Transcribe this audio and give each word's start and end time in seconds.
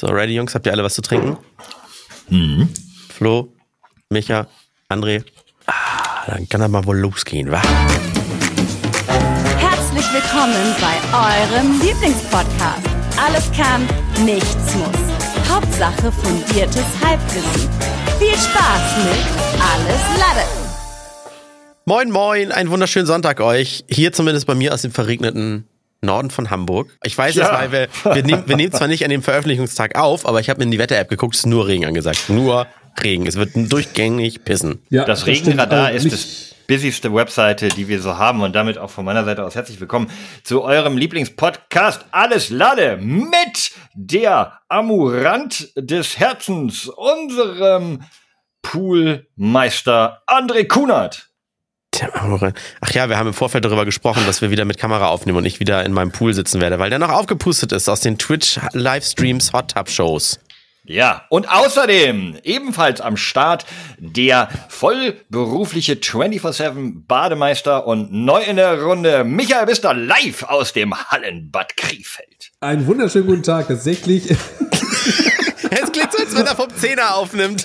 So, 0.00 0.06
ready, 0.06 0.32
Jungs? 0.34 0.54
Habt 0.54 0.64
ihr 0.64 0.72
alle 0.72 0.82
was 0.82 0.94
zu 0.94 1.02
trinken? 1.02 1.36
Mhm. 2.30 2.70
Flo, 3.10 3.52
Micha, 4.08 4.46
André. 4.88 5.24
Ah, 5.66 6.24
dann 6.26 6.48
kann 6.48 6.62
er 6.62 6.68
mal 6.68 6.86
wohl 6.86 6.96
losgehen, 6.96 7.52
wa? 7.52 7.60
Herzlich 9.58 10.06
willkommen 10.10 10.74
bei 10.80 10.96
eurem 11.12 11.78
Lieblingspodcast. 11.82 12.88
Alles 13.22 13.52
kann, 13.52 13.86
nichts 14.24 14.74
muss. 14.74 15.50
Hauptsache 15.50 16.10
fundiertes 16.10 16.86
Halbwissen. 17.04 17.68
Viel 18.18 18.38
Spaß 18.38 18.96
mit 19.04 19.60
Alles 19.60 20.00
Lade. 20.18 20.46
Moin, 21.84 22.10
moin, 22.10 22.52
einen 22.52 22.70
wunderschönen 22.70 23.06
Sonntag 23.06 23.42
euch. 23.42 23.84
Hier 23.86 24.14
zumindest 24.14 24.46
bei 24.46 24.54
mir 24.54 24.72
aus 24.72 24.80
dem 24.80 24.92
verregneten 24.92 25.68
Norden 26.02 26.30
von 26.30 26.50
Hamburg. 26.50 26.96
Ich 27.02 27.16
weiß 27.16 27.34
ja. 27.34 27.44
es, 27.44 27.52
weil 27.52 27.72
wir, 27.72 28.14
wir, 28.14 28.22
nehmen, 28.22 28.44
wir 28.46 28.56
nehmen 28.56 28.72
zwar 28.72 28.88
nicht 28.88 29.04
an 29.04 29.10
dem 29.10 29.22
Veröffentlichungstag 29.22 29.98
auf, 29.98 30.26
aber 30.26 30.40
ich 30.40 30.48
habe 30.48 30.58
mir 30.58 30.64
in 30.64 30.70
die 30.70 30.78
Wetter-App 30.78 31.08
geguckt, 31.08 31.34
es 31.34 31.40
ist 31.40 31.46
nur 31.46 31.66
Regen 31.66 31.84
angesagt. 31.84 32.28
Nur 32.28 32.66
Regen. 33.02 33.26
Es 33.26 33.36
wird 33.36 33.50
durchgängig 33.54 34.44
pissen. 34.44 34.82
Ja, 34.90 35.04
das, 35.04 35.20
das 35.20 35.26
Regenradar 35.26 35.92
ist 35.92 36.10
das 36.10 36.54
busyste 36.66 37.12
Webseite, 37.12 37.68
die 37.68 37.88
wir 37.88 38.00
so 38.00 38.16
haben 38.16 38.42
und 38.42 38.54
damit 38.54 38.78
auch 38.78 38.90
von 38.90 39.04
meiner 39.04 39.24
Seite 39.24 39.44
aus 39.44 39.54
herzlich 39.56 39.80
willkommen 39.80 40.10
zu 40.44 40.62
eurem 40.62 40.96
Lieblingspodcast 40.96 42.06
Alles 42.12 42.50
Lade 42.50 42.96
mit 42.96 43.72
der 43.94 44.60
Amurant 44.68 45.72
des 45.76 46.18
Herzens, 46.18 46.86
unserem 46.86 48.02
Poolmeister 48.62 50.22
André 50.28 50.66
Kunert. 50.66 51.29
Ach 52.80 52.92
ja, 52.92 53.08
wir 53.08 53.18
haben 53.18 53.28
im 53.28 53.34
Vorfeld 53.34 53.64
darüber 53.64 53.84
gesprochen, 53.84 54.22
dass 54.26 54.40
wir 54.42 54.50
wieder 54.50 54.64
mit 54.64 54.78
Kamera 54.78 55.08
aufnehmen 55.08 55.38
und 55.38 55.44
ich 55.44 55.60
wieder 55.60 55.84
in 55.84 55.92
meinem 55.92 56.12
Pool 56.12 56.34
sitzen 56.34 56.60
werde, 56.60 56.78
weil 56.78 56.90
der 56.90 56.98
noch 56.98 57.10
aufgepustet 57.10 57.72
ist 57.72 57.88
aus 57.88 58.00
den 58.00 58.18
Twitch-Livestreams 58.18 59.52
Hot 59.52 59.72
Tub 59.74 59.90
Shows. 59.90 60.38
Ja, 60.84 61.26
und 61.28 61.48
außerdem 61.48 62.38
ebenfalls 62.42 63.00
am 63.00 63.16
Start 63.16 63.66
der 63.98 64.48
vollberufliche 64.68 65.94
24-7 65.94 67.06
Bademeister 67.06 67.86
und 67.86 68.12
neu 68.12 68.42
in 68.42 68.56
der 68.56 68.82
Runde 68.82 69.24
Michael 69.24 69.66
Bister 69.66 69.92
live 69.92 70.44
aus 70.44 70.72
dem 70.72 70.94
Hallenbad 70.94 71.76
Krefeld. 71.76 72.50
Einen 72.60 72.86
wunderschönen 72.86 73.26
guten 73.26 73.42
Tag, 73.42 73.68
tatsächlich. 73.68 74.34
Es 75.70 75.92
klingt 75.92 76.12
so, 76.12 76.18
als 76.18 76.34
wenn 76.34 76.46
er 76.46 76.56
vom 76.56 76.74
Zehner 76.74 77.14
aufnimmt. 77.14 77.64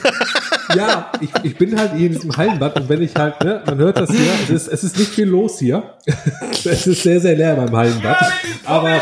Ja, 0.73 1.11
ich, 1.21 1.29
ich 1.43 1.57
bin 1.57 1.77
halt 1.77 1.93
hier 1.93 2.07
in 2.07 2.13
diesem 2.13 2.35
Hallenbad 2.35 2.79
und 2.79 2.89
wenn 2.89 3.01
ich 3.01 3.13
halt, 3.15 3.43
ne, 3.43 3.61
man 3.65 3.77
hört 3.77 3.97
das 3.97 4.09
hier, 4.09 4.31
es 4.43 4.49
ist, 4.49 4.67
es 4.67 4.83
ist 4.83 4.97
nicht 4.97 5.11
viel 5.11 5.27
los 5.27 5.59
hier. 5.59 5.83
Es 6.65 6.87
ist 6.87 7.03
sehr, 7.03 7.19
sehr 7.19 7.35
leer 7.35 7.55
beim 7.55 7.75
Hallenbad. 7.75 8.17
Ja, 8.21 8.31
aber 8.65 8.99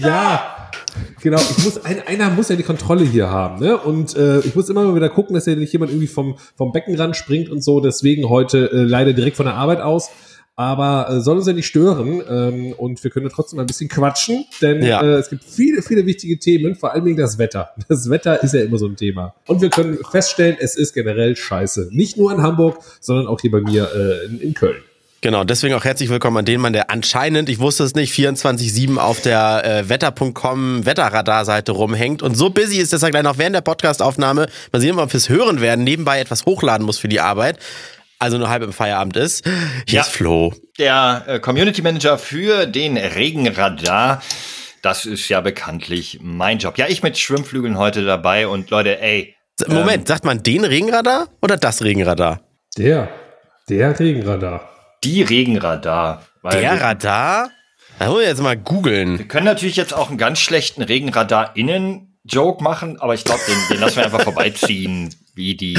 ja, 0.00 0.70
genau. 1.20 1.38
Ich 1.38 1.64
muss, 1.64 1.84
ein, 1.84 2.06
einer 2.06 2.30
muss 2.30 2.48
ja 2.48 2.56
die 2.56 2.62
Kontrolle 2.62 3.04
hier 3.04 3.28
haben, 3.28 3.58
ne? 3.58 3.76
Und 3.76 4.16
äh, 4.16 4.40
ich 4.40 4.54
muss 4.54 4.68
immer 4.68 4.84
mal 4.84 4.94
wieder 4.94 5.08
gucken, 5.08 5.34
dass 5.34 5.46
ja 5.46 5.54
nicht 5.54 5.72
jemand 5.72 5.90
irgendwie 5.90 6.06
vom, 6.06 6.36
vom 6.56 6.72
Beckenrand 6.72 7.16
springt 7.16 7.50
und 7.50 7.62
so. 7.64 7.80
Deswegen 7.80 8.28
heute 8.28 8.70
äh, 8.70 8.82
leider 8.82 9.12
direkt 9.12 9.36
von 9.36 9.46
der 9.46 9.56
Arbeit 9.56 9.80
aus 9.80 10.10
aber 10.58 11.08
äh, 11.08 11.20
soll 11.20 11.36
uns 11.36 11.46
ja 11.46 11.52
nicht 11.52 11.68
stören 11.68 12.20
ähm, 12.28 12.72
und 12.72 13.02
wir 13.04 13.12
können 13.12 13.30
trotzdem 13.32 13.60
ein 13.60 13.66
bisschen 13.66 13.88
quatschen, 13.88 14.44
denn 14.60 14.82
ja. 14.82 15.00
äh, 15.00 15.14
es 15.14 15.30
gibt 15.30 15.44
viele, 15.44 15.82
viele 15.82 16.04
wichtige 16.04 16.36
Themen, 16.40 16.74
vor 16.74 16.92
allem 16.92 17.16
das 17.16 17.38
Wetter. 17.38 17.70
Das 17.88 18.10
Wetter 18.10 18.42
ist 18.42 18.54
ja 18.54 18.62
immer 18.62 18.76
so 18.76 18.86
ein 18.86 18.96
Thema. 18.96 19.36
Und 19.46 19.62
wir 19.62 19.70
können 19.70 19.98
feststellen, 20.10 20.56
es 20.58 20.74
ist 20.76 20.94
generell 20.94 21.36
scheiße. 21.36 21.90
Nicht 21.92 22.16
nur 22.16 22.32
in 22.32 22.42
Hamburg, 22.42 22.80
sondern 23.00 23.28
auch 23.28 23.40
hier 23.40 23.52
bei 23.52 23.60
mir 23.60 23.88
äh, 23.94 24.26
in, 24.26 24.40
in 24.40 24.54
Köln. 24.54 24.82
Genau, 25.20 25.44
deswegen 25.44 25.74
auch 25.74 25.84
herzlich 25.84 26.10
willkommen 26.10 26.38
an 26.38 26.44
den 26.44 26.60
Mann, 26.60 26.72
der 26.72 26.90
anscheinend, 26.90 27.48
ich 27.48 27.60
wusste 27.60 27.84
es 27.84 27.94
nicht, 27.94 28.12
24-7 28.12 28.96
auf 28.96 29.20
der 29.20 29.64
äh, 29.64 29.88
wetter.com 29.88 30.86
Wetterradar-Seite 30.86 31.70
rumhängt 31.70 32.20
und 32.20 32.36
so 32.36 32.50
busy 32.50 32.78
ist, 32.78 32.92
dass 32.92 33.04
er 33.04 33.10
gleich 33.12 33.22
noch 33.22 33.38
während 33.38 33.54
der 33.54 33.60
Podcastaufnahme, 33.60 34.48
mal 34.72 34.80
sehen, 34.80 34.98
ob 34.98 35.12
wir 35.12 35.18
es 35.18 35.28
hören 35.28 35.60
werden, 35.60 35.84
nebenbei 35.84 36.18
etwas 36.18 36.46
hochladen 36.46 36.84
muss 36.84 36.98
für 36.98 37.08
die 37.08 37.20
Arbeit 37.20 37.58
also 38.18 38.38
nur 38.38 38.48
halb 38.48 38.62
im 38.62 38.72
Feierabend 38.72 39.16
ist. 39.16 39.44
Hier 39.86 39.96
ja, 39.96 40.00
ist 40.02 40.10
Flo. 40.10 40.52
Der 40.78 41.24
äh, 41.26 41.40
Community 41.40 41.82
Manager 41.82 42.18
für 42.18 42.66
den 42.66 42.96
Regenradar. 42.96 44.22
Das 44.82 45.06
ist 45.06 45.28
ja 45.28 45.40
bekanntlich 45.40 46.18
mein 46.22 46.58
Job. 46.58 46.78
Ja, 46.78 46.86
ich 46.88 47.02
mit 47.02 47.18
Schwimmflügeln 47.18 47.78
heute 47.78 48.04
dabei 48.04 48.46
und 48.46 48.70
Leute, 48.70 49.00
ey. 49.00 49.34
Moment, 49.66 50.00
ähm, 50.02 50.06
sagt 50.06 50.24
man 50.24 50.42
den 50.42 50.64
Regenradar 50.64 51.28
oder 51.42 51.56
das 51.56 51.82
Regenradar? 51.82 52.40
Der. 52.76 53.08
Der 53.68 53.98
Regenradar. 53.98 54.68
Die 55.02 55.22
Regenradar. 55.22 56.22
Der 56.52 56.80
Radar? 56.80 57.50
Da 57.98 58.08
muss 58.08 58.22
ich 58.22 58.28
jetzt 58.28 58.42
mal 58.42 58.56
googeln. 58.56 59.18
Wir 59.18 59.26
können 59.26 59.46
natürlich 59.46 59.76
jetzt 59.76 59.92
auch 59.92 60.08
einen 60.08 60.18
ganz 60.18 60.38
schlechten 60.38 60.82
Regenradar 60.82 61.56
innen 61.56 62.18
Joke 62.24 62.62
machen, 62.62 63.00
aber 63.00 63.14
ich 63.14 63.24
glaube, 63.24 63.40
den, 63.48 63.56
den 63.70 63.80
lassen 63.80 63.96
wir 63.96 64.04
einfach 64.04 64.22
vorbeiziehen, 64.22 65.14
wie 65.38 65.54
die 65.54 65.78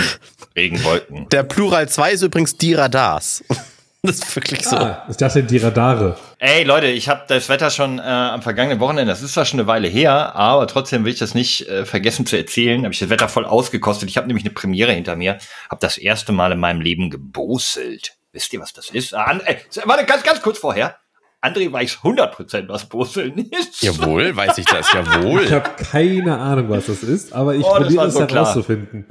Regenwolken. 0.55 1.29
Der 1.29 1.43
Plural 1.43 1.87
2 1.87 2.13
ist 2.13 2.21
übrigens 2.23 2.57
die 2.57 2.73
Radars. 2.73 3.43
Das 4.01 4.15
ist 4.15 4.33
wirklich 4.33 4.63
so. 4.63 4.77
Ah, 4.77 5.05
ich 5.09 5.17
dachte 5.17 5.43
die 5.43 5.57
Radare. 5.57 6.17
Ey 6.37 6.63
Leute, 6.63 6.87
ich 6.87 7.09
habe 7.09 7.25
das 7.27 7.49
Wetter 7.49 7.69
schon 7.69 7.99
äh, 7.99 8.01
am 8.01 8.41
vergangenen 8.41 8.79
Wochenende, 8.79 9.11
das 9.11 9.21
ist 9.21 9.33
zwar 9.33 9.43
schon 9.43 9.59
eine 9.59 9.67
Weile 9.67 9.89
her, 9.89 10.37
aber 10.37 10.67
trotzdem 10.67 11.03
will 11.03 11.11
ich 11.11 11.19
das 11.19 11.35
nicht 11.35 11.67
äh, 11.67 11.85
vergessen 11.85 12.25
zu 12.25 12.37
erzählen. 12.37 12.85
Habe 12.85 12.93
ich 12.93 12.99
das 12.99 13.09
Wetter 13.09 13.27
voll 13.27 13.43
ausgekostet. 13.43 14.07
Ich 14.07 14.15
habe 14.15 14.27
nämlich 14.27 14.45
eine 14.45 14.53
Premiere 14.53 14.93
hinter 14.93 15.17
mir, 15.17 15.37
habe 15.69 15.81
das 15.81 15.97
erste 15.97 16.31
Mal 16.31 16.53
in 16.53 16.59
meinem 16.59 16.79
Leben 16.79 17.09
geboselt. 17.09 18.15
Wisst 18.31 18.53
ihr, 18.53 18.61
was 18.61 18.71
das 18.71 18.89
ist? 18.89 19.13
Ah, 19.13 19.37
äh, 19.45 19.57
warte, 19.83 20.05
ganz, 20.05 20.23
ganz 20.23 20.41
kurz 20.41 20.59
vorher. 20.59 20.95
André 21.41 21.69
weiß 21.69 21.99
100% 22.03 22.69
was 22.69 22.85
Boseln 22.87 23.37
ist. 23.37 23.81
Jawohl, 23.81 24.33
weiß 24.33 24.57
ich 24.59 24.65
das, 24.65 24.91
jawohl. 24.93 25.43
Ich 25.43 25.51
habe 25.51 25.69
keine 25.91 26.37
Ahnung, 26.37 26.69
was 26.69 26.85
das 26.85 27.03
ist, 27.03 27.33
aber 27.33 27.55
ich 27.55 27.65
oh, 27.65 27.75
probiere 27.75 28.07
es 28.07 28.13
so 28.13 28.27
herauszufinden. 28.27 29.05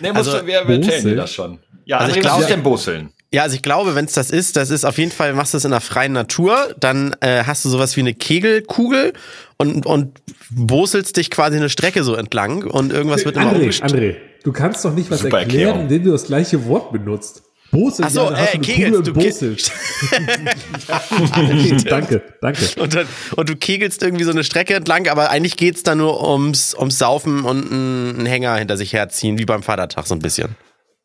Nee, 0.00 0.12
musst 0.12 0.28
also, 0.28 0.40
du, 0.40 0.46
wir, 0.46 0.66
wir 0.66 0.76
erzählen 0.76 1.04
dir 1.04 1.16
das 1.16 1.32
schon. 1.32 1.58
Ja, 1.84 1.98
also 1.98 2.12
André, 2.12 2.16
ich 2.16 2.20
glaub, 2.22 2.34
was 2.36 2.42
ist 2.42 2.50
denn 2.50 2.62
Boseln? 2.62 3.12
Ja, 3.30 3.42
also 3.42 3.56
ich 3.56 3.62
glaube, 3.62 3.94
wenn 3.94 4.06
es 4.06 4.12
das 4.12 4.30
ist, 4.30 4.56
das 4.56 4.70
ist 4.70 4.84
auf 4.84 4.96
jeden 4.96 5.10
Fall, 5.10 5.34
machst 5.34 5.52
du 5.52 5.56
das 5.56 5.64
in 5.64 5.70
der 5.70 5.80
freien 5.80 6.12
Natur, 6.12 6.74
dann 6.80 7.14
äh, 7.20 7.44
hast 7.44 7.64
du 7.64 7.68
sowas 7.68 7.94
wie 7.96 8.00
eine 8.00 8.14
Kegelkugel 8.14 9.12
und, 9.58 9.84
und 9.84 10.20
boselst 10.50 11.16
dich 11.16 11.30
quasi 11.30 11.58
eine 11.58 11.68
Strecke 11.68 12.04
so 12.04 12.14
entlang 12.14 12.64
und 12.64 12.92
irgendwas 12.92 13.26
wird 13.26 13.36
immer 13.36 13.52
André, 13.52 13.82
André, 13.82 14.16
du 14.44 14.52
kannst 14.52 14.84
doch 14.84 14.94
nicht 14.94 15.10
was 15.10 15.20
Super 15.20 15.40
erklären, 15.40 15.66
Erklärung. 15.66 15.80
indem 15.82 16.04
du 16.04 16.10
das 16.12 16.24
gleiche 16.24 16.64
Wort 16.66 16.90
benutzt. 16.90 17.42
Bose, 17.70 18.02
Ach 18.04 18.10
so, 18.10 18.30
ja, 18.30 18.44
äh, 18.44 18.58
kegelst, 18.58 19.06
du 19.06 19.12
kegelst. 19.12 19.72
danke, 21.88 22.22
danke. 22.40 22.80
Und, 22.80 22.94
dann, 22.94 23.06
und, 23.36 23.48
du 23.48 23.56
kegelst 23.56 24.02
irgendwie 24.02 24.24
so 24.24 24.30
eine 24.30 24.42
Strecke 24.42 24.74
entlang, 24.74 25.06
aber 25.08 25.30
eigentlich 25.30 25.56
geht's 25.58 25.82
da 25.82 25.94
nur 25.94 26.26
ums, 26.26 26.74
ums 26.74 26.98
Saufen 26.98 27.44
und 27.44 27.70
einen 27.70 28.26
Hänger 28.26 28.56
hinter 28.56 28.78
sich 28.78 28.94
herziehen, 28.94 29.38
wie 29.38 29.44
beim 29.44 29.62
Vatertag 29.62 30.06
so 30.06 30.14
ein 30.14 30.20
bisschen. 30.20 30.56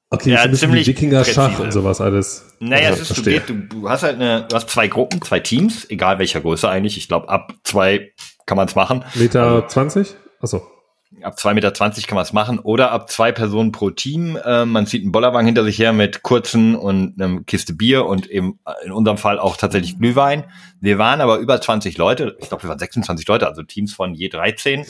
Okay, 0.10 0.32
ja, 0.32 0.48
so 0.48 0.56
ziemlich 0.56 0.88
Wikinger-Schach 0.88 1.60
und 1.60 1.74
sowas 1.74 2.00
alles. 2.00 2.46
Naja, 2.60 2.92
es 2.92 3.10
ist, 3.10 3.18
du, 3.18 3.24
geht, 3.24 3.50
du, 3.50 3.56
du, 3.56 3.90
hast 3.90 4.04
halt 4.04 4.16
eine, 4.16 4.46
du 4.48 4.56
hast 4.56 4.70
zwei 4.70 4.88
Gruppen, 4.88 5.22
zwei 5.22 5.42
Teams, 5.42 5.90
egal 5.90 6.20
welcher 6.20 6.40
Größe 6.40 6.70
eigentlich. 6.70 6.98
Ich 6.98 7.08
glaube, 7.08 7.28
ab 7.30 7.54
zwei 7.64 8.12
kann 8.46 8.56
man 8.56 8.68
es 8.68 8.76
machen. 8.76 9.04
Meter 9.16 9.44
also, 9.44 9.68
20? 9.68 10.16
Achso 10.40 10.73
ab 11.22 11.36
2,20 11.38 11.54
Meter 11.54 11.72
kann 11.72 12.16
man 12.16 12.24
es 12.24 12.34
machen 12.34 12.60
oder 12.60 12.92
ab 12.92 13.10
zwei 13.10 13.32
Personen 13.32 13.72
pro 13.72 13.90
Team. 13.90 14.38
Äh, 14.38 14.66
man 14.66 14.88
zieht 14.88 15.04
einen 15.04 15.12
Bollerwagen 15.12 15.46
hinter 15.46 15.64
sich 15.64 15.78
her 15.78 15.94
mit 15.94 16.24
kurzen 16.24 16.76
und 16.76 17.22
einem 17.22 17.46
Kiste 17.46 17.74
Bier 17.74 18.06
und 18.06 18.30
eben 18.30 18.60
in 18.84 18.92
unserem 18.92 19.18
Fall 19.18 19.40
auch 19.40 19.58
tatsächlich 19.58 19.98
Glühwein. 19.98 20.46
Wir 20.80 20.98
waren 20.98 21.22
aber 21.22 21.38
über 21.38 21.60
20 21.60 21.98
Leute, 21.98 22.38
ich 22.40 22.50
glaube, 22.50 22.64
wir 22.64 22.70
waren 22.70 22.80
26 22.80 23.28
Leute, 23.28 23.48
also 23.48 23.64
Teams 23.64 23.94
von 23.94 24.14
je 24.14 24.30
13. 24.30 24.86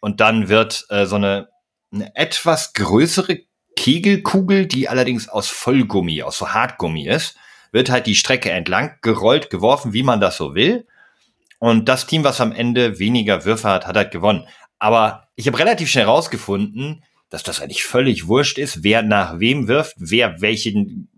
Und 0.00 0.20
dann 0.20 0.48
wird 0.48 0.86
äh, 0.90 1.06
so 1.06 1.16
eine, 1.16 1.48
eine 1.92 2.14
etwas 2.14 2.72
größere 2.74 3.40
Kegelkugel, 3.76 4.66
die 4.66 4.88
allerdings 4.88 5.28
aus 5.28 5.48
Vollgummi, 5.48 6.22
aus 6.22 6.38
so 6.38 6.50
Hartgummi 6.50 7.06
ist, 7.06 7.36
wird 7.72 7.90
halt 7.90 8.06
die 8.06 8.14
Strecke 8.14 8.50
entlang 8.50 8.96
gerollt, 9.02 9.50
geworfen, 9.50 9.92
wie 9.92 10.02
man 10.02 10.20
das 10.20 10.36
so 10.36 10.54
will. 10.54 10.86
Und 11.58 11.88
das 11.88 12.06
Team, 12.06 12.24
was 12.24 12.40
am 12.40 12.52
Ende 12.52 12.98
weniger 12.98 13.44
Würfe 13.44 13.68
hat, 13.68 13.86
hat 13.86 13.96
halt 13.96 14.10
gewonnen. 14.10 14.46
Aber 14.78 15.23
ich 15.36 15.46
habe 15.46 15.58
relativ 15.58 15.90
schnell 15.90 16.04
rausgefunden, 16.04 17.02
dass 17.30 17.42
das 17.42 17.60
eigentlich 17.60 17.84
völlig 17.84 18.28
wurscht 18.28 18.58
ist, 18.58 18.82
wer 18.82 19.02
nach 19.02 19.40
wem 19.40 19.66
wirft, 19.68 19.96
wer 19.98 20.40
welchen 20.40 21.08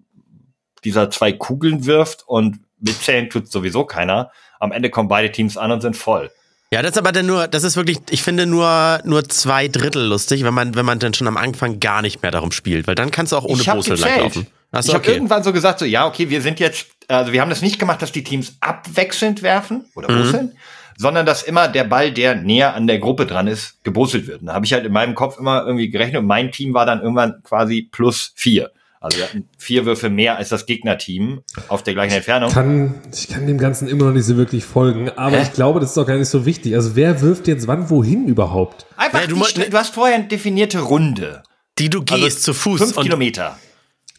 dieser 0.85 1.11
zwei 1.11 1.33
Kugeln 1.33 1.85
wirft 1.85 2.25
und 2.27 2.61
mitzählen 2.79 3.29
tut 3.29 3.51
sowieso 3.51 3.85
keiner. 3.85 4.31
Am 4.61 4.73
Ende 4.73 4.89
kommen 4.89 5.09
beide 5.09 5.33
Teams 5.33 5.57
an 5.57 5.73
und 5.73 5.81
sind 5.81 5.97
voll. 5.97 6.31
Ja, 6.73 6.83
das 6.83 6.93
ist 6.93 6.99
aber 6.99 7.13
dann 7.13 7.27
nur, 7.27 7.47
das 7.47 7.63
ist 7.63 7.77
wirklich, 7.77 7.99
ich 8.11 8.23
finde 8.23 8.47
nur, 8.47 9.01
nur 9.05 9.29
zwei 9.29 9.69
Drittel 9.69 10.05
lustig, 10.05 10.43
wenn 10.43 10.55
man, 10.55 10.75
wenn 10.75 10.85
man 10.85 10.99
dann 10.99 11.15
schon 11.15 11.29
am 11.29 11.37
Anfang 11.37 11.79
gar 11.79 12.03
nicht 12.03 12.23
mehr 12.23 12.33
darum 12.33 12.51
spielt, 12.51 12.87
weil 12.87 12.97
dann 12.97 13.11
kannst 13.11 13.33
du 13.33 13.37
auch 13.37 13.45
ohne 13.45 13.63
Bussel 13.63 13.99
langlaufen. 13.99 14.47
Achso, 14.73 14.89
ich 14.89 14.95
habe 14.95 15.05
okay. 15.05 15.13
irgendwann 15.15 15.45
so 15.45 15.53
gesagt, 15.53 15.79
so, 15.79 15.85
ja, 15.85 16.07
okay, 16.07 16.29
wir 16.29 16.43
sind 16.43 16.59
jetzt, 16.59 16.89
also 17.07 17.33
wir 17.33 17.41
haben 17.41 17.51
das 17.51 17.63
nicht 17.63 17.79
gemacht, 17.79 18.03
dass 18.03 18.11
die 18.11 18.25
Teams 18.25 18.57
abwechselnd 18.61 19.43
werfen 19.43 19.85
oder 19.95 20.11
mhm. 20.11 20.19
busseln, 20.19 20.57
sondern 20.99 21.27
dass 21.27 21.43
immer 21.43 21.69
der 21.69 21.85
Ball, 21.85 22.13
der 22.13 22.35
näher 22.35 22.75
an 22.75 22.87
der 22.87 22.99
Gruppe 22.99 23.27
dran 23.27 23.47
ist, 23.47 23.83
gebusselt 23.85 24.27
wird. 24.27 24.41
Und 24.41 24.47
da 24.47 24.55
habe 24.55 24.67
ich 24.67 24.73
halt 24.73 24.85
in 24.87 24.93
meinem 24.93 25.15
Kopf 25.15 25.39
immer 25.39 25.65
irgendwie 25.67 25.91
gerechnet 25.91 26.21
und 26.21 26.27
mein 26.27 26.53
Team 26.53 26.75
war 26.75 26.87
dann 26.87 27.01
irgendwann 27.03 27.43
quasi 27.43 27.89
plus 27.91 28.33
vier. 28.35 28.71
Also 28.99 29.19
wir 29.19 29.25
hatten 29.27 29.49
vier 29.59 29.85
Würfe 29.87 30.09
mehr 30.09 30.37
als 30.37 30.49
das 30.49 30.67
Gegnerteam 30.67 31.43
auf 31.69 31.83
der 31.83 31.95
gleichen 31.95 32.15
Entfernung. 32.15 32.51
Kann, 32.51 32.95
ich 33.15 33.29
kann 33.29 33.47
dem 33.47 33.59
Ganzen 33.59 33.89
immer 33.89 34.07
noch 34.07 34.13
nicht 34.13 34.25
so 34.25 34.37
wirklich 34.37 34.65
folgen, 34.65 35.11
aber 35.11 35.37
Hä? 35.37 35.43
ich 35.43 35.53
glaube, 35.53 35.81
das 35.81 35.91
ist 35.91 35.97
doch 35.97 36.07
gar 36.07 36.17
nicht 36.17 36.29
so 36.29 36.47
wichtig. 36.47 36.75
Also 36.75 36.97
wer 36.97 37.21
wirft 37.21 37.47
jetzt 37.47 37.67
wann 37.69 37.91
wohin 37.91 38.27
überhaupt? 38.27 38.87
Einfach, 38.97 39.21
Ja, 39.21 39.27
du 39.27 39.37
du 39.37 39.77
hast 39.79 39.95
vorher 39.95 40.17
eine 40.17 40.25
definierte 40.27 40.81
Runde. 40.81 41.43
Die 41.79 41.91
du 41.91 42.03
gehst 42.03 42.23
Also 42.23 42.39
zu 42.39 42.55
Fuß. 42.55 42.81
Fünf 42.81 42.97
Und, 42.97 43.03
Kilometer. 43.05 43.59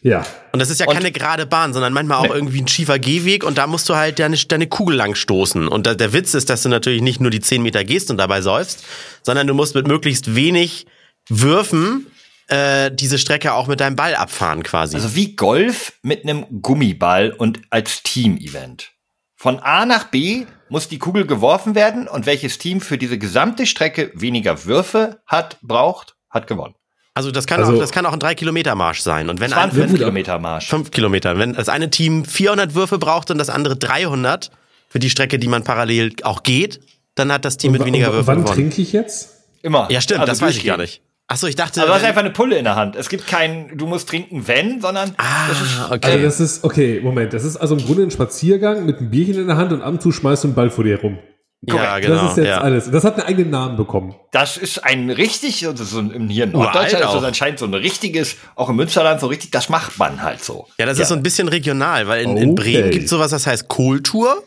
Ja. 0.02 0.24
und 0.52 0.60
das 0.60 0.70
ist 0.70 0.78
ja 0.80 0.86
Und- 0.86 0.94
keine 0.94 1.10
gerade 1.12 1.44
Bahn, 1.46 1.72
sondern 1.72 1.92
manchmal 1.92 2.18
auch 2.18 2.22
Nee. 2.24 2.34
irgendwie 2.34 2.60
ein 2.62 2.68
schiefer 2.68 2.98
Gehweg 2.98 3.42
und 3.44 3.58
da 3.58 3.66
musst 3.66 3.88
du 3.88 3.96
halt 3.96 4.18
deine, 4.18 4.36
deine 4.36 4.66
Kugel 4.68 4.94
lang 4.96 5.14
stoßen. 5.14 5.66
Und 5.68 5.86
da, 5.86 5.94
der 5.94 6.12
Witz 6.12 6.34
ist, 6.34 6.50
dass 6.50 6.62
du 6.62 6.68
natürlich 6.68 7.02
nicht 7.02 7.20
nur 7.20 7.30
die 7.30 7.40
10 7.40 7.62
Meter 7.62 7.82
gehst 7.84 8.10
und 8.10 8.16
dabei 8.18 8.40
säufst, 8.40 8.84
sondern 9.22 9.46
du 9.46 9.54
musst 9.54 9.74
mit 9.74 9.86
möglichst 9.88 10.34
wenig 10.34 10.86
Würfen 11.28 12.06
äh, 12.48 12.90
diese 12.90 13.18
Strecke 13.18 13.52
auch 13.52 13.66
mit 13.66 13.80
deinem 13.80 13.96
Ball 13.96 14.14
abfahren 14.14 14.62
quasi. 14.62 14.96
Also 14.96 15.14
wie 15.14 15.36
Golf 15.36 15.92
mit 16.02 16.22
einem 16.22 16.46
Gummiball 16.62 17.30
und 17.32 17.60
als 17.70 18.02
Team-Event. 18.02 18.92
Von 19.36 19.58
A 19.60 19.84
nach 19.84 20.04
B 20.04 20.46
muss 20.70 20.88
die 20.88 20.98
Kugel 20.98 21.26
geworfen 21.26 21.74
werden 21.74 22.08
und 22.08 22.24
welches 22.26 22.58
Team 22.58 22.80
für 22.80 22.96
diese 22.98 23.18
gesamte 23.18 23.66
Strecke 23.66 24.10
weniger 24.14 24.64
Würfe 24.64 25.20
hat, 25.26 25.58
braucht, 25.60 26.16
hat 26.30 26.46
gewonnen. 26.46 26.74
Also 27.18 27.32
das 27.32 27.48
kann 27.48 27.58
Also- 27.58 27.74
auch 27.74 27.80
das 27.80 27.90
kann 27.90 28.06
auch 28.06 28.12
ein 28.12 28.20
3 28.20 28.36
Kilometer 28.36 28.76
Marsch 28.76 29.00
sein 29.00 29.28
und 29.28 29.40
wenn 29.40 29.52
ein 29.52 29.72
fünf 29.72 29.88
gut, 29.90 29.98
Kilometer 29.98 30.38
Marsch. 30.38 30.68
5 30.68 30.92
Kilometer, 30.92 31.36
wenn 31.36 31.52
das 31.54 31.68
eine 31.68 31.90
Team 31.90 32.24
400 32.24 32.76
Würfe 32.76 32.96
braucht 33.00 33.32
und 33.32 33.38
das 33.38 33.50
andere 33.50 33.74
300 33.76 34.52
für 34.88 35.00
die 35.00 35.10
Strecke, 35.10 35.40
die 35.40 35.48
man 35.48 35.64
parallel 35.64 36.12
auch 36.22 36.44
geht, 36.44 36.78
dann 37.16 37.32
hat 37.32 37.44
das 37.44 37.56
Team 37.56 37.72
mit 37.72 37.80
Und 37.80 37.88
weniger 37.88 38.12
Würfen 38.12 38.26
Wann 38.28 38.38
gewonnen. 38.44 38.54
trinke 38.54 38.80
ich 38.80 38.92
jetzt? 38.92 39.30
Immer. 39.62 39.88
Ja, 39.90 40.00
stimmt, 40.00 40.20
Also 40.20 40.30
das 40.30 40.40
weiß 40.40 40.56
ich 40.58 40.64
gar 40.64 40.76
nicht. 40.76 41.02
Achso, 41.26 41.48
ich 41.48 41.56
dachte, 41.56 41.80
Also 41.80 41.88
du 41.88 41.92
hast 41.94 42.02
wenn- 42.02 42.08
einfach 42.10 42.20
eine 42.20 42.30
Pulle 42.30 42.56
in 42.56 42.62
der 42.62 42.76
Hand. 42.76 42.94
Es 42.94 43.08
gibt 43.08 43.26
kein, 43.26 43.76
du 43.76 43.88
musst 43.88 44.08
trinken, 44.08 44.46
wenn, 44.46 44.80
sondern 44.80 45.16
das 45.48 45.60
ist, 45.60 45.76
Ah, 45.80 45.90
okay. 45.92 46.12
Also 46.12 46.24
das 46.24 46.38
ist, 46.40 46.62
okay, 46.64 47.00
Moment, 47.02 47.32
das 47.32 47.42
ist 47.42 47.56
also 47.56 47.74
im 47.74 47.84
Grunde 47.84 48.04
ein 48.04 48.12
Spaziergang 48.12 48.86
mit 48.86 48.98
einem 48.98 49.10
Bierchen 49.10 49.34
in 49.34 49.48
der 49.48 49.56
Hand 49.56 49.72
und 49.72 49.82
am 49.82 49.98
Tuch 49.98 50.14
schmeißt 50.14 50.44
du 50.44 50.48
einen 50.48 50.54
Ball 50.54 50.70
vor 50.70 50.84
dir 50.84 51.00
rum. 51.00 51.18
Ja, 51.62 51.98
genau. 51.98 52.22
das 52.22 52.30
ist 52.32 52.36
jetzt 52.38 52.46
ja. 52.46 52.60
alles. 52.60 52.90
Das 52.90 53.02
hat 53.04 53.14
einen 53.18 53.26
eigenen 53.26 53.50
Namen 53.50 53.76
bekommen. 53.76 54.14
das 54.30 54.56
ist 54.56 54.84
ein 54.84 55.10
richtig, 55.10 55.66
also 55.66 55.82
so 55.84 55.98
ein, 55.98 56.28
hier 56.28 56.44
in 56.44 56.52
Norddeutschland 56.52 57.04
ist 57.04 57.10
auch. 57.10 57.14
das 57.14 57.24
anscheinend 57.24 57.58
so 57.58 57.64
ein 57.66 57.74
richtiges, 57.74 58.36
auch 58.54 58.68
im 58.68 58.76
Münsterland 58.76 59.20
so 59.20 59.26
richtig, 59.26 59.50
das 59.50 59.68
macht 59.68 59.98
man 59.98 60.22
halt 60.22 60.42
so. 60.44 60.68
Ja, 60.78 60.86
das 60.86 60.98
ist 60.98 61.08
so 61.08 61.14
ein 61.14 61.22
bisschen 61.22 61.48
regional, 61.48 62.06
weil 62.06 62.22
in, 62.22 62.36
in 62.36 62.50
Okay. 62.50 62.62
Bremen 62.72 62.90
gibt 62.90 63.08
sowas, 63.08 63.30
das 63.32 63.46
heißt 63.46 63.68
Kohltour. 63.68 64.42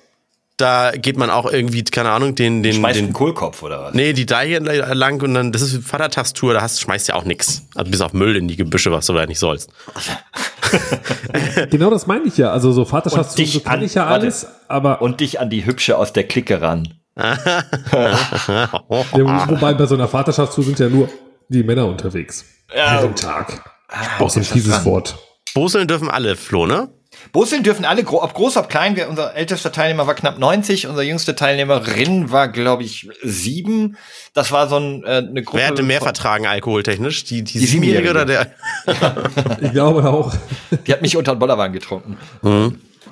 Da 0.58 0.92
geht 0.92 1.18
man 1.18 1.32
auch 1.32 1.52
irgendwie, 1.52 1.84
keine 1.84 2.12
Ahnung, 2.12 2.36
den, 2.36 2.62
den, 2.62 2.74
Schmeißt 2.74 3.00
den 3.00 3.06
einen 3.06 3.14
Kohlkopf 3.14 3.64
oder 3.64 3.82
was? 3.86 3.94
Nee, 3.96 4.14
die 4.14 4.28
Deiche 4.28 4.60
lang 4.60 5.20
und 5.24 5.34
dann, 5.34 5.52
das 5.52 5.64
ist 5.64 5.84
Vatertagstour, 5.84 6.54
da 6.54 6.62
hast, 6.62 6.80
schmeißt 6.82 7.08
ja 7.08 7.16
auch 7.16 7.26
nix. 7.26 7.64
Also 7.74 7.90
bis 7.90 8.00
auf 8.02 8.14
Müll 8.14 8.36
in 8.36 8.48
die 8.48 8.58
Gebüsche, 8.58 8.92
was 8.92 9.08
du 9.08 9.14
da 9.14 9.26
nicht 9.26 9.40
sollst. 9.40 9.72
Genau 11.70 11.90
das 11.90 12.08
meine 12.08 12.26
ich 12.26 12.38
ja. 12.38 12.52
Also 12.52 12.72
so 12.72 12.86
Vaterschaftszug, 12.86 13.38
dich 13.38 13.54
so 13.54 13.60
kann 13.62 13.80
an- 13.80 13.86
ich 13.86 13.96
ja 13.96 14.04
warte. 14.04 14.22
alles, 14.22 14.48
aber 14.68 15.02
Und 15.02 15.20
dich 15.20 15.40
an 15.40 15.50
die 15.50 15.66
Hübsche 15.66 15.98
aus 15.98 16.14
der 16.14 16.26
Clique 16.26 16.62
ran. 16.62 16.94
ja, 17.94 19.50
wobei 19.50 19.74
bei 19.74 19.86
so 19.86 19.96
einer 19.96 20.08
Vaterschaftszug 20.08 20.66
sind 20.66 20.80
ja 20.80 20.90
nur 20.90 21.10
die 21.50 21.64
Männer 21.64 21.86
unterwegs. 21.88 22.46
Ja. 22.76 23.02
Jeden 23.02 23.16
Tag. 23.16 23.64
Auch 24.20 24.30
so 24.30 24.40
ein 24.40 24.44
fieses 24.46 24.86
Wort. 24.86 25.18
Boseln 25.54 25.88
dürfen 25.88 26.10
alle, 26.10 26.36
Flo, 26.38 26.66
ne? 26.66 26.90
Boseln 27.34 27.62
dürfen 27.64 27.84
alle, 27.84 28.08
ob 28.08 28.34
groß, 28.34 28.56
ob 28.58 28.70
klein. 28.70 28.96
Wir, 28.96 29.10
unser 29.10 29.36
ältester 29.36 29.72
Teilnehmer 29.72 30.08
war 30.08 30.16
knapp 30.16 30.40
90, 30.40 30.88
unsere 30.88 31.06
jüngste 31.06 31.36
Teilnehmerin 31.36 32.32
war, 32.32 32.48
glaube 32.48 32.84
ich, 32.84 33.10
sieben. 33.22 33.98
Das 34.34 34.52
war 34.54 34.70
so 34.70 34.78
ein, 34.78 35.04
äh, 35.04 35.18
eine 35.18 35.44
Gruppe. 35.44 35.58
Wer 35.60 35.68
hätte 35.68 35.84
mehr 35.84 36.00
von- 36.00 36.06
vertragen 36.08 36.48
alkoholtechnisch? 36.48 37.26
Die, 37.26 37.44
die, 37.44 37.60
Die 37.60 37.66
Siebenjährige 37.66 38.12
oder 38.12 38.26
der? 38.26 38.48
Ich 39.62 39.72
glaube 39.72 40.10
auch. 40.10 40.34
Die 40.88 40.94
hat 40.94 41.02
mich 41.02 41.18
unter 41.18 41.36
den 41.36 41.40
Bollerwagen 41.40 41.74
getrunken. 41.74 42.18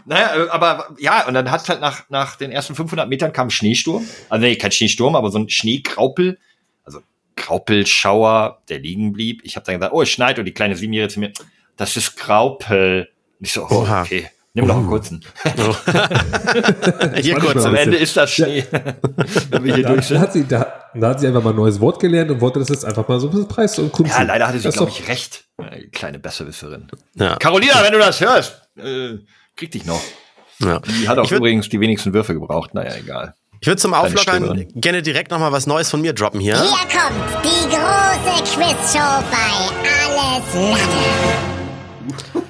Naja, 0.06 0.46
äh, 0.46 0.50
aber 0.50 0.90
ja, 1.00 1.28
und 1.28 1.34
dann 1.34 1.52
hat 1.52 1.68
halt 1.70 1.82
nach, 1.82 2.10
nach 2.10 2.36
den 2.36 2.52
ersten 2.52 2.76
500 2.76 3.08
Metern 3.08 3.34
kam 3.34 3.48
ein 3.48 3.52
Schneesturm. 3.52 4.06
Also 4.30 4.46
nee, 4.46 4.56
kein 4.56 4.72
Schneesturm, 4.72 5.16
aber 5.16 5.32
so 5.32 5.40
ein 5.40 5.50
Schneegraupel. 5.50 6.38
Also 6.84 7.02
Graupelschauer, 7.36 8.62
der 8.70 8.80
liegen 8.80 9.14
blieb. 9.14 9.42
Ich 9.44 9.56
habe 9.56 9.66
dann 9.66 9.76
gesagt, 9.76 9.94
oh, 9.94 10.02
es 10.02 10.10
schneit. 10.10 10.40
Und 10.40 10.46
die 10.46 10.54
kleine 10.54 10.76
Siebenjährige 10.76 11.14
zu 11.14 11.20
mir, 11.20 11.32
das 11.78 11.98
ist 11.98 12.16
Graupel. 12.18 13.10
Und 13.40 13.46
ich 13.46 13.54
so, 13.54 13.66
oh, 13.70 13.88
okay, 13.88 14.30
nimm 14.54 14.68
doch 14.68 14.78
einen 14.78 14.88
kurzen. 14.88 15.24
Hier 17.22 17.36
kurz. 17.40 17.66
Am 17.66 17.76
Ende 17.76 17.98
ist 17.98 18.18
das 18.18 18.32
Schnee. 18.32 18.66
Wenn 19.50 19.64
wir 19.64 19.76
hier 19.76 19.84
Da, 19.84 19.94
durch 19.94 20.08
da, 20.10 20.20
hat 20.20 20.34
sie, 20.34 20.46
da, 20.48 20.90
da 20.94 21.10
hat 21.10 21.20
sie 21.20 21.28
einfach 21.28 21.44
mal 21.44 21.52
ein 21.52 21.56
neues 21.56 21.80
Wort 21.80 22.00
gelernt 22.00 22.32
und 22.32 22.42
wollte 22.42 22.60
das 22.60 22.70
jetzt 22.70 22.86
einfach 22.86 23.08
mal 23.08 23.20
so 23.20 23.28
ein 23.28 23.32
bisschen 23.32 23.48
preis 23.48 23.78
und 23.80 23.92
Kunst. 23.92 24.12
Ja, 24.16 24.24
leider 24.24 24.48
hatte 24.48 24.60
sie, 24.60 24.70
glaube 24.70 24.92
ich, 24.92 25.08
recht. 25.08 25.46
Äh, 25.58 25.88
Kleine 25.88 26.20
Besserwisserin. 26.20 26.88
Ja. 27.16 27.36
Carolina, 27.38 27.84
wenn 27.84 27.94
du 27.94 28.00
das 28.00 28.20
hörst, 28.22 28.62
äh, 28.78 29.18
krieg 29.60 29.72
dich 29.72 29.86
noch. 29.86 30.02
Ja. 30.60 30.80
Die 30.80 31.08
hat 31.08 31.18
auch 31.20 31.26
Ich 31.26 31.32
würd- 31.32 31.38
übrigens 31.38 31.70
die 31.70 31.80
wenigsten 31.80 32.14
Würfe 32.14 32.34
gebraucht. 32.34 32.74
Naja, 32.74 32.96
egal. 32.96 33.34
Ich 33.62 33.68
würde 33.68 33.80
zum 33.82 33.94
Auflockern 33.94 34.68
gerne 34.76 35.02
direkt 35.02 35.32
noch 35.32 35.40
mal 35.40 35.52
was 35.52 35.68
Neues 35.68 35.90
von 35.90 36.00
mir 36.02 36.14
droppen 36.14 36.40
hier. 36.40 36.56
Hier 36.56 36.70
kommt 36.88 37.46
die 37.46 37.68
große 37.68 38.44
Quizshow 38.56 39.22
bei 39.30 39.38
Alles 39.84 40.54
Latte. 40.56 42.50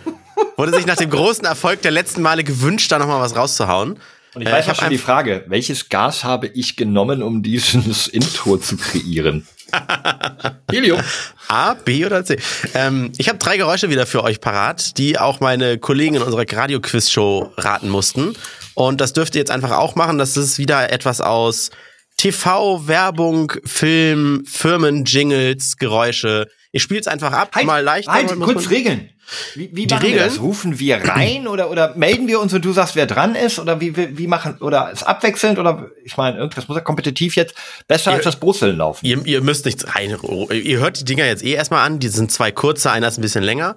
Wurde 0.57 0.73
sich 0.75 0.85
nach 0.85 0.95
dem 0.97 1.09
großen 1.09 1.45
Erfolg 1.45 1.81
der 1.81 1.91
letzten 1.91 2.21
Male 2.21 2.43
gewünscht, 2.43 2.91
da 2.91 2.99
noch 2.99 3.07
mal 3.07 3.19
was 3.21 3.35
rauszuhauen. 3.35 3.99
Und 4.35 4.41
ich 4.41 4.47
Äh, 4.47 4.51
weiß 4.51 4.65
ich 4.65 4.71
auch 4.71 4.75
schon 4.75 4.89
die 4.89 4.97
Frage, 4.97 5.43
welches 5.47 5.89
Gas 5.89 6.23
habe 6.23 6.47
ich 6.47 6.75
genommen, 6.75 7.23
um 7.23 7.41
dieses 7.41 8.07
Intro 8.07 8.57
zu 8.57 8.77
kreieren? 8.77 9.47
Helium. 10.71 10.99
A, 11.47 11.73
B 11.73 12.05
oder 12.05 12.23
C? 12.23 12.37
Ähm, 12.73 13.11
ich 13.17 13.29
habe 13.29 13.39
drei 13.39 13.57
Geräusche 13.57 13.89
wieder 13.89 14.05
für 14.05 14.23
euch 14.23 14.41
parat, 14.41 14.97
die 14.97 15.17
auch 15.17 15.39
meine 15.39 15.77
Kollegen 15.77 16.15
in 16.15 16.21
unserer 16.21 16.45
Radio-Quiz-Show 16.51 17.53
raten 17.57 17.89
mussten. 17.89 18.35
Und 18.75 19.01
das 19.01 19.13
dürft 19.13 19.35
ihr 19.35 19.39
jetzt 19.39 19.51
einfach 19.51 19.71
auch 19.71 19.95
machen. 19.95 20.17
Das 20.17 20.37
ist 20.37 20.57
wieder 20.57 20.91
etwas 20.91 21.21
aus 21.21 21.71
TV, 22.17 22.87
Werbung, 22.87 23.53
Film, 23.65 24.43
Firmen, 24.45 25.05
Jingles, 25.05 25.77
Geräusche. 25.77 26.47
Ich 26.71 26.83
spiele 26.83 26.99
es 26.99 27.07
einfach 27.07 27.31
ab, 27.31 27.55
mal 27.63 27.83
leicht. 27.83 28.07
halt, 28.07 28.39
kurz 28.39 28.69
Regeln. 28.69 29.09
Wie, 29.55 29.69
wie 29.73 29.87
Die 29.87 29.93
machen 29.93 30.03
wir 30.03 30.09
Regeln? 30.13 30.29
das? 30.29 30.39
Rufen 30.39 30.79
wir 30.79 30.97
rein 31.07 31.47
oder, 31.47 31.69
oder 31.71 31.95
melden 31.95 32.27
wir 32.27 32.39
uns 32.39 32.53
und 32.53 32.63
du 32.65 32.73
sagst, 32.73 32.95
wer 32.95 33.05
dran 33.07 33.35
ist? 33.35 33.59
Oder 33.59 33.79
wie, 33.81 33.95
wie, 33.95 34.17
wie 34.17 34.27
machen, 34.27 34.57
oder 34.59 34.91
ist 34.91 35.03
abwechselnd? 35.03 35.57
Oder 35.59 35.89
ich 36.03 36.17
meine, 36.17 36.37
irgendwas 36.37 36.67
muss 36.67 36.77
ja 36.77 36.81
kompetitiv 36.81 37.35
jetzt 37.35 37.55
besser 37.87 38.11
als 38.11 38.23
das 38.23 38.35
Brusseln 38.39 38.77
laufen. 38.77 39.05
Ihr, 39.05 39.23
ihr 39.25 39.41
müsst 39.41 39.65
nichts 39.65 39.95
rein. 39.95 40.15
Ihr 40.51 40.79
hört 40.79 40.99
die 40.99 41.05
Dinger 41.05 41.25
jetzt 41.25 41.43
eh 41.43 41.53
erstmal 41.53 41.85
an. 41.85 41.99
Die 41.99 42.07
sind 42.07 42.31
zwei 42.31 42.51
kurze, 42.51 42.91
einer 42.91 43.07
ist 43.07 43.17
ein 43.17 43.21
bisschen 43.21 43.43
länger. 43.43 43.75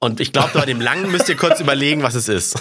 Und 0.00 0.20
ich 0.20 0.32
glaube, 0.32 0.50
bei 0.54 0.64
dem 0.64 0.80
langen 0.80 1.10
müsst 1.10 1.28
ihr 1.28 1.36
kurz 1.36 1.58
überlegen, 1.60 2.04
was 2.04 2.14
es 2.14 2.28
ist. 2.28 2.56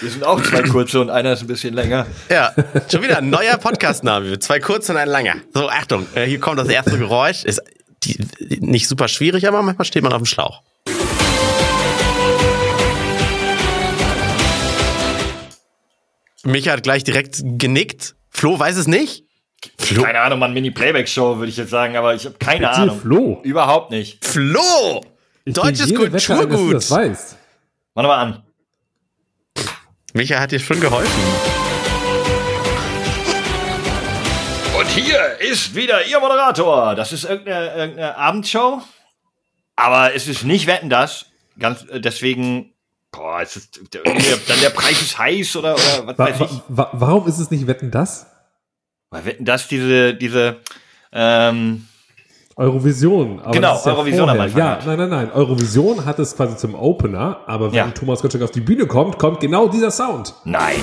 Wir 0.00 0.10
sind 0.10 0.24
auch 0.24 0.42
zwei 0.42 0.62
kurze 0.62 1.00
und 1.00 1.10
einer 1.10 1.32
ist 1.34 1.42
ein 1.42 1.46
bisschen 1.46 1.74
länger. 1.74 2.06
Ja, 2.30 2.52
schon 2.90 3.02
wieder 3.02 3.18
ein 3.18 3.28
neuer 3.30 3.58
Podcast-Name. 3.58 4.38
Zwei 4.38 4.60
kurze 4.60 4.92
und 4.92 4.98
ein 4.98 5.08
langer. 5.08 5.36
So, 5.52 5.68
Achtung, 5.68 6.06
äh, 6.14 6.24
hier 6.24 6.40
kommt 6.40 6.58
das 6.58 6.68
erste 6.68 6.98
Geräusch. 6.98 7.44
Ist 7.44 7.60
die, 8.04 8.18
nicht 8.60 8.88
super 8.88 9.08
schwierig, 9.08 9.46
aber 9.48 9.62
manchmal 9.62 9.84
steht 9.84 10.02
man 10.02 10.12
auf 10.12 10.22
dem 10.22 10.26
Schlauch. 10.26 10.62
Micha 16.44 16.72
hat 16.72 16.82
gleich 16.82 17.04
direkt 17.04 17.40
genickt. 17.42 18.16
Flo 18.30 18.58
weiß 18.58 18.76
es 18.76 18.86
nicht. 18.86 19.24
Flo. 19.78 20.02
Keine 20.02 20.20
Ahnung, 20.20 20.40
man 20.40 20.52
Mini-Playback-Show, 20.52 21.38
würde 21.38 21.50
ich 21.50 21.56
jetzt 21.56 21.70
sagen, 21.70 21.96
aber 21.96 22.14
ich 22.14 22.24
habe 22.24 22.36
keine 22.38 22.66
Erzähl 22.66 22.82
Ahnung. 22.82 23.00
Flo. 23.00 23.40
Überhaupt 23.44 23.90
nicht. 23.92 24.24
Flo! 24.24 25.04
Ich 25.44 25.54
Deutsches 25.54 25.90
Wette 25.90 26.10
Kulturgut. 26.10 26.74
Das 26.74 26.90
weißt. 26.90 27.36
Mach 27.94 28.02
mal 28.04 28.16
an. 28.16 28.42
Micha 30.14 30.40
hat 30.40 30.50
dir 30.52 30.60
schon 30.60 30.80
geholfen. 30.80 31.61
Hier 34.94 35.38
ist 35.40 35.74
wieder 35.74 36.04
Ihr 36.06 36.20
Moderator. 36.20 36.94
Das 36.94 37.12
ist 37.12 37.24
irgendeine, 37.24 37.74
irgendeine 37.74 38.16
Abendshow. 38.16 38.80
Aber 39.76 40.14
es 40.14 40.28
ist 40.28 40.44
nicht 40.44 40.66
Wetten 40.66 40.90
das. 40.90 41.26
Ganz, 41.58 41.84
äh, 41.88 42.00
deswegen, 42.00 42.72
boah, 43.10 43.40
es 43.40 43.56
ist 43.56 43.80
der, 43.94 44.02
dann 44.04 44.60
der 44.60 44.70
Preis 44.70 45.00
ist 45.02 45.18
heiß 45.18 45.56
oder, 45.56 45.74
oder 45.74 46.06
was 46.06 46.18
Wa 46.18 46.24
weiß 46.26 46.40
ich. 46.40 46.60
wa 46.68 46.88
warum 46.92 47.26
ist 47.26 47.38
es 47.38 47.50
nicht 47.50 47.66
Wetten 47.66 47.90
das? 47.90 48.26
Weil 49.10 49.24
Wetten 49.24 49.44
das 49.44 49.68
diese, 49.68 50.14
diese, 50.14 50.56
ähm, 51.12 51.86
Eurovision. 52.56 53.40
Aber 53.40 53.52
Genau, 53.52 53.74
ja 53.82 53.92
Eurovision 53.92 54.28
am 54.28 54.36
vorher. 54.36 54.42
Anfang 54.44 54.58
Ja, 54.58 54.78
nein, 54.84 54.98
nein, 54.98 55.10
nein. 55.10 55.32
Eurovision 55.32 56.04
hat 56.04 56.18
es 56.18 56.36
quasi 56.36 56.56
zum 56.58 56.74
Opener, 56.74 57.40
aber 57.46 57.68
wenn 57.72 57.76
Ja. 57.76 57.90
Thomas 57.90 58.20
Gottschalk 58.20 58.44
auf 58.44 58.50
die 58.50 58.60
Bühne 58.60 58.86
kommt, 58.86 59.18
kommt 59.18 59.40
genau 59.40 59.68
dieser 59.68 59.90
Sound. 59.90 60.34
nein. 60.44 60.76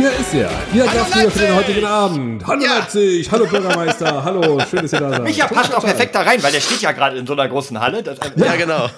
Hier 0.00 0.12
ist 0.18 0.32
er, 0.32 0.50
Ihr 0.72 0.84
Gastgeber 0.86 1.30
für 1.30 1.38
den 1.40 1.54
heutigen 1.54 1.84
Abend. 1.84 2.46
Hallo 2.46 2.64
Leipzig, 2.64 3.30
hallo 3.30 3.44
Bürgermeister, 3.44 4.24
hallo, 4.24 4.58
schön, 4.70 4.80
dass 4.80 4.94
ihr 4.94 5.00
da 5.00 5.10
seid. 5.10 5.24
Micha 5.24 5.46
passt 5.46 5.74
auch 5.74 5.84
perfekt 5.84 6.14
da 6.14 6.22
rein, 6.22 6.42
weil 6.42 6.52
der 6.52 6.62
steht 6.62 6.80
ja 6.80 6.92
gerade 6.92 7.18
in 7.18 7.26
so 7.26 7.34
einer 7.34 7.46
großen 7.46 7.78
Halle. 7.78 8.02
Das, 8.02 8.18
äh, 8.20 8.30
Ja, 8.36 8.56
genau. 8.56 8.88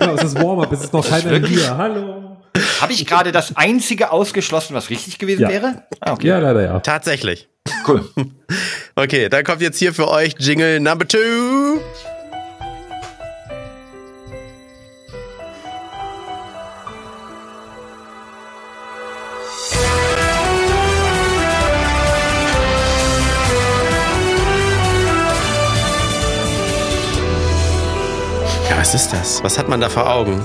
Ja, 0.00 0.12
es 0.12 0.22
ist 0.24 0.36
Warm-up, 0.42 0.70
es 0.70 0.84
ist 0.84 0.92
noch 0.92 1.08
keiner 1.08 1.38
hier. 1.46 1.78
Hallo. 1.78 2.36
Habe 2.82 2.92
ich 2.92 3.06
gerade 3.06 3.32
das 3.32 3.56
einzige 3.56 4.12
ausgeschlossen, 4.12 4.74
was 4.74 4.90
richtig 4.90 5.16
gewesen 5.18 5.44
Ja. 5.44 5.48
wäre? 5.48 5.82
Ah, 6.00 6.12
okay. 6.12 6.26
Ja, 6.26 6.38
leider 6.40 6.62
ja. 6.62 6.80
Tatsächlich. 6.80 7.48
Cool. 7.88 8.04
Okay, 8.96 9.28
dann 9.30 9.44
kommt 9.44 9.62
jetzt 9.62 9.78
hier 9.78 9.94
für 9.94 10.08
euch 10.08 10.34
Jingle 10.38 10.78
Number 10.80 11.06
Two. 11.08 11.18
Was 28.90 29.02
ist 29.04 29.12
das? 29.12 29.44
Was 29.44 29.56
hat 29.56 29.68
man 29.68 29.80
da 29.80 29.88
vor 29.88 30.10
Augen? 30.12 30.44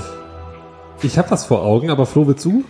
Ich 1.02 1.18
habe 1.18 1.28
was 1.32 1.44
vor 1.46 1.64
Augen, 1.64 1.90
aber 1.90 2.06
Flo, 2.06 2.28
willst 2.28 2.44
du? 2.44 2.62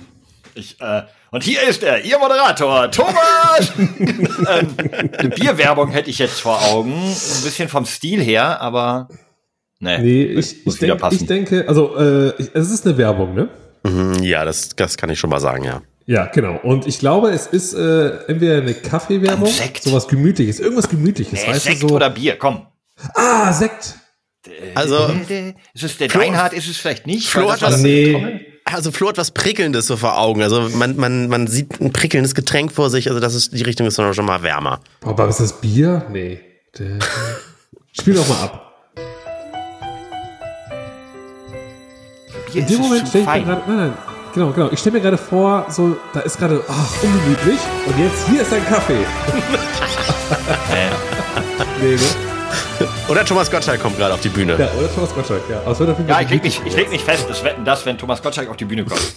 Ich, 0.54 0.80
äh, 0.80 1.02
und 1.32 1.44
hier 1.44 1.68
ist 1.68 1.82
er, 1.82 2.02
Ihr 2.02 2.18
Moderator, 2.18 2.90
Thomas! 2.90 3.72
ähm, 3.78 4.74
eine 5.18 5.28
Bierwerbung 5.28 5.90
hätte 5.90 6.08
ich 6.08 6.18
jetzt 6.18 6.40
vor 6.40 6.64
Augen. 6.64 6.94
Ein 6.94 7.42
bisschen 7.44 7.68
vom 7.68 7.84
Stil 7.84 8.22
her, 8.22 8.58
aber. 8.62 9.08
Nee, 9.78 9.98
Nee, 9.98 10.22
ich, 10.24 10.64
muss 10.64 10.76
ich, 10.76 10.80
wieder 10.80 10.94
denk, 10.94 11.00
passen. 11.02 11.16
ich 11.20 11.26
denke, 11.26 11.66
also 11.68 11.94
äh, 11.98 12.32
es 12.54 12.70
ist 12.70 12.86
eine 12.86 12.96
Werbung, 12.96 13.34
ne? 13.34 13.50
Mhm, 13.82 14.22
ja, 14.22 14.46
das, 14.46 14.70
das 14.70 14.96
kann 14.96 15.10
ich 15.10 15.18
schon 15.18 15.28
mal 15.28 15.40
sagen, 15.40 15.64
ja. 15.64 15.82
Ja, 16.06 16.24
genau. 16.24 16.58
Und 16.62 16.86
ich 16.86 17.00
glaube, 17.00 17.28
es 17.32 17.46
ist 17.46 17.74
äh, 17.74 18.12
entweder 18.28 18.62
eine 18.62 18.72
Kaffeewerbung, 18.72 19.52
sowas 19.82 20.08
Gemütliches, 20.08 20.58
irgendwas 20.58 20.88
Gemütliches, 20.88 21.42
nee, 21.42 21.48
weißt 21.50 21.64
Sekt 21.64 21.82
du 21.82 21.88
so. 21.88 21.96
oder 21.96 22.08
Bier, 22.08 22.38
komm. 22.38 22.62
ah, 23.14 23.52
Sekt. 23.52 23.96
Also, 24.74 25.10
Ist 25.74 25.82
es 25.82 25.98
der 25.98 26.10
Flo- 26.10 26.20
Deinhard, 26.20 26.52
ist 26.52 26.68
es 26.68 26.76
vielleicht 26.76 27.06
nicht? 27.06 27.28
Flo 27.28 27.50
hat 27.50 27.62
was- 27.62 27.80
Nee. 27.82 28.46
also 28.64 28.90
Flo 28.92 29.08
hat 29.08 29.18
was 29.18 29.30
Prickelndes 29.32 29.86
so 29.86 29.96
vor 29.96 30.18
Augen. 30.18 30.42
Also 30.42 30.68
man, 30.74 30.96
man, 30.96 31.28
man 31.28 31.46
sieht 31.46 31.80
ein 31.80 31.92
prickelndes 31.92 32.34
Getränk 32.34 32.72
vor 32.72 32.90
sich. 32.90 33.08
Also 33.08 33.20
das 33.20 33.34
ist, 33.34 33.52
die 33.52 33.62
Richtung 33.62 33.86
ist 33.86 33.96
schon 33.96 34.24
mal 34.26 34.42
wärmer. 34.42 34.80
Aber 35.02 35.28
ist 35.28 35.40
das 35.40 35.60
Bier? 35.60 36.04
Nee. 36.10 36.40
Spiel 37.92 38.14
doch 38.14 38.28
mal 38.28 38.42
ab. 38.42 38.62
Bier 42.52 42.62
In 42.62 42.66
dem 42.66 42.74
ist 42.76 42.78
Moment 42.80 43.08
stelle 43.08 43.24
ich 43.24 43.30
mir 43.30 43.42
gerade, 43.44 43.62
nein, 43.66 43.76
nein, 43.76 43.92
genau, 44.34 44.52
genau. 44.52 44.70
Ich 44.72 44.78
stelle 44.78 44.96
mir 44.96 45.02
gerade 45.02 45.18
vor, 45.18 45.66
so, 45.70 45.96
da 46.12 46.20
ist 46.20 46.38
gerade, 46.38 46.62
ach, 46.68 47.02
ungemütlich. 47.02 47.58
Und 47.86 47.98
jetzt, 47.98 48.28
hier 48.28 48.42
ist 48.42 48.52
dein 48.52 48.64
Kaffee. 48.66 48.98
Äh, 50.72 50.90
Nee, 51.80 51.94
ne? 51.94 52.35
Oder 53.08 53.24
Thomas 53.24 53.50
Gottschalk 53.50 53.80
kommt 53.80 53.96
gerade 53.96 54.14
auf 54.14 54.20
die 54.20 54.28
Bühne. 54.28 54.56
Ja, 54.58 54.70
oder 54.78 54.92
Thomas 54.92 55.14
Gottschalk, 55.14 55.42
ja. 55.48 55.62
Jeden 55.72 56.08
Ja, 56.08 56.20
ich 56.20 56.28
leg 56.30 56.42
mich, 56.42 56.56
gemütlich 56.56 56.66
ich 56.66 56.76
leg 56.76 56.90
mich 56.90 57.04
fest, 57.04 57.26
das 57.28 57.42
wetten 57.44 57.64
das, 57.64 57.86
wenn 57.86 57.96
Thomas 57.96 58.20
Gottschalk 58.22 58.48
auf 58.50 58.56
die 58.56 58.64
Bühne 58.64 58.84
kommt. 58.84 59.00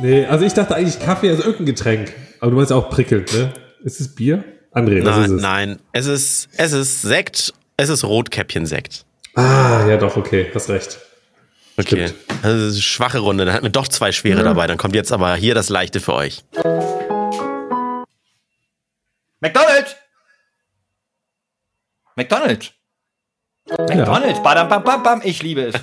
Nee, 0.00 0.24
also 0.24 0.44
ich 0.46 0.54
dachte 0.54 0.74
eigentlich 0.76 0.98
Kaffee, 0.98 1.28
also 1.28 1.42
irgendein 1.42 1.66
Getränk. 1.66 2.12
Aber 2.38 2.52
du 2.52 2.56
meinst 2.56 2.70
ja 2.70 2.76
auch 2.76 2.88
prickelnd, 2.88 3.32
ne? 3.34 3.52
Ist 3.84 4.00
es 4.00 4.14
Bier? 4.14 4.42
André, 4.72 5.04
was 5.04 5.16
ist 5.26 5.30
Nein, 5.30 5.36
es? 5.36 5.42
nein. 5.42 5.78
Es 5.92 6.06
ist, 6.06 6.48
es 6.56 6.72
ist 6.72 7.02
Sekt. 7.02 7.52
Es 7.76 7.88
ist 7.90 8.04
Rotkäppchen-Sekt. 8.04 9.04
Ah, 9.34 9.86
ja 9.88 9.96
doch, 9.96 10.16
okay, 10.16 10.50
hast 10.54 10.70
recht. 10.70 10.98
Okay. 11.76 12.08
Stimmt. 12.08 12.14
Also 12.42 12.56
das 12.56 12.66
ist 12.68 12.74
eine 12.74 12.82
schwache 12.82 13.18
Runde. 13.18 13.44
Dann 13.44 13.54
hatten 13.54 13.64
wir 13.64 13.70
doch 13.70 13.88
zwei 13.88 14.12
schwere 14.12 14.42
dabei. 14.42 14.66
Dann 14.66 14.78
kommt 14.78 14.94
jetzt 14.94 15.12
aber 15.12 15.34
hier 15.34 15.54
das 15.54 15.68
Leichte 15.68 16.00
für 16.00 16.14
euch. 16.14 16.44
McDonald's! 19.40 19.96
McDonald's! 22.20 22.70
McDonald's, 23.66 24.42
badam, 24.42 24.68
bam, 24.68 24.84
bam, 24.84 25.02
bam, 25.02 25.20
ich 25.24 25.42
liebe 25.42 25.62
es. 25.62 25.74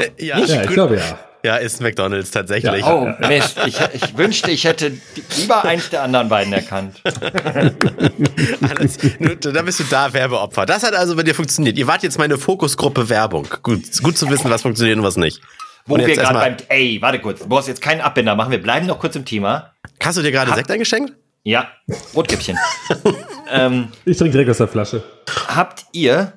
Äh, 0.00 0.10
Ja, 0.18 0.38
Ja, 0.38 0.62
ich 0.62 0.68
glaube 0.68 0.96
ja. 0.96 1.18
ja 1.44 1.56
ist 1.58 1.80
McDonalds 1.80 2.32
tatsächlich. 2.32 2.84
Ja. 2.84 2.92
Oh, 2.92 3.14
Mist, 3.28 3.56
ich, 3.66 3.78
ich 3.92 4.16
wünschte, 4.16 4.50
ich 4.50 4.64
hätte 4.64 4.92
lieber 5.36 5.64
eins 5.64 5.90
der 5.90 6.02
anderen 6.02 6.28
beiden 6.28 6.52
erkannt. 6.52 7.00
Alles, 8.68 8.98
nur, 9.20 9.36
da 9.36 9.62
bist 9.62 9.78
du 9.78 9.84
da 9.84 10.12
Werbeopfer. 10.12 10.66
Das 10.66 10.82
hat 10.82 10.94
also 10.94 11.14
bei 11.14 11.22
dir 11.22 11.36
funktioniert. 11.36 11.78
Ihr 11.78 11.86
wart 11.86 12.02
jetzt 12.02 12.18
meine 12.18 12.36
Fokusgruppe 12.36 13.08
Werbung. 13.08 13.46
Gut, 13.62 14.02
gut 14.02 14.18
zu 14.18 14.28
wissen, 14.28 14.50
was 14.50 14.62
funktioniert 14.62 14.98
und 14.98 15.04
was 15.04 15.16
nicht. 15.16 15.40
Wo 15.86 15.94
Und 15.94 16.04
wir 16.04 16.16
gerade 16.16 16.38
beim, 16.38 16.56
ey, 16.68 17.00
warte 17.00 17.20
kurz, 17.20 17.40
du 17.40 17.48
brauchst 17.48 17.68
jetzt 17.68 17.80
keinen 17.80 18.00
Abbinder 18.00 18.34
machen, 18.34 18.50
wir 18.50 18.60
bleiben 18.60 18.86
noch 18.86 18.98
kurz 18.98 19.14
im 19.14 19.24
Thema. 19.24 19.72
Hast 20.02 20.18
du 20.18 20.22
dir 20.22 20.32
gerade 20.32 20.52
Sekt 20.52 20.70
eingeschenkt? 20.70 21.12
Ja, 21.42 21.70
Rotkäppchen. 22.14 22.58
ähm, 23.50 23.88
Ich 24.04 24.16
trinke 24.18 24.32
direkt 24.32 24.50
aus 24.50 24.58
der 24.58 24.68
Flasche. 24.68 25.02
habt 25.48 25.86
ihr, 25.92 26.34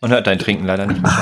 und 0.00 0.10
hört 0.10 0.26
dein 0.26 0.38
Trinken 0.38 0.64
leider 0.66 0.86
nicht, 0.86 1.02
gut. 1.02 1.12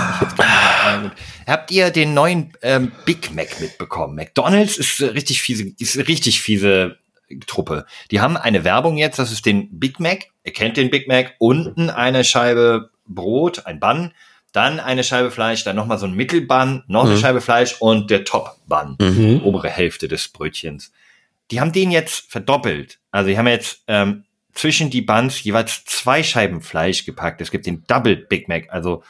habt 1.47 1.71
ihr 1.71 1.91
den 1.91 2.15
neuen 2.15 2.53
ähm, 2.63 2.93
Big 3.05 3.35
Mac 3.35 3.61
mitbekommen? 3.61 4.15
McDonalds 4.17 4.79
ist 4.79 5.01
äh, 5.01 5.07
richtig 5.07 5.43
fiese, 5.43 5.73
ist 5.79 5.97
eine 5.99 6.09
richtig 6.09 6.41
fiese 6.41 6.97
Truppe. 7.47 7.85
Die 8.11 8.21
haben 8.21 8.37
eine 8.37 8.65
Werbung 8.65 8.97
jetzt, 8.97 9.19
das 9.19 9.31
ist 9.31 9.47
den 9.47 9.79
Big 9.79 10.01
Mac, 10.01 10.27
ihr 10.45 10.53
kennt 10.53 10.77
den 10.77 10.91
Big 10.91 11.07
Mac, 11.07 11.35
unten 11.39 11.91
eine 11.91 12.25
Scheibe 12.25 12.91
Brot, 13.07 13.67
ein 13.67 13.79
Bun, 13.79 14.13
dann 14.53 14.81
eine 14.81 15.05
Scheibe 15.05 15.31
Fleisch, 15.31 15.63
dann 15.65 15.77
nochmal 15.77 15.99
so 15.99 16.07
ein 16.07 16.15
Mittelbun, 16.15 16.83
noch 16.89 17.05
eine 17.05 17.17
Scheibe 17.19 17.41
Fleisch 17.41 17.77
und 17.79 18.11
der 18.11 18.25
Top-Bun, 18.25 18.97
Mhm. 19.01 19.43
obere 19.45 19.69
Hälfte 19.69 20.09
des 20.09 20.29
Brötchens. 20.29 20.91
Die 21.51 21.61
haben 21.61 21.73
den 21.73 21.91
jetzt 21.91 22.31
verdoppelt. 22.31 22.99
Also 23.11 23.29
die 23.31 23.39
haben 23.39 23.47
jetzt 23.47 23.83
ähm, 23.89 24.25
zwischen 24.53 24.91
die 24.91 25.03
Buns 25.03 25.43
jeweils 25.43 25.85
zwei 25.85 26.23
Scheiben 26.23 26.61
Fleisch 26.61 27.05
gepackt. 27.05 27.41
Es 27.41 27.51
gibt 27.51 27.67
den 27.67 27.85
Double 27.87 28.17
Big 28.17 28.49
Mac, 28.49 28.69
also 28.71 29.03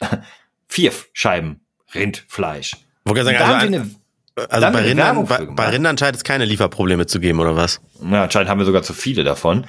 vier 0.68 0.92
Scheiben 1.12 1.60
Rindfleisch. 1.94 2.72
Da 3.04 3.24
sagen, 3.24 3.38
haben 3.38 3.70
sie 3.70 3.76
also, 3.76 3.90
eine, 4.36 4.50
also 4.50 4.72
bei, 4.72 4.82
Rindern, 4.82 5.26
bei, 5.26 5.46
bei. 5.46 5.68
Rindern 5.68 5.96
scheint 5.96 6.16
es 6.16 6.24
keine 6.24 6.44
Lieferprobleme 6.44 7.06
zu 7.06 7.20
geben, 7.20 7.40
oder 7.40 7.56
was? 7.56 7.80
ja, 8.02 8.24
anscheinend 8.24 8.50
haben 8.50 8.58
wir 8.58 8.66
sogar 8.66 8.82
zu 8.82 8.92
viele 8.92 9.24
davon. 9.24 9.66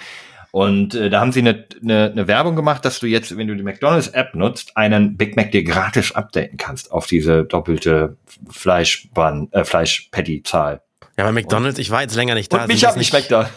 Und 0.51 0.95
äh, 0.95 1.09
da 1.09 1.19
haben 1.19 1.31
sie 1.31 1.41
eine, 1.41 1.65
eine, 1.81 2.11
eine 2.11 2.27
Werbung 2.27 2.55
gemacht, 2.55 2.83
dass 2.83 2.99
du 2.99 3.05
jetzt, 3.05 3.37
wenn 3.37 3.47
du 3.47 3.55
die 3.55 3.63
McDonalds 3.63 4.07
App 4.07 4.33
nutzt, 4.33 4.75
einen 4.75 5.15
Big 5.15 5.35
Mac 5.35 5.51
dir 5.51 5.63
gratis 5.63 6.13
updaten 6.13 6.57
kannst 6.57 6.91
auf 6.91 7.05
diese 7.05 7.43
doppelte 7.43 8.17
Fleischbun, 8.49 9.49
äh, 9.51 9.63
Fleisch-Patty-Zahl. 9.63 10.81
Ja, 11.19 11.25
bei 11.25 11.31
McDonalds, 11.31 11.79
ich 11.79 11.89
war 11.89 12.03
jetzt 12.03 12.15
länger 12.15 12.35
nicht 12.35 12.53
da. 12.53 12.61
Und 12.61 12.67
mich 12.67 12.79
sind 12.79 12.89
hat 12.89 12.97
nicht 12.97 13.09
schmeckt 13.09 13.31
da. 13.31 13.49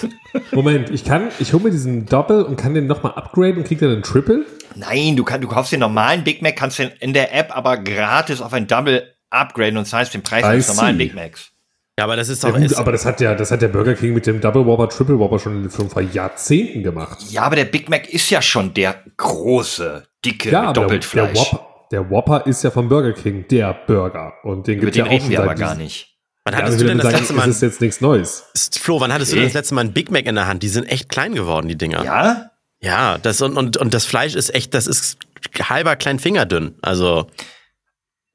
Moment, 0.52 0.90
ich 0.90 1.04
kann, 1.04 1.28
ich 1.38 1.52
hole 1.52 1.62
mir 1.62 1.70
diesen 1.70 2.06
Doppel 2.06 2.42
und 2.42 2.56
kann 2.56 2.74
den 2.74 2.88
nochmal 2.88 3.12
upgraden 3.12 3.58
und 3.58 3.64
krieg 3.64 3.78
dann 3.78 3.92
einen 3.92 4.02
Triple? 4.02 4.44
Nein, 4.74 5.14
du, 5.14 5.22
kann, 5.22 5.40
du 5.40 5.46
kaufst 5.46 5.70
den 5.70 5.78
normalen 5.78 6.24
Big 6.24 6.42
Mac, 6.42 6.56
kannst 6.56 6.80
den 6.80 6.90
in 6.98 7.12
der 7.12 7.32
App 7.32 7.56
aber 7.56 7.76
gratis 7.76 8.40
auf 8.40 8.52
ein 8.52 8.66
Double 8.66 9.14
upgraden 9.30 9.76
und 9.76 9.84
zahlst 9.84 10.12
den 10.12 10.22
Preis 10.22 10.42
I 10.42 10.46
eines 10.46 10.68
normalen. 10.68 10.98
Big 10.98 11.14
Macs. 11.14 11.52
Ja, 11.96 12.04
aber 12.06 12.16
das 12.16 12.28
ist 12.28 12.42
Ja, 12.42 12.50
doch. 12.50 12.56
gut, 12.56 12.66
ist, 12.66 12.74
aber 12.74 12.90
das 12.90 13.04
hat 13.04 13.20
ja, 13.20 13.36
das 13.36 13.52
hat 13.52 13.62
der 13.62 13.68
Burger 13.68 13.94
King 13.94 14.14
mit 14.14 14.26
dem 14.26 14.40
Double 14.40 14.66
Whopper, 14.66 14.88
Triple 14.88 15.16
Whopper 15.20 15.38
schon, 15.38 15.70
vor 15.70 16.02
Jahrzehnten 16.02 16.82
gemacht. 16.82 17.18
Ja, 17.30 17.42
aber 17.42 17.54
der 17.54 17.66
Big 17.66 17.88
Mac 17.88 18.08
ist 18.08 18.28
ja 18.30 18.42
schon 18.42 18.74
der 18.74 18.96
große, 19.16 20.02
dicke 20.24 20.50
Ja, 20.50 20.62
aber 20.70 20.86
der, 20.86 20.98
der. 20.98 21.36
Whopper, 21.36 21.66
der 21.92 22.10
Whopper 22.10 22.46
ist 22.46 22.64
ja 22.64 22.72
vom 22.72 22.88
Burger 22.88 23.12
King, 23.12 23.46
der 23.48 23.72
Burger. 23.86 24.32
Und 24.42 24.66
den 24.66 24.80
den 24.80 24.92
ja 24.92 25.04
auch 25.04 25.10
reden 25.10 25.20
schon 25.20 25.30
wir 25.30 25.38
seit 25.38 25.46
aber 25.46 25.54
gar 25.54 25.74
nicht. 25.76 26.13
Wann 26.44 26.54
Ja, 26.54 26.60
hattest 26.60 26.76
ich 26.76 26.82
du 26.82 26.88
denn 26.88 26.98
das 26.98 27.04
sagen, 27.06 27.16
letzte 27.18 27.32
Mal. 27.34 27.48
es 27.48 27.56
ist 27.56 27.62
jetzt 27.62 27.80
nichts 27.80 28.00
Neues. 28.00 28.44
Flo, 28.80 29.00
wann 29.00 29.12
hattest 29.12 29.32
du 29.32 29.36
Okay. 29.36 29.40
denn 29.42 29.48
das 29.48 29.54
letzte 29.54 29.74
Mal 29.74 29.82
einen 29.82 29.92
Big 29.92 30.10
Mac 30.10 30.26
in 30.26 30.34
der 30.34 30.46
Hand? 30.46 30.62
Die 30.62 30.68
sind 30.68 30.84
echt 30.84 31.08
klein 31.08 31.34
geworden, 31.34 31.68
die 31.68 31.76
Dinger. 31.76 32.04
Ja? 32.04 32.50
Ja, 32.80 33.18
das 33.18 33.40
und, 33.40 33.56
und, 33.56 33.76
und 33.78 33.94
das 33.94 34.04
Fleisch 34.04 34.34
ist 34.34 34.54
echt, 34.54 34.74
das 34.74 34.86
ist 34.86 35.16
halber 35.58 35.96
klein 35.96 36.18
Fingerdünn. 36.18 36.74
Also, 36.82 37.26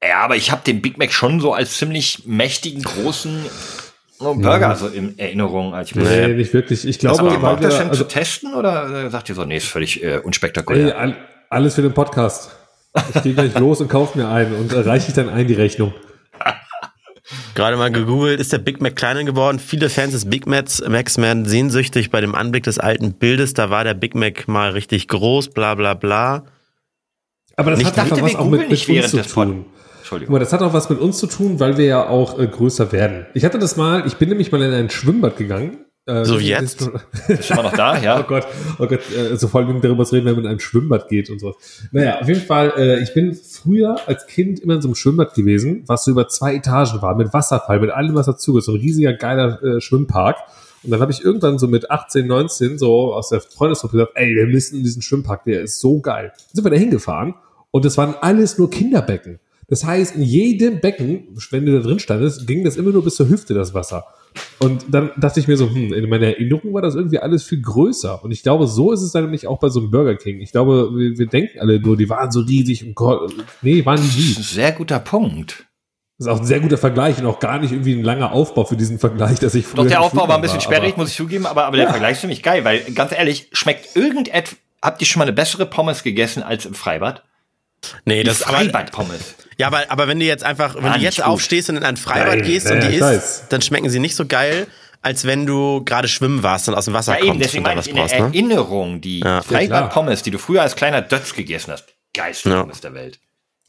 Ja, 0.02 0.18
aber 0.22 0.36
ich 0.36 0.50
habe 0.50 0.62
den 0.66 0.82
Big 0.82 0.98
Mac 0.98 1.12
schon 1.12 1.40
so 1.40 1.52
als 1.54 1.76
ziemlich 1.76 2.22
mächtigen, 2.26 2.82
großen 2.82 3.44
Burger 4.18 4.76
so 4.76 4.88
in 4.88 5.18
Erinnerung. 5.18 5.72
Als 5.74 5.90
ich 5.90 5.94
Nee, 5.96 6.28
nicht 6.28 6.52
wirklich. 6.52 6.84
Ich 6.86 6.98
glaube, 6.98 7.18
Habt 7.22 7.32
ihr 7.32 7.42
weil 7.42 7.52
Bock, 7.54 7.60
das 7.62 7.76
schon 7.76 7.88
also, 7.90 8.02
zu 8.04 8.08
testen 8.08 8.54
oder 8.54 9.08
sagt 9.10 9.28
ihr 9.28 9.34
so, 9.34 9.44
nee, 9.44 9.56
ist 9.58 9.66
völlig 9.68 10.02
äh, 10.02 10.18
unspektakulär? 10.18 10.98
all, 10.98 11.16
alles 11.48 11.74
für 11.76 11.82
den 11.82 11.94
Podcast. 11.94 12.50
Ich 13.14 13.22
gehe 13.22 13.34
gleich 13.34 13.56
los 13.58 13.80
und 13.80 13.88
kaufe 13.88 14.18
mir 14.18 14.28
einen 14.28 14.54
und 14.56 14.74
reiche 14.74 15.08
ich 15.08 15.14
dann 15.14 15.28
ein 15.28 15.46
die 15.46 15.54
Rechnung. 15.54 15.94
Gerade 17.60 17.76
mal 17.76 17.90
gegoogelt, 17.92 18.40
ist 18.40 18.52
der 18.52 18.58
Big 18.58 18.80
Mac 18.80 18.96
kleiner 18.96 19.22
geworden. 19.24 19.58
Viele 19.58 19.88
Fans 19.90 20.12
des 20.12 20.28
Big 20.28 20.46
Macs, 20.46 20.82
Macs 20.88 21.18
werden 21.18 21.44
sehnsüchtig 21.44 22.10
bei 22.10 22.20
dem 22.20 22.34
Anblick 22.34 22.64
des 22.64 22.78
alten 22.78 23.12
Bildes. 23.12 23.54
Da 23.54 23.70
war 23.70 23.84
der 23.84 23.94
Big 23.94 24.14
Mac 24.14 24.48
mal 24.48 24.70
richtig 24.70 25.08
groß, 25.08 25.48
bla 25.50 25.74
bla 25.74 25.94
bla. 25.94 26.44
Aber 27.56 27.70
das 27.70 27.78
Nicht- 27.78 27.90
hat 27.90 27.98
einfach 27.98 28.22
was 28.22 28.34
auch 28.36 28.48
mit, 28.48 28.70
nicht 28.70 28.88
mit 28.88 29.02
uns 29.02 29.10
zu 29.10 29.22
tun. 29.22 29.66
Entschuldigung. 29.98 30.32
mal, 30.32 30.38
das 30.40 30.52
hat 30.52 30.62
auch 30.62 30.72
was 30.72 30.88
mit 30.90 30.98
uns 30.98 31.18
zu 31.18 31.26
tun, 31.26 31.60
weil 31.60 31.76
wir 31.76 31.84
ja 31.84 32.08
auch 32.08 32.38
äh, 32.38 32.46
größer 32.46 32.90
werden. 32.92 33.26
Ich 33.34 33.44
hatte 33.44 33.58
das 33.58 33.76
mal, 33.76 34.04
ich 34.06 34.16
bin 34.16 34.28
nämlich 34.30 34.50
mal 34.50 34.60
in 34.62 34.72
ein 34.72 34.90
Schwimmbad 34.90 35.36
gegangen. 35.36 35.84
Äh, 36.06 36.24
So 36.24 36.40
wie 36.40 36.50
das 36.50 36.60
jetzt? 36.78 36.80
ist- 36.80 37.28
Ist 37.40 37.50
immer 37.50 37.64
noch 37.64 37.74
da, 37.74 37.92
Oh 38.00 38.02
ja? 38.02 38.20
Gott, 38.22 38.46
oh 38.78 38.86
Gott, 38.86 39.00
äh, 39.14 39.36
so 39.36 39.46
vor 39.46 39.60
allem 39.60 39.80
darüber 39.80 40.04
zu 40.06 40.14
reden, 40.16 40.26
wenn 40.26 40.34
man 40.36 40.44
in 40.46 40.50
ein 40.52 40.58
Schwimmbad 40.60 41.08
geht 41.08 41.28
und 41.30 41.38
so. 41.38 41.54
Naja, 41.92 42.20
auf 42.20 42.26
jeden 42.26 42.40
Fall, 42.40 42.72
äh, 42.76 43.00
ich 43.02 43.12
bin 43.14 43.34
früher 43.62 43.96
als 44.06 44.26
Kind 44.26 44.60
immer 44.60 44.74
in 44.74 44.82
so 44.82 44.88
einem 44.88 44.94
Schwimmbad 44.94 45.34
gewesen, 45.34 45.84
was 45.86 46.04
so 46.04 46.10
über 46.10 46.28
zwei 46.28 46.54
Etagen 46.54 47.02
war, 47.02 47.14
mit 47.14 47.32
Wasserfall, 47.32 47.80
mit 47.80 47.90
allem, 47.90 48.14
was 48.14 48.26
dazugehört, 48.26 48.64
so 48.64 48.72
ein 48.72 48.80
riesiger, 48.80 49.12
geiler 49.12 49.62
äh, 49.62 49.80
Schwimmpark. 49.80 50.36
Und 50.82 50.90
dann 50.90 51.00
habe 51.00 51.12
ich 51.12 51.24
irgendwann 51.24 51.58
so 51.58 51.68
mit 51.68 51.90
18, 51.90 52.26
19 52.26 52.78
so 52.78 53.12
aus 53.12 53.28
der 53.28 53.40
Freundesgruppe 53.40 53.98
gesagt, 53.98 54.12
ey, 54.14 54.34
wir 54.34 54.46
müssen 54.46 54.76
in 54.76 54.84
diesen 54.84 55.02
Schwimmpark, 55.02 55.44
der 55.44 55.62
ist 55.62 55.80
so 55.80 56.00
geil. 56.00 56.32
Dann 56.34 56.54
sind 56.54 56.64
wir 56.64 56.70
da 56.70 56.76
hingefahren 56.76 57.34
und 57.70 57.84
es 57.84 57.98
waren 57.98 58.14
alles 58.20 58.58
nur 58.58 58.70
Kinderbecken. 58.70 59.38
Das 59.70 59.84
heißt, 59.84 60.16
in 60.16 60.22
jedem 60.22 60.80
Becken, 60.80 61.28
wenn 61.50 61.64
du 61.64 61.72
da 61.72 61.80
drin 61.80 62.00
standest, 62.00 62.46
ging 62.46 62.64
das 62.64 62.76
immer 62.76 62.90
nur 62.90 63.04
bis 63.04 63.14
zur 63.14 63.28
Hüfte, 63.28 63.54
das 63.54 63.72
Wasser. 63.72 64.04
Und 64.58 64.86
dann 64.88 65.12
dachte 65.16 65.38
ich 65.38 65.46
mir 65.46 65.56
so, 65.56 65.70
hm, 65.70 65.92
in 65.92 66.08
meiner 66.08 66.26
Erinnerung 66.26 66.74
war 66.74 66.82
das 66.82 66.96
irgendwie 66.96 67.20
alles 67.20 67.44
viel 67.44 67.62
größer. 67.62 68.22
Und 68.22 68.32
ich 68.32 68.42
glaube, 68.42 68.66
so 68.66 68.92
ist 68.92 69.00
es 69.00 69.12
dann 69.12 69.22
nämlich 69.22 69.46
auch 69.46 69.60
bei 69.60 69.68
so 69.68 69.80
einem 69.80 69.92
Burger 69.92 70.16
King. 70.16 70.40
Ich 70.40 70.50
glaube, 70.50 70.90
wir, 70.94 71.18
wir 71.18 71.26
denken 71.26 71.60
alle 71.60 71.80
nur, 71.80 71.96
die 71.96 72.08
waren 72.08 72.32
so 72.32 72.40
riesig 72.40 72.84
und 72.84 72.96
nee, 73.62 73.84
waren 73.86 74.00
die 74.00 74.08
Das 74.08 74.16
nie. 74.16 74.30
ist 74.32 74.38
ein 74.38 74.42
sehr 74.42 74.72
guter 74.72 74.98
Punkt. 74.98 75.66
Das 76.18 76.26
ist 76.26 76.32
auch 76.32 76.40
ein 76.40 76.46
sehr 76.46 76.60
guter 76.60 76.76
Vergleich 76.76 77.18
und 77.18 77.26
auch 77.26 77.38
gar 77.38 77.60
nicht 77.60 77.72
irgendwie 77.72 77.94
ein 77.94 78.02
langer 78.02 78.32
Aufbau 78.32 78.64
für 78.64 78.76
diesen 78.76 78.98
Vergleich, 78.98 79.38
dass 79.38 79.54
ich 79.54 79.66
Doch, 79.72 79.86
der 79.86 80.02
Aufbau 80.02 80.28
war 80.28 80.34
ein 80.34 80.42
bisschen 80.42 80.60
sperrig, 80.60 80.96
muss 80.96 81.10
ich 81.10 81.16
zugeben, 81.16 81.46
aber, 81.46 81.64
aber 81.64 81.76
der 81.76 81.88
Vergleich 81.88 82.12
ist 82.12 82.20
ziemlich 82.20 82.42
geil, 82.42 82.64
weil 82.64 82.80
ganz 82.92 83.12
ehrlich, 83.12 83.48
schmeckt 83.52 83.96
irgendetwas, 83.96 84.56
habt 84.82 85.00
ihr 85.00 85.06
schon 85.06 85.20
mal 85.20 85.24
eine 85.24 85.32
bessere 85.32 85.64
Pommes 85.64 86.02
gegessen 86.02 86.42
als 86.42 86.66
im 86.66 86.74
Freibad? 86.74 87.22
Nee, 88.04 88.22
Das 88.22 88.38
das 88.40 88.48
aber 88.48 88.58
Freibad-Pommes. 88.58 89.20
ja, 89.58 89.66
aber, 89.66 89.84
aber 89.90 90.06
wenn 90.08 90.18
du 90.20 90.26
jetzt 90.26 90.44
einfach, 90.44 90.74
wenn 90.74 90.84
Ah, 90.86 90.94
du 90.98 91.00
jetzt 91.00 91.16
gut. 91.16 91.24
aufstehst 91.24 91.70
und 91.70 91.76
in 91.76 91.84
ein 91.84 91.96
Freibad 91.96 92.38
Nein, 92.38 92.42
gehst 92.42 92.66
ja, 92.68 92.74
und 92.74 92.82
die 92.82 92.88
ich 92.88 92.94
isst, 92.94 93.02
weiß. 93.02 93.44
dann 93.48 93.62
schmecken 93.62 93.88
sie 93.90 93.98
nicht 94.00 94.14
so 94.16 94.26
geil, 94.26 94.66
als 95.02 95.24
wenn 95.24 95.46
du 95.46 95.82
gerade 95.84 96.08
schwimmen 96.08 96.42
warst 96.42 96.68
und 96.68 96.74
aus 96.74 96.84
dem 96.84 96.94
Wasser 96.94 97.12
Ja, 97.14 97.18
eben, 97.20 97.28
kommst 97.28 97.44
deswegen 97.46 97.60
und 97.60 97.64
da 97.64 97.70
meine 97.70 97.78
was 97.78 97.86
ich 97.86 97.92
in 97.92 97.98
brauchst, 97.98 98.14
ne? 98.14 98.20
Erinnerung, 98.26 99.00
die 99.00 99.20
Ja. 99.20 99.40
Freibad-Pommes, 99.42 100.22
die 100.22 100.30
du 100.30 100.38
früher 100.38 100.62
als 100.62 100.76
kleiner 100.76 101.00
Dötz 101.02 101.34
gegessen 101.34 101.72
hast. 101.72 101.86
Geilste 102.14 102.50
Ja. 102.50 102.60
Pommes 102.60 102.80
der 102.80 102.92
Welt. 102.94 103.18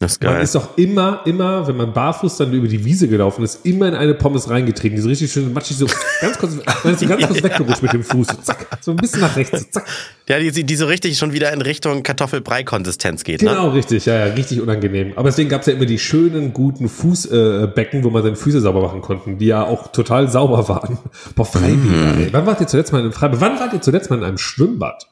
Das 0.01 0.13
ist 0.13 0.23
Man 0.23 0.33
geil. 0.33 0.43
ist 0.43 0.55
doch 0.55 0.77
immer, 0.79 1.21
immer, 1.25 1.67
wenn 1.67 1.77
man 1.77 1.93
barfuß 1.93 2.37
dann 2.37 2.51
über 2.53 2.67
die 2.67 2.83
Wiese 2.83 3.07
gelaufen 3.07 3.43
ist, 3.43 3.63
immer 3.67 3.87
in 3.87 3.93
eine 3.93 4.15
Pommes 4.15 4.49
reingetreten. 4.49 4.95
Die 4.95 5.01
so 5.03 5.07
richtig 5.07 5.31
schön 5.31 5.53
matschig, 5.53 5.77
so 5.77 5.85
ganz 6.19 6.39
kurz, 6.39 6.53
man 6.83 6.93
ist 6.95 7.01
so 7.01 7.05
ganz 7.05 7.27
kurz 7.27 7.43
weggerutscht 7.43 7.83
mit 7.83 7.93
dem 7.93 8.03
Fuß. 8.03 8.25
So, 8.25 8.33
zack, 8.41 8.65
so 8.81 8.91
ein 8.91 8.97
bisschen 8.97 9.21
nach 9.21 9.35
rechts. 9.35 9.59
So, 9.59 9.65
zack. 9.69 9.85
Ja, 10.27 10.39
die, 10.39 10.63
die 10.63 10.75
so 10.75 10.87
richtig 10.87 11.19
schon 11.19 11.33
wieder 11.33 11.53
in 11.53 11.61
Richtung 11.61 12.01
Kartoffelbrei-Konsistenz 12.01 13.23
geht, 13.23 13.43
ne? 13.43 13.51
Genau, 13.51 13.69
richtig, 13.69 14.07
ja, 14.07 14.25
ja, 14.25 14.33
richtig 14.33 14.59
unangenehm. 14.59 15.13
Aber 15.17 15.29
deswegen 15.29 15.49
gab 15.49 15.61
es 15.61 15.67
ja 15.67 15.73
immer 15.73 15.85
die 15.85 15.99
schönen, 15.99 16.51
guten 16.51 16.89
Fußbecken, 16.89 17.99
äh, 17.99 18.03
wo 18.03 18.09
man 18.09 18.23
seine 18.23 18.35
Füße 18.35 18.59
sauber 18.59 18.81
machen 18.81 19.01
konnten, 19.01 19.37
die 19.37 19.45
ja 19.45 19.63
auch 19.63 19.91
total 19.91 20.31
sauber 20.31 20.67
waren. 20.67 20.97
Boah, 21.35 21.45
Freibäder, 21.45 22.17
ey. 22.17 22.29
Wann 22.31 22.47
wart 22.47 22.59
ihr 22.59 22.65
zuletzt 22.65 22.91
mal 22.91 22.97
in 22.97 23.05
einem 23.05 23.13
Freibad? 23.13 23.39
Wann 23.39 23.59
wart 23.59 23.73
ihr 23.73 23.81
zuletzt 23.81 24.09
mal 24.09 24.17
in 24.17 24.23
einem 24.23 24.39
Schwimmbad? 24.39 25.05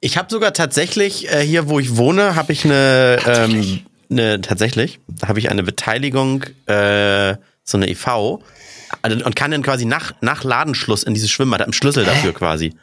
Ich 0.00 0.16
habe 0.16 0.28
sogar 0.30 0.54
tatsächlich 0.54 1.30
äh, 1.30 1.40
hier, 1.40 1.68
wo 1.68 1.78
ich 1.78 1.98
wohne, 1.98 2.36
habe 2.36 2.52
ich 2.54 2.64
eine, 2.64 3.18
ähm, 3.26 3.80
eine 4.18 4.40
tatsächlich, 4.40 5.00
da 5.08 5.28
habe 5.28 5.38
ich 5.38 5.50
eine 5.50 5.62
Beteiligung, 5.62 6.44
äh, 6.66 7.36
so 7.62 7.78
eine 7.78 7.88
EV 7.88 8.40
also, 9.02 9.24
und 9.24 9.36
kann 9.36 9.50
dann 9.50 9.62
quasi 9.62 9.84
nach, 9.84 10.12
nach 10.20 10.44
Ladenschluss 10.44 11.02
in 11.02 11.14
dieses 11.14 11.30
Schwimmbad, 11.30 11.60
hab 11.60 11.66
einen 11.66 11.72
Schlüssel 11.72 12.04
dafür 12.04 12.32
quasi. 12.32 12.74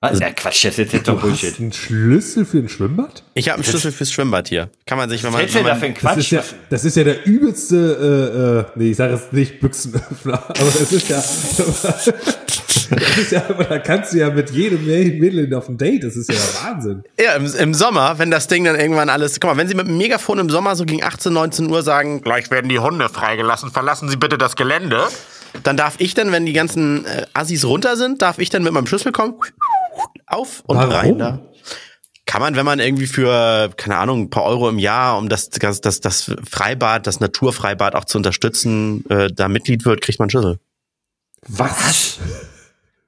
Was? 0.00 0.20
Ja, 0.20 0.30
Quatsch, 0.30 0.64
das 0.64 0.78
ist 0.78 0.92
jetzt 0.92 1.08
doch 1.08 1.14
Du 1.16 1.22
Bullshit. 1.22 1.50
hast 1.50 1.60
einen 1.60 1.72
Schlüssel 1.72 2.44
für 2.44 2.58
ein 2.58 2.68
Schwimmbad? 2.68 3.24
Ich 3.34 3.48
habe 3.48 3.56
einen 3.56 3.64
Schlüssel 3.64 3.90
fürs 3.90 4.12
Schwimmbad 4.12 4.48
hier. 4.48 4.70
Kann 4.86 4.96
man 4.96 5.08
sich, 5.10 5.24
wenn 5.24 5.32
man, 5.32 5.40
wenn 5.40 5.46
dafür 5.48 5.62
man 5.64 5.82
einen 5.82 5.94
Das 5.94 6.00
Quatsch? 6.02 6.18
ist, 6.18 6.30
ja, 6.30 6.44
das 6.70 6.84
ist 6.84 6.96
ja 6.96 7.02
der 7.02 7.26
übelste, 7.26 8.68
äh, 8.76 8.78
äh, 8.78 8.78
nee, 8.80 8.90
ich 8.92 8.96
sage 8.96 9.14
es 9.14 9.32
nicht 9.32 9.58
Büchsenöffner, 9.58 10.34
aber 10.48 10.68
es 10.68 10.92
ist 10.92 11.08
ja, 11.08 11.16
das 11.16 12.12
ja, 13.30 13.44
aber 13.48 13.64
da 13.64 13.78
kannst 13.78 14.12
du 14.12 14.18
ja 14.18 14.30
mit 14.30 14.50
jedem 14.50 14.84
Mädel 14.84 15.52
auf 15.54 15.68
ein 15.68 15.78
Date, 15.78 16.04
das 16.04 16.16
ist 16.16 16.30
ja 16.30 16.38
Wahnsinn. 16.64 17.02
Ja, 17.18 17.34
im, 17.34 17.46
im 17.46 17.74
Sommer, 17.74 18.18
wenn 18.18 18.30
das 18.30 18.46
Ding 18.46 18.64
dann 18.64 18.78
irgendwann 18.78 19.08
alles. 19.08 19.40
Guck 19.40 19.50
mal, 19.50 19.56
wenn 19.56 19.68
Sie 19.68 19.74
mit 19.74 19.86
dem 19.86 19.96
Megafon 19.96 20.38
im 20.38 20.50
Sommer 20.50 20.76
so 20.76 20.84
gegen 20.84 21.02
18, 21.02 21.32
19 21.32 21.70
Uhr 21.70 21.82
sagen, 21.82 22.20
gleich 22.22 22.50
werden 22.50 22.68
die 22.68 22.78
Hunde 22.78 23.08
freigelassen, 23.08 23.70
verlassen 23.70 24.08
Sie 24.08 24.16
bitte 24.16 24.36
das 24.36 24.56
Gelände, 24.56 25.06
dann 25.62 25.76
darf 25.76 25.94
ich 25.98 26.14
dann, 26.14 26.30
wenn 26.32 26.46
die 26.46 26.52
ganzen 26.52 27.06
äh, 27.06 27.26
Assis 27.32 27.64
runter 27.64 27.96
sind, 27.96 28.22
darf 28.22 28.38
ich 28.38 28.50
dann 28.50 28.62
mit 28.62 28.72
meinem 28.72 28.86
Schlüssel 28.86 29.12
kommen, 29.12 29.34
auf 30.26 30.62
und 30.66 30.76
Warum? 30.76 30.92
rein 30.92 31.18
da. 31.18 31.40
Kann 32.26 32.42
man, 32.42 32.56
wenn 32.56 32.66
man 32.66 32.78
irgendwie 32.78 33.06
für, 33.06 33.70
keine 33.78 33.96
Ahnung, 33.96 34.24
ein 34.24 34.30
paar 34.30 34.44
Euro 34.44 34.68
im 34.68 34.78
Jahr, 34.78 35.16
um 35.16 35.30
das, 35.30 35.48
das, 35.48 35.80
das, 35.80 36.00
das 36.00 36.30
Freibad, 36.48 37.06
das 37.06 37.20
Naturfreibad 37.20 37.94
auch 37.94 38.04
zu 38.04 38.18
unterstützen, 38.18 39.02
äh, 39.08 39.28
da 39.32 39.48
Mitglied 39.48 39.86
wird, 39.86 40.02
kriegt 40.02 40.18
man 40.18 40.24
einen 40.24 40.30
Schlüssel. 40.30 40.58
Was? 41.46 42.18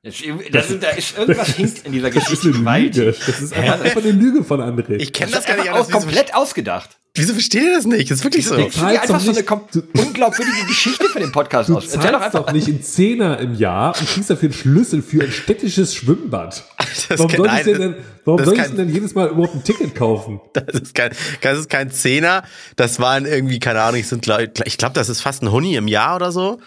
Das, 0.02 0.14
das 0.50 0.70
ist, 0.70 0.82
da 0.82 0.88
ist 0.90 1.18
irgendwas 1.18 1.48
hinkt 1.56 1.84
in 1.84 1.92
dieser 1.92 2.08
Das 2.10 2.22
ist 2.32 2.40
Geschichte 2.42 2.58
eine. 2.66 2.80
Lüge. 2.84 3.14
Das 3.26 3.40
ist 3.42 3.52
einfach, 3.52 3.80
einfach 3.84 4.02
eine 4.02 4.12
Lüge 4.12 4.44
von 4.44 4.60
André. 4.62 4.94
Ich 4.96 5.12
kenne 5.12 5.30
Das 5.30 5.44
das, 5.44 5.54
gar 5.54 5.62
nicht 5.62 5.70
aus, 5.72 5.90
komplett 5.90 6.34
ausgedacht. 6.34 6.88
wieso 7.14 7.34
versteht 7.34 7.64
ihr 7.64 7.74
das 7.74 7.84
nicht? 7.84 8.10
Das 8.10 8.18
ist 8.20 8.24
wirklich 8.24 8.46
so. 8.46 8.56
Du 8.56 8.70
zahlst 8.70 9.02
einfach 9.02 9.18
doch 9.18 9.20
so 9.20 9.30
eine 9.30 9.40
nicht- 9.40 9.74
du- 9.94 10.00
unglaubwürdige 10.00 10.66
Geschichte 10.68 11.04
für 11.10 11.20
den 11.20 11.32
Podcast 11.32 11.68
Du 11.68 11.76
aus? 11.76 11.84
Doch 11.84 12.00
zahlst 12.00 12.14
einfach. 12.14 12.46
doch 12.46 12.52
nicht 12.52 12.68
in 12.68 12.82
Zehner 12.82 13.38
im 13.40 13.54
Jahr 13.56 13.94
und 14.00 14.08
kriegst 14.08 14.30
dafür 14.30 14.48
einen 14.48 14.54
Schlüssel 14.54 15.02
für 15.02 15.22
ein 15.22 15.30
städtisches 15.32 15.94
Schwimmbad. 15.94 16.64
Das 17.10 17.18
Warum 17.18 17.36
soll 17.36 17.50
ich 17.58 17.64
denn, 17.64 17.78
denn, 17.80 17.94
warum 18.24 18.38
das 18.38 18.46
soll 18.46 18.54
ist 18.56 18.60
ich 18.62 18.66
kein- 18.68 18.76
denn 18.78 18.94
jedes 18.94 19.14
Mal 19.14 19.28
überhaupt 19.28 19.54
ein 19.54 19.64
Ticket 19.64 19.94
kaufen? 19.94 20.40
Das 20.54 20.80
ist 20.80 20.94
kein, 20.94 21.12
das 21.42 21.58
ist 21.58 21.68
kein 21.68 21.90
Zehner. 21.90 22.44
Das 22.76 23.00
waren 23.00 23.26
irgendwie, 23.26 23.58
keine 23.58 23.82
Ahnung, 23.82 24.00
ich 24.00 24.08
sind, 24.08 24.22
glaub- 24.22 24.40
ich 24.64 24.78
glaube, 24.78 24.94
das 24.94 25.10
ist 25.10 25.20
fast 25.20 25.42
ein 25.42 25.52
Huni 25.52 25.74
im 25.76 25.88
Jahr 25.88 26.16
oder 26.16 26.32
so. 26.32 26.58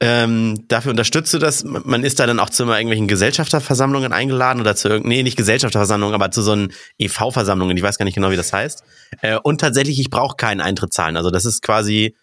Ähm, 0.00 0.64
dafür 0.68 0.92
unterstützt 0.92 1.34
du 1.34 1.38
das. 1.38 1.64
Man 1.64 2.04
ist 2.04 2.20
da 2.20 2.26
dann 2.26 2.38
auch 2.38 2.50
zu 2.50 2.62
immer 2.62 2.76
irgendwelchen 2.76 3.08
Gesellschafterversammlungen 3.08 4.12
eingeladen 4.12 4.60
oder 4.60 4.76
zu 4.76 4.88
irgendeinen, 4.88 5.16
nee, 5.18 5.22
nicht 5.24 5.36
Gesellschafterversammlungen, 5.36 6.14
aber 6.14 6.30
zu 6.30 6.42
so 6.42 6.52
einen 6.52 6.72
EV-Versammlungen. 6.98 7.76
Ich 7.76 7.82
weiß 7.82 7.98
gar 7.98 8.04
nicht 8.04 8.14
genau, 8.14 8.30
wie 8.30 8.36
das 8.36 8.52
heißt. 8.52 8.84
Äh, 9.22 9.38
und 9.42 9.60
tatsächlich, 9.60 9.98
ich 9.98 10.10
brauche 10.10 10.36
keinen 10.36 10.60
Eintritt 10.60 10.92
zahlen. 10.92 11.16
Also 11.16 11.30
das 11.30 11.44
ist 11.44 11.62
quasi 11.62 12.14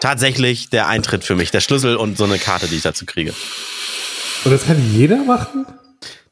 tatsächlich 0.00 0.70
der 0.70 0.88
Eintritt 0.88 1.22
für 1.24 1.36
mich, 1.36 1.50
der 1.52 1.60
Schlüssel 1.60 1.96
und 1.96 2.18
so 2.18 2.24
eine 2.24 2.38
Karte, 2.38 2.66
die 2.66 2.76
ich 2.76 2.82
dazu 2.82 3.06
kriege. 3.06 3.32
Und 4.44 4.50
das 4.52 4.66
kann 4.66 4.82
jeder 4.92 5.18
machen? 5.18 5.66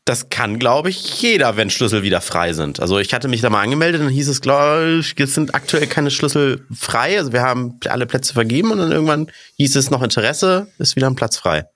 Das 0.07 0.31
kann, 0.31 0.61
glaube 0.61 0.89
ich, 0.89 1.21
jeder, 1.21 1.57
wenn 1.57 1.69
Schlüssel 1.69 2.05
wieder 2.05 2.21
frei 2.21 2.53
sind. 2.53 2.79
Also 2.79 3.01
ich 3.01 3.13
hatte 3.13 3.27
mich 3.27 3.41
da 3.41 3.51
mal 3.51 3.63
angemeldet, 3.63 4.01
dann 4.01 4.09
hieß 4.09 4.29
es, 4.29 4.41
glaube 4.41 5.01
ich, 5.01 5.19
jetzt 5.19 5.35
sind 5.35 5.57
aktuell 5.57 5.89
keine 5.89 6.13
Schlüssel 6.13 6.65
frei. 6.73 7.19
Also 7.19 7.33
wir 7.33 7.43
haben 7.43 7.81
alle 7.89 8.07
Plätze 8.07 8.33
vergeben 8.33 8.71
und 8.71 8.79
dann 8.79 8.93
irgendwann 8.93 9.33
hieß 9.57 9.75
es 9.75 9.91
noch 9.91 10.03
Interesse, 10.03 10.69
ist 10.79 10.95
wieder 10.95 11.09
ein 11.09 11.17
Platz 11.17 11.37
frei. 11.37 11.67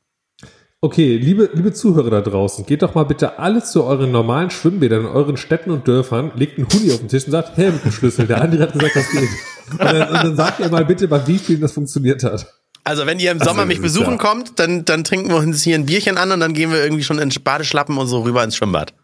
Okay, 0.80 1.16
liebe, 1.16 1.50
liebe 1.54 1.72
Zuhörer 1.72 2.08
da 2.08 2.20
draußen, 2.20 2.64
geht 2.66 2.82
doch 2.82 2.94
mal 2.94 3.02
bitte 3.02 3.40
alle 3.40 3.64
zu 3.64 3.82
euren 3.82 4.12
normalen 4.12 4.50
Schwimmbädern 4.50 5.00
in 5.00 5.06
euren 5.08 5.36
Städten 5.36 5.72
und 5.72 5.88
Dörfern, 5.88 6.30
legt 6.36 6.56
einen 6.56 6.68
Huni 6.72 6.92
auf 6.92 7.00
den 7.00 7.08
Tisch 7.08 7.24
und 7.24 7.32
sagt, 7.32 7.58
her 7.58 7.72
mit 7.72 7.84
dem 7.84 7.90
Schlüssel. 7.90 8.28
Der 8.28 8.40
andere 8.40 8.62
hat 8.62 8.72
gesagt, 8.74 8.94
das 8.94 9.10
geht. 9.10 9.28
Und 9.72 9.80
dann, 9.80 10.08
und 10.08 10.14
dann 10.14 10.36
sagt 10.36 10.60
ihr 10.60 10.68
mal 10.68 10.84
bitte, 10.84 11.08
bei 11.08 11.26
wie 11.26 11.36
vielen 11.36 11.60
das 11.60 11.72
funktioniert 11.72 12.22
hat. 12.22 12.46
Also 12.84 13.06
wenn 13.06 13.18
ihr 13.20 13.30
im 13.30 13.38
Sommer 13.38 13.60
das 13.62 13.68
mich 13.68 13.80
besuchen 13.80 14.12
ja- 14.12 14.16
kommt, 14.18 14.58
dann, 14.58 14.84
dann 14.84 15.04
trinken 15.04 15.28
wir 15.28 15.36
uns 15.36 15.62
hier 15.62 15.74
ein 15.76 15.86
Bierchen 15.86 16.16
an 16.18 16.32
und 16.32 16.40
dann 16.40 16.54
gehen 16.54 16.72
wir 16.72 16.82
irgendwie 16.82 17.04
schon 17.04 17.18
in 17.18 17.30
Badeschlappen 17.42 17.96
und 17.98 18.06
so 18.06 18.22
rüber 18.22 18.42
ins 18.42 18.56
Schwimmbad. 18.56 18.94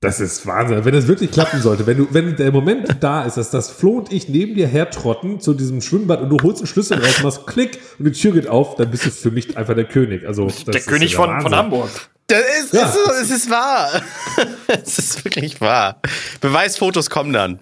Das 0.00 0.20
ist 0.20 0.46
Wahnsinn. 0.46 0.84
Wenn 0.84 0.94
es 0.94 1.08
wirklich 1.08 1.32
klappen 1.32 1.60
sollte, 1.60 1.84
wenn 1.86 1.96
du, 1.98 2.06
wenn 2.12 2.36
der 2.36 2.52
Moment 2.52 2.86
da 3.00 3.24
ist, 3.24 3.36
dass 3.36 3.50
das 3.50 3.68
Flo 3.68 3.98
und 3.98 4.12
ich 4.12 4.28
neben 4.28 4.54
dir 4.54 4.68
hertrotten 4.68 5.40
zu 5.40 5.54
diesem 5.54 5.80
Schwimmbad 5.82 6.20
und 6.22 6.30
du 6.30 6.36
holst 6.42 6.60
einen 6.60 6.68
Schlüssel 6.68 7.04
raus, 7.04 7.20
machst 7.24 7.46
Klick 7.48 7.80
und 7.98 8.04
die 8.04 8.12
Tür 8.12 8.32
geht 8.32 8.46
auf, 8.46 8.76
dann 8.76 8.90
bist 8.92 9.06
du 9.06 9.10
für 9.10 9.32
mich 9.32 9.56
einfach 9.56 9.74
der 9.74 9.86
König. 9.86 10.24
Also, 10.24 10.46
das 10.46 10.64
Der 10.66 10.74
ist 10.76 10.86
König 10.86 11.12
ja 11.12 11.16
von, 11.16 11.40
von 11.40 11.54
Hamburg. 11.54 11.90
Das 12.28 12.40
ist, 12.62 12.74
Ja. 12.74 12.86
ist 12.86 12.94
so, 12.94 13.10
es 13.20 13.30
ist 13.30 13.50
wahr. 13.50 13.90
es 14.84 14.98
ist 15.00 15.24
wirklich 15.24 15.60
wahr. 15.60 16.00
Beweisfotos 16.40 17.10
kommen 17.10 17.32
dann. 17.32 17.58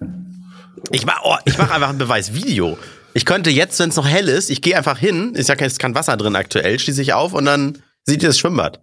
Ich 0.91 1.07
mach, 1.07 1.21
oh, 1.23 1.35
ich 1.45 1.57
mach 1.57 1.71
einfach 1.71 1.89
ein 1.89 1.97
Beweisvideo. 1.97 2.77
Ich 3.17 3.25
könnte 3.25 3.49
jetzt, 3.49 3.79
wenn 3.79 3.89
es 3.89 3.95
noch 3.95 4.07
hell 4.07 4.29
ist, 4.29 4.51
ich 4.51 4.61
gehe 4.61 4.77
einfach 4.77 4.99
hin, 4.99 5.33
ist 5.33 5.49
ja 5.49 5.55
kein, 5.55 5.65
ist 5.65 5.79
kein 5.79 5.95
Wasser 5.95 6.17
drin 6.17 6.35
aktuell, 6.35 6.77
schließe 6.77 7.01
ich 7.01 7.13
auf 7.13 7.33
und 7.33 7.45
dann 7.45 7.81
seht 8.03 8.21
ihr 8.21 8.29
das 8.29 8.37
Schwimmbad. 8.37 8.79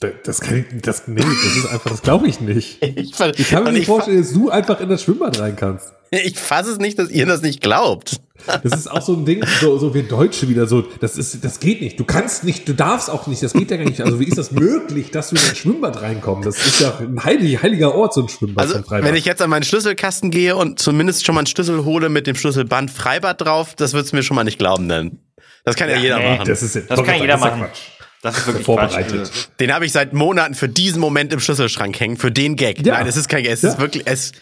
Das, 0.00 0.12
das 0.24 0.40
kann 0.40 0.60
ich, 0.60 0.80
das, 0.80 1.08
nee, 1.08 1.20
das 1.20 1.56
ist 1.56 1.66
einfach, 1.66 1.90
das 1.90 2.00
glaube 2.00 2.26
ich 2.26 2.40
nicht. 2.40 2.78
Ich, 2.82 3.12
Ich 3.20 3.50
kann 3.50 3.64
mir 3.64 3.68
und 3.68 3.74
nicht 3.74 3.84
vorstellen, 3.84 4.22
dass 4.22 4.32
du 4.32 4.48
einfach 4.48 4.80
in 4.80 4.88
das 4.88 5.02
Schwimmbad 5.02 5.38
rein 5.38 5.56
kannst. 5.56 5.92
ich 6.10 6.38
fasse 6.38 6.70
es 6.70 6.78
nicht, 6.78 6.98
dass 6.98 7.10
ihr 7.10 7.26
das 7.26 7.42
nicht 7.42 7.60
glaubt. 7.60 8.18
Das 8.46 8.72
ist 8.72 8.90
auch 8.90 9.02
so 9.02 9.14
ein 9.14 9.24
Ding, 9.24 9.44
so, 9.60 9.78
so 9.78 9.94
wir 9.94 10.02
Deutsche 10.02 10.48
wieder 10.48 10.66
so, 10.66 10.82
das 11.00 11.16
ist, 11.16 11.44
das 11.44 11.60
geht 11.60 11.80
nicht. 11.80 11.98
Du 11.98 12.04
kannst 12.04 12.44
nicht, 12.44 12.68
du 12.68 12.74
darfst 12.74 13.10
auch 13.10 13.26
nicht, 13.26 13.42
das 13.42 13.52
geht 13.52 13.70
ja 13.70 13.76
gar 13.76 13.84
nicht. 13.84 14.00
Also 14.00 14.20
wie 14.20 14.24
ist 14.24 14.38
das 14.38 14.52
möglich, 14.52 15.10
dass 15.10 15.30
du 15.30 15.36
in 15.36 15.42
ein 15.42 15.54
Schwimmbad 15.54 16.02
reinkommst? 16.02 16.46
Das 16.46 16.66
ist 16.66 16.80
ja 16.80 16.98
ein 16.98 17.22
heilig, 17.24 17.62
heiliger 17.62 17.94
Ort, 17.94 18.14
so 18.14 18.22
ein 18.22 18.28
Schwimmbad. 18.28 18.74
Also, 18.74 18.82
wenn 18.88 19.14
ich 19.14 19.24
jetzt 19.24 19.42
an 19.42 19.50
meinen 19.50 19.62
Schlüsselkasten 19.62 20.30
gehe 20.30 20.56
und 20.56 20.78
zumindest 20.78 21.24
schon 21.24 21.34
mal 21.34 21.40
einen 21.40 21.46
Schlüssel 21.46 21.84
hole 21.84 22.08
mit 22.08 22.26
dem 22.26 22.36
Schlüsselband 22.36 22.90
Freibad 22.90 23.40
drauf, 23.40 23.74
das 23.74 23.92
wird's 23.92 24.12
mir 24.12 24.22
schon 24.22 24.34
mal 24.34 24.44
nicht 24.44 24.58
glauben, 24.58 24.88
denn 24.88 25.18
das 25.64 25.76
kann 25.76 25.88
ja, 25.88 25.96
jeder 25.96 26.18
nee, 26.18 26.36
machen. 26.36 26.46
das 26.46 26.62
ist, 26.62 26.76
Das 26.88 27.02
kann 27.02 27.14
jeder 27.14 27.34
ja 27.34 27.36
machen. 27.36 27.60
Quatsch. 27.60 27.80
Das 28.22 28.38
ist 28.38 28.46
wirklich 28.46 28.64
Vorbereitet. 28.64 29.24
Quatsch. 29.24 29.48
Den 29.60 29.74
habe 29.74 29.84
ich 29.84 29.92
seit 29.92 30.12
Monaten 30.12 30.54
für 30.54 30.68
diesen 30.68 31.00
Moment 31.00 31.32
im 31.32 31.40
Schlüsselschrank 31.40 31.98
hängen, 31.98 32.16
für 32.16 32.30
den 32.30 32.54
Gag. 32.56 32.86
Ja. 32.86 32.94
Nein, 32.94 33.06
es 33.08 33.16
ist 33.16 33.28
kein 33.28 33.42
Gag, 33.42 33.52
es 33.52 33.62
Ja. 33.62 33.70
ist 33.70 33.80
wirklich, 33.80 34.04
es, 34.06 34.32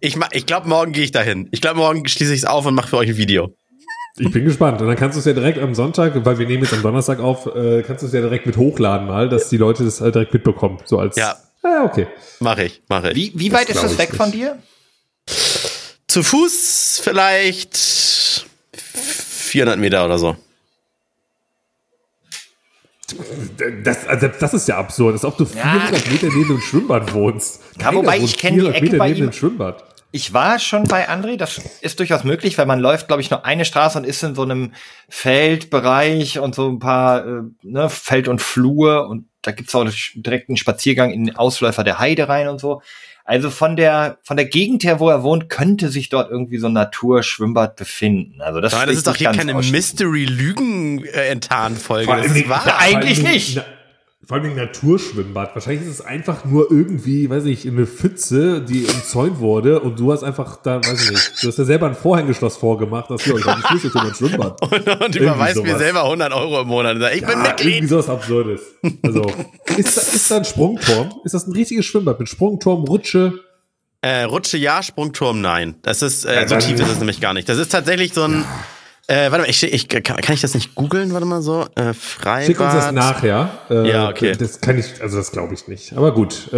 ich, 0.00 0.16
ich 0.32 0.44
glaube, 0.44 0.68
morgen 0.68 0.92
gehe 0.92 1.04
ich 1.04 1.12
dahin. 1.12 1.48
Ich 1.52 1.60
glaube, 1.60 1.76
morgen 1.78 2.06
schließe 2.06 2.34
ich 2.34 2.40
es 2.40 2.44
auf 2.44 2.66
und 2.66 2.74
mache 2.74 2.88
für 2.88 2.96
euch 2.98 3.08
ein 3.10 3.16
Video. 3.16 3.54
Ich 4.18 4.32
bin 4.32 4.44
gespannt. 4.44 4.80
Und 4.80 4.88
dann 4.88 4.96
kannst 4.96 5.14
du 5.14 5.20
es 5.20 5.24
ja 5.24 5.32
direkt 5.32 5.58
am 5.60 5.76
Sonntag, 5.76 6.12
weil 6.24 6.38
wir 6.40 6.46
nehmen 6.48 6.64
jetzt 6.64 6.72
am 6.72 6.82
Donnerstag 6.82 7.20
auf, 7.20 7.46
äh, 7.46 7.82
kannst 7.86 8.02
du 8.02 8.08
es 8.08 8.12
ja 8.12 8.20
direkt 8.20 8.46
mit 8.46 8.56
hochladen 8.56 9.06
mal, 9.06 9.28
dass 9.28 9.48
die 9.48 9.56
Leute 9.56 9.84
das 9.84 10.00
halt 10.00 10.16
direkt 10.16 10.34
mitbekommen. 10.34 10.78
So 10.84 10.98
als. 10.98 11.14
Ja. 11.16 11.36
Ah, 11.62 11.84
okay. 11.84 12.08
Mache 12.40 12.64
ich, 12.64 12.82
mache 12.88 13.10
ich. 13.10 13.16
Wie, 13.16 13.32
wie 13.36 13.52
weit 13.52 13.68
ist 13.68 13.74
glaub 13.78 13.84
das 13.84 13.98
weg 13.98 14.14
von 14.16 14.32
dir? 14.32 14.58
Zu 16.08 16.24
Fuß 16.24 17.00
vielleicht 17.04 17.76
400 18.74 19.78
Meter 19.78 20.04
oder 20.04 20.18
so. 20.18 20.36
Das, 23.84 24.06
also 24.06 24.28
das 24.28 24.54
ist 24.54 24.68
ja 24.68 24.76
absurd, 24.78 25.14
als 25.14 25.24
ob 25.24 25.36
du 25.38 25.46
400 25.46 26.10
Meter 26.10 26.26
neben 26.26 26.48
dem 26.48 26.60
Schwimmbad 26.60 27.14
wohnst. 27.14 27.62
Ja, 27.80 27.94
wobei 27.94 28.16
ich 28.16 28.22
wohnt 28.22 28.38
kenn 28.38 28.54
die 28.54 28.60
400 28.60 28.76
Ecke 28.76 28.84
Meter 28.84 28.98
bei 28.98 29.08
neben 29.08 29.18
ihm. 29.18 29.26
dem 29.26 29.32
Schwimmbad. 29.32 29.84
Ich 30.10 30.32
war 30.32 30.58
schon 30.58 30.84
bei 30.84 31.08
André, 31.08 31.36
das 31.36 31.60
ist 31.82 31.98
durchaus 31.98 32.24
möglich, 32.24 32.56
weil 32.56 32.64
man 32.64 32.80
läuft, 32.80 33.08
glaube 33.08 33.20
ich, 33.20 33.30
nur 33.30 33.44
eine 33.44 33.66
Straße 33.66 33.98
und 33.98 34.04
ist 34.04 34.22
in 34.22 34.34
so 34.34 34.42
einem 34.42 34.72
Feldbereich 35.08 36.38
und 36.38 36.54
so 36.54 36.68
ein 36.68 36.78
paar 36.78 37.26
äh, 37.26 37.42
ne, 37.62 37.90
Feld 37.90 38.28
und 38.28 38.40
Flur 38.40 39.06
und 39.08 39.26
da 39.42 39.52
gibt's 39.52 39.74
auch 39.74 39.86
direkt 40.14 40.48
einen 40.48 40.56
Spaziergang 40.56 41.10
in 41.10 41.26
den 41.26 41.36
Ausläufer 41.36 41.84
der 41.84 41.98
Heide 41.98 42.28
rein 42.28 42.48
und 42.48 42.58
so. 42.60 42.82
Also 43.30 43.50
von 43.50 43.76
der 43.76 44.16
von 44.22 44.38
der 44.38 44.46
Gegend 44.46 44.84
her, 44.84 45.00
wo 45.00 45.10
er 45.10 45.22
wohnt, 45.22 45.50
könnte 45.50 45.90
sich 45.90 46.08
dort 46.08 46.30
irgendwie 46.30 46.56
so 46.56 46.68
ein 46.68 46.72
Naturschwimmbad 46.72 47.76
befinden. 47.76 48.40
Also 48.40 48.62
das, 48.62 48.72
Aber 48.72 48.84
will 48.84 48.88
das 48.88 48.96
ist 48.96 49.06
doch 49.06 49.16
hier 49.16 49.32
keine. 49.32 49.52
Mystery-Lügen-Enttarn-Folge. 49.52 52.06
Vor 52.06 52.16
Das 52.16 52.26
ist 52.28 52.32
nicht- 52.34 52.48
wahr. 52.48 52.62
Ja, 52.66 52.78
eigentlich 52.78 53.22
nicht. 53.22 53.62
Vor 54.28 54.36
allem 54.36 54.54
Naturschwimmbad. 54.56 55.54
Wahrscheinlich 55.54 55.86
ist 55.88 56.00
es 56.00 56.00
einfach 56.02 56.44
nur 56.44 56.70
irgendwie, 56.70 57.30
weiß 57.30 57.46
ich, 57.46 57.66
eine 57.66 57.86
Pfütze, 57.86 58.60
die 58.60 58.84
umzäunt 58.84 59.38
wurde 59.38 59.80
und 59.80 59.98
du 59.98 60.12
hast 60.12 60.22
einfach 60.22 60.56
da, 60.62 60.84
weiß 60.84 61.02
ich 61.04 61.10
nicht, 61.12 61.42
du 61.42 61.48
hast 61.48 61.56
ja 61.58 61.64
selber 61.64 61.86
ein 61.86 61.94
Vorhängeschloss 61.94 62.58
vorgemacht, 62.58 63.08
dass 63.10 63.24
du 63.24 63.32
euch 63.36 63.46
einen 63.48 63.62
Schlüssel 63.62 63.90
für 63.90 63.96
mein 63.98 64.14
Schwimmbad. 64.14 64.60
Und, 64.70 64.86
und 65.02 65.16
überweist 65.16 65.62
mir 65.62 65.78
selber 65.78 66.04
100 66.04 66.30
Euro 66.34 66.60
im 66.60 66.68
Monat. 66.68 66.96
Ich 67.14 67.20
bin 67.22 67.30
Ja, 67.30 67.54
irgendwie 67.56 67.64
Mitglied. 67.70 67.88
sowas 67.88 68.10
Absurdes. 68.10 68.60
Also, 69.02 69.22
ist 69.78 69.96
da, 69.96 70.00
ist 70.02 70.30
da 70.30 70.36
ein 70.36 70.44
Sprungturm? 70.44 71.10
Ist 71.24 71.32
das 71.32 71.46
ein 71.46 71.52
richtiges 71.54 71.86
Schwimmbad 71.86 72.20
mit 72.20 72.28
Sprungturm, 72.28 72.84
Rutsche? 72.84 73.32
Äh, 74.02 74.24
Rutsche 74.24 74.58
ja, 74.58 74.82
Sprungturm 74.82 75.40
nein. 75.40 75.76
Das 75.80 76.02
ist, 76.02 76.26
äh, 76.26 76.42
Ja, 76.42 76.48
so 76.48 76.56
tief 76.56 76.78
ist 76.78 76.88
es 76.90 76.98
nämlich 76.98 77.22
gar 77.22 77.32
nicht. 77.32 77.48
Das 77.48 77.56
ist 77.56 77.72
tatsächlich 77.72 78.12
so 78.12 78.24
ein, 78.24 78.44
äh, 79.08 79.30
warte 79.30 79.38
mal, 79.44 79.48
ich, 79.50 79.62
ich, 79.64 79.88
kann, 79.88 80.02
kann 80.02 80.34
ich 80.34 80.40
das 80.42 80.54
nicht 80.54 80.74
googeln? 80.74 81.12
Warte 81.12 81.26
mal 81.26 81.42
so. 81.42 81.66
Äh, 81.74 81.94
Freibad. 81.94 82.46
Schick 82.46 82.60
uns 82.60 82.72
das 82.74 82.92
nachher. 82.92 83.50
Äh, 83.70 83.90
Ja, 83.90 84.08
okay. 84.10 84.34
Das 84.38 84.60
kann 84.60 84.78
ich, 84.78 85.00
also 85.02 85.16
das 85.16 85.32
glaube 85.32 85.54
ich 85.54 85.66
nicht. 85.66 85.94
Aber 85.96 86.12
gut, 86.12 86.52
äh, 86.52 86.56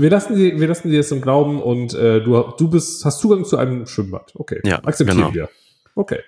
wir 0.00 0.08
lassen 0.10 0.36
dir, 0.36 0.58
wir 0.58 0.68
lassen 0.68 0.88
dir 0.90 0.98
das 0.98 1.10
im 1.10 1.20
Glauben 1.20 1.60
und 1.60 1.92
äh, 1.94 2.20
du, 2.22 2.40
du 2.56 2.70
bist, 2.70 3.04
hast 3.04 3.18
Zugang 3.20 3.44
zu 3.44 3.56
einem 3.58 3.86
Schwimmbad. 3.86 4.32
Okay. 4.34 4.60
Ja, 4.64 4.76
Akzeptieren 4.84 5.18
genau. 5.18 5.34
wir. 5.34 5.48
Okay. 5.94 6.20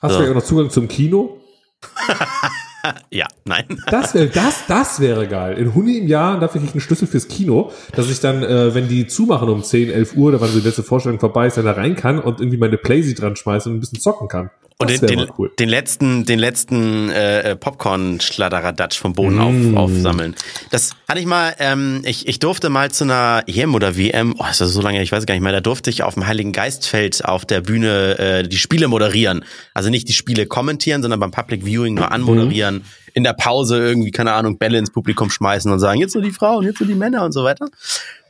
Hast 0.00 0.12
So. 0.12 0.18
du 0.20 0.24
ja 0.24 0.30
auch 0.30 0.34
noch 0.36 0.44
Zugang 0.44 0.70
zum 0.70 0.88
Kino? 0.88 1.40
Ja, 3.10 3.26
nein. 3.44 3.64
Das 3.90 4.14
wäre, 4.14 4.26
das, 4.26 4.66
das 4.66 5.00
wäre 5.00 5.26
geil. 5.26 5.58
In 5.58 5.74
Huni 5.74 5.98
im 5.98 6.08
Jahr, 6.08 6.38
dafür 6.38 6.60
kriege 6.60 6.70
ich 6.70 6.74
einen 6.74 6.80
Schlüssel 6.80 7.06
fürs 7.06 7.28
Kino, 7.28 7.70
dass 7.94 8.10
ich 8.10 8.20
dann, 8.20 8.42
äh, 8.42 8.74
wenn 8.74 8.88
die 8.88 9.06
zumachen 9.06 9.48
um 9.48 9.62
10, 9.62 9.90
11 9.90 10.16
Uhr, 10.16 10.28
oder 10.28 10.40
wann 10.40 10.52
die 10.52 10.60
letzte 10.60 10.82
Vorstellung 10.82 11.20
vorbei 11.20 11.46
ist, 11.46 11.56
dann 11.56 11.64
da 11.64 11.72
rein 11.72 11.96
kann 11.96 12.18
und 12.18 12.40
irgendwie 12.40 12.58
meine 12.58 12.78
Playsee 12.78 13.14
dran 13.14 13.36
schmeißen 13.36 13.70
und 13.70 13.78
ein 13.78 13.80
bisschen 13.80 14.00
zocken 14.00 14.28
kann. 14.28 14.50
Und 14.78 14.90
den, 14.90 15.00
den, 15.06 15.30
cool. 15.38 15.50
den 15.58 15.70
letzten, 15.70 16.26
den 16.26 16.38
letzten 16.38 17.08
äh, 17.08 17.56
Popcorn-Schladderadatsch 17.56 18.98
vom 18.98 19.14
Boden 19.14 19.36
Mm. 19.36 19.76
auf, 19.76 19.84
aufsammeln. 19.84 20.34
Das 20.70 20.90
hatte 21.08 21.18
ich 21.18 21.24
mal, 21.24 21.54
ähm, 21.58 22.02
ich, 22.04 22.28
ich 22.28 22.40
durfte 22.40 22.68
mal 22.68 22.90
zu 22.90 23.04
einer 23.04 23.42
EM 23.46 23.74
oder 23.74 23.96
WM, 23.96 24.34
oh, 24.38 24.44
ist 24.50 24.60
das 24.60 24.72
so 24.72 24.82
lange, 24.82 25.02
ich 25.02 25.12
weiß 25.12 25.24
gar 25.24 25.34
nicht 25.34 25.42
mehr, 25.42 25.52
da 25.52 25.62
durfte 25.62 25.88
ich 25.88 26.02
auf 26.02 26.12
dem 26.14 26.26
Heiligen 26.26 26.52
Geistfeld 26.52 27.24
auf 27.24 27.46
der 27.46 27.62
Bühne 27.62 28.18
äh, 28.18 28.42
die 28.46 28.58
Spiele 28.58 28.88
moderieren. 28.88 29.44
Also 29.72 29.88
nicht 29.88 30.08
die 30.08 30.12
Spiele 30.12 30.44
kommentieren, 30.46 31.00
sondern 31.00 31.20
beim 31.20 31.30
Public 31.30 31.64
Viewing 31.64 31.94
nur 31.94 32.12
anmoderieren. 32.12 32.84
In 33.14 33.24
der 33.24 33.32
Pause 33.32 33.78
irgendwie, 33.78 34.10
keine 34.10 34.32
Ahnung, 34.32 34.58
Bälle 34.58 34.76
ins 34.76 34.90
Publikum 34.90 35.30
schmeißen 35.30 35.72
und 35.72 35.78
sagen, 35.78 36.00
jetzt 36.00 36.14
nur 36.14 36.22
die 36.22 36.32
Frauen, 36.32 36.64
jetzt 36.64 36.80
nur 36.80 36.86
die 36.88 36.94
Männer 36.94 37.24
und 37.24 37.32
so 37.32 37.44
weiter. 37.44 37.66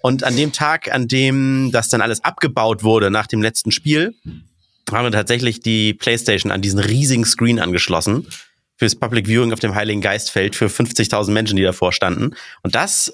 Und 0.00 0.22
an 0.22 0.36
dem 0.36 0.52
Tag, 0.52 0.94
an 0.94 1.08
dem 1.08 1.70
das 1.72 1.88
dann 1.88 2.00
alles 2.00 2.22
abgebaut 2.22 2.84
wurde 2.84 3.10
nach 3.10 3.26
dem 3.26 3.42
letzten 3.42 3.72
Spiel, 3.72 4.14
haben 4.92 5.04
wir 5.04 5.12
tatsächlich 5.12 5.60
die 5.60 5.94
Playstation 5.94 6.52
an 6.52 6.62
diesen 6.62 6.78
riesigen 6.78 7.24
Screen 7.24 7.60
angeschlossen 7.60 8.26
fürs 8.76 8.94
Public 8.94 9.26
Viewing 9.26 9.52
auf 9.52 9.60
dem 9.60 9.74
Heiligen 9.74 10.00
Geistfeld 10.00 10.54
für 10.54 10.66
50.000 10.66 11.30
Menschen, 11.30 11.56
die 11.56 11.62
davor 11.62 11.92
standen. 11.92 12.34
Und 12.62 12.74
das, 12.74 13.12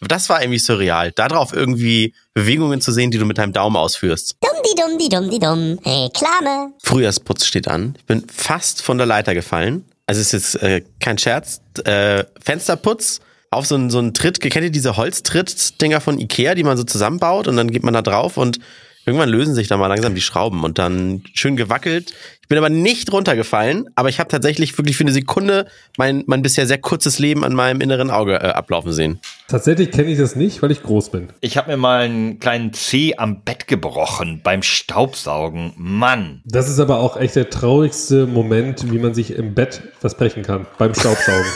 das 0.00 0.28
war 0.28 0.42
irgendwie 0.42 0.58
surreal, 0.58 1.12
darauf 1.12 1.52
irgendwie 1.52 2.14
Bewegungen 2.34 2.80
zu 2.80 2.92
sehen, 2.92 3.10
die 3.10 3.18
du 3.18 3.24
mit 3.24 3.38
deinem 3.38 3.52
Daumen 3.52 3.76
ausführst. 3.76 4.36
Dumm 4.40 4.62
die 4.64 4.80
dumm 4.80 4.98
die 4.98 5.08
dumm 5.08 5.30
die 5.30 5.38
dumm. 5.38 5.78
Reklame. 5.84 6.72
Frühjahrsputz 6.82 7.46
steht 7.46 7.68
an. 7.68 7.94
Ich 7.98 8.04
bin 8.04 8.26
fast 8.28 8.82
von 8.82 8.98
der 8.98 9.06
Leiter 9.06 9.34
gefallen. 9.34 9.84
Also 10.06 10.20
es 10.20 10.32
ist 10.34 10.54
jetzt 10.54 10.62
äh, 10.62 10.82
kein 10.98 11.18
Scherz. 11.18 11.60
Äh, 11.84 12.24
Fensterputz 12.42 13.20
auf 13.50 13.66
so 13.66 13.76
einen, 13.76 13.90
so 13.90 13.98
einen 13.98 14.14
Tritt. 14.14 14.40
Kennt 14.40 14.64
ihr 14.64 14.70
diese 14.70 14.96
Holztritt-Dinger 14.96 16.00
von 16.00 16.18
Ikea, 16.18 16.54
die 16.54 16.64
man 16.64 16.76
so 16.76 16.84
zusammenbaut 16.84 17.46
und 17.46 17.56
dann 17.56 17.70
geht 17.70 17.84
man 17.84 17.94
da 17.94 18.02
drauf 18.02 18.36
und 18.36 18.58
irgendwann 19.06 19.28
lösen 19.28 19.54
sich 19.54 19.68
da 19.68 19.76
mal 19.76 19.86
langsam 19.86 20.14
die 20.14 20.20
Schrauben 20.20 20.62
und 20.64 20.78
dann 20.78 21.22
schön 21.34 21.56
gewackelt. 21.56 22.12
Ich 22.42 22.48
bin 22.48 22.58
aber 22.58 22.68
nicht 22.68 23.12
runtergefallen, 23.12 23.88
aber 23.94 24.08
ich 24.08 24.18
habe 24.18 24.28
tatsächlich 24.28 24.76
wirklich 24.76 24.96
für 24.96 25.04
eine 25.04 25.12
Sekunde 25.12 25.66
mein, 25.96 26.24
mein 26.26 26.42
bisher 26.42 26.66
sehr 26.66 26.78
kurzes 26.78 27.18
Leben 27.18 27.44
an 27.44 27.54
meinem 27.54 27.80
inneren 27.80 28.10
Auge 28.10 28.34
äh, 28.34 28.48
ablaufen 28.48 28.92
sehen. 28.92 29.20
Tatsächlich 29.48 29.92
kenne 29.92 30.10
ich 30.10 30.18
das 30.18 30.34
nicht, 30.36 30.60
weil 30.60 30.70
ich 30.72 30.82
groß 30.82 31.10
bin. 31.10 31.28
Ich 31.40 31.56
habe 31.56 31.70
mir 31.70 31.76
mal 31.76 32.00
einen 32.00 32.40
kleinen 32.40 32.72
Zeh 32.72 33.16
am 33.16 33.42
Bett 33.42 33.68
gebrochen 33.68 34.40
beim 34.42 34.62
Staubsaugen. 34.62 35.72
Mann. 35.76 36.42
Das 36.44 36.68
ist 36.68 36.80
aber 36.80 36.98
auch 36.98 37.16
echt 37.16 37.36
der 37.36 37.50
traurigste 37.50 38.26
Moment, 38.26 38.90
wie 38.90 38.98
man 38.98 39.14
sich 39.14 39.32
im 39.32 39.54
Bett 39.54 39.82
versprechen 40.00 40.42
kann, 40.42 40.66
beim 40.76 40.94
Staubsaugen. 40.94 41.46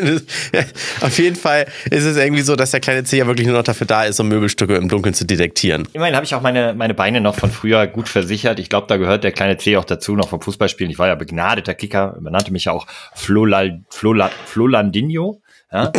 Auf 1.00 1.18
jeden 1.18 1.36
Fall 1.36 1.66
ist 1.90 2.04
es 2.04 2.16
irgendwie 2.16 2.42
so, 2.42 2.56
dass 2.56 2.70
der 2.70 2.80
kleine 2.80 3.04
C 3.04 3.18
ja 3.18 3.26
wirklich 3.26 3.46
nur 3.46 3.56
noch 3.56 3.64
dafür 3.64 3.86
da 3.86 4.04
ist, 4.04 4.20
um 4.20 4.28
Möbelstücke 4.28 4.76
im 4.76 4.88
Dunkeln 4.88 5.14
zu 5.14 5.24
detektieren. 5.24 5.88
Immerhin 5.92 6.14
habe 6.14 6.24
ich 6.24 6.34
auch 6.34 6.42
meine, 6.42 6.74
meine 6.74 6.94
Beine 6.94 7.20
noch 7.20 7.34
von 7.34 7.50
früher 7.50 7.86
gut 7.86 8.08
versichert. 8.08 8.58
Ich 8.58 8.68
glaube, 8.68 8.86
da 8.88 8.96
gehört 8.96 9.24
der 9.24 9.32
kleine 9.32 9.56
C 9.56 9.76
auch 9.76 9.84
dazu, 9.84 10.14
noch 10.14 10.28
vom 10.28 10.40
Fußballspielen. 10.40 10.90
Ich 10.90 10.98
war 10.98 11.08
ja 11.08 11.14
begnadeter 11.14 11.74
Kicker, 11.74 12.16
benannte 12.20 12.52
mich 12.52 12.66
ja 12.66 12.72
auch 12.72 12.86
Flolal, 13.14 13.82
Flolal, 13.90 14.30
Flolandinho. 14.46 15.42
Ja. 15.70 15.92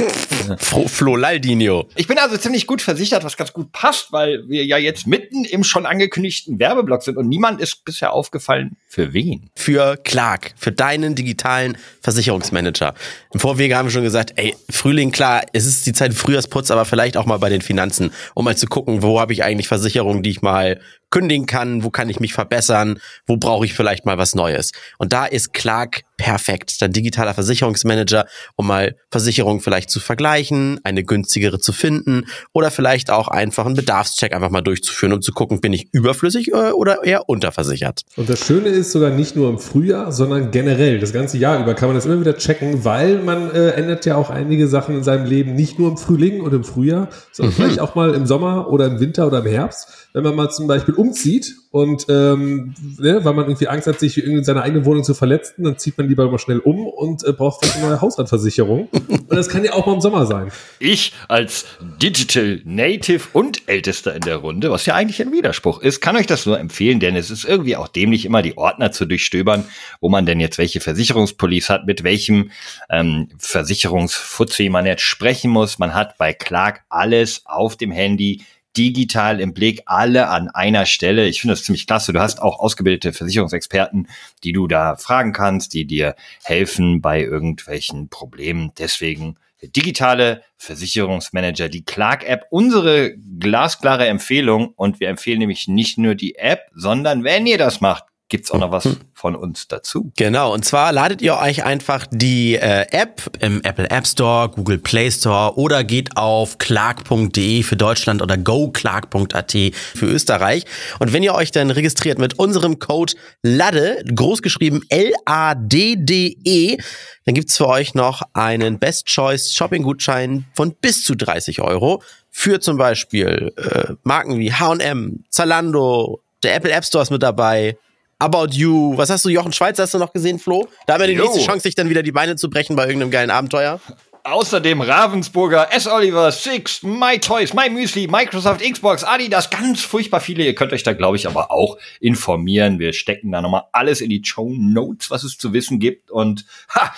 Fro 0.58 0.88
Flo 0.88 1.15
Laldinho. 1.15 1.88
Ich 1.95 2.08
bin 2.08 2.17
also 2.17 2.38
ziemlich 2.38 2.65
gut 2.65 2.82
versichert, 2.82 3.23
was 3.23 3.38
ganz 3.38 3.53
gut 3.53 3.71
passt, 3.71 4.12
weil 4.12 4.43
wir 4.47 4.65
ja 4.65 4.77
jetzt 4.77 5.05
mitten 5.05 5.45
im 5.45 5.63
schon 5.63 5.86
angekündigten 5.86 6.58
Werbeblock 6.58 7.03
sind 7.03 7.17
und 7.17 7.27
niemand 7.27 7.62
ist 7.62 7.86
bisher 7.86 8.13
aufgefallen, 8.13 8.77
für 8.88 9.13
wen. 9.13 9.51
Für 9.55 9.95
Clark, 9.97 10.55
für 10.58 10.71
deinen 10.71 11.13
digitalen 11.13 11.77
Versicherungsmanager. 12.01 12.95
Im 13.32 13.39
Vorwege 13.39 13.77
haben 13.77 13.86
wir 13.86 13.91
schon 13.91 14.03
gesagt, 14.03 14.34
ey, 14.38 14.55
Frühling, 14.71 15.12
klar, 15.12 15.43
es 15.53 15.67
ist 15.67 15.86
die 15.86 15.93
Zeit 15.93 16.15
Frühjahrsputz, 16.15 16.71
aber 16.71 16.86
vielleicht 16.86 17.15
auch 17.15 17.27
mal 17.27 17.38
bei 17.38 17.49
den 17.49 17.62
Finanzen, 17.62 18.12
um 18.34 18.45
mal 18.45 18.58
zu 18.58 18.65
gucken, 18.65 19.03
wo 19.03 19.19
habe 19.19 19.34
ich 19.34 19.43
eigentlich 19.43 19.67
Versicherungen, 19.67 20.23
die 20.23 20.32
ich 20.32 20.41
mal 20.41 20.79
kündigen 21.12 21.45
kann, 21.45 21.84
wo 21.84 21.91
kann 21.91 22.10
ich 22.10 22.19
mich 22.19 22.34
verbessern, 22.34 22.99
wo 23.27 23.38
brauche 23.38 23.65
ich 23.65 23.73
vielleicht 23.73 24.05
mal 24.05 24.17
was 24.17 24.34
Neues. 24.34 24.71
Und 24.97 25.13
da 25.13 25.25
ist 25.25 25.53
Clark 25.53 26.01
perfekt, 26.19 26.82
dein 26.82 26.91
digitaler 26.91 27.34
Versicherungsmanager, 27.34 28.27
um 28.58 28.67
mal 28.67 28.95
Versicherungen 29.10 29.62
vielleicht 29.62 29.89
zu 29.89 30.01
vergleichen, 30.01 30.79
eine 30.84 31.03
günstigere 31.03 31.60
zu 31.60 31.71
finden 31.71 32.25
oder 32.51 32.71
vielleicht 32.71 33.10
auch 33.10 33.29
einfach 33.29 33.65
einen 33.65 33.75
Bedarfscheck 33.75 34.34
einfach 34.36 34.49
mal 34.49 34.62
durchzuführen, 34.62 35.13
um 35.13 35.21
zu 35.21 35.32
gucken, 35.32 35.62
bin 35.62 35.71
ich 35.71 35.88
überflüssig 35.93 36.49
äh, 36.49 36.71
oder 36.71 37.05
eher 37.05 37.29
unterversichert. 37.29 38.03
Und 38.17 38.29
das 38.29 38.45
Schöne 38.45 38.67
ist 38.67 38.91
sogar 38.91 39.12
nicht 39.12 39.38
nur 39.38 39.49
im 39.49 39.60
Frühjahr, 39.60 40.12
sondern 40.12 40.51
generell, 40.51 40.99
das 40.99 41.13
ganze 41.13 41.38
Jahr 41.38 41.58
über 41.62 41.73
kann 41.73 41.88
man 41.88 41.95
das 41.95 42.05
immer 42.05 42.19
wieder 42.19 42.38
checken, 42.38 42.84
weil 42.84 43.19
man 43.19 43.51
äh, 43.51 43.69
ändert 43.69 44.05
ja 44.05 44.17
auch 44.17 44.29
einige 44.29 44.67
Sachen 44.67 44.97
in 44.97 45.03
seinem 45.03 45.25
Leben, 45.25 45.55
nicht 45.55 45.79
nur 45.79 45.89
im 45.89 45.97
Frühling 45.97 46.41
und 46.41 46.53
im 46.53 46.65
Frühjahr, 46.65 47.08
sondern 47.32 47.55
vielleicht 47.55 47.79
auch 47.79 47.95
mal 47.95 48.13
im 48.13 48.25
Sommer 48.25 48.69
oder 48.69 48.88
im 48.88 48.99
Winter 48.99 49.25
oder 49.25 49.39
im 49.39 49.45
Herbst, 49.45 50.10
wenn 50.12 50.23
man 50.23 50.36
mal 50.36 50.49
zum 50.49 50.67
Beispiel 50.67 50.95
umzieht 50.95 51.55
und 51.71 52.08
ähm, 52.10 52.73
ne, 52.97 53.23
weil 53.23 53.34
man 53.34 53.45
irgendwie 53.45 53.67
Angst 53.67 53.86
hat, 53.86 53.99
sich 53.99 54.23
in 54.23 54.43
seiner 54.43 54.63
eigenen 54.63 54.86
Wohnung 54.86 55.03
zu 55.03 55.13
verletzen, 55.13 55.63
dann 55.63 55.77
zieht 55.77 55.99
man 55.99 56.08
lieber 56.08 56.29
mal 56.29 56.39
schnell 56.39 56.58
um 56.58 56.88
und 56.88 57.23
äh, 57.23 57.32
braucht 57.32 57.63
eine 57.63 57.86
neue 57.86 58.01
Hausratversicherung. 58.01 58.88
Und 58.89 59.36
das 59.36 59.49
kann 59.49 59.63
ja 59.63 59.73
auch 59.73 59.86
mal 59.86 59.93
im 59.93 60.01
Sommer 60.01 60.25
sein. 60.25 60.51
Ich 60.79 61.13
als 61.27 61.65
Digital 62.01 62.62
Native 62.65 63.27
und 63.34 63.67
Ältester 63.67 64.15
in 64.15 64.21
der 64.21 64.38
Runde, 64.38 64.71
was 64.71 64.88
ja 64.88 64.95
eigentlich 64.95 65.21
ein 65.21 65.32
Widerspruch 65.32 65.79
ist, 65.82 66.01
kann 66.01 66.15
euch 66.15 66.25
das 66.25 66.47
nur 66.47 66.60
empfehlen, 66.60 66.99
denn 66.99 67.15
es 67.15 67.29
ist 67.29 67.45
irgendwie 67.45 67.75
auch 67.75 67.88
dämlich, 67.88 68.25
immer 68.25 68.41
die 68.41 68.58
Ordner 68.58 68.91
zu 68.91 69.05
durchstöbern, 69.05 69.63
wo 70.01 70.10
man 70.10 70.25
denn 70.25 70.39
jetzt 70.39 70.58
welche 70.58 70.79
Versicherungspolice 70.79 71.71
hat, 71.71 71.86
mit 71.86 72.03
welchem 72.03 72.49
ähm, 72.89 73.29
Versicherungsfuzzi 73.38 74.69
man 74.69 74.88
jetzt 74.88 75.03
sprechen 75.03 75.51
muss. 75.51 75.77
Man 75.77 75.93
hat 75.93 76.17
bei 76.17 76.34
Clark 76.34 76.82
alles 76.89 77.43
auf 77.45 77.75
dem 77.75 77.91
Handy 77.91 78.41
digital 78.80 79.42
im 79.42 79.54
Blick, 79.54 79.82
alle 79.88 80.30
an 80.30 80.48
einer 80.48 80.86
Stelle. 80.86 81.28
Ich 81.28 81.42
finde 81.42 81.52
das 81.54 81.63
ziemlich 81.63 81.86
klasse. 81.86 82.13
Du 82.13 82.22
hast 82.22 82.42
auch 82.42 82.60
ausgebildete 82.60 83.12
Versicherungsexperten, 83.12 84.08
die 84.46 84.54
du 84.54 84.68
da 84.68 84.96
fragen 84.96 85.34
kannst, 85.34 85.74
die 85.74 85.86
dir 85.86 86.15
helfen 86.44 87.02
bei 87.02 87.22
irgendwelchen 87.22 88.08
Problemen. 88.08 88.72
Deswegen 88.80 89.36
digitale 89.62 90.44
Versicherungsmanager, 90.56 91.68
die 91.68 91.84
Clark-App, 91.84 92.46
unsere 92.52 93.18
glasklare 93.18 94.08
Empfehlung. 94.08 94.70
Und 94.78 95.02
wir 95.02 95.10
empfehlen 95.10 95.39
nämlich 95.39 95.68
nicht 95.68 95.98
nur 95.98 96.15
die 96.15 96.36
App, 96.36 96.62
sondern 96.74 97.26
wenn 97.26 97.46
ihr 97.46 97.58
das 97.58 97.82
macht, 97.82 98.06
gibt's 98.30 98.52
auch 98.52 98.60
noch 98.60 98.72
was 98.72 98.88
von 99.13 99.36
uns 99.36 99.68
dazu. 99.68 100.12
Genau, 100.15 100.54
und 100.54 100.63
zwar 100.63 100.94
ladet 100.94 101.22
ihr 101.22 101.38
euch 101.38 101.65
einfach 101.65 102.06
die 102.10 102.56
äh, 102.56 102.86
App 102.92 103.24
im 103.39 103.62
Apple 103.63 103.89
App 103.89 104.08
Store, 104.08 104.50
Google 104.50 104.78
Play 104.78 105.12
Store 105.12 105.58
oder 105.58 105.84
geht 105.84 106.15
auf 106.15 106.60
clark.de 106.60 107.63
für 107.63 107.76
Deutschland 107.76 108.22
oder 108.22 108.38
goclark.at 108.38 109.52
für 109.52 110.06
Österreich. 110.06 110.65
Und 111.00 111.12
wenn 111.12 111.24
ihr 111.24 111.34
euch 111.34 111.52
dann 111.52 111.72
registriert 111.72 112.20
mit 112.20 112.38
unserem 112.38 112.80
Code 112.80 113.13
LADDE, 113.42 114.04
großgeschrieben 114.15 114.84
L-A-D-D-E, 114.89 116.78
dann 117.26 117.36
gibt's 117.36 117.58
für 117.58 117.68
euch 117.68 117.96
noch 117.96 118.22
einen 118.34 118.80
Best 118.80 119.08
Choice 119.08 119.52
Shopping-Gutschein 119.54 120.46
von 120.54 120.74
bis 120.80 121.04
zu 121.04 121.15
30 121.15 121.62
Euro 121.62 122.02
für 122.30 122.60
zum 122.60 122.78
Beispiel 122.78 123.54
äh, 123.58 123.94
Marken 124.04 124.38
wie 124.38 124.54
H&M, 124.54 125.24
Zalando, 125.30 126.22
der 126.44 126.56
Apple 126.56 126.72
App 126.72 126.86
Store 126.86 127.02
ist 127.02 127.10
mit 127.10 127.24
dabei, 127.24 127.78
About 128.19 128.47
You. 128.51 128.97
Was 128.97 129.10
hast 129.10 129.23
du, 129.23 129.29
Jochen 129.29 129.53
Schweizer 129.53 129.84
hast 129.84 129.93
du 129.93 129.97
noch 129.97 130.12
gesehen, 130.12 130.39
Flo? 130.39 130.67
Da 130.86 130.93
haben 130.93 131.01
wir 131.01 131.08
die 131.08 131.13
Jo. 131.13 131.23
nächste 131.23 131.41
Chance, 131.45 131.62
sich 131.62 131.75
dann 131.75 131.89
wieder 131.89 132.03
die 132.03 132.12
Beine 132.12 132.36
zu 132.36 132.49
brechen 132.49 132.75
bei 132.75 132.84
irgendeinem 132.86 133.12
geilen 133.12 133.32
Abenteuer. 133.32 133.79
Außerdem 134.23 134.82
Ravensburger, 134.82 135.73
S. 135.73 135.88
Oliver, 135.88 136.32
Six, 136.32 136.84
My 136.84 137.17
Toys, 137.19 137.53
My 137.53 137.69
Müsli, 137.69 138.08
Microsoft, 138.08 138.62
Xbox, 138.62 139.05
Adidas, 139.05 139.49
ganz 139.49 139.82
furchtbar 139.82 140.19
viele. 140.19 140.43
Ihr 140.43 140.53
könnt 140.53 140.73
euch 140.73 140.84
da, 140.84 140.91
glaube 140.91 141.15
ich, 141.15 141.25
aber 141.27 141.49
auch 141.51 141.77
informieren. 142.01 142.77
Wir 142.79 142.91
stecken 142.91 143.32
da 143.32 143.41
nochmal 143.41 143.63
alles 143.71 144.01
in 144.01 144.10
die 144.10 144.21
Show 144.23 144.53
Notes, 144.53 145.10
was 145.10 145.23
es 145.23 145.38
zu 145.38 145.53
wissen 145.53 145.79
gibt. 145.79 146.12
Und 146.12 146.45
ha, 146.75 146.93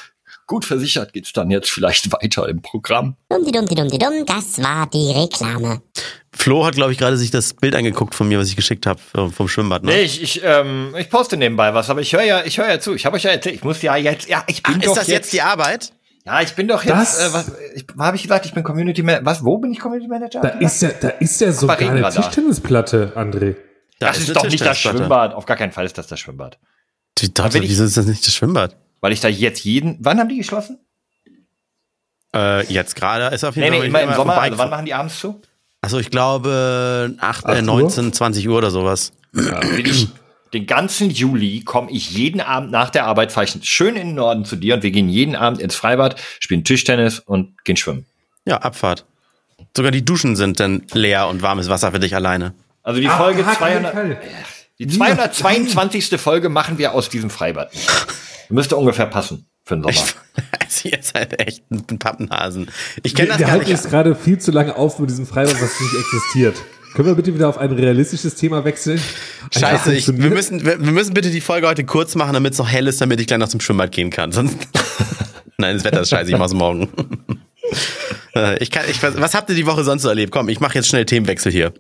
gut 0.52 0.66
versichert 0.66 1.14
geht's 1.14 1.32
dann 1.32 1.50
jetzt 1.50 1.72
vielleicht 1.72 2.12
weiter 2.22 2.48
im 2.50 2.62
Programm. 2.62 3.16
Dumm, 3.30 3.46
das 3.46 4.62
war 4.62 4.88
die 4.88 5.12
Reklame. 5.12 5.82
Flo 6.34 6.66
hat, 6.66 6.76
glaube 6.76 6.92
ich, 6.92 6.98
gerade 6.98 7.16
sich 7.18 7.32
das 7.32 7.54
Bild 7.54 7.74
angeguckt 7.74 8.14
von 8.16 8.28
mir, 8.28 8.38
was 8.38 8.50
ich 8.50 8.58
geschickt 8.58 8.86
habe 8.86 9.00
vom 9.32 9.48
Schwimmbad. 9.48 9.84
Ne? 9.84 9.92
Nee, 9.94 10.02
ich, 10.02 10.22
ich, 10.22 10.42
ähm, 10.44 10.94
ich 10.98 11.10
poste 11.10 11.38
nebenbei 11.38 11.74
was, 11.74 11.90
aber 11.90 12.02
ich 12.02 12.12
höre 12.14 12.24
ja, 12.24 12.44
ich 12.44 12.58
höre 12.58 12.68
ja 12.70 12.80
zu. 12.82 12.94
Ich 12.94 13.06
habe 13.06 13.16
euch 13.16 13.24
ja 13.24 13.32
erzählt, 13.32 13.56
ich 13.56 13.64
muss 13.64 13.82
ja 13.82 13.96
jetzt, 13.96 14.28
ja, 14.28 14.44
ich 14.48 14.62
bin 14.62 14.76
Ach, 14.78 14.82
doch 14.82 14.92
ist 14.92 14.98
das 14.98 15.08
jetzt 15.08 15.32
die 15.32 15.42
Arbeit? 15.42 15.94
Ja, 16.26 16.42
ich 16.42 16.54
bin 16.54 16.68
doch 16.68 16.84
Das- 16.84 17.18
jetzt, 17.18 17.30
äh, 17.30 17.34
was, 17.34 17.52
ich, 17.74 17.86
habe 17.98 18.18
ich 18.18 18.24
gesagt, 18.24 18.46
ich 18.46 18.54
bin 18.54 18.64
Community 18.64 19.04
Manager. 19.04 19.26
Was, 19.26 19.44
wo 19.46 19.58
bin 19.58 19.72
ich 19.72 19.80
Community 19.80 20.10
Manager? 20.10 20.42
Da 20.42 20.50
ist 20.50 20.82
ja, 20.82 20.90
da 21.00 21.10
ist 21.10 21.40
ja 21.40 21.52
sogar 21.54 21.80
eine. 21.80 22.10
Tischtennisplatte, 22.10 23.14
André. 23.16 23.56
Da 24.00 24.08
das 24.08 24.20
ist, 24.20 24.26
eine 24.26 24.34
doch 24.34 24.50
nicht 24.50 24.66
das. 24.66 24.78
Schwimmbad. 24.78 25.34
Auf 25.34 25.46
gar 25.46 25.56
keinen 25.58 25.72
Fall 25.72 25.86
ist 25.86 25.98
das 25.98 26.08
das 26.08 26.20
Schwimmbad. 26.20 26.60
Wieso 27.20 27.84
ist 27.84 27.98
das 27.98 28.06
nicht 28.06 28.26
das 28.26 28.34
Schwimmbad? 28.34 28.76
Weil 29.02 29.12
ich 29.14 29.20
da 29.20 29.28
jetzt 29.28 29.64
jeden, 29.64 29.98
wann 30.00 30.20
haben 30.20 30.30
die 30.30 30.38
geschlossen? 30.38 30.80
Äh, 32.34 32.66
jetzt 32.72 32.96
gerade 32.96 33.34
ist 33.36 33.44
auf 33.44 33.56
jeden 33.56 33.70
Nee, 33.72 33.78
Fall 33.78 33.80
nee, 33.80 33.98
ich 33.98 34.04
immer 34.04 34.12
im 34.12 34.16
Sommer. 34.16 34.42
Also 34.42 34.58
wann 34.58 34.70
machen 34.70 34.86
die 34.86 34.94
abends 34.94 35.20
zu? 35.20 35.42
Achso, 35.82 35.98
ich 36.00 36.12
glaube 36.12 37.16
8, 37.20 37.46
äh, 37.46 37.48
Acht 37.52 37.56
Uhr? 37.58 37.62
19, 37.64 38.14
20 38.14 38.48
Uhr 38.48 38.58
oder 38.58 38.72
sowas. 38.72 39.12
Ja, 39.34 39.60
bin 39.60 39.86
ich, 39.86 40.08
den 40.54 40.66
ganzen 40.68 41.10
Juli 41.10 41.62
komme 41.64 41.90
ich 41.92 42.12
jeden 42.12 42.40
Abend 42.40 42.72
nach 42.72 42.90
der 42.90 43.06
Arbeit, 43.06 43.32
fahre 43.32 43.46
ich 43.48 43.58
schön 43.68 43.96
in 43.96 44.08
den 44.10 44.16
Norden 44.16 44.46
zu 44.46 44.56
dir 44.56 44.76
und 44.76 44.84
wir 44.84 44.92
gehen 44.92 45.10
jeden 45.10 45.36
Abend 45.36 45.60
ins 45.60 45.76
Freibad, 45.76 46.20
spielen 46.40 46.64
Tischtennis 46.64 47.20
und 47.20 47.64
gehen 47.66 47.78
schwimmen. 47.78 48.06
Ja, 48.46 48.58
Abfahrt. 48.58 49.06
Sogar 49.76 49.92
die 49.92 50.04
Duschen 50.06 50.36
sind 50.36 50.60
dann 50.60 50.84
leer 50.94 51.28
und 51.28 51.42
warmes 51.42 51.70
Wasser 51.70 51.92
für 51.92 52.00
dich 52.00 52.16
alleine. 52.16 52.54
Also 52.84 53.00
die 53.00 53.08
Ah, 53.08 53.18
Folge 53.18 53.46
Haken 53.46 53.58
200, 53.58 53.94
Fall. 53.94 54.18
Die 54.86 54.98
222. 54.98 56.20
Folge 56.20 56.50
machen 56.50 56.78
wir 56.78 56.94
aus 56.94 57.10
diesem 57.10 57.30
Freibad. 57.30 57.72
Müsste 58.50 58.78
ungefähr 58.78 59.06
passen 59.06 59.48
für 59.64 59.76
den 59.76 59.84
Sommer. 59.84 60.08
Also 60.60 60.90
ihr 60.90 61.00
seid 61.02 61.40
echt 61.42 61.64
ein 61.72 62.00
Pappenhasen. 62.00 62.70
Ich 63.04 63.16
kenne 63.16 63.30
Wir, 63.30 63.32
das 63.32 63.40
wir 63.40 63.46
gar 63.46 63.52
halten 63.54 63.70
nicht. 63.70 63.82
jetzt 63.82 63.90
gerade 63.90 64.16
viel 64.16 64.40
zu 64.40 64.52
lange 64.52 64.76
auf 64.76 65.00
mit 65.00 65.10
diesem 65.10 65.26
Freibad, 65.26 65.56
was 65.62 65.80
nicht 65.80 65.94
existiert. 65.94 66.56
Können 66.94 67.08
wir 67.08 67.16
bitte 67.16 67.34
wieder 67.34 67.48
auf 67.48 67.58
ein 67.58 67.72
realistisches 67.72 68.36
Thema 68.36 68.66
wechseln? 68.66 69.00
Ein 69.54 69.60
Scheiße, 69.62 69.94
ich, 69.94 70.08
wir, 70.08 70.30
müssen, 70.30 70.66
wir, 70.66 70.84
wir 70.84 70.92
müssen 70.92 71.14
bitte 71.14 71.30
die 71.30 71.40
Folge 71.40 71.68
heute 71.68 71.86
kurz 71.86 72.16
machen, 72.16 72.34
damit 72.34 72.52
es 72.54 72.60
noch 72.60 72.68
hell 72.68 72.88
ist, 72.88 73.00
damit 73.00 73.22
ich 73.22 73.28
gleich 73.28 73.40
noch 73.40 73.48
zum 73.48 73.62
Schwimmbad 73.62 73.94
gehen 73.94 74.10
kann. 74.10 74.34
Sonst 74.34 74.58
Nein, 75.58 75.76
das 75.76 75.86
Wetter 75.86 76.02
ist 76.02 76.10
scheiße, 76.10 76.32
ich 76.32 76.38
mach's 76.38 76.54
morgen. 76.54 76.90
Äh, 78.34 78.64
ich 78.64 78.72
kann, 78.72 78.86
ich, 78.90 79.04
was 79.04 79.34
habt 79.34 79.50
ihr 79.50 79.56
die 79.56 79.66
Woche 79.66 79.84
sonst 79.84 80.04
so 80.04 80.10
erlebt? 80.10 80.32
Komm, 80.32 80.48
ich 80.48 80.62
mache 80.62 80.76
jetzt 80.76 80.88
schnell 80.88 81.06
Themenwechsel 81.06 81.52
hier. 81.52 81.74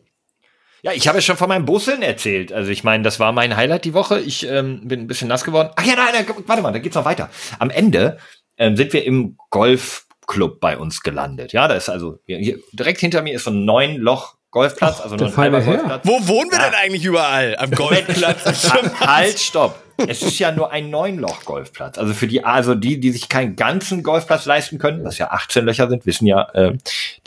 Ja, 0.83 0.93
ich 0.93 1.07
habe 1.07 1.17
ja 1.19 1.21
schon 1.21 1.37
von 1.37 1.47
meinem 1.49 1.65
Busseln 1.65 2.01
erzählt. 2.01 2.51
Also 2.51 2.71
ich 2.71 2.83
meine, 2.83 3.03
das 3.03 3.19
war 3.19 3.31
mein 3.31 3.55
Highlight 3.55 3.85
die 3.85 3.93
Woche. 3.93 4.19
Ich 4.19 4.47
ähm, 4.47 4.87
bin 4.87 5.01
ein 5.01 5.07
bisschen 5.07 5.27
nass 5.27 5.43
geworden. 5.43 5.69
Ach 5.75 5.85
ja, 5.85 5.95
nein, 5.95 6.09
nein, 6.13 6.25
warte 6.47 6.61
mal, 6.61 6.71
da 6.73 6.79
geht's 6.79 6.95
noch 6.95 7.05
weiter. 7.05 7.29
Am 7.59 7.69
Ende 7.69 8.17
ähm, 8.57 8.75
sind 8.75 8.91
wir 8.93 9.05
im 9.05 9.37
Golfclub 9.51 10.59
bei 10.59 10.77
uns 10.77 11.01
gelandet. 11.01 11.53
Ja, 11.53 11.67
da 11.67 11.75
ist 11.75 11.89
also 11.89 12.19
hier, 12.25 12.37
hier, 12.39 12.59
direkt 12.73 12.99
hinter 12.99 13.21
mir 13.21 13.35
ist 13.35 13.43
so 13.43 13.51
ein 13.51 13.63
neun 13.65 13.97
Loch 13.97 14.35
Golfplatz, 14.51 14.99
also 14.99 15.15
nur 15.15 15.27
ein 15.27 15.37
halber. 15.37 15.61
Golfplatz. 15.61 16.05
Wo 16.05 16.27
wohnen 16.27 16.51
wir 16.51 16.57
Ja. 16.57 16.65
denn 16.65 16.75
eigentlich 16.75 17.05
überall? 17.05 17.55
Am 17.57 17.71
Golfplatz? 17.71 18.69
halt, 18.99 19.39
stopp. 19.39 19.81
Es 20.07 20.21
ist 20.21 20.39
ja 20.39 20.51
nur 20.51 20.71
ein 20.71 20.89
Neun-Loch-Golfplatz. 20.89 21.97
Also 21.97 22.13
für 22.13 22.27
die, 22.27 22.43
also 22.43 22.75
die, 22.75 22.99
die 22.99 23.11
sich 23.11 23.29
keinen 23.29 23.55
ganzen 23.55 24.03
Golfplatz 24.03 24.45
leisten 24.45 24.79
können, 24.79 25.05
was 25.05 25.19
ja 25.19 25.29
18 25.29 25.63
Löcher 25.63 25.87
sind, 25.89 26.05
wissen 26.05 26.25
ja 26.25 26.49
äh, 26.53 26.77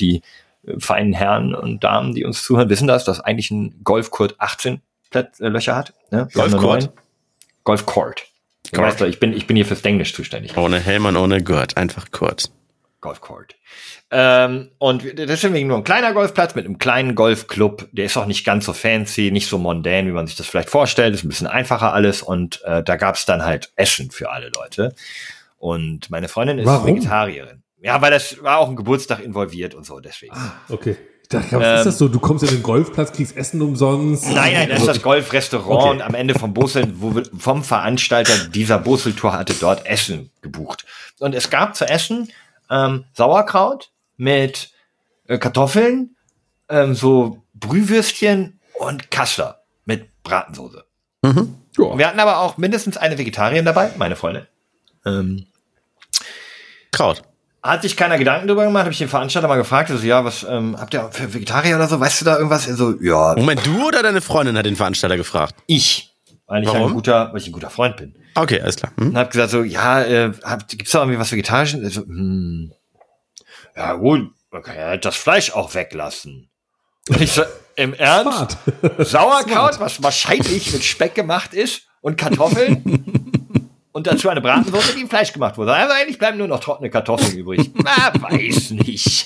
die 0.01 0.23
feinen 0.79 1.12
Herren 1.12 1.55
und 1.55 1.85
Damen, 1.85 2.14
die 2.14 2.24
uns 2.24 2.42
zuhören, 2.42 2.68
wissen 2.68 2.87
das, 2.87 3.05
dass 3.05 3.20
eigentlich 3.20 3.50
ein 3.50 3.81
Golfcourt 3.85 4.37
18 4.38 4.81
Plätz, 5.11 5.40
äh, 5.40 5.48
Löcher 5.48 5.77
hat. 5.77 5.94
Ne? 6.11 6.29
Du 6.33 6.40
Court. 8.72 8.87
weißt 8.87 9.00
doch, 9.00 9.07
ich 9.07 9.20
bin, 9.20 9.33
ich 9.33 9.46
bin 9.46 9.57
hier 9.57 9.66
fürs 9.66 9.83
Englisch 9.83 10.14
zuständig. 10.14 10.57
Ohne 10.57 10.81
Helm 10.81 11.07
und 11.07 11.16
ohne 11.16 11.42
Gurt, 11.42 11.77
einfach 11.77 12.11
kurz. 12.11 12.50
Golfcourt. 13.00 13.55
Ähm, 14.11 14.70
und 14.79 15.03
deswegen 15.18 15.66
nur 15.66 15.77
ein 15.77 15.85
kleiner 15.85 16.14
Golfplatz 16.14 16.55
mit 16.55 16.64
einem 16.64 16.79
kleinen 16.79 17.14
Golfclub. 17.14 17.88
Der 17.92 18.07
ist 18.07 18.16
auch 18.16 18.24
nicht 18.24 18.44
ganz 18.44 18.64
so 18.64 18.72
fancy, 18.72 19.31
nicht 19.31 19.48
so 19.48 19.59
mondän, 19.59 20.07
wie 20.07 20.12
man 20.12 20.27
sich 20.27 20.37
das 20.37 20.46
vielleicht 20.46 20.70
vorstellt. 20.70 21.14
Ist 21.14 21.24
ein 21.24 21.29
bisschen 21.29 21.46
einfacher 21.46 21.92
alles. 21.92 22.22
Und 22.22 22.62
äh, 22.64 22.83
da 22.83 22.96
gab's 22.96 23.27
dann 23.27 23.44
halt 23.44 23.72
Essen 23.77 24.11
für 24.11 24.31
alle 24.31 24.50
Leute. 24.57 24.94
Und 25.59 26.11
meine 26.11 26.29
Freundin 26.29 26.59
ist 26.59 26.66
Warum? 26.66 26.87
Vegetarierin. 26.87 27.63
Ja, 27.85 28.01
weil 28.01 28.11
das 28.11 28.42
war 28.42 28.59
auch 28.59 28.68
ein 28.68 28.77
Geburtstag 28.77 29.20
involviert 29.20 29.75
und 29.75 29.85
so, 29.85 30.01
deswegen. 30.01 30.35
Okay. 30.68 30.97
Ich 31.23 31.29
dachte, 31.29 31.59
was 31.59 31.81
ist 31.81 31.87
das 31.87 31.99
so? 31.99 32.09
Du 32.09 32.18
kommst 32.18 32.44
in 32.44 32.51
den 32.51 32.62
Golfplatz, 32.62 33.12
kriegst 33.12 33.37
Essen 33.37 33.61
umsonst. 33.62 34.25
Nein, 34.27 34.53
nein, 34.55 34.68
das 34.68 34.81
ist 34.81 34.88
das 34.88 35.03
Golfrestaurant 35.03 35.83
Okay. 35.83 35.90
und 35.90 36.03
am 36.03 36.14
Ende 36.14 36.35
vom 36.35 36.53
Busseln, 36.55 36.97
wo 37.01 37.14
wir, 37.14 37.25
vom 37.38 37.64
Veranstalter 37.64 38.49
dieser 38.49 38.79
Busseltour 38.79 39.33
hatte 39.33 39.55
dort 39.55 39.87
Essen 39.87 40.31
gebucht. 40.42 40.85
Und 41.18 41.35
es 41.35 41.49
gab 41.51 41.77
zu 41.77 41.87
essen 41.88 42.31
ähm, 42.70 43.05
Sauerkraut 43.14 43.90
mit 44.16 44.70
äh, 45.27 45.38
Kartoffeln, 45.38 46.16
ähm, 46.68 46.94
so 46.94 47.42
Brühwürstchen 47.55 48.61
und 48.79 49.11
Kassler 49.11 49.61
mit 49.87 50.23
Bratensoße. 50.25 50.85
Ja. 51.23 51.35
Wir 51.99 52.07
hatten 52.07 52.20
aber 52.20 52.38
auch 52.38 52.59
mindestens 52.59 52.97
eine 52.97 53.16
Vegetarierin 53.18 53.64
dabei, 53.64 53.90
meine 53.97 54.16
Freundin. 54.16 54.47
Ähm, 55.07 55.47
Kraut. 56.92 57.23
Hat 57.64 57.83
sich 57.83 57.96
keiner 57.96 58.18
Gedanken 58.18 58.46
drüber 58.46 58.64
gemacht, 58.64 58.83
habe 58.83 58.92
ich 58.92 58.98
den 58.98 59.09
Veranstalter 59.09 59.48
mal 59.48 59.57
gefragt, 59.57 59.90
also 59.90 60.07
ja, 60.07 60.22
was 60.22 60.44
ähm, 60.44 60.77
habt 60.79 60.92
ihr 60.92 61.09
für 61.11 61.33
Vegetarier 61.33 61.77
oder 61.77 61.88
so? 61.88 61.98
Weißt 61.98 62.20
du 62.20 62.27
da 62.27 62.37
irgendwas? 62.37 62.68
Er 62.68 62.77
so, 62.77 62.94
ja, 63.00 63.35
Moment, 63.37 63.64
du 63.64 63.88
oder 63.88 64.03
deine 64.03 64.20
Freundin 64.20 64.57
hat 64.59 64.66
den 64.66 64.77
Veranstalter 64.77 65.16
gefragt? 65.16 65.55
ich, 65.66 66.14
weil 66.46 66.62
ich 66.62 66.68
Warum? 66.68 66.88
ein 66.88 66.92
guter, 66.92 67.31
weil 67.33 67.40
ich 67.40 67.46
ein 67.46 67.53
guter 67.53 67.70
Freund 67.70 67.96
bin. 67.96 68.14
Okay, 68.35 68.61
alles 68.61 68.77
klar. 68.77 68.92
Hm? 68.98 69.09
Und 69.09 69.16
hab 69.16 69.31
gesagt 69.31 69.50
so, 69.50 69.62
ja, 69.62 70.03
äh, 70.03 70.33
habt, 70.42 70.68
gibt's 70.68 70.90
da 70.92 70.98
irgendwie 70.98 71.18
was 71.18 71.33
Vegetarisches? 71.33 71.81
Er 71.81 71.90
So, 71.90 72.03
hm, 72.03 72.72
ja 73.74 73.94
gut, 73.94 74.31
man 74.50 74.62
kann 74.62 74.77
ja 74.77 74.96
das 74.98 75.16
Fleisch 75.16 75.50
auch 75.53 75.74
weglassen. 75.74 76.50
Und 77.09 77.20
ich 77.20 77.33
so, 77.33 77.44
im 77.77 77.94
Ernst? 77.98 78.59
Smart. 78.81 79.07
Sauerkraut, 79.07 79.81
was 79.81 80.03
wahrscheinlich 80.03 80.70
mit 80.70 80.85
Speck 80.85 81.14
gemacht 81.14 81.55
ist 81.55 81.87
und 82.03 82.18
Kartoffeln 82.18 82.83
und 83.95 84.09
dazu 84.09 84.29
eine 84.29 84.41
Bratensoße, 84.41 84.97
die 84.97 85.03
im 85.03 85.09
Fleisch 85.09 85.33
gemacht 85.33 85.57
wurde. 85.57 85.73
Also 85.73 85.95
eigentlich 85.95 86.19
bleiben 86.19 86.37
nur 86.37 86.49
noch 86.49 86.59
trockene 86.59 86.91
Kartoffeln 86.91 87.39
übrig. 87.39 87.71
Na, 87.75 88.13
weiß 88.21 88.73
nicht. 88.73 89.25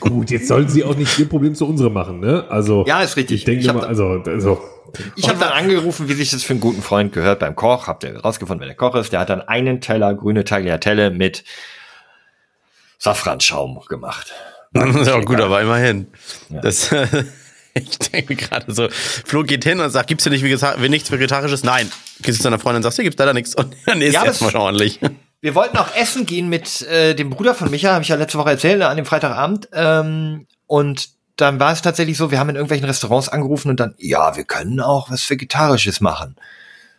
Gut, 0.00 0.30
jetzt 0.30 0.48
sollten 0.48 0.68
sie 0.68 0.84
auch 0.84 0.94
nicht 0.94 1.18
ihr 1.18 1.26
Problem 1.26 1.54
zu 1.54 1.66
unserem 1.66 1.94
machen, 1.94 2.20
ne? 2.20 2.44
Also, 2.50 2.84
Ja, 2.86 3.00
ist 3.00 3.16
richtig. 3.16 3.38
Ich 3.38 3.44
denke 3.44 3.62
Ich 3.62 3.72
mal, 3.72 3.80
da- 3.80 3.86
also, 3.86 4.22
also, 4.26 4.60
Ich 5.16 5.26
habe 5.30 5.38
dann 5.38 5.48
angerufen, 5.52 6.10
wie 6.10 6.12
sich 6.12 6.30
das 6.30 6.42
für 6.42 6.52
einen 6.52 6.60
guten 6.60 6.82
Freund 6.82 7.14
gehört 7.14 7.38
beim 7.38 7.56
Koch. 7.56 7.86
Habt 7.86 8.04
ihr 8.04 8.18
rausgefunden, 8.20 8.60
wer 8.60 8.66
der 8.66 8.76
Koch 8.76 8.94
ist? 8.96 9.14
Der 9.14 9.20
hat 9.20 9.30
dann 9.30 9.40
einen 9.40 9.80
Teller 9.80 10.12
grüne 10.14 10.44
Tagliatelle 10.44 11.10
mit 11.10 11.42
Safranschaum 12.98 13.80
gemacht. 13.88 14.34
ja, 14.74 15.20
gut, 15.20 15.40
aber 15.40 15.62
immerhin. 15.62 16.08
Ja. 16.50 16.60
Das, 16.60 16.90
ich 17.74 17.98
denke 17.98 18.36
gerade 18.36 18.72
so, 18.74 18.88
Flo 18.90 19.42
geht 19.42 19.64
hin 19.64 19.80
und 19.80 19.88
sagt, 19.88 20.08
gibt's 20.08 20.24
hier 20.24 20.32
nicht 20.32 20.44
Vegeta 20.44 20.76
nichts 20.76 21.10
Vegetarisches? 21.10 21.64
Nein. 21.64 21.90
Gehst 22.22 22.38
du 22.38 22.42
zu 22.42 22.44
deiner 22.44 22.58
Freundin 22.58 22.78
und 22.78 22.82
sagst, 22.84 22.96
hier 22.96 23.04
gibt's 23.04 23.18
leider 23.18 23.34
nichts. 23.34 23.54
Und 23.54 23.74
dann 23.86 24.00
ist 24.00 24.14
Ja, 24.14 24.24
erstmal 24.24 24.54
ordentlich. 24.56 25.00
Wir 25.42 25.54
wollten 25.54 25.76
auch 25.76 25.94
essen 25.94 26.24
gehen 26.26 26.48
mit 26.48 26.82
äh, 26.82 27.14
dem 27.14 27.30
Bruder 27.30 27.54
von 27.54 27.70
Micha, 27.70 27.92
habe 27.92 28.02
ich 28.02 28.08
ja 28.08 28.16
letzte 28.16 28.38
Woche 28.38 28.50
erzählt, 28.50 28.82
an 28.82 28.96
dem 28.96 29.04
Freitagabend. 29.06 29.68
Ähm, 29.72 30.46
und 30.66 31.10
dann 31.36 31.60
war 31.60 31.72
es 31.72 31.82
tatsächlich 31.82 32.16
so, 32.16 32.30
wir 32.30 32.40
haben 32.40 32.48
in 32.48 32.56
irgendwelchen 32.56 32.86
Restaurants 32.86 33.28
angerufen 33.28 33.68
und 33.70 33.78
dann, 33.78 33.94
ja, 33.98 34.34
wir 34.36 34.44
können 34.44 34.80
auch 34.80 35.10
was 35.10 35.28
Vegetarisches 35.28 36.00
machen. 36.00 36.36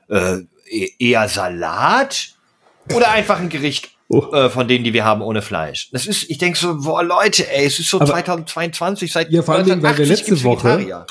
Äh, 0.10 0.42
e- 0.70 0.92
eher 1.00 1.28
Salat 1.28 2.30
oder 2.94 3.10
einfach 3.12 3.40
ein 3.40 3.50
Gericht 3.50 3.90
Oh. 4.10 4.32
äh, 4.34 4.50
von 4.50 4.70
denen, 4.70 4.86
die 4.86 4.94
wir 4.94 5.04
haben, 5.04 5.22
ohne 5.22 5.42
Fleisch. 5.42 5.90
Das 5.92 6.06
ist, 6.06 6.30
ich 6.30 6.38
denke 6.38 6.58
so, 6.58 6.78
boah, 6.80 7.04
Leute, 7.04 7.52
ey, 7.52 7.66
es 7.66 7.78
ist 7.80 7.90
so 7.90 7.98
Aber- 8.00 8.06
2022, 8.12 9.12
seit 9.12 9.32
Ja, 9.32 9.42
vor 9.42 9.56
allen 9.56 9.66
Dingen, 9.66 9.84
weil 9.84 9.98
wir 9.98 10.06
1980 10.06 10.30
letzte 10.30 10.44
Woche- 10.46 10.78
Vegetarier. 10.78 11.06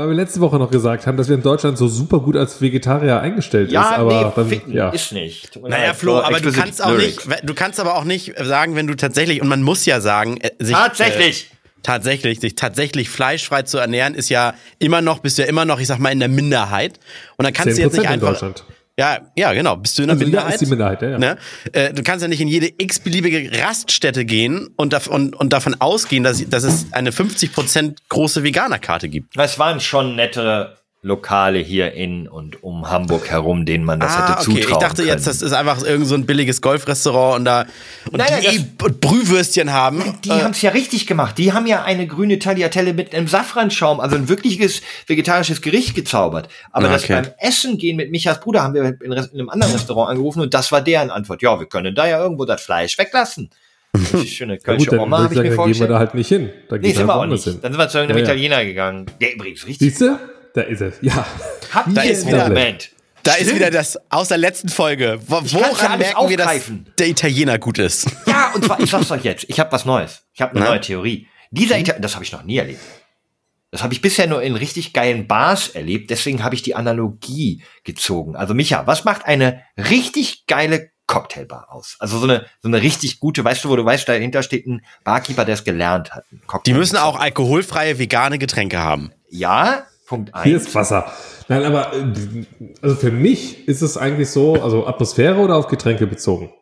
Weil 0.00 0.08
wir 0.08 0.14
letzte 0.16 0.40
Woche 0.40 0.56
noch 0.58 0.70
gesagt 0.70 1.06
haben, 1.06 1.16
dass 1.16 1.28
wir 1.28 1.36
in 1.36 1.42
Deutschland 1.42 1.78
so 1.78 1.86
super 1.88 2.20
gut 2.20 2.36
als 2.36 2.60
Vegetarier 2.60 3.20
eingestellt 3.20 3.70
Ja, 3.70 3.82
ist, 3.82 3.98
aber 3.98 4.24
nee, 4.24 4.32
dann, 4.34 4.48
ficken 4.48 4.72
ja. 4.72 4.90
ist 4.90 5.12
nicht. 5.12 5.60
Naja, 5.62 5.94
Flo, 5.94 6.18
aber 6.18 6.40
du 6.40 6.52
kannst 6.52 6.82
auch 6.82 6.90
lyrics. 6.90 7.26
nicht, 7.26 7.48
du 7.48 7.54
kannst 7.54 7.78
aber 7.78 7.96
auch 7.96 8.04
nicht 8.04 8.34
sagen, 8.42 8.76
wenn 8.76 8.86
du 8.86 8.94
tatsächlich, 8.94 9.40
und 9.42 9.48
man 9.48 9.62
muss 9.62 9.86
ja 9.86 10.00
sagen, 10.00 10.38
äh, 10.38 10.50
sich, 10.58 10.74
Tatsächlich. 10.74 11.50
Äh, 11.52 11.56
tatsächlich, 11.82 12.40
sich 12.40 12.54
tatsächlich 12.54 13.08
fleischfrei 13.08 13.62
zu 13.62 13.78
ernähren, 13.78 14.14
ist 14.14 14.28
ja 14.28 14.54
immer 14.78 15.00
noch, 15.00 15.20
bist 15.20 15.38
du 15.38 15.42
ja 15.42 15.48
immer 15.48 15.64
noch, 15.64 15.80
ich 15.80 15.86
sag 15.86 15.98
mal, 15.98 16.10
in 16.10 16.20
der 16.20 16.28
Minderheit. 16.28 16.98
Und 17.36 17.44
dann 17.44 17.54
kannst 17.54 17.78
du 17.78 17.82
jetzt 17.82 17.94
10% 17.94 17.96
nicht 17.98 18.06
in 18.06 18.12
einfach. 18.14 18.28
Deutschland. 18.32 18.64
Ja, 19.00 19.18
ja, 19.34 19.54
genau. 19.54 19.76
Bist 19.76 19.96
du 19.96 20.02
in 20.02 20.08
der 20.08 20.14
Also, 20.14 20.24
ja, 20.24 20.26
Minderheit? 20.26 20.54
ist 20.54 20.60
die 20.60 20.66
Minderheit, 20.66 21.00
ja, 21.00 21.08
ja. 21.12 21.18
Ne? 21.18 21.38
Äh, 21.72 21.94
du 21.94 22.02
kannst 22.02 22.20
ja 22.22 22.28
nicht 22.28 22.42
in 22.42 22.48
jede 22.48 22.70
x-beliebige 22.76 23.50
Raststätte 23.62 24.26
gehen 24.26 24.68
und, 24.76 24.92
dav 24.92 25.06
und, 25.06 25.34
und 25.34 25.54
davon 25.54 25.74
ausgehen, 25.80 26.22
dass, 26.22 26.46
dass 26.50 26.64
es 26.64 26.92
eine 26.92 27.10
50% 27.10 27.96
große 28.10 28.42
Veganerkarte 28.42 29.08
gibt. 29.08 29.38
Es 29.38 29.58
waren 29.58 29.80
schon 29.80 30.16
nette 30.16 30.76
Lokale 31.02 31.58
hier 31.60 31.92
in 31.92 32.28
und 32.28 32.62
um 32.62 32.90
Hamburg 32.90 33.30
herum, 33.30 33.64
denen 33.64 33.84
man 33.84 34.00
das 34.00 34.14
Ah, 34.16 34.22
hätte 34.22 34.32
okay. 34.50 34.60
zutrauen 34.60 34.72
Ich 34.82 34.86
dachte 34.86 35.02
jetzt, 35.02 35.24
können. 35.24 35.24
das 35.24 35.40
ist 35.40 35.52
einfach 35.54 35.82
irgend 35.82 36.06
so 36.06 36.14
ein 36.14 36.26
billiges 36.26 36.60
Golfrestaurant 36.60 37.38
und 37.38 37.44
da 37.46 37.64
und 38.12 38.18
nein, 38.18 38.28
die 38.42 38.56
eh 38.58 38.64
Brühwürstchen 39.00 39.72
haben. 39.72 40.02
Die 40.24 40.28
Äh, 40.28 40.42
haben 40.42 40.50
es 40.50 40.60
ja 40.60 40.72
richtig 40.72 41.06
gemacht. 41.06 41.38
Die 41.38 41.54
haben 41.54 41.66
ja 41.66 41.82
eine 41.84 42.06
grüne 42.06 42.38
Tagliatelle 42.38 42.92
mit 42.92 43.14
einem 43.14 43.28
Safranschaum, 43.28 43.98
also 43.98 44.16
ein 44.16 44.28
wirkliches 44.28 44.82
vegetarisches 45.06 45.62
Gericht 45.62 45.94
gezaubert. 45.94 46.48
Aber 46.70 46.88
Ah, 46.88 46.92
das 46.92 47.04
okay. 47.04 47.14
beim 47.22 47.30
Essen 47.38 47.78
gehen 47.78 47.96
mit 47.96 48.10
Michas 48.10 48.38
Bruder 48.40 48.62
haben 48.62 48.74
wir 48.74 48.84
in, 49.00 49.12
einem 49.14 49.48
anderen 49.48 49.72
Restaurant 49.72 50.10
angerufen 50.10 50.42
und 50.42 50.52
das 50.52 50.70
war 50.70 50.82
deren 50.82 51.10
Antwort. 51.10 51.40
Ja, 51.40 51.58
wir 51.58 51.66
können 51.66 51.94
da 51.94 52.06
ja 52.06 52.20
irgendwo 52.20 52.44
das 52.44 52.60
Fleisch 52.60 52.98
weglassen. 52.98 53.48
Das 54.12 54.28
schöne 54.28 54.52
Ja, 54.56 54.58
Kölsche 54.60 54.84
gut, 54.84 54.92
dann, 54.92 55.00
Oma, 55.00 55.16
habe 55.22 55.26
ich 55.26 55.30
mir 55.30 55.34
dann 55.36 55.42
gehen 55.44 55.50
wir 55.52 55.56
vorgestellt. 55.56 55.90
da 55.90 55.98
halt 55.98 56.14
nicht 56.14 56.28
hin. 56.28 56.50
Da 56.68 56.76
nee, 56.76 56.92
sind 56.92 57.06
wir 57.06 57.14
auch 57.16 57.24
nicht. 57.24 57.46
Dann 57.46 57.72
sind 57.72 57.78
wir 57.78 57.88
zu 57.88 57.98
irgendeinem 57.98 58.18
Ja, 58.22 58.28
ja. 58.28 58.34
Italiener 58.34 58.64
gegangen. 58.66 59.06
Der 59.18 59.34
übrigens 59.34 59.66
richtig. 59.66 59.88
Siehst 59.88 60.02
du? 60.02 60.18
Da 60.54 60.62
ist 60.62 60.80
es. 60.80 60.94
Ja. 61.00 61.26
Habt 61.72 61.96
Da 61.96 62.02
ihr 62.04 62.10
ist 62.12 62.26
wieder- 62.26 62.48
Moment. 62.48 62.90
da 63.22 63.32
ist 63.34 63.42
Stimmt. 63.42 63.56
wieder 63.56 63.70
das 63.70 63.98
aus 64.10 64.28
der 64.28 64.38
letzten 64.38 64.68
Folge. 64.68 65.20
Woran 65.26 65.98
merken 65.98 66.28
wir, 66.28 66.36
dass 66.36 66.62
der 66.98 67.08
Italiener 67.08 67.58
gut 67.58 67.78
ist? 67.78 68.06
Ja, 68.26 68.52
und 68.54 68.64
zwar, 68.64 68.80
ich 68.80 68.90
sag's 68.90 69.10
euch 69.10 69.24
jetzt, 69.24 69.44
ich 69.48 69.60
habe 69.60 69.70
was 69.72 69.84
Neues. 69.84 70.22
Ich 70.32 70.40
habe 70.40 70.52
eine 70.52 70.60
Na? 70.64 70.70
neue 70.70 70.80
Theorie. 70.80 71.28
Dieser 71.50 71.78
Italiener, 71.78 72.00
das 72.02 72.14
habe 72.14 72.24
ich 72.24 72.32
noch 72.32 72.42
nie 72.44 72.58
erlebt. 72.58 72.80
Das 73.72 73.84
habe 73.84 73.94
ich 73.94 74.02
bisher 74.02 74.26
nur 74.26 74.42
in 74.42 74.56
richtig 74.56 74.92
geilen 74.92 75.28
Bars 75.28 75.68
erlebt, 75.68 76.10
deswegen 76.10 76.42
habe 76.42 76.56
ich 76.56 76.62
die 76.62 76.74
Analogie 76.74 77.62
gezogen. 77.84 78.34
Also 78.34 78.52
Micha, 78.52 78.84
was 78.88 79.04
macht 79.04 79.26
eine 79.26 79.62
richtig 79.76 80.46
geile 80.46 80.90
Cocktailbar 81.06 81.68
aus? 81.70 81.96
Also 82.00 82.18
so 82.18 82.24
eine 82.24 82.46
so 82.62 82.68
eine 82.68 82.82
richtig 82.82 83.20
gute, 83.20 83.44
weißt 83.44 83.62
du, 83.64 83.68
wo 83.68 83.76
du 83.76 83.84
weißt, 83.84 84.08
dahinter 84.08 84.42
steht 84.42 84.66
ein 84.66 84.84
Barkeeper, 85.04 85.44
der 85.44 85.54
es 85.54 85.62
gelernt 85.62 86.10
hat. 86.12 86.24
Die 86.66 86.72
müssen 86.72 86.96
auch 86.96 87.16
alkoholfreie 87.20 88.00
vegane 88.00 88.38
Getränke 88.38 88.78
haben. 88.80 89.12
Ja, 89.28 89.86
Punkt 90.10 90.32
Hier 90.42 90.56
eins. 90.56 90.66
ist 90.66 90.74
Wasser. 90.74 91.12
Nein, 91.46 91.62
aber 91.64 91.92
äh, 91.94 92.44
also 92.82 92.96
für 92.96 93.12
mich 93.12 93.68
ist 93.68 93.80
es 93.80 93.96
eigentlich 93.96 94.28
so, 94.30 94.60
also 94.60 94.86
Atmosphäre 94.88 95.38
oder 95.38 95.54
auf 95.54 95.68
Getränke 95.68 96.08
bezogen? 96.08 96.52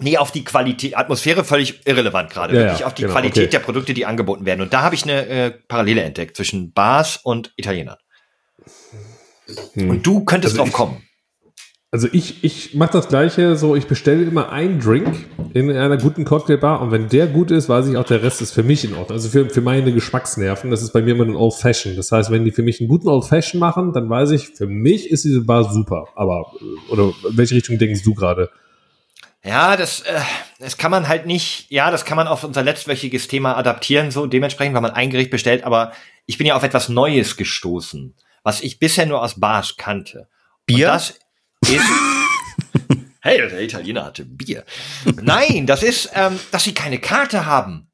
Nee, 0.00 0.16
auf 0.16 0.30
die 0.32 0.42
Qualität, 0.42 0.96
Atmosphäre 0.96 1.44
völlig 1.44 1.86
irrelevant 1.86 2.30
gerade. 2.30 2.54
Ja, 2.56 2.62
wirklich 2.64 2.84
auf 2.86 2.94
die 2.94 3.02
genau, 3.02 3.12
Qualität 3.12 3.42
okay. 3.44 3.50
der 3.50 3.58
Produkte, 3.60 3.92
die 3.92 4.06
angeboten 4.06 4.46
werden. 4.46 4.62
Und 4.62 4.72
da 4.72 4.80
habe 4.80 4.94
ich 4.94 5.02
eine 5.04 5.26
äh, 5.26 5.50
Parallele 5.68 6.02
entdeckt 6.02 6.34
zwischen 6.36 6.72
Bars 6.72 7.18
und 7.22 7.52
Italienern. 7.56 7.98
Und 9.76 10.02
du 10.06 10.24
könntest 10.24 10.54
Also 10.54 10.58
drauf 10.58 10.68
ich- 10.68 10.74
kommen. 10.74 11.02
Also 11.92 12.08
ich, 12.12 12.42
ich 12.42 12.74
mache 12.74 12.92
das 12.92 13.08
gleiche, 13.08 13.56
so 13.56 13.76
ich 13.76 13.86
bestelle 13.86 14.24
immer 14.24 14.50
einen 14.50 14.80
Drink 14.80 15.26
in 15.54 15.70
einer 15.70 15.96
guten 15.96 16.24
Cocktailbar 16.24 16.82
und 16.82 16.90
wenn 16.90 17.08
der 17.08 17.28
gut 17.28 17.50
ist, 17.50 17.68
weiß 17.68 17.86
ich 17.86 17.96
auch, 17.96 18.04
der 18.04 18.22
Rest 18.22 18.42
ist 18.42 18.52
für 18.52 18.64
mich 18.64 18.84
in 18.84 18.92
Ordnung. 18.94 19.12
Also 19.12 19.28
für, 19.28 19.48
für 19.48 19.60
meine 19.60 19.92
Geschmacksnerven, 19.92 20.70
das 20.70 20.82
ist 20.82 20.92
bei 20.92 21.00
mir 21.00 21.14
immer 21.14 21.24
ein 21.24 21.36
Old 21.36 21.54
Fashion. 21.54 21.94
Das 21.96 22.10
heißt, 22.10 22.30
wenn 22.30 22.44
die 22.44 22.50
für 22.50 22.62
mich 22.62 22.80
einen 22.80 22.88
guten 22.88 23.08
Old 23.08 23.24
Fashion 23.24 23.60
machen, 23.60 23.92
dann 23.92 24.10
weiß 24.10 24.32
ich, 24.32 24.48
für 24.48 24.66
mich 24.66 25.10
ist 25.10 25.24
diese 25.24 25.42
Bar 25.42 25.72
super. 25.72 26.08
Aber, 26.16 26.52
äh, 26.60 26.92
oder 26.92 27.14
in 27.30 27.38
welche 27.38 27.54
Richtung 27.54 27.78
denkst 27.78 28.02
du 28.02 28.14
gerade? 28.14 28.50
Ja, 29.44 29.76
das, 29.76 30.00
äh, 30.00 30.20
das 30.58 30.76
kann 30.76 30.90
man 30.90 31.06
halt 31.06 31.24
nicht, 31.24 31.70
ja, 31.70 31.92
das 31.92 32.04
kann 32.04 32.16
man 32.16 32.26
auf 32.26 32.42
unser 32.42 32.64
letztwöchiges 32.64 33.28
Thema 33.28 33.56
adaptieren, 33.56 34.10
so 34.10 34.26
dementsprechend, 34.26 34.74
weil 34.74 34.82
man 34.82 34.90
ein 34.90 35.10
Gericht 35.10 35.30
bestellt, 35.30 35.62
aber 35.62 35.92
ich 36.26 36.36
bin 36.36 36.48
ja 36.48 36.56
auf 36.56 36.64
etwas 36.64 36.88
Neues 36.88 37.36
gestoßen, 37.36 38.14
was 38.42 38.60
ich 38.60 38.80
bisher 38.80 39.06
nur 39.06 39.22
aus 39.22 39.38
Bars 39.38 39.76
kannte. 39.76 40.26
Bier? 40.66 40.88
Und 40.88 40.94
das 40.94 41.14
ist. 41.68 41.84
hey, 43.20 43.38
der 43.38 43.60
Italiener 43.60 44.04
hatte 44.04 44.24
Bier. 44.24 44.64
Nein, 45.20 45.66
das 45.66 45.82
ist, 45.82 46.10
ähm, 46.14 46.38
dass 46.50 46.64
sie 46.64 46.74
keine 46.74 46.98
Karte 46.98 47.46
haben. 47.46 47.88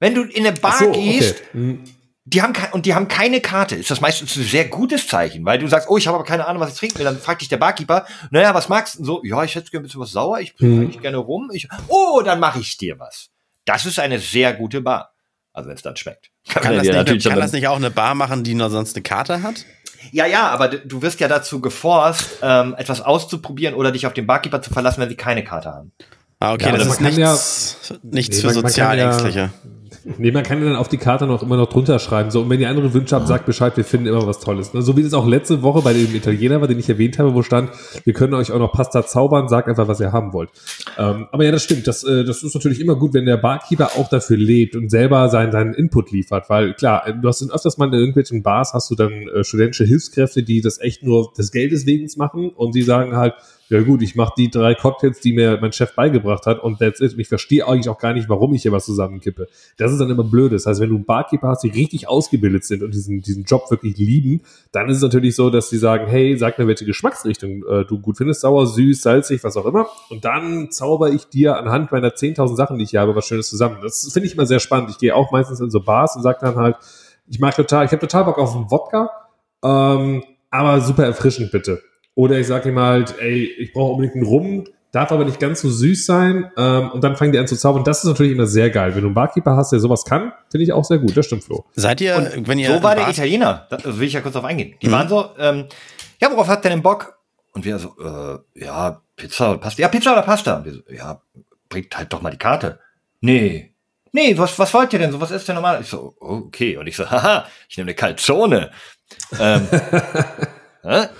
Wenn 0.00 0.14
du 0.14 0.22
in 0.22 0.46
eine 0.46 0.56
Bar 0.58 0.78
so, 0.78 0.92
gehst, 0.92 1.36
okay. 1.36 1.48
Hm. 1.52 1.84
die 2.24 2.42
haben 2.42 2.52
und 2.72 2.86
die 2.86 2.94
haben 2.94 3.08
keine 3.08 3.40
Karte, 3.40 3.76
ist 3.76 3.90
das 3.90 4.00
meistens 4.00 4.36
ein 4.36 4.44
sehr 4.44 4.66
gutes 4.68 5.06
Zeichen, 5.06 5.44
weil 5.44 5.58
du 5.58 5.66
sagst, 5.66 5.88
oh, 5.88 5.96
ich 5.96 6.06
habe 6.06 6.16
aber 6.16 6.26
keine 6.26 6.46
Ahnung, 6.46 6.60
was 6.60 6.72
ich 6.72 6.78
trinken 6.78 6.98
will. 6.98 7.04
Dann 7.04 7.18
fragt 7.18 7.40
dich 7.40 7.48
der 7.48 7.56
Barkeeper, 7.56 8.06
naja, 8.30 8.54
was 8.54 8.68
magst 8.68 8.94
du? 8.94 8.98
denn 8.98 9.06
So, 9.06 9.24
ja, 9.24 9.42
ich 9.44 9.54
hätte 9.54 9.70
gerne 9.70 9.84
ein 9.84 9.86
bisschen 9.86 10.00
was 10.00 10.12
sauer, 10.12 10.40
ich 10.40 10.54
bringe 10.54 10.76
Hm. 10.76 10.82
eigentlich 10.82 11.00
gerne 11.00 11.16
rum. 11.18 11.50
Ich, 11.52 11.68
oh, 11.88 12.22
dann 12.24 12.40
mache 12.40 12.60
ich 12.60 12.76
dir 12.76 12.98
was. 12.98 13.30
Das 13.64 13.86
ist 13.86 13.98
eine 13.98 14.18
sehr 14.18 14.52
gute 14.52 14.82
Bar. 14.82 15.14
Also 15.52 15.68
wenn 15.68 15.76
es 15.76 15.82
dann 15.82 15.96
schmeckt. 15.96 16.30
Kann, 16.48 16.62
Ja, 16.64 16.72
das, 16.72 16.82
nicht, 16.82 16.94
natürlich 16.94 17.24
kann 17.24 17.40
das 17.40 17.52
nicht 17.52 17.68
auch 17.68 17.76
eine 17.76 17.90
Bar 17.90 18.14
machen, 18.14 18.44
die 18.44 18.54
nur 18.54 18.70
sonst 18.70 18.94
eine 18.96 19.02
Karte 19.02 19.42
hat? 19.42 19.64
Ja, 20.12 20.26
ja, 20.26 20.48
aber 20.48 20.68
du 20.68 21.02
wirst 21.02 21.20
ja 21.20 21.28
dazu 21.28 21.60
geforst, 21.60 22.38
ähm, 22.42 22.74
etwas 22.76 23.00
auszuprobieren 23.00 23.74
oder 23.74 23.90
dich 23.90 24.06
auf 24.06 24.12
den 24.12 24.26
Barkeeper 24.26 24.60
zu 24.60 24.70
verlassen, 24.70 25.00
wenn 25.00 25.08
sie 25.08 25.16
keine 25.16 25.42
Karte 25.42 25.70
haben. 25.70 25.92
Ah, 26.44 26.52
okay, 26.52 26.66
Ja, 26.66 26.76
das 26.76 26.86
ist 26.86 27.00
man 27.00 27.10
kann 27.10 27.20
nichts, 27.20 27.94
nichts 28.02 28.36
Nee, 28.36 28.48
für 28.48 28.54
Sozialängstliche. 28.54 29.50
Nee, 30.18 30.32
man 30.32 30.42
kann 30.42 30.58
ja 30.58 30.66
dann 30.66 30.76
auf 30.76 30.88
die 30.88 30.98
Karte 30.98 31.26
noch 31.26 31.42
immer 31.42 31.56
noch 31.56 31.70
drunter 31.70 31.98
schreiben. 31.98 32.30
So, 32.30 32.42
und 32.42 32.50
wenn 32.50 32.60
ihr 32.60 32.68
andere 32.68 32.92
Wünsche 32.92 33.16
habt, 33.16 33.26
sagt 33.26 33.46
Bescheid, 33.46 33.74
wir 33.78 33.84
finden 33.84 34.06
immer 34.06 34.26
was 34.26 34.38
Tolles. 34.40 34.74
Ne? 34.74 34.82
So 34.82 34.98
wie 34.98 35.02
das 35.02 35.14
auch 35.14 35.26
letzte 35.26 35.62
Woche 35.62 35.80
bei 35.80 35.94
dem 35.94 36.14
Italiener 36.14 36.60
war, 36.60 36.68
den 36.68 36.78
ich 36.78 36.90
erwähnt 36.90 37.18
habe, 37.18 37.32
wo 37.32 37.42
stand, 37.42 37.70
wir 38.04 38.12
können 38.12 38.34
euch 38.34 38.52
auch 38.52 38.58
noch 38.58 38.72
Pasta 38.72 39.06
zaubern, 39.06 39.48
sagt 39.48 39.68
einfach, 39.68 39.88
was 39.88 40.00
ihr 40.00 40.12
haben 40.12 40.34
wollt. 40.34 40.50
Ähm, 40.98 41.26
aber 41.32 41.44
ja, 41.44 41.52
das 41.52 41.64
stimmt. 41.64 41.86
Das, 41.86 42.04
äh, 42.04 42.24
das 42.24 42.42
ist 42.42 42.54
natürlich 42.54 42.80
immer 42.80 42.96
gut, 42.96 43.14
wenn 43.14 43.24
der 43.24 43.38
Barkeeper 43.38 43.92
auch 43.96 44.10
dafür 44.10 44.36
lebt 44.36 44.76
und 44.76 44.90
selber 44.90 45.30
seinen, 45.30 45.52
seinen 45.52 45.72
Input 45.72 46.10
liefert. 46.10 46.50
Weil 46.50 46.74
klar, 46.74 47.08
äh, 47.08 47.14
du 47.18 47.26
hast 47.26 47.40
dann 47.40 47.50
öfters 47.50 47.78
mal 47.78 47.86
in 47.86 47.94
irgendwelchen 47.94 48.42
Bars, 48.42 48.74
hast 48.74 48.90
du 48.90 48.96
dann 48.96 49.12
äh, 49.28 49.42
studentische 49.42 49.84
Hilfskräfte, 49.84 50.42
die 50.42 50.60
das 50.60 50.78
echt 50.80 51.02
nur 51.02 51.32
des 51.32 51.50
Geldes 51.50 51.86
wegen 51.86 52.04
machen 52.16 52.50
und 52.50 52.74
die 52.74 52.82
sagen 52.82 53.16
halt, 53.16 53.34
ja 53.68 53.82
gut, 53.82 54.02
ich 54.02 54.14
mache 54.14 54.34
die 54.36 54.50
drei 54.50 54.74
Cocktails, 54.74 55.20
die 55.20 55.32
mir 55.32 55.58
mein 55.60 55.72
Chef 55.72 55.94
beigebracht 55.94 56.44
hat 56.46 56.62
und 56.62 56.78
that's 56.78 57.00
it. 57.00 57.14
Und 57.14 57.20
ich 57.20 57.28
verstehe 57.28 57.66
eigentlich 57.66 57.88
auch 57.88 57.98
gar 57.98 58.12
nicht, 58.12 58.28
warum 58.28 58.52
ich 58.52 58.62
hier 58.62 58.72
was 58.72 58.84
zusammenkippe. 58.84 59.48
Das 59.78 59.90
ist 59.90 59.98
dann 59.98 60.10
immer 60.10 60.24
blöd. 60.24 60.52
Das 60.52 60.66
heißt, 60.66 60.80
wenn 60.80 60.90
du 60.90 60.96
einen 60.96 61.06
Barkeeper 61.06 61.48
hast, 61.48 61.62
die 61.62 61.70
richtig 61.70 62.06
ausgebildet 62.06 62.64
sind 62.64 62.82
und 62.82 62.92
diesen, 62.92 63.22
diesen 63.22 63.44
Job 63.44 63.70
wirklich 63.70 63.96
lieben, 63.96 64.42
dann 64.72 64.88
ist 64.90 64.98
es 64.98 65.02
natürlich 65.02 65.34
so, 65.34 65.48
dass 65.48 65.70
sie 65.70 65.78
sagen, 65.78 66.06
hey, 66.06 66.36
sag 66.36 66.58
mir, 66.58 66.66
welche 66.66 66.84
Geschmacksrichtung 66.84 67.64
äh, 67.66 67.84
du 67.86 68.00
gut 68.00 68.18
findest, 68.18 68.42
sauer, 68.42 68.66
süß, 68.66 69.00
salzig, 69.00 69.42
was 69.44 69.56
auch 69.56 69.66
immer. 69.66 69.86
Und 70.10 70.24
dann 70.24 70.70
zauber 70.70 71.10
ich 71.10 71.26
dir 71.28 71.56
anhand 71.56 71.90
meiner 71.90 72.10
10.000 72.10 72.56
Sachen, 72.56 72.78
die 72.78 72.84
ich 72.84 72.90
hier 72.90 73.00
habe, 73.00 73.14
was 73.14 73.26
Schönes 73.26 73.48
zusammen. 73.48 73.78
Das 73.82 74.10
finde 74.12 74.26
ich 74.26 74.34
immer 74.34 74.46
sehr 74.46 74.60
spannend. 74.60 74.90
Ich 74.90 74.98
gehe 74.98 75.14
auch 75.14 75.32
meistens 75.32 75.60
in 75.60 75.70
so 75.70 75.80
Bars 75.80 76.16
und 76.16 76.22
sage 76.22 76.38
dann 76.42 76.56
halt, 76.56 76.76
ich 77.26 77.40
mag 77.40 77.56
total, 77.56 77.86
ich 77.86 77.92
habe 77.92 78.00
total 78.00 78.24
Bock 78.24 78.38
auf 78.38 78.54
einen 78.54 78.70
Wodka, 78.70 79.10
ähm, 79.64 80.22
aber 80.50 80.82
super 80.82 81.04
erfrischend 81.04 81.50
bitte. 81.50 81.80
Oder 82.14 82.38
ich 82.38 82.46
sage 82.46 82.68
ihm 82.68 82.78
halt, 82.78 83.14
ey, 83.18 83.44
ich 83.44 83.72
brauche 83.72 83.92
unbedingt 83.92 84.14
einen 84.16 84.24
Rum, 84.26 84.64
darf 84.92 85.10
aber 85.10 85.24
nicht 85.24 85.40
ganz 85.40 85.60
so 85.60 85.68
süß 85.68 86.06
sein. 86.06 86.50
Ähm, 86.56 86.90
und 86.92 87.02
dann 87.02 87.16
fangen 87.16 87.32
die 87.32 87.38
an 87.38 87.48
zu 87.48 87.56
zaubern. 87.56 87.82
Das 87.82 87.98
ist 87.98 88.04
natürlich 88.04 88.32
immer 88.32 88.46
sehr 88.46 88.70
geil. 88.70 88.94
Wenn 88.94 89.00
du 89.02 89.08
einen 89.08 89.14
Barkeeper 89.14 89.56
hast, 89.56 89.72
der 89.72 89.80
sowas 89.80 90.04
kann, 90.04 90.32
finde 90.50 90.64
ich 90.64 90.72
auch 90.72 90.84
sehr 90.84 90.98
gut. 90.98 91.16
Das 91.16 91.26
stimmt, 91.26 91.42
Flo. 91.44 91.64
Seid 91.74 92.00
ihr, 92.00 92.32
wenn 92.46 92.58
ihr 92.60 92.72
so 92.76 92.82
war 92.82 92.94
der 92.94 93.08
Italiener. 93.08 93.66
Da 93.70 93.78
will 93.84 94.06
ich 94.06 94.12
ja 94.12 94.20
kurz 94.20 94.34
drauf 94.34 94.44
eingehen. 94.44 94.74
Die 94.80 94.86
Mhm. 94.88 94.92
waren 94.92 95.08
so, 95.08 95.30
ähm, 95.38 95.64
ja, 96.20 96.30
worauf 96.30 96.46
habt 96.48 96.64
ihr 96.64 96.70
denn 96.70 96.82
Bock? 96.82 97.18
Und 97.52 97.64
wir 97.64 97.78
so, 97.78 97.94
äh, 98.00 98.64
ja, 98.64 99.00
Pizza 99.16 99.50
oder 99.50 99.58
Pasta. 99.58 99.82
Ja, 99.82 99.88
Pizza 99.88 100.12
oder 100.12 100.22
Pasta. 100.22 100.56
Und 100.58 100.64
wir 100.66 100.72
so, 100.74 100.80
ja, 100.92 101.20
bringt 101.68 101.96
halt 101.96 102.12
doch 102.12 102.22
mal 102.22 102.30
die 102.30 102.38
Karte. 102.38 102.78
Nee. 103.20 103.72
Nee, 104.12 104.38
was, 104.38 104.56
was 104.60 104.72
wollt 104.72 104.92
ihr 104.92 105.00
denn 105.00 105.10
so? 105.10 105.20
Was 105.20 105.32
ist 105.32 105.48
denn 105.48 105.56
normal? 105.56 105.80
Ich 105.80 105.88
so, 105.88 106.14
okay. 106.20 106.76
Und 106.76 106.86
ich 106.86 106.94
so, 106.96 107.04
haha, 107.10 107.46
ich 107.68 107.76
nehme 107.76 107.88
eine 107.88 107.94
Calzone. 107.96 108.70
ähm? 109.40 109.66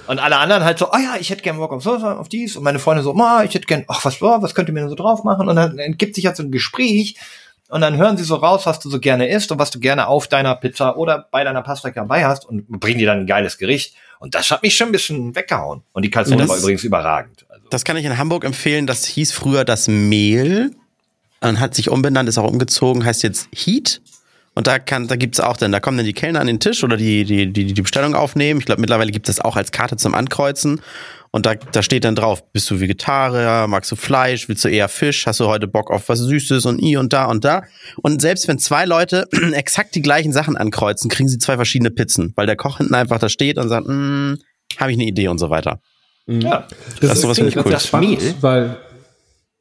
und 0.06 0.18
alle 0.18 0.36
anderen 0.36 0.62
halt 0.64 0.78
so, 0.78 0.92
oh 0.92 0.98
ja, 0.98 1.16
ich 1.18 1.30
hätte 1.30 1.42
gern 1.42 1.56
Bock 1.56 1.72
auf 1.72 1.82
so, 1.82 1.98
so, 1.98 2.06
auf 2.06 2.28
dies. 2.28 2.56
Und 2.56 2.64
meine 2.64 2.78
Freunde 2.78 3.02
so, 3.02 3.14
ma, 3.14 3.44
ich 3.44 3.54
hätte 3.54 3.66
gern, 3.66 3.84
ach, 3.88 4.04
was, 4.04 4.20
oh, 4.20 4.42
was 4.42 4.54
könnt 4.54 4.68
ihr 4.68 4.74
mir 4.74 4.80
denn 4.80 4.90
so 4.90 4.94
drauf 4.94 5.24
machen? 5.24 5.48
Und 5.48 5.56
dann 5.56 5.78
entgibt 5.78 6.14
sich 6.14 6.26
halt 6.26 6.36
so 6.36 6.42
ein 6.42 6.50
Gespräch. 6.50 7.16
Und 7.70 7.80
dann 7.80 7.96
hören 7.96 8.16
sie 8.18 8.24
so 8.24 8.34
raus, 8.34 8.66
was 8.66 8.78
du 8.78 8.90
so 8.90 9.00
gerne 9.00 9.28
isst 9.28 9.50
und 9.50 9.58
was 9.58 9.70
du 9.70 9.80
gerne 9.80 10.06
auf 10.06 10.28
deiner 10.28 10.54
Pizza 10.54 10.98
oder 10.98 11.26
bei 11.30 11.44
deiner 11.44 11.62
Pasta 11.62 11.90
dabei 11.90 12.26
hast 12.26 12.46
und 12.46 12.68
bringen 12.68 12.98
dir 12.98 13.06
dann 13.06 13.20
ein 13.20 13.26
geiles 13.26 13.56
Gericht. 13.56 13.94
Und 14.18 14.34
das 14.34 14.50
hat 14.50 14.62
mich 14.62 14.76
schon 14.76 14.88
ein 14.88 14.92
bisschen 14.92 15.34
weggehauen. 15.34 15.82
Und 15.92 16.04
die 16.04 16.10
Calzone 16.10 16.46
war 16.46 16.58
übrigens 16.58 16.84
überragend. 16.84 17.46
Also, 17.48 17.66
Das 17.70 17.84
kann 17.84 17.96
ich 17.96 18.04
in 18.04 18.18
Hamburg 18.18 18.44
empfehlen. 18.44 18.86
Das 18.86 19.06
hieß 19.06 19.32
früher 19.32 19.64
das 19.64 19.88
Mehl 19.88 20.72
und 21.40 21.58
hat 21.58 21.74
sich 21.74 21.88
umbenannt, 21.88 22.28
ist 22.28 22.38
auch 22.38 22.48
umgezogen, 22.50 23.04
heißt 23.04 23.22
jetzt 23.22 23.48
Heat. 23.54 24.02
Und 24.54 24.66
da 24.66 24.78
kann, 24.78 25.08
da 25.08 25.16
gibt's 25.16 25.40
auch 25.40 25.56
dann, 25.56 25.72
da 25.72 25.80
kommen 25.80 25.96
dann 25.96 26.06
die 26.06 26.12
Kellner 26.12 26.40
an 26.40 26.46
den 26.46 26.60
Tisch 26.60 26.84
oder 26.84 26.96
die, 26.96 27.24
die, 27.24 27.52
die, 27.52 27.72
die 27.72 27.82
Bestellung 27.82 28.14
aufnehmen. 28.14 28.60
Ich 28.60 28.66
glaube, 28.66 28.80
mittlerweile 28.80 29.10
gibt 29.10 29.28
es 29.28 29.36
das 29.36 29.44
auch 29.44 29.56
als 29.56 29.72
Karte 29.72 29.96
zum 29.96 30.14
Ankreuzen. 30.14 30.80
Und 31.32 31.46
da, 31.46 31.56
da 31.56 31.82
steht 31.82 32.04
dann 32.04 32.14
drauf, 32.14 32.48
bist 32.52 32.70
du 32.70 32.78
Vegetarier, 32.78 33.66
magst 33.66 33.90
du 33.90 33.96
Fleisch, 33.96 34.48
willst 34.48 34.64
du 34.64 34.68
eher 34.68 34.88
Fisch, 34.88 35.26
hast 35.26 35.40
du 35.40 35.46
heute 35.46 35.66
Bock 35.66 35.90
auf 35.90 36.08
was 36.08 36.20
Süßes 36.20 36.64
und 36.64 36.80
i 36.80 36.96
und 36.96 37.12
da 37.12 37.24
und 37.24 37.44
da. 37.44 37.64
Und 38.02 38.22
selbst 38.22 38.46
wenn 38.46 38.60
zwei 38.60 38.84
Leute 38.84 39.26
exakt 39.52 39.96
die 39.96 40.02
gleichen 40.02 40.32
Sachen 40.32 40.56
ankreuzen, 40.56 41.10
kriegen 41.10 41.28
sie 41.28 41.38
zwei 41.38 41.56
verschiedene 41.56 41.90
Pizzen, 41.90 42.32
weil 42.36 42.46
der 42.46 42.54
Koch 42.54 42.78
hinten 42.78 42.94
einfach 42.94 43.18
da 43.18 43.28
steht 43.28 43.58
und 43.58 43.68
sagt, 43.68 43.88
mm, 43.88 44.34
habe 44.78 44.92
ich 44.92 44.96
eine 44.96 45.06
Idee 45.06 45.26
und 45.26 45.38
so 45.38 45.50
weiter. 45.50 45.80
ja. 46.28 46.68
Das 47.00 47.14
ist 47.14 47.22
sowas 47.22 47.36
finde 47.36 47.50
ich 47.50 47.56
cool. 47.56 47.72
Das 47.72 47.92
Mehl? 47.92 48.34
weil 48.40 48.76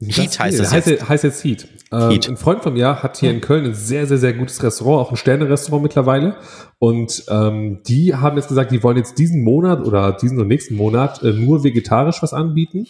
Heat 0.09 0.39
heißt 0.39 0.59
es 0.59 0.71
heißt, 0.71 0.87
jetzt. 0.87 1.09
heißt 1.09 1.23
jetzt 1.23 1.43
Heat. 1.43 1.67
Ähm. 1.91 2.19
Ein 2.27 2.37
Freund 2.37 2.63
von 2.63 2.73
mir 2.73 3.03
hat 3.03 3.17
hier 3.17 3.31
in 3.31 3.41
Köln 3.41 3.65
ein 3.65 3.73
sehr, 3.73 4.07
sehr, 4.07 4.17
sehr 4.17 4.33
gutes 4.33 4.61
Restaurant, 4.63 5.05
auch 5.05 5.11
ein 5.11 5.17
Sterne-Restaurant 5.17 5.83
mittlerweile. 5.83 6.35
Und 6.79 7.23
ähm, 7.29 7.81
die 7.87 8.15
haben 8.15 8.37
jetzt 8.37 8.47
gesagt, 8.47 8.71
die 8.71 8.81
wollen 8.83 8.97
jetzt 8.97 9.17
diesen 9.19 9.43
Monat 9.43 9.85
oder 9.85 10.11
diesen 10.13 10.39
und 10.39 10.47
nächsten 10.47 10.75
Monat 10.75 11.21
äh, 11.23 11.31
nur 11.31 11.63
vegetarisch 11.63 12.21
was 12.21 12.33
anbieten, 12.33 12.87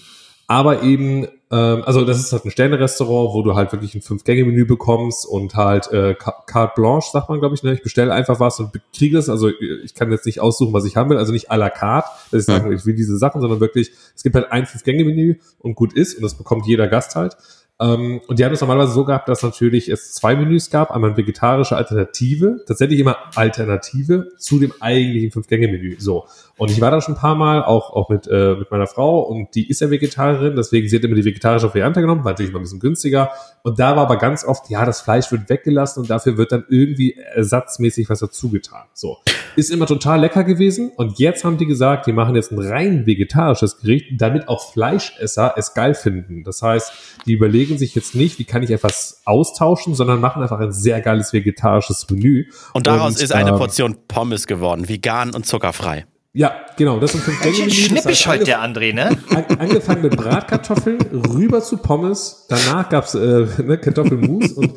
aber 0.48 0.84
eben 0.84 1.28
also 1.56 2.06
das 2.06 2.20
ist 2.20 2.32
halt 2.32 2.46
ein 2.46 2.52
Sterne-Restaurant, 2.52 3.34
wo 3.34 3.42
du 3.44 3.56
halt 3.56 3.72
wirklich 3.72 3.94
ein 3.96 4.02
Fünf-Gänge-Menü 4.02 4.66
bekommst 4.66 5.26
und 5.26 5.56
halt 5.56 5.92
äh, 5.92 6.16
Ca- 6.16 6.44
carte 6.48 6.74
blanche, 6.76 7.10
sagt 7.12 7.30
man, 7.30 7.40
glaube 7.40 7.56
ich. 7.56 7.64
Ne? 7.64 7.74
Ich 7.74 7.84
bestelle 7.84 8.14
einfach 8.14 8.40
was 8.40 8.60
und 8.60 8.72
kriege 8.96 9.18
es. 9.18 9.30
Also 9.30 9.50
ich 9.84 9.94
kann 9.94 10.12
jetzt 10.12 10.26
nicht 10.26 10.40
aussuchen, 10.40 10.74
was 10.74 10.86
ich 10.86 10.96
haben 10.96 11.10
will. 11.10 11.18
Also 11.18 11.32
nicht 11.32 11.52
à 11.52 11.58
la 11.58 11.70
carte, 11.70 12.08
dass 12.32 12.42
ich 12.42 12.46
sage, 12.48 12.74
ich 12.74 12.86
will 12.86 12.96
diese 12.96 13.18
Sachen, 13.18 13.42
sondern 13.42 13.60
wirklich, 13.60 13.92
es 14.16 14.24
gibt 14.24 14.36
halt 14.36 14.52
ein 14.52 14.66
Fünf-Gänge-Menü 14.66 15.36
und 15.60 15.76
gut 15.76 15.94
ist 15.94 16.16
und 16.16 16.24
das 16.24 16.36
bekommt 16.36 16.66
jeder 16.66 16.88
Gast 16.88 17.16
halt. 17.16 17.38
Ähm, 17.84 18.22
und 18.28 18.40
die 18.40 18.46
haben 18.46 18.54
es 18.54 18.62
normalerweise 18.62 18.94
so 18.94 19.04
gehabt, 19.04 19.28
dass 19.28 19.44
natürlich 19.44 19.90
es 19.90 20.14
zwei 20.14 20.36
Menüs 20.36 20.70
gab, 20.70 20.92
einmal 20.92 21.10
eine 21.10 21.18
vegetarische 21.18 21.76
Alternative, 21.76 22.64
tatsächlich 22.66 23.00
immer 23.00 23.18
Alternative 23.36 24.30
zu 24.38 24.60
dem 24.60 24.74
eigentlichen 24.80 25.32
Fünf-Gänge-Menü. 25.32 25.98
So. 26.00 26.26
Und 26.56 26.72
ich 26.72 26.80
war 26.80 26.92
da 26.92 27.02
schon 27.02 27.16
ein 27.16 27.20
paar 27.20 27.36
Mal, 27.36 27.64
auch, 27.64 27.92
auch 27.94 28.10
mit, 28.10 28.28
äh, 28.28 28.56
mit 28.56 28.72
meiner 28.72 28.88
Frau, 28.88 29.22
und 29.22 29.54
die 29.56 29.70
ist 29.70 29.82
ja 29.82 29.90
Vegetarierin, 29.90 30.56
deswegen 30.56 30.88
sie 30.88 30.96
hat 30.96 31.04
immer 31.04 31.16
die 31.16 31.26
vegetarische 31.26 31.68
Variante 31.68 32.00
genommen, 32.00 32.24
war 32.24 32.32
natürlich 32.32 32.54
mal 32.54 32.60
ein 32.60 32.64
bisschen 32.64 32.80
günstiger. 32.80 33.32
Und 33.64 33.80
da 33.80 33.96
war 33.96 34.04
aber 34.04 34.18
ganz 34.18 34.46
oft, 34.46 34.70
ja, 34.70 34.86
das 34.86 35.02
Fleisch 35.02 35.32
wird 35.32 35.50
weggelassen 35.50 36.02
und 36.02 36.10
dafür 36.10 36.38
wird 36.38 36.52
dann 36.52 36.64
irgendwie 36.70 37.16
ersatzmäßig 37.16 38.10
was 38.10 38.20
dazugetan. 38.20 38.84
So. 38.94 39.18
Ist 39.56 39.72
immer 39.72 39.88
total 39.88 40.22
lecker 40.22 40.44
gewesen. 40.44 40.92
Und 40.96 41.20
jetzt 41.20 41.44
haben 41.44 41.58
die 41.58 41.66
gesagt, 41.66 42.08
die 42.08 42.14
machen 42.14 42.36
jetzt 42.36 42.52
ein 42.52 42.60
rein 42.60 43.06
vegetarisches 43.06 43.80
Gericht, 43.80 44.22
damit 44.22 44.48
auch 44.48 44.72
Fleischesser 44.72 45.54
es 45.58 45.74
geil 45.74 45.96
finden. 45.96 46.44
Das 46.44 46.62
heißt, 46.62 46.92
die 47.26 47.34
überlegen 47.34 47.73
sich 47.78 47.96
jetzt 47.96 48.16
nicht, 48.16 48.40
wie 48.40 48.46
kann 48.46 48.64
ich 48.64 48.72
etwas 48.72 49.22
austauschen, 49.26 49.96
sondern 49.96 50.20
machen 50.20 50.42
einfach 50.42 50.60
ein 50.60 50.72
sehr 50.72 51.02
geiles 51.02 51.34
vegetarisches 51.34 52.08
Menü. 52.10 52.50
Und 52.74 52.88
daraus 52.88 53.22
ist 53.22 53.34
eine 53.34 53.52
ähm, 53.52 53.58
Portion 53.58 53.98
Pommes 54.08 54.48
geworden, 54.48 54.88
vegan 54.88 55.34
und 55.34 55.46
zuckerfrei. 55.46 56.06
Ja, 56.36 56.52
genau, 56.78 57.00
das 57.00 57.12
sind 57.12 57.22
fünf 57.24 57.40
Gänge-Menü. 57.44 57.68
Das 57.68 57.76
schnippisch 57.76 58.28
heute 58.28 58.44
der 58.46 58.64
André, 58.64 58.92
ne? 58.92 59.16
An- 59.30 59.60
angefangen 59.60 60.02
mit 60.02 60.18
Bratkartoffeln, 60.18 61.00
rüber 61.32 61.62
zu 61.62 61.78
Pommes, 61.78 62.48
danach 62.50 62.90
gab's 62.90 63.14
äh, 63.14 63.46
ne, 63.64 63.78
Kartoffelmus 63.78 64.54
und 64.54 64.74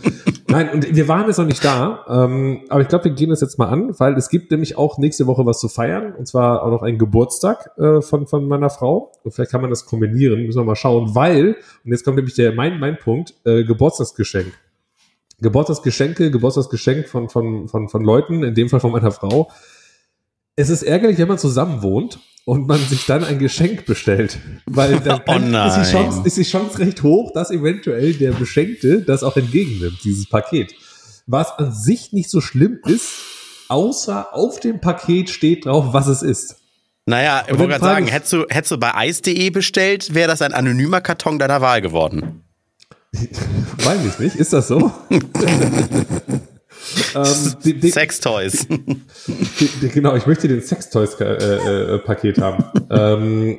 nein, 0.49 0.69
und 0.69 0.95
wir 0.95 1.09
waren 1.09 1.27
jetzt 1.29 1.39
noch 1.39 1.47
nicht 1.47 1.65
da, 1.65 2.05
ähm, 2.11 2.61
aber 2.69 2.83
ich 2.83 2.89
glaube, 2.89 3.05
wir 3.07 3.13
gehen 3.13 3.31
das 3.31 3.41
jetzt 3.41 3.59
mal 3.59 3.69
an, 3.71 3.99
weil 3.99 4.13
es 4.19 4.29
gibt 4.29 4.51
nämlich 4.51 4.77
auch 4.77 4.99
nächste 4.99 5.27
Woche 5.27 5.47
was 5.47 5.59
zu 5.59 5.71
feiern 5.71 6.13
und 6.15 6.29
zwar 6.29 6.63
auch 6.63 6.71
noch 6.71 6.83
einen 6.83 6.99
Geburtstag 6.99 7.71
äh, 7.79 8.03
von, 8.03 8.27
von 8.27 8.47
meiner 8.47 8.69
Frau 8.69 9.13
und 9.23 9.33
vielleicht 9.33 9.51
kann 9.51 9.63
man 9.63 9.71
das 9.71 9.87
kombinieren, 9.87 10.43
müssen 10.45 10.61
wir 10.61 10.65
mal 10.65 10.77
schauen, 10.77 11.15
weil, 11.15 11.57
und 11.87 11.91
jetzt 11.91 12.05
kommt 12.05 12.17
nämlich 12.17 12.35
der 12.35 12.53
mein, 12.53 12.79
mein 12.79 12.99
Punkt, 12.99 13.33
äh, 13.47 13.65
Geburtstagsgeschenk. 13.65 14.53
Geburtstagsgeschenke, 15.41 16.31
Geburtstagsgeschenk 16.31 17.09
von, 17.09 17.31
von, 17.31 17.69
von, 17.69 17.89
von 17.89 18.05
Leuten, 18.05 18.43
in 18.43 18.55
dem 18.55 18.69
Fall 18.69 18.81
von 18.81 18.93
meiner 18.93 19.11
Frau. 19.11 19.51
Es 20.59 20.71
ist 20.71 20.83
ärgerlich, 20.83 21.19
wenn 21.19 21.29
man 21.29 21.39
zusammen 21.39 21.83
wohnt 21.83 22.19
und 22.47 22.67
man 22.67 22.81
sich 22.81 23.05
dann 23.05 23.23
ein 23.23 23.39
Geschenk 23.39 23.85
bestellt, 23.85 24.39
weil 24.65 24.99
dann 25.05 25.21
Oh 25.21 25.33
kann, 25.33 25.55
ist, 25.55 25.77
die. 25.77 25.93
Chance, 25.93 26.23
ist 26.25 26.39
die 26.39 26.45
Chance 26.45 26.79
recht 26.79 27.03
hoch, 27.03 27.31
dass 27.35 27.51
eventuell 27.51 28.15
der 28.15 28.33
Beschenkte 28.33 29.03
das 29.03 29.23
auch 29.23 29.37
entgegennimmt, 29.37 30.03
dieses 30.03 30.27
Paket. 30.27 30.75
Was 31.27 31.59
an 31.59 31.73
sich 31.73 32.15
nicht 32.15 32.31
so 32.31 32.41
schlimm 32.41 32.79
ist, 32.87 33.11
außer 33.69 34.35
auf 34.35 34.59
dem 34.59 34.81
Paket 34.81 35.29
steht 35.29 35.67
drauf, 35.67 35.93
was 35.93 36.07
es 36.07 36.23
ist. 36.23 36.57
Naja, 37.05 37.43
ich 37.47 37.59
wollte 37.59 37.69
gerade 37.69 37.85
sagen, 37.85 38.07
hättest 38.07 38.33
du, 38.33 38.47
hättest 38.49 38.73
du 38.73 38.79
bei 38.79 38.95
eis.de 38.95 39.51
bestellt, 39.51 40.15
wäre 40.15 40.29
das 40.29 40.41
ein 40.41 40.55
anonymer 40.55 41.03
Karton 41.03 41.39
deiner 41.39 41.61
Wahl 41.61 41.83
geworden. 41.83 42.45
Weiß 43.13 43.99
ich 44.09 44.19
nicht, 44.19 44.37
ist 44.37 44.55
das 44.55 44.69
so? 44.69 44.91
ähm, 47.15 47.25
die, 47.65 47.75
die, 47.75 47.91
Sextoys. 47.91 48.67
Die- 49.81 49.89
Genau, 49.89 50.15
ich 50.17 50.27
möchte 50.27 50.49
den 50.49 50.61
Sextoys-Paket 50.63 52.39
haben. 52.39 52.65
ähm, 52.91 53.59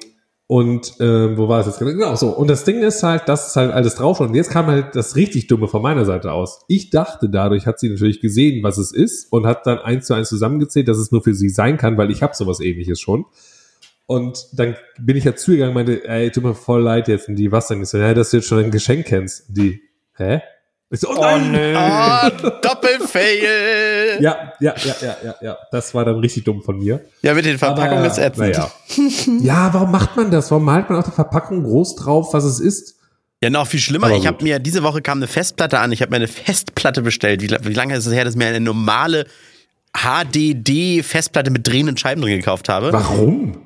und 0.50 0.94
ähm, 1.02 1.36
wo 1.38 1.50
war 1.50 1.60
es 1.60 1.66
jetzt? 1.68 1.80
Genau, 1.80 2.16
so. 2.16 2.30
Und 2.30 2.50
das 2.50 2.64
Ding 2.64 2.80
ist 2.82 3.04
halt, 3.04 3.24
das 3.28 3.48
ist 3.50 3.56
halt 3.58 3.72
alles 3.72 3.96
drauf. 3.96 4.22
Und 4.22 4.34
jetzt 4.34 4.50
kam 4.50 4.68
halt 4.68 4.96
das 4.96 5.18
richtig 5.18 5.48
Dumme 5.48 5.68
von 5.68 5.82
meiner 5.82 6.06
Seite 6.06 6.32
aus. 6.32 6.62
Ich 6.70 6.90
dachte, 6.90 7.30
dadurch 7.30 7.66
hat 7.66 7.80
sie 7.80 7.90
natürlich 7.90 8.22
gesehen, 8.22 8.64
was 8.64 8.78
es 8.78 8.94
ist 8.94 9.30
und 9.32 9.46
hat 9.46 9.66
dann 9.68 9.80
eins 9.80 10.06
zu 10.08 10.14
eins 10.14 10.30
zusammengezählt, 10.30 10.88
dass 10.88 10.98
es 11.00 11.12
nur 11.12 11.22
für 11.22 11.34
sie 11.34 11.50
sein 11.50 11.78
kann, 11.78 11.98
weil 11.98 12.12
ich 12.12 12.22
habe 12.24 12.34
sowas 12.34 12.62
ähnliches 12.62 13.02
schon. 13.02 13.26
Und 14.06 14.46
dann 14.54 14.78
bin 15.02 15.18
ich 15.18 15.26
ja 15.26 15.36
zugegangen 15.36 15.76
und 15.76 15.86
meinte, 15.86 16.08
ey, 16.08 16.32
tut 16.32 16.46
mir 16.46 16.56
voll 16.56 16.82
leid 16.82 17.10
jetzt. 17.10 17.28
Und 17.28 17.36
die, 17.36 17.52
was 17.52 17.68
denn? 17.68 17.82
Ich 17.82 17.90
so, 17.90 17.98
ja, 17.98 18.14
dass 18.14 18.32
du 18.32 18.38
jetzt 18.38 18.48
schon 18.48 18.60
ein 18.64 18.72
Geschenk 18.72 19.06
kennst. 19.08 19.50
Und 19.50 19.58
die, 19.58 19.82
hä? 20.16 20.40
Ich 20.90 21.02
so, 21.02 21.10
oh, 21.10 21.16
Oh 21.18 21.22
nein! 21.22 21.52
nö. 21.52 21.76
Oh, 21.78 22.50
Doppelfail. 22.62 24.20
Ja, 24.22 24.54
ja, 24.62 24.74
ja, 24.78 24.96
ja, 25.02 25.18
ja, 25.24 25.36
ja. 25.42 25.58
Das 25.72 25.94
war 25.94 26.06
dann 26.06 26.16
richtig 26.20 26.46
dumm 26.46 26.62
von 26.64 26.78
mir. 26.80 27.02
Ja, 27.22 27.34
mit 27.34 27.44
den 27.46 27.58
Verpackungen 27.58 27.98
Aber, 28.00 28.08
ist 28.08 28.18
ätzend. 28.18 28.56
Naja. 28.56 28.72
ja, 29.42 29.74
warum 29.74 29.92
macht 29.92 30.16
man 30.16 30.32
das? 30.32 30.50
Warum 30.50 30.64
malt 30.64 30.90
man 30.90 31.00
auf 31.00 31.06
der 31.06 31.14
Verpackung 31.14 31.64
groß 31.64 31.96
drauf, 31.98 32.34
was 32.34 32.46
es 32.46 32.60
ist? 32.62 32.96
Ja, 33.44 33.50
noch 33.50 33.68
viel 33.68 33.82
schlimmer. 33.82 34.08
Aber 34.08 34.16
Ich 34.16 34.26
habe 34.26 34.42
mir, 34.44 34.60
diese 34.60 34.82
Woche 34.82 35.02
kam 35.02 35.18
eine 35.20 35.28
Festplatte 35.28 35.78
an. 35.80 35.92
Ich 35.92 36.02
habe 36.02 36.10
mir 36.12 36.16
eine 36.18 36.28
Festplatte 36.30 37.02
bestellt. 37.02 37.42
Wie, 37.42 37.50
wie 37.50 37.74
lange 37.74 37.96
ist 37.96 38.06
es 38.06 38.14
her, 38.14 38.24
dass 38.24 38.34
ich 38.36 38.38
mir 38.40 38.48
eine 38.48 38.62
normale 38.62 39.26
HDD-Festplatte 39.94 41.52
mit 41.52 41.68
drehenden 41.68 41.98
Scheiben 41.98 42.22
drin 42.22 42.38
gekauft 42.38 42.70
habe? 42.70 42.94
Warum? 42.94 43.58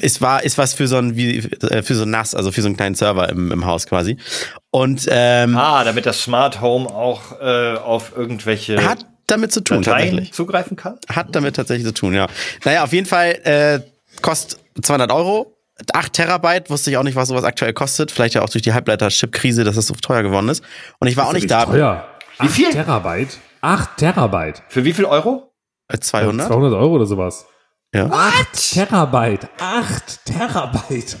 Es 0.00 0.20
war 0.20 0.42
ist 0.42 0.58
was 0.58 0.74
für 0.74 0.86
so 0.88 0.96
ein 0.96 1.16
wie 1.16 1.38
äh, 1.38 1.82
für 1.82 1.94
so 1.94 2.02
ein 2.04 2.10
NAS, 2.10 2.34
also 2.34 2.52
für 2.52 2.62
so 2.62 2.68
einen 2.68 2.76
kleinen 2.76 2.94
Server 2.94 3.28
im, 3.28 3.52
im 3.52 3.64
Haus 3.66 3.86
quasi. 3.86 4.16
Und 4.70 5.06
ähm, 5.10 5.56
Ah, 5.56 5.84
damit 5.84 6.06
das 6.06 6.22
Smart 6.22 6.60
Home 6.60 6.88
auch 6.88 7.40
äh, 7.40 7.76
auf 7.76 8.12
irgendwelche 8.16 8.82
hat 8.84 9.06
damit 9.26 9.52
zu 9.52 9.60
tun 9.62 9.82
Dateien 9.82 10.08
tatsächlich. 10.10 10.32
zugreifen 10.32 10.76
kann? 10.76 10.98
Hat 11.08 11.34
damit 11.34 11.56
tatsächlich 11.56 11.86
zu 11.86 11.94
tun, 11.94 12.14
ja. 12.14 12.26
Naja, 12.64 12.82
auf 12.82 12.92
jeden 12.92 13.06
Fall 13.06 13.38
äh, 13.44 13.80
kostet 14.22 14.60
200 14.82 15.12
Euro. 15.12 15.56
8 15.94 16.12
Terabyte, 16.12 16.68
wusste 16.68 16.90
ich 16.90 16.98
auch 16.98 17.02
nicht, 17.04 17.16
was 17.16 17.28
sowas 17.28 17.44
aktuell 17.44 17.72
kostet. 17.72 18.10
Vielleicht 18.10 18.34
ja 18.34 18.42
auch 18.42 18.50
durch 18.50 18.62
die 18.62 18.74
Halbleiter-Chip-Krise, 18.74 19.64
dass 19.64 19.76
das 19.76 19.86
so 19.86 19.94
teuer 19.94 20.22
geworden 20.22 20.48
ist. 20.50 20.62
Und 20.98 21.08
ich 21.08 21.16
war 21.16 21.26
auch 21.26 21.32
nicht 21.32 21.50
da. 21.50 21.64
Teuer. 21.64 22.06
Wie 22.38 22.46
Acht 22.46 22.52
viel? 22.54 22.70
Terabyte? 22.70 23.38
8 23.62 23.96
Terabyte. 23.96 24.62
Für 24.68 24.84
wie 24.84 24.92
viel 24.92 25.06
Euro? 25.06 25.52
Äh, 25.88 25.98
200? 25.98 26.48
200 26.48 26.74
Euro 26.74 26.96
oder 26.96 27.06
sowas. 27.06 27.46
Ja. 27.94 28.06
8 28.10 28.70
Terabyte. 28.72 29.48
8 29.58 30.24
Terabyte. 30.24 31.16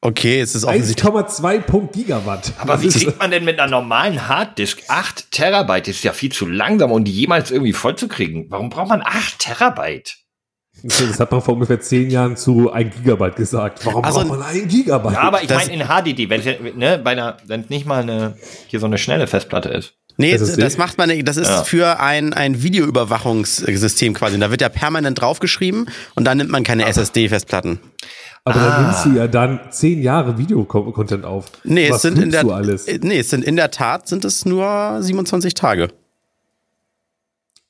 Okay, 0.00 0.40
es 0.40 0.54
ist 0.54 0.64
offensichtlich. 0.64 1.06
1,2 1.06 1.60
Punkt 1.60 1.92
Gigawatt. 1.94 2.52
Aber 2.58 2.80
wie 2.82 2.88
kriegt 2.88 3.18
man 3.20 3.30
denn 3.30 3.44
mit 3.44 3.60
einer 3.60 3.70
normalen 3.70 4.26
Harddisk 4.26 4.82
8 4.88 5.30
Terabyte? 5.30 5.86
Das 5.88 5.96
ist 5.96 6.04
ja 6.04 6.12
viel 6.12 6.32
zu 6.32 6.46
langsam, 6.46 6.90
um 6.90 7.04
die 7.04 7.12
jemals 7.12 7.50
irgendwie 7.50 7.72
vollzukriegen. 7.72 8.46
Warum 8.48 8.68
braucht 8.70 8.88
man 8.88 9.02
8 9.02 9.38
Terabyte? 9.38 10.16
Das 10.82 11.20
hat 11.20 11.30
man 11.30 11.42
vor 11.42 11.54
ungefähr 11.54 11.78
10 11.80 12.10
Jahren 12.10 12.36
zu 12.36 12.72
1 12.72 12.96
Gigabyte 12.96 13.36
gesagt. 13.36 13.84
Warum 13.86 14.02
Also- 14.04 14.20
braucht 14.20 14.30
man 14.40 14.42
1 14.42 14.66
Gigabyte? 14.66 15.12
Ja, 15.12 15.20
aber 15.20 15.42
ich 15.42 15.50
meine 15.50 15.72
in 15.72 15.86
HDD, 15.86 16.30
wenn 16.30 16.40
es 16.40 16.74
ne, 16.74 16.98
bei 16.98 17.10
einer, 17.12 17.36
wenn 17.46 17.60
es 17.60 17.68
nicht 17.70 17.86
mal 17.86 18.02
eine, 18.02 18.36
hier 18.66 18.80
so 18.80 18.86
eine 18.86 18.98
schnelle 18.98 19.26
Festplatte 19.28 19.68
ist. 19.68 19.94
Nee, 20.22 20.32
SSD? 20.32 20.60
das 20.62 20.78
macht 20.78 20.96
man 20.98 21.08
nicht. 21.08 21.28
Das 21.28 21.36
ist 21.36 21.48
Ja. 21.48 21.64
für 21.64 22.00
ein, 22.00 22.32
ein 22.32 22.62
Videoüberwachungssystem 22.62 24.14
quasi. 24.14 24.38
Da 24.38 24.50
wird 24.50 24.60
ja 24.60 24.68
permanent 24.68 25.20
draufgeschrieben 25.20 25.86
und 26.14 26.24
dann 26.24 26.38
nimmt 26.38 26.50
man 26.50 26.64
keine 26.64 26.86
SSD-Festplatten. 26.86 27.78
Aber 28.44 28.56
Ah. 28.60 28.68
dann 28.70 28.82
nimmst 28.86 29.04
du 29.06 29.10
ja 29.10 29.28
dann 29.28 29.60
10 29.70 30.02
Jahre 30.02 30.38
Videocontent 30.38 31.24
auf. 31.24 31.46
Nee, 31.64 31.90
Was 31.90 31.96
es 31.96 32.02
sind 32.02 32.18
in 32.18 32.30
der, 32.30 32.42
du 32.42 32.52
alles? 32.52 32.86
äh, 32.88 32.98
nee, 33.02 33.18
es 33.20 33.30
sind 33.30 33.44
in 33.44 33.56
der 33.56 33.70
Tat 33.70 34.08
sind 34.08 34.24
es 34.24 34.44
nur 34.44 34.98
27 35.00 35.54
Tage. 35.54 35.88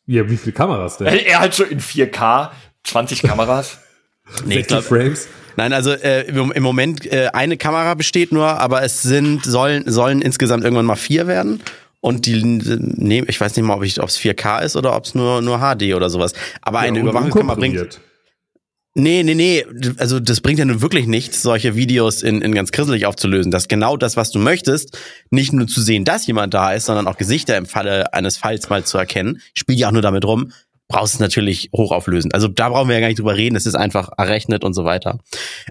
Ja, 0.07 0.28
wie 0.28 0.36
viele 0.36 0.53
Kameras 0.53 0.98
denn? 0.98 1.07
Er 1.09 1.40
halt 1.40 1.55
so 1.55 1.64
in 1.64 1.80
4K, 1.80 2.50
20 2.84 3.22
Kameras. 3.22 3.78
Nee, 4.46 4.61
ich 4.61 4.66
60 4.66 4.66
glaub, 4.68 4.84
Frames? 4.84 5.26
nein, 5.57 5.72
also 5.74 5.90
äh, 5.92 6.22
im 6.22 6.53
im 6.53 6.62
Moment 6.62 7.05
äh, 7.12 7.28
eine 7.34 7.59
Kamera 7.59 7.92
besteht 7.94 8.32
nur, 8.32 8.46
aber 8.46 8.82
es 8.82 9.03
sind 9.03 9.44
sollen 9.44 9.82
sollen 9.90 10.22
insgesamt 10.22 10.64
irgendwann 10.64 10.86
mal 10.86 10.96
vier 10.96 11.26
werden. 11.26 11.61
Und 12.03 12.26
die 12.26 12.42
nehmen, 12.42 13.28
ich 13.30 13.40
weiß 13.40 13.55
nicht 13.55 13.64
mal, 13.64 13.74
ob 13.74 13.84
es 13.84 14.18
4K 14.18 14.62
ist 14.62 14.74
oder 14.74 14.96
ob 14.96 15.05
es 15.05 15.14
nur 15.14 15.40
nur 15.40 15.59
HD 15.59 15.94
oder 15.94 16.11
sowas. 16.11 16.34
Aber 16.61 16.80
eine 16.80 16.98
Ja, 16.98 17.03
und 17.05 17.09
Überwachungskamera 17.09 17.55
bringt. 17.55 18.00
Nee, 18.94 19.22
nee, 19.22 19.34
nee. 19.34 19.64
Also 19.98 20.18
das 20.18 20.40
bringt 20.40 20.59
ja 20.59 20.64
nun 20.64 20.82
wirklich 20.82 21.07
nichts, 21.07 21.42
solche 21.42 21.76
Videos 21.76 22.24
in, 22.24 22.42
in 22.42 22.53
ganz 22.57 22.72
grisselig 22.72 23.07
aufzulösen. 23.07 23.53
Das 23.53 23.62
ist 23.64 23.68
genau 23.68 23.96
das, 23.96 24.16
was 24.16 24.32
du 24.32 24.40
möchtest. 24.40 24.98
Nicht 25.30 25.53
nur 25.53 25.68
zu 25.68 25.80
sehen, 25.80 26.05
dass 26.05 26.26
jemand 26.26 26.55
da 26.55 26.72
ist, 26.72 26.86
sondern 26.86 27.07
auch 27.07 27.16
Gesichter 27.16 27.57
im 27.57 27.66
Falle 27.66 28.12
eines 28.12 28.36
Falls 28.36 28.68
mal 28.68 28.82
zu 28.82 28.98
erkennen. 28.98 29.40
Spiel 29.55 29.78
ja 29.78 29.86
auch 29.86 29.92
nur 29.92 30.03
damit 30.03 30.24
rum. 30.24 30.50
Brauchst 30.88 31.14
es 31.14 31.20
natürlich 31.20 31.70
hochauflösend. 31.72 32.34
Also 32.34 32.48
da 32.48 32.68
brauchen 32.68 32.88
wir 32.88 32.96
ja 32.96 33.00
gar 33.00 33.07
nicht 33.07 33.20
drüber 33.20 33.36
reden. 33.36 33.55
Es 33.55 33.64
ist 33.64 33.76
einfach 33.76 34.11
errechnet 34.18 34.64
und 34.64 34.74
so 34.74 34.84
weiter. 34.84 35.20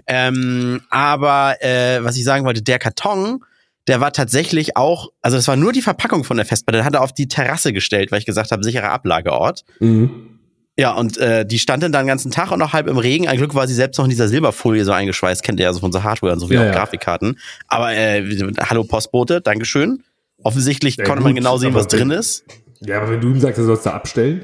Ähm, 0.06 0.80
aber 0.88 1.62
äh, 1.62 2.02
was 2.02 2.16
ich 2.16 2.24
sagen 2.24 2.46
wollte, 2.46 2.62
der 2.62 2.78
Karton, 2.78 3.44
der 3.88 4.00
war 4.00 4.12
tatsächlich 4.12 4.76
auch, 4.76 5.08
also 5.22 5.36
das 5.36 5.48
war 5.48 5.56
nur 5.56 5.72
die 5.72 5.82
Verpackung 5.82 6.24
von 6.24 6.36
der 6.36 6.46
Festplatte. 6.46 6.78
Der 6.78 6.84
hat 6.84 6.94
er 6.94 7.02
auf 7.02 7.12
die 7.12 7.28
Terrasse 7.28 7.72
gestellt, 7.72 8.12
weil 8.12 8.18
ich 8.20 8.26
gesagt 8.26 8.52
habe, 8.52 8.62
sicherer 8.62 8.90
Ablageort. 8.90 9.64
Mhm. 9.80 10.28
Ja, 10.78 10.92
und 10.92 11.18
äh, 11.18 11.44
die 11.44 11.58
stand 11.58 11.82
dann 11.82 11.92
den 11.92 12.06
ganzen 12.06 12.30
Tag 12.30 12.50
und 12.50 12.58
noch 12.58 12.72
halb 12.72 12.86
im 12.86 12.96
Regen. 12.96 13.28
Ein 13.28 13.36
Glück 13.36 13.54
war 13.54 13.66
sie 13.68 13.74
selbst 13.74 13.98
noch 13.98 14.04
in 14.06 14.10
dieser 14.10 14.28
Silberfolie 14.28 14.84
so 14.84 14.92
eingeschweißt, 14.92 15.42
kennt 15.42 15.60
ihr 15.60 15.64
ja 15.64 15.72
so 15.72 15.80
von 15.80 15.92
so 15.92 16.02
Hardware 16.02 16.32
und 16.32 16.40
so 16.40 16.48
wie 16.48 16.54
Ja, 16.54 16.62
auch 16.62 16.66
ja. 16.66 16.72
Grafikkarten. 16.72 17.38
Aber 17.68 17.92
äh, 17.94 18.24
hallo 18.70 18.84
Postbote, 18.84 19.40
Dankeschön. 19.42 20.02
Offensichtlich 20.42 20.96
Ja, 20.96 21.04
konnte 21.04 21.22
man 21.22 21.32
gut, 21.32 21.40
genau 21.40 21.58
sehen, 21.58 21.74
was 21.74 21.88
drin 21.88 22.10
ist. 22.10 22.44
Ja, 22.80 23.00
aber 23.02 23.10
wenn 23.12 23.20
du 23.20 23.28
ihm 23.28 23.40
sagst, 23.40 23.58
er 23.58 23.64
sollst 23.64 23.84
da 23.86 23.90
abstellen, 23.92 24.42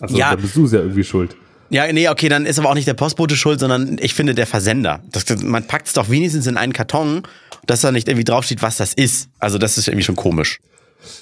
also 0.00 0.16
Ja. 0.16 0.30
dann 0.32 0.42
bist 0.42 0.54
du 0.56 0.66
es 0.66 0.72
ja 0.72 0.80
irgendwie 0.80 1.04
schuld. 1.04 1.36
Ja, 1.70 1.90
nee, 1.92 2.08
okay, 2.08 2.28
dann 2.28 2.46
ist 2.46 2.58
aber 2.60 2.68
auch 2.70 2.74
nicht 2.74 2.86
der 2.86 2.94
Postbote 2.94 3.34
schuld, 3.34 3.58
sondern 3.58 3.96
ich 4.00 4.14
finde 4.14 4.34
der 4.34 4.46
Versender. 4.46 5.00
Das, 5.10 5.24
man 5.42 5.66
packt 5.66 5.88
es 5.88 5.94
doch 5.94 6.08
wenigstens 6.10 6.46
in 6.46 6.56
einen 6.58 6.72
Karton 6.72 7.22
dass 7.66 7.80
da 7.80 7.92
nicht 7.92 8.08
irgendwie 8.08 8.24
draufsteht, 8.24 8.62
was 8.62 8.76
das 8.76 8.94
ist. 8.94 9.28
Also 9.38 9.58
das 9.58 9.78
ist 9.78 9.88
irgendwie 9.88 10.04
schon 10.04 10.16
komisch. 10.16 10.60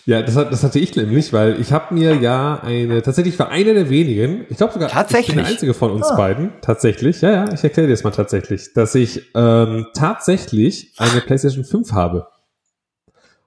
Ja, 0.06 0.22
das, 0.22 0.36
hat, 0.36 0.52
das 0.52 0.62
hatte 0.62 0.78
ich 0.78 0.94
nämlich, 0.96 1.32
weil 1.32 1.60
ich 1.60 1.72
habe 1.72 1.94
mir 1.94 2.14
ja 2.16 2.60
eine, 2.62 3.02
tatsächlich 3.02 3.38
war 3.38 3.48
einer 3.50 3.74
der 3.74 3.90
wenigen, 3.90 4.46
ich 4.48 4.56
glaube 4.56 4.72
sogar, 4.72 4.88
Tatsächlich? 4.88 5.28
ich 5.28 5.34
bin 5.34 5.44
der 5.44 5.52
einzige 5.52 5.74
von 5.74 5.90
uns 5.90 6.08
beiden, 6.16 6.52
tatsächlich, 6.62 7.20
ja, 7.20 7.30
ja, 7.30 7.52
ich 7.52 7.62
erkläre 7.62 7.88
dir 7.88 7.92
das 7.92 8.04
mal 8.04 8.10
tatsächlich, 8.10 8.72
dass 8.74 8.94
ich 8.94 9.22
ähm, 9.34 9.86
tatsächlich 9.94 10.92
eine 10.96 11.20
PlayStation 11.20 11.64
5 11.64 11.92
habe. 11.92 12.28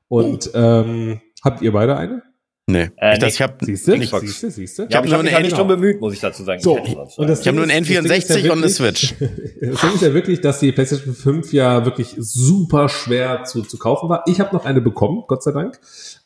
Und 0.08 0.52
ähm, 0.54 1.22
habt 1.44 1.62
ihr 1.62 1.72
beide 1.72 1.98
eine? 1.98 2.24
Nee. 2.70 2.90
Äh, 2.98 3.14
ich, 3.14 3.20
das, 3.20 3.22
nee. 3.22 3.28
ich 3.28 3.42
habe 3.42 3.54
Siehst 3.62 3.88
du? 3.88 3.98
Siehst 3.98 4.44
du? 4.44 4.52
Siehst 4.52 4.80
du? 4.80 4.84
Ja, 4.84 4.88
ich 4.88 4.94
nur 4.94 4.98
habe 4.98 5.08
mich 5.08 5.14
eine 5.16 5.32
halt 5.32 5.46
nicht 5.46 5.58
drum 5.58 5.70
bemüht, 5.70 6.02
muss 6.02 6.14
ich 6.14 6.20
dazu 6.20 6.44
sagen. 6.44 6.60
So, 6.60 6.78
Ich 6.84 6.98
und 7.18 7.30
das 7.30 7.40
Ich 7.40 7.48
hab 7.48 7.56
nur 7.56 7.66
Ding 7.66 7.82
ist 7.82 7.90
ja 7.90 8.02
N64 8.02 8.50
und 8.52 8.58
eine 8.58 8.70
Switch. 8.70 9.16
Das 9.62 9.82
Ding 9.82 9.94
ist 9.94 10.02
ja 10.02 10.14
wirklich, 10.14 10.42
dass 10.42 10.60
die 10.60 10.72
PlayStation 10.74 11.16
5 11.16 11.54
ja 11.54 11.86
wirklich 11.86 12.16
super 12.20 12.90
schwer 12.90 13.46
zu, 13.46 13.64
zu 13.64 13.78
kaufen 13.78 14.10
war. 14.10 14.24
Ich 14.28 14.40
habe 14.40 14.54
noch 14.54 14.66
eine 14.66 14.82
bekommen, 14.82 15.24
Gott 15.28 15.44
sei 15.44 15.52
Dank. 15.52 15.80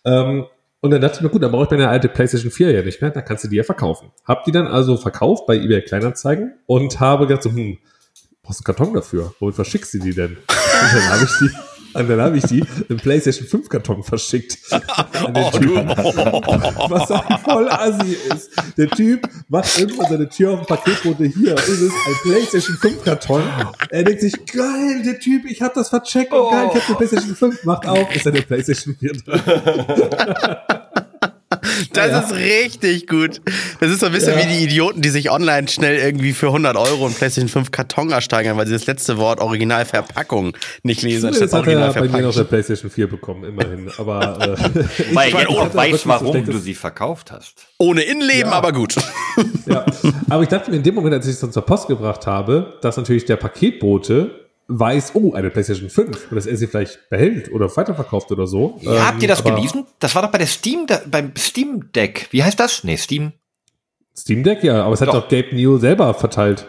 Ähm, 0.04 0.46
und 0.82 0.90
dann 0.90 1.00
dachte 1.00 1.18
ich 1.18 1.22
mir, 1.22 1.30
gut, 1.30 1.44
dann 1.44 1.52
brauche 1.52 1.66
ich 1.66 1.70
meine 1.70 1.88
alte 1.90 2.10
PlayStation 2.10 2.52
4 2.52 2.72
ja 2.72 2.82
nicht 2.82 3.02
mehr, 3.02 3.12
dann 3.12 3.24
kannst 3.24 3.44
du 3.44 3.48
die 3.48 3.58
ja 3.58 3.64
verkaufen. 3.64 4.12
Hab 4.26 4.44
die 4.46 4.52
dann 4.52 4.66
also 4.66 4.98
verkauft 4.98 5.46
bei 5.46 5.56
eBay 5.56 5.84
Kleinanzeigen 5.84 6.56
und 6.66 7.00
habe 7.00 7.28
gedacht 7.28 7.44
so, 7.44 7.52
hm, 7.52 7.78
brauchst 8.42 8.68
einen 8.68 8.76
Karton 8.76 8.94
dafür. 8.96 9.34
Womit 9.40 9.56
verschickst 9.56 9.94
du 9.94 10.00
die 10.00 10.14
denn? 10.14 10.32
Und 10.82 10.94
dann 10.96 11.10
habe 11.10 11.24
ich 11.24 11.32
die, 11.38 11.50
und 11.94 12.10
dann 12.10 12.22
habe 12.22 12.38
ich 12.38 12.44
die 12.46 12.64
im 12.90 12.98
PlayStation 12.98 13.48
5 13.48 13.70
Karton 13.70 14.04
verschickt. 14.04 14.58
An 14.72 15.34
den 15.34 15.44
Oh, 15.44 15.52
Typen. 15.52 15.88
Was 15.90 17.12
auch 17.12 17.40
voll 17.42 17.70
assi 17.70 18.18
ist. 18.34 18.50
Der 18.78 18.90
Typ 18.90 19.28
macht 19.50 19.78
irgendwann 19.80 20.10
seine 20.10 20.30
Tür 20.30 20.52
auf 20.52 20.60
dem 20.60 20.66
Paketbote 20.68 21.26
hier. 21.26 21.56
Ist 21.56 21.68
es 21.70 21.92
ein 21.92 22.16
PlayStation 22.24 22.78
5 22.78 23.04
Karton. 23.04 23.44
Er 23.90 24.04
denkt 24.04 24.22
sich, 24.22 24.34
geil, 24.46 25.02
der 25.06 25.20
Typ, 25.20 25.46
ich 25.46 25.62
hab 25.62 25.74
das 25.74 25.90
vercheckt 25.90 26.34
und 26.34 26.52
geil, 26.52 26.70
ich 26.74 26.82
hab 26.82 26.88
eine 26.88 26.96
PlayStation 26.98 27.36
5. 27.36 27.64
Macht 27.66 27.88
auf, 27.88 28.16
ist 28.16 28.28
eine 28.28 28.42
PlayStation 28.42 28.96
4 28.98 29.12
drin. 29.14 29.42
Das 31.94 32.08
Ja. 32.12 32.20
ist 32.20 32.34
richtig 32.34 33.08
gut. 33.08 33.42
Das 33.80 33.90
ist 33.92 34.00
so 34.00 34.08
ein 34.08 34.12
bisschen 34.12 34.38
Ja. 34.38 34.44
wie 34.46 34.54
die 34.58 34.64
Idioten, 34.64 35.02
die 35.02 35.10
sich 35.10 35.30
online 35.32 35.68
schnell 35.68 35.98
irgendwie 35.98 36.34
für 36.34 36.48
100 36.52 36.76
Euro 36.78 37.06
einen 37.06 37.16
PlayStation 37.16 37.50
5 37.50 37.72
Karton 37.72 38.12
ersteigern, 38.12 38.58
weil 38.58 38.68
sie 38.68 38.74
das 38.74 38.86
letzte 38.88 39.18
Wort 39.18 39.40
Originalverpackung 39.40 40.54
nicht 40.84 41.02
lesen, 41.02 41.22
Zumindest 41.34 41.54
hat 41.54 41.68
er 41.68 41.94
bei 41.94 42.08
mir 42.08 42.22
noch 42.22 42.36
eine 42.36 42.46
PlayStation 42.46 42.92
4 42.92 43.08
bekommen, 43.08 43.44
immerhin. 43.44 43.90
Aber 43.98 44.40
äh, 44.42 44.84
Weil 45.16 45.30
ich 45.30 45.36
auch 45.48 45.74
wirklich 45.74 45.94
weiß, 45.94 46.08
warum 46.08 46.46
du 46.46 46.58
sie 46.60 46.76
verkauft 46.76 47.32
hast. 47.32 47.66
Ohne 47.78 48.02
Innenleben, 48.04 48.52
Ja. 48.52 48.58
aber 48.58 48.72
gut. 48.72 48.96
Ja. 49.66 49.86
Aber 50.30 50.44
ich 50.44 50.50
dachte 50.50 50.72
mir 50.72 50.78
in 50.78 50.84
dem 50.84 50.96
Moment, 50.96 51.14
als 51.16 51.26
ich 51.28 51.34
es 51.34 51.40
dann 51.40 51.52
zur 51.52 51.66
Post 51.66 51.88
gebracht 51.88 52.28
habe, 52.28 52.78
dass 52.82 52.98
natürlich 52.98 53.26
der 53.26 53.38
Paketbote 53.38 54.41
weiß, 54.80 55.12
oh, 55.16 55.34
eine 55.34 55.50
PlayStation 55.50 55.90
5 55.90 56.32
und 56.32 56.36
dass 56.36 56.46
er 56.46 56.56
sie 56.58 56.68
vielleicht 56.68 57.10
behält 57.10 57.52
oder 57.52 57.76
weiterverkauft 57.76 58.32
oder 58.32 58.48
so. 58.48 58.78
Ja, 58.82 59.08
habt 59.08 59.18
ihr 59.18 59.24
Ähm, 59.24 59.30
das 59.30 59.40
aber 59.46 59.56
gelesen? 59.56 59.86
Das 60.00 60.16
war 60.16 60.22
doch 60.22 60.32
bei 60.32 60.38
der 60.38 60.48
Steam, 60.48 60.86
da, 60.88 61.02
beim 61.06 61.34
Steam 61.38 61.92
Deck. 61.94 62.28
Wie 62.32 62.44
heißt 62.44 62.60
das? 62.60 62.84
Nee, 62.84 62.98
Steam. 62.98 63.34
Steam 64.18 64.44
Deck, 64.44 64.64
ja, 64.64 64.84
aber 64.84 64.94
es 64.94 65.02
hat 65.02 65.08
Doch. 65.10 65.22
doch 65.22 65.30
Gabe 65.30 65.56
Newell 65.56 65.80
selber 65.80 66.14
verteilt. 66.14 66.68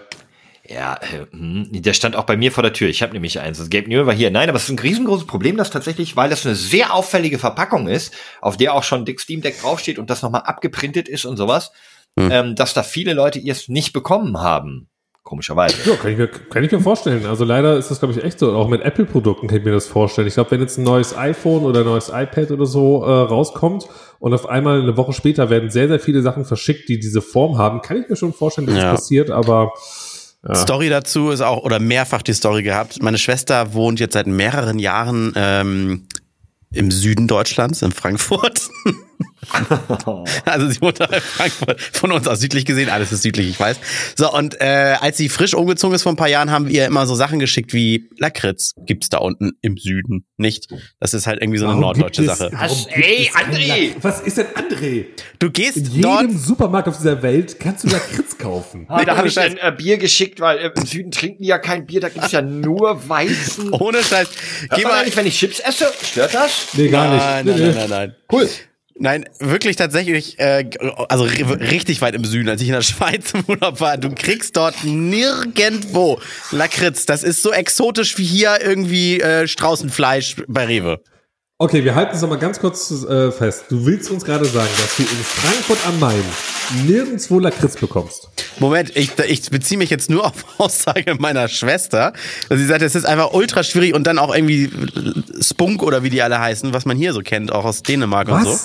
Ja, 0.69 0.95
äh, 0.95 1.27
hm, 1.33 1.69
der 1.73 1.93
stand 1.93 2.15
auch 2.17 2.25
bei 2.25 2.37
mir 2.37 2.53
vor 2.53 2.63
der 2.63 2.73
Tür. 2.73 2.89
Ich 2.89 3.03
habe 3.03 3.13
nämlich 3.13 3.41
eins. 3.41 3.59
Das 3.59 3.69
Gabe 3.69 3.89
Newell 3.89 4.07
war 4.07 4.15
hier. 4.15 4.31
Nein, 4.31 4.49
aber 4.49 4.57
es 4.57 4.65
ist 4.65 4.71
ein 4.71 4.79
riesengroßes 4.79 5.27
Problem, 5.27 5.57
das 5.57 5.71
tatsächlich, 5.71 6.17
weil 6.17 6.31
das 6.31 6.47
eine 6.47 6.55
sehr 6.55 6.95
auffällige 6.95 7.39
Verpackung 7.39 7.89
ist, 7.89 8.15
auf 8.41 8.57
der 8.57 8.73
auch 8.75 8.85
schon 8.85 9.05
Dick 9.05 9.21
Steam 9.21 9.41
Deck 9.43 9.61
draufsteht 9.61 9.99
und 9.99 10.09
das 10.09 10.23
nochmal 10.23 10.43
abgeprintet 10.43 11.09
ist 11.09 11.25
und 11.25 11.37
sowas, 11.37 11.73
ähm, 12.17 12.55
dass 12.55 12.75
da 12.75 12.83
viele 12.83 13.13
Leute 13.13 13.41
es 13.45 13.69
nicht 13.69 13.93
bekommen 13.93 14.39
haben. 14.39 14.89
Komischerweise. 15.33 15.77
Ja, 15.89 15.97
kann 15.97 16.11
ich 16.11 16.19
mir, 16.19 16.29
kann 16.29 16.63
ich 16.63 16.71
mir 16.71 16.81
vorstellen. 16.81 17.25
Also 17.25 17.47
leider 17.47 17.79
ist 17.79 17.91
das, 17.91 18.01
glaube 18.01 18.13
ich, 18.13 18.23
echt 18.23 18.39
so. 18.39 18.53
Auch 18.53 18.69
mit 18.69 18.83
Apple-Produkten 18.83 19.47
kann 19.47 19.57
ich 19.61 19.65
mir 19.65 19.73
das 19.73 19.87
vorstellen. 19.87 20.29
Ich 20.29 20.35
glaube, 20.35 20.51
wenn 20.51 20.61
jetzt 20.61 20.77
ein 20.77 20.85
neues 20.85 21.17
iPhone 21.17 21.63
oder 21.63 21.81
ein 21.81 21.87
neues 21.87 22.11
iPad 22.11 22.51
oder 22.51 22.67
so 22.67 23.03
äh, 23.03 23.09
rauskommt 23.11 23.87
und 24.19 24.35
auf 24.35 24.47
einmal 24.47 24.83
eine 24.83 24.95
Woche 24.99 25.15
später 25.15 25.49
werden 25.49 25.71
sehr, 25.71 25.89
sehr 25.89 26.01
viele 26.01 26.21
Sachen 26.21 26.45
verschickt, 26.45 26.87
die 26.91 27.01
diese 27.01 27.23
Form 27.23 27.57
haben, 27.57 27.81
kann 27.81 28.03
ich 28.03 28.11
mir 28.11 28.17
schon 28.17 28.35
vorstellen, 28.35 28.67
dass 28.67 28.77
Ja. 28.77 28.91
das 28.93 29.01
passiert, 29.01 29.31
aber 29.31 29.73
ja. 30.47 30.55
Story 30.55 30.91
dazu 30.91 31.31
ist 31.31 31.41
auch, 31.41 31.63
oder 31.65 31.79
mehrfach 31.81 32.21
die 32.21 32.35
Story 32.35 32.63
gehabt. 32.63 33.03
Meine 33.03 33.17
Schwester 33.17 33.73
wohnt 33.73 34.01
jetzt 34.01 34.13
seit 34.13 34.27
mehreren 34.27 34.79
Jahren 34.79 35.33
ähm, 35.35 36.09
im 36.75 36.91
Süden 36.91 37.27
Deutschlands, 37.27 37.81
in 37.81 37.93
Frankfurt. 37.93 38.69
also 40.45 40.69
sie 40.69 40.81
wohnt 40.81 41.01
da 41.01 41.05
in 41.07 41.21
Frankfurt. 41.21 41.81
Von 41.81 42.13
uns 42.13 42.27
aus 42.29 42.41
südlich 42.41 42.65
gesehen, 42.65 42.89
alles 42.89 43.13
ist 43.13 43.23
südlich, 43.23 43.49
ich 43.49 43.59
weiß. 43.61 43.77
So, 44.17 44.33
und 44.33 44.61
äh, 44.61 44.97
als 45.01 45.17
sie 45.17 45.29
frisch 45.29 45.55
umgezogen 45.55 45.95
ist 45.95 46.03
vor 46.03 46.13
ein 46.13 46.17
paar 46.17 46.29
Jahren, 46.29 46.51
haben 46.51 46.67
wir 46.69 46.73
ihr 46.75 46.87
immer 46.87 47.07
so 47.07 47.15
Sachen 47.15 47.39
geschickt 47.39 47.73
wie 47.73 48.09
Lakritz 48.19 48.75
gibt's 48.87 49.09
da 49.09 49.19
unten 49.19 49.53
im 49.63 49.77
Süden 49.77 50.25
nicht. 50.37 50.69
Das 51.01 51.15
ist 51.15 51.27
halt 51.27 51.41
irgendwie 51.41 51.59
so 51.59 51.65
eine 51.67 51.73
Warum 51.75 51.83
norddeutsche 51.83 52.23
es- 52.23 52.39
Sache. 52.39 52.51
warum 52.53 52.79
Ey, 52.91 53.31
André! 53.35 53.93
Was 54.03 54.21
ist 54.21 54.39
denn 54.39 54.47
André? 54.49 55.07
Du 55.39 55.51
gehst 55.51 55.77
In 55.77 55.85
jedem 55.87 56.03
dort 56.03 56.31
Supermarkt 56.33 56.89
auf 56.89 56.97
dieser 56.97 57.23
Welt 57.23 57.59
kannst 57.61 57.85
du 57.85 57.89
Lakritz 57.89 58.39
kaufen. 58.39 58.87
Ah, 58.93 59.05
da 59.05 59.17
habe 59.17 59.29
ich 59.29 59.39
ein 59.39 59.57
äh, 59.59 59.73
Bier 59.77 59.97
geschickt, 59.97 60.41
weil 60.41 60.59
äh, 60.59 60.71
im 60.77 60.85
Süden 60.87 61.11
trinken 61.11 61.43
die 61.43 61.49
ja 61.49 61.59
kein 61.59 61.87
Bier, 61.87 62.01
da 62.01 62.09
gibt's 62.11 62.33
ja 62.33 62.43
nur 62.43 63.09
Weizen. 63.09 63.71
ohne 63.73 64.03
Scheiß. 64.03 64.29
Geh 64.77 64.83
mal. 64.83 65.01
eigentlich, 65.01 65.17
wenn 65.17 65.27
ich 65.27 65.39
Chips 65.39 65.61
esse? 65.61 65.91
Stört 66.03 66.35
das? 66.35 66.69
Nee, 66.75 66.89
gar 66.89 67.07
Nein, 67.09 67.45
nicht. 67.47 67.57
nein, 67.57 67.61
Nee, 67.61 67.67
nein, 67.67 67.75
nein, 67.77 67.89
nein. 67.91 68.15
Cool. 68.31 68.49
Nein, 68.99 69.25
wirklich 69.41 69.77
tatsächlich, 69.77 70.39
äh, 70.39 70.69
also 71.09 71.25
ri- 71.25 71.71
richtig 71.71 72.01
weit 72.03 72.15
im 72.15 72.25
Süden, 72.25 72.49
als 72.49 72.61
ich 72.61 72.69
in 72.69 72.75
der 72.75 72.83
Schweiz 72.83 73.33
im 73.35 73.45
Urlaub 73.49 73.81
war. 73.81 73.97
Du 73.97 74.11
kriegst 74.15 74.57
dort 74.57 74.85
nirgendwo 74.85 76.21
Lakritz. 76.51 77.07
Das 77.07 77.23
ist 77.23 77.43
so 77.43 77.53
exotisch 77.53 78.19
wie 78.19 78.25
hier 78.25 78.59
irgendwie 78.63 79.21
äh, 79.21 79.47
Straußenfleisch 79.49 80.37
bei 80.47 80.67
Rewe. 80.67 81.01
Okay, 81.59 81.85
wir 81.85 81.95
halten 81.95 82.17
es 82.17 82.23
nochmal 82.23 82.39
ganz 82.39 82.59
kurz 82.59 82.91
äh, 83.05 83.31
fest. 83.31 83.67
Du 83.69 83.87
willst 83.87 84.11
uns 84.11 84.25
gerade 84.25 84.45
sagen, 84.45 84.69
dass 84.79 84.97
du 84.97 85.03
in 85.03 85.09
Frankfurt 85.09 85.79
am 85.87 86.01
Main 86.01 86.25
nirgendwo 86.87 87.39
Lakritz 87.39 87.77
bekommst. 87.77 88.29
Moment, 88.59 88.97
ich, 88.97 89.11
ich 89.29 89.49
beziehe 89.49 89.79
mich 89.79 89.89
jetzt 89.89 90.11
nur 90.11 90.25
auf 90.27 90.45
Aussage 90.59 91.15
meiner 91.19 91.47
Schwester. 91.49 92.15
dass 92.49 92.59
Sie 92.59 92.67
sagt, 92.67 92.83
es 92.83 92.95
ist 92.97 93.05
einfach 93.05 93.33
ultra 93.33 93.63
schwierig 93.63 93.95
und 93.95 94.07
dann 94.09 94.19
auch 94.19 94.35
irgendwie 94.35 94.71
Spunk 95.41 95.83
oder 95.85 96.03
wie 96.03 96.11
die 96.11 96.21
alle 96.23 96.41
heißen, 96.41 96.73
was 96.75 96.85
man 96.85 96.97
hier 96.97 97.13
so 97.13 97.21
kennt, 97.21 97.53
auch 97.53 97.65
aus 97.65 97.83
Dänemark 97.83 98.29
und 98.29 98.45
so. 98.45 98.59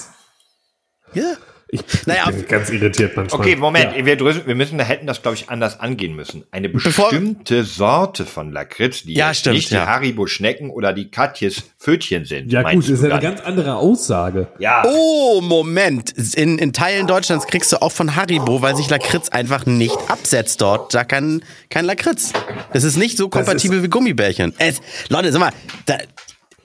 Ja. 1.14 1.34
Ich, 1.70 1.82
Naja, 2.06 2.24
ich 2.30 2.36
bin 2.38 2.48
ganz 2.48 2.70
irritiert 2.70 3.18
manchmal. 3.18 3.42
Okay, 3.42 3.58
Moment, 3.58 3.94
Ja. 3.98 4.06
wir, 4.06 4.18
wir 4.48 4.56
müssen, 4.56 4.78
wir 4.78 4.86
hätten 4.86 5.06
das, 5.06 5.22
glaube 5.22 5.36
ich, 5.36 5.50
anders 5.50 5.82
angehen 5.82 6.16
müssen. 6.16 6.46
Eine 6.50 6.70
Bevor- 6.70 7.10
bestimmte 7.10 7.66
Sorte 7.66 8.26
von 8.26 8.54
Lakritz, 8.54 9.04
die 9.04 9.14
Ja, 9.16 9.34
stimmt, 9.34 9.58
nicht 9.58 9.72
ja. 9.72 9.82
die 9.84 9.88
Haribo 9.92 10.28
Schnecken 10.28 10.70
oder 10.70 10.94
die 10.94 11.12
Katjes 11.12 11.64
Pfötchen 11.78 12.24
sind. 12.24 12.54
Ja 12.54 12.62
gut, 12.72 12.84
das 12.84 12.90
ist 12.90 13.04
ja 13.04 13.10
eine 13.12 13.20
ganz 13.20 13.42
andere 13.42 13.76
Aussage. 13.76 14.48
Ja, 14.60 14.86
Oh, 14.88 15.42
Moment. 15.42 16.12
In, 16.38 16.58
in 16.58 16.72
Teilen 16.72 17.06
Deutschlands 17.06 17.48
kriegst 17.48 17.74
du 17.74 17.82
auch 17.82 17.92
von 17.92 18.16
Haribo, 18.16 18.62
weil 18.62 18.78
sich 18.78 18.90
Lakritz 18.90 19.28
einfach 19.28 19.66
nicht 19.66 19.98
absetzt 20.10 20.62
dort. 20.62 20.94
Da 20.94 21.04
kann 21.04 21.44
kein 21.70 21.84
Lakritz. 21.84 22.32
Das 22.72 22.86
ist 22.86 22.96
nicht 22.96 23.18
so 23.18 23.28
kompatibel 23.28 23.84
wie 23.84 23.90
Gummibärchen. 23.90 24.54
Es, 24.58 24.80
Leute, 25.10 25.34
sag 25.34 25.40
mal, 25.42 25.52
da, 25.86 25.98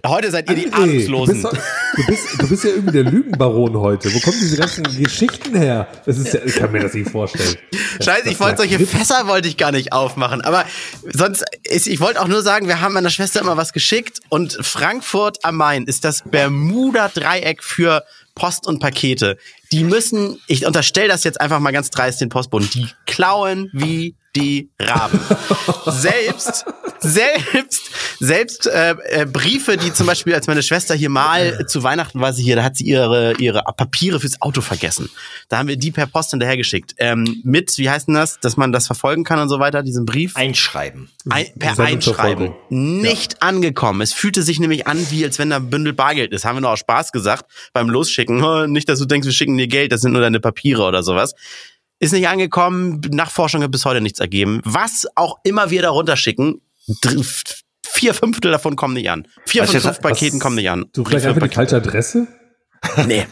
heute 0.06 0.30
seid 0.30 0.48
ihr 0.50 0.56
die 0.56 0.68
André, 0.68 0.82
Ahnungslosen. 0.82 1.42
Du 1.42 1.50
bist, 1.50 1.62
du, 1.96 2.06
bist, 2.06 2.42
du 2.42 2.48
bist 2.48 2.64
ja 2.64 2.70
irgendwie 2.70 2.92
der 2.92 3.04
Lügenbaron 3.04 3.76
heute. 3.76 4.12
Wo 4.12 4.20
kommen 4.20 4.36
diese 4.40 4.56
ganzen 4.56 4.84
Geschichten 4.84 5.54
her? 5.54 5.88
Das 6.06 6.18
ist 6.18 6.32
ja, 6.32 6.40
ich 6.44 6.56
kann 6.56 6.72
mir 6.72 6.80
das 6.80 6.94
nicht 6.94 7.10
vorstellen. 7.10 7.56
Scheiße, 8.00 8.28
ich 8.28 8.40
wollte 8.40 8.58
solche 8.58 8.84
Fässer 8.86 9.26
wollte 9.26 9.48
ich 9.48 9.56
gar 9.56 9.72
nicht 9.72 9.92
aufmachen. 9.92 10.40
Aber 10.40 10.64
sonst, 11.12 11.44
ist, 11.64 11.86
ich 11.86 12.00
wollte 12.00 12.20
auch 12.20 12.28
nur 12.28 12.42
sagen, 12.42 12.68
wir 12.68 12.80
haben 12.80 12.94
meiner 12.94 13.10
Schwester 13.10 13.40
immer 13.40 13.56
was 13.56 13.72
geschickt 13.72 14.20
und 14.28 14.58
Frankfurt 14.60 15.44
am 15.44 15.56
Main 15.56 15.84
ist 15.84 16.04
das 16.04 16.22
Bermuda-Dreieck 16.24 17.62
für 17.62 18.04
Post 18.34 18.66
und 18.66 18.80
Pakete. 18.80 19.36
Die 19.70 19.84
müssen, 19.84 20.40
ich 20.46 20.66
unterstelle 20.66 21.08
das 21.08 21.24
jetzt 21.24 21.40
einfach 21.40 21.60
mal 21.60 21.72
ganz 21.72 21.90
dreist 21.90 22.20
den 22.20 22.28
Postboten, 22.28 22.68
die 22.70 22.88
klauen 23.06 23.70
wie 23.72 24.14
die 24.34 24.70
Raben. 24.80 25.20
selbst, 25.86 26.64
selbst, 27.02 27.90
selbst 28.20 28.66
äh, 28.66 28.94
äh, 29.04 29.26
Briefe, 29.26 29.76
die 29.76 29.92
zum 29.92 30.06
Beispiel, 30.06 30.34
als 30.34 30.46
meine 30.46 30.62
Schwester 30.62 30.94
hier 30.94 31.10
mal 31.10 31.66
zu 31.66 31.82
Weihnachten 31.82 32.20
war 32.20 32.32
sie 32.32 32.42
hier, 32.42 32.56
da 32.56 32.62
hat 32.64 32.76
sie 32.76 32.84
ihre, 32.84 33.34
ihre 33.38 33.62
Papiere 33.76 34.20
fürs 34.20 34.40
Auto 34.40 34.60
vergessen. 34.60 35.10
Da 35.48 35.58
haben 35.58 35.68
wir 35.68 35.76
die 35.76 35.90
per 35.90 36.06
Post 36.06 36.30
hinterhergeschickt. 36.30 36.94
Ähm, 36.98 37.40
mit, 37.44 37.76
wie 37.78 37.90
heißt 37.90 38.08
denn 38.08 38.14
das, 38.14 38.40
dass 38.40 38.56
man 38.56 38.72
das 38.72 38.86
verfolgen 38.86 39.24
kann 39.24 39.38
und 39.38 39.48
so 39.48 39.58
weiter, 39.58 39.82
diesen 39.82 40.06
Brief? 40.06 40.36
einschreiben. 40.36 41.10
Ein, 41.28 41.46
per. 41.58 41.78
Einschreiben. 41.78 42.52
Nicht 42.70 43.42
angekommen. 43.42 44.00
Es 44.00 44.12
fühlte 44.12 44.42
sich 44.42 44.60
nämlich 44.60 44.86
an, 44.86 45.04
wie 45.10 45.24
als 45.24 45.38
wenn 45.38 45.50
da 45.50 45.56
ein 45.56 45.70
Bündel 45.70 45.92
Bargeld 45.92 46.32
ist. 46.32 46.44
Haben 46.44 46.56
wir 46.56 46.60
nur 46.62 46.70
aus 46.70 46.78
Spaß 46.80 47.12
gesagt 47.12 47.46
beim 47.72 47.88
Losschicken. 47.90 48.42
"Oh, 48.42 48.66
Nicht, 48.66 48.88
dass 48.88 48.98
du 48.98 49.04
denkst, 49.04 49.26
wir 49.26 49.32
schicken 49.32 49.56
dir 49.58 49.66
Geld, 49.68 49.92
das 49.92 50.00
sind 50.00 50.12
nur 50.12 50.20
deine 50.20 50.40
Papiere 50.40 50.82
oder 50.84 51.02
sowas. 51.02 51.34
Ist 51.98 52.12
nicht 52.12 52.26
angekommen, 52.28 53.00
Nachforschung 53.12 53.62
hat 53.62 53.70
bis 53.70 53.84
heute 53.84 54.00
nichts 54.00 54.18
ergeben. 54.18 54.60
Was 54.64 55.06
auch 55.14 55.38
immer 55.44 55.70
wir 55.70 55.82
da 55.82 55.90
runterschicken, 55.90 56.54
dr- 56.54 56.60
vier 57.84 58.14
Fünftel 58.14 58.50
davon 58.50 58.76
kommen 58.76 58.94
nicht 58.94 59.10
an. 59.10 59.28
Vier 59.46 59.66
von 59.66 59.80
fünf? 59.80 60.00
Paketen 60.00 60.40
kommen 60.40 60.56
nicht 60.56 60.70
an. 60.70 60.86
Du 60.92 61.04
vielleicht 61.04 61.26
einfach 61.26 61.46
die 61.46 61.54
falsche 61.54 61.76
Adresse? 61.76 62.26
Nee. 63.06 63.24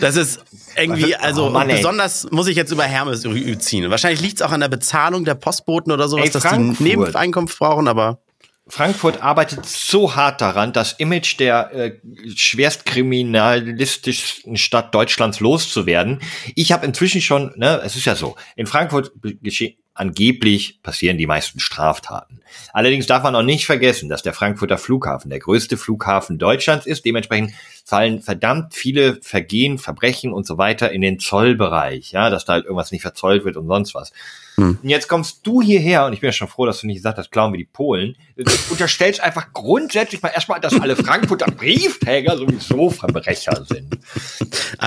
Das 0.00 0.16
ist 0.16 0.42
irgendwie, 0.74 1.14
also 1.16 1.48
Oh 1.48 1.50
Mann, 1.50 1.68
besonders 1.68 2.30
muss 2.30 2.46
ich 2.46 2.56
jetzt 2.56 2.72
über 2.72 2.84
Hermes 2.84 3.26
ziehen. 3.58 3.90
Wahrscheinlich 3.90 4.22
liegt 4.22 4.36
es 4.36 4.42
auch 4.42 4.52
an 4.52 4.60
der 4.60 4.68
Bezahlung 4.68 5.26
der 5.26 5.34
Postboten 5.34 5.92
oder 5.92 6.08
sowas, 6.08 6.24
Ey, 6.24 6.30
dass 6.30 6.44
die. 6.44 6.82
Nebeneinkunft 6.82 7.58
brauchen, 7.58 7.88
aber 7.88 8.22
Frankfurt 8.68 9.22
arbeitet 9.22 9.64
so 9.66 10.16
hart 10.16 10.40
daran, 10.40 10.72
das 10.72 10.94
Image 10.94 11.38
der 11.38 11.72
äh, 11.72 12.00
schwerstkriminalistischsten 12.34 14.56
Stadt 14.56 14.92
Deutschlands 14.94 15.38
loszuwerden. 15.40 16.20
Ich 16.56 16.72
habe 16.72 16.84
inzwischen 16.84 17.20
schon, 17.20 17.52
ne, 17.56 17.80
es 17.84 17.94
ist 17.94 18.06
ja 18.06 18.16
so, 18.16 18.34
in 18.56 18.66
Frankfurt 18.66 19.12
geschehen 19.42 19.76
angeblich 19.96 20.82
passieren 20.82 21.18
die 21.18 21.26
meisten 21.26 21.58
Straftaten. 21.58 22.40
Allerdings 22.72 23.06
darf 23.06 23.22
man 23.22 23.34
auch 23.34 23.42
nicht 23.42 23.66
vergessen, 23.66 24.08
dass 24.08 24.22
der 24.22 24.34
Frankfurter 24.34 24.78
Flughafen 24.78 25.30
der 25.30 25.40
größte 25.40 25.76
Flughafen 25.76 26.38
Deutschlands 26.38 26.86
ist. 26.86 27.04
Dementsprechend 27.04 27.52
fallen 27.84 28.22
verdammt 28.22 28.74
viele 28.74 29.18
Vergehen, 29.22 29.78
Verbrechen 29.78 30.32
und 30.32 30.46
so 30.46 30.58
weiter 30.58 30.92
in 30.92 31.00
den 31.00 31.18
Zollbereich, 31.18 32.12
ja, 32.12 32.30
dass 32.30 32.44
da 32.44 32.54
halt 32.54 32.64
irgendwas 32.64 32.92
nicht 32.92 33.02
verzollt 33.02 33.44
wird 33.44 33.56
und 33.56 33.66
sonst 33.66 33.94
was. 33.94 34.12
Hm. 34.56 34.78
Und 34.82 34.88
jetzt 34.88 35.08
kommst 35.08 35.46
du 35.46 35.62
hierher, 35.62 36.06
und 36.06 36.12
ich 36.12 36.20
bin 36.20 36.28
ja 36.28 36.32
schon 36.32 36.48
froh, 36.48 36.66
dass 36.66 36.80
du 36.80 36.86
nicht 36.86 36.96
gesagt 36.96 37.18
hast, 37.18 37.30
klauen 37.30 37.52
wir 37.52 37.58
die 37.58 37.64
Polen. 37.64 38.16
Du 38.36 38.44
unterstellst 38.70 39.20
einfach 39.20 39.52
grundsätzlich 39.52 40.22
mal 40.22 40.28
erstmal, 40.28 40.60
dass 40.60 40.78
alle 40.80 40.96
Frankfurter 40.96 41.50
Briefträger 41.50 42.36
sowieso 42.36 42.90
Verbrecher 42.90 43.64
sind. 43.66 43.98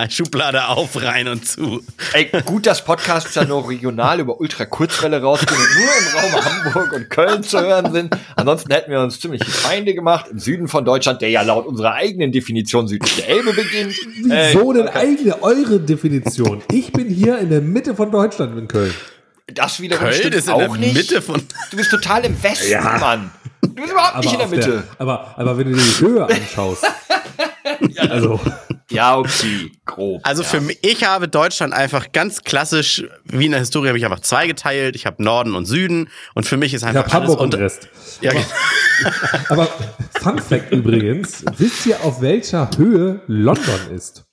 Schublade 0.09 0.67
auf, 0.67 1.01
rein 1.01 1.27
und 1.27 1.47
zu. 1.47 1.81
Ey, 2.13 2.29
gut, 2.45 2.65
dass 2.65 2.83
Podcasts 2.83 3.33
ja 3.35 3.45
nur 3.45 3.67
regional 3.67 4.19
über 4.19 4.39
Ultrakurzwelle 4.39 5.21
rausgehen 5.21 5.59
und 5.59 5.67
nur 5.75 5.89
im 5.99 6.33
Raum 6.33 6.45
Hamburg 6.45 6.93
und 6.93 7.09
Köln 7.09 7.43
zu 7.43 7.59
hören 7.59 7.91
sind. 7.91 8.15
Ansonsten 8.35 8.71
hätten 8.71 8.91
wir 8.91 9.01
uns 9.01 9.19
ziemlich 9.19 9.43
Feinde 9.43 9.93
gemacht 9.93 10.27
im 10.31 10.39
Süden 10.39 10.67
von 10.67 10.85
Deutschland, 10.85 11.21
der 11.21 11.29
ja 11.29 11.41
laut 11.41 11.65
unserer 11.65 11.93
eigenen 11.93 12.31
Definition 12.31 12.87
südlich 12.87 13.15
der 13.17 13.29
Elbe 13.29 13.53
beginnt. 13.53 13.95
Wieso 14.23 14.71
äh, 14.71 14.75
denn 14.75 14.87
eigene, 14.89 15.41
eure 15.43 15.79
Definition? 15.79 16.61
Ich 16.71 16.91
bin 16.91 17.07
hier 17.07 17.39
in 17.39 17.49
der 17.49 17.61
Mitte 17.61 17.95
von 17.95 18.11
Deutschland 18.11 18.57
in 18.57 18.67
Köln. 18.67 18.93
Das 19.53 19.79
wiederum 19.79 20.03
Köln 20.05 20.13
stimmt 20.15 20.35
ist 20.35 20.47
in 20.47 20.53
auch 20.53 20.59
der 20.59 20.69
nicht. 20.77 20.93
Mitte 20.95 21.21
von. 21.21 21.41
Du 21.71 21.77
bist 21.77 21.91
total 21.91 22.25
im 22.25 22.41
Westen, 22.41 22.71
Ja. 22.71 22.97
Mann. 22.99 23.31
Du 23.61 23.69
bist 23.73 23.91
überhaupt 23.91 24.19
nicht 24.23 24.33
in 24.33 24.39
der 24.39 24.47
Mitte. 24.47 24.83
aber, 24.97 25.33
aber 25.37 25.57
wenn 25.57 25.71
du 25.71 25.77
dir 25.77 25.83
die 25.83 25.99
Höhe 26.05 26.25
anschaust, 26.25 26.85
also 28.09 28.39
Ja, 28.89 29.17
okay, 29.17 29.71
grob. 29.85 30.21
Also 30.23 30.43
für 30.43 30.61
mich, 30.61 30.79
ich 30.81 31.03
habe 31.03 31.27
Deutschland 31.27 31.73
einfach 31.73 32.11
ganz 32.11 32.43
klassisch, 32.43 33.03
wie 33.25 33.45
in 33.45 33.51
der 33.51 33.59
Historie, 33.59 33.89
habe 33.89 33.97
ich 33.97 34.05
einfach 34.05 34.21
zweigeteilt. 34.21 34.95
Ich 34.95 35.05
habe 35.05 35.21
Norden 35.23 35.53
und 35.55 35.65
Süden 35.65 36.09
und 36.33 36.45
für 36.47 36.57
mich 36.57 36.73
ist 36.73 36.81
ich 36.81 36.87
einfach 36.87 37.05
habe 37.13 37.27
Hamburg 37.27 37.39
und 37.41 37.55
Rest. 37.55 37.87
Ja, 38.21 38.31
Aber 39.49 39.67
Fun 40.19 40.39
Fact 40.39 40.71
übrigens, 40.71 41.43
wisst 41.57 41.85
ihr, 41.85 41.97
auf 42.03 42.21
welcher 42.21 42.69
Höhe 42.77 43.21
London 43.27 43.79
ist? 43.95 44.25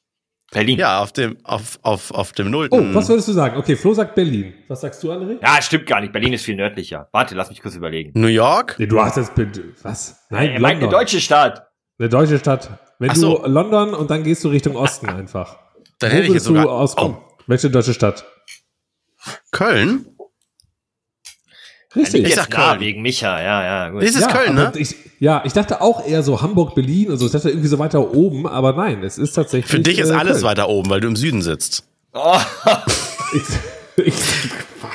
Berlin. 0.53 0.79
ja, 0.79 1.01
auf 1.03 1.13
dem, 1.13 1.37
auf, 1.43 1.79
auf, 1.83 2.11
auf 2.13 2.33
dem 2.33 2.47
Oh, 2.47 2.51
Nullten. 2.51 2.95
was 2.95 3.09
würdest 3.09 3.29
du 3.29 3.33
sagen? 3.33 3.57
Okay, 3.57 3.75
Flo 3.77 3.93
sagt 3.95 4.15
Berlin. 4.15 4.55
Was 4.69 4.81
sagst 4.81 5.03
du, 5.03 5.11
André? 5.13 5.39
Ja, 5.43 5.61
stimmt 5.61 5.87
gar 5.87 6.01
nicht. 6.01 6.13
Berlin 6.13 6.33
ist 6.33 6.45
viel 6.45 6.55
nördlicher. 6.57 7.09
Warte, 7.13 7.35
lass 7.35 7.49
mich 7.51 7.61
kurz 7.61 7.75
überlegen. 7.75 8.13
New 8.19 8.29
York? 8.29 8.77
Nee, 8.79 8.87
du 8.87 9.01
hast 9.01 9.17
jetzt. 9.17 9.33
Was? 9.83 10.25
Nein, 10.31 10.51
Er 10.51 10.61
meint 10.61 10.81
eine 10.81 10.91
deutsche 10.91 11.21
Stadt. 11.21 11.67
Eine 11.99 12.09
deutsche 12.09 12.39
Stadt. 12.39 12.71
Wenn 12.99 13.11
Ach 13.11 13.17
so. 13.17 13.39
du 13.39 13.49
London 13.49 13.93
und 13.95 14.11
dann 14.11 14.23
gehst 14.23 14.45
du 14.45 14.49
Richtung 14.49 14.77
Osten 14.77 15.09
einfach. 15.09 15.59
Dann 15.99 16.11
Wo 16.11 16.15
hätte 16.17 16.27
ich 16.29 16.35
jetzt 16.35 16.47
du 16.47 16.55
sogar. 16.55 16.69
auskommen? 16.71 17.17
Oh, 17.21 17.33
Welche 17.47 17.69
deutsche 17.71 17.93
Stadt? 17.95 18.25
Köln? 19.51 20.07
Richtig. 21.97 22.23
Ich 22.23 22.29
Jetzt 22.29 22.37
sag 22.37 22.51
klar, 22.51 22.71
Köln. 22.73 22.81
wegen 22.81 23.03
Micha, 23.03 23.41
ja, 23.43 23.63
ja, 23.65 23.89
gut. 23.91 24.03
Das 24.03 24.11
ist 24.11 24.21
ja, 24.21 24.29
Köln, 24.29 24.55
ne? 24.55 24.73
Ich, 24.77 24.95
ja, 25.19 25.43
ich 25.45 25.53
dachte 25.55 25.81
auch 25.81 26.07
eher 26.07 26.23
so 26.23 26.43
Hamburg, 26.43 26.75
Berlin 26.75 27.11
und 27.11 27.19
so. 27.19 27.27
Ich 27.27 27.33
dachte 27.33 27.49
irgendwie 27.49 27.69
so 27.69 27.79
weiter 27.79 28.13
oben, 28.15 28.47
aber 28.47 28.73
nein, 28.75 29.03
es 29.03 29.17
ist 29.19 29.33
tatsächlich. 29.33 29.71
Für 29.71 29.81
dich 29.81 29.99
ist 29.99 30.11
äh, 30.11 30.15
alles 30.15 30.35
Köln. 30.39 30.45
weiter 30.45 30.69
oben, 30.69 30.91
weil 30.91 31.01
du 31.01 31.09
im 31.09 31.17
Süden 31.17 31.41
sitzt. 31.43 31.85
Oh, 32.13 32.39
Ich, 33.35 33.43
ich, 34.07 34.15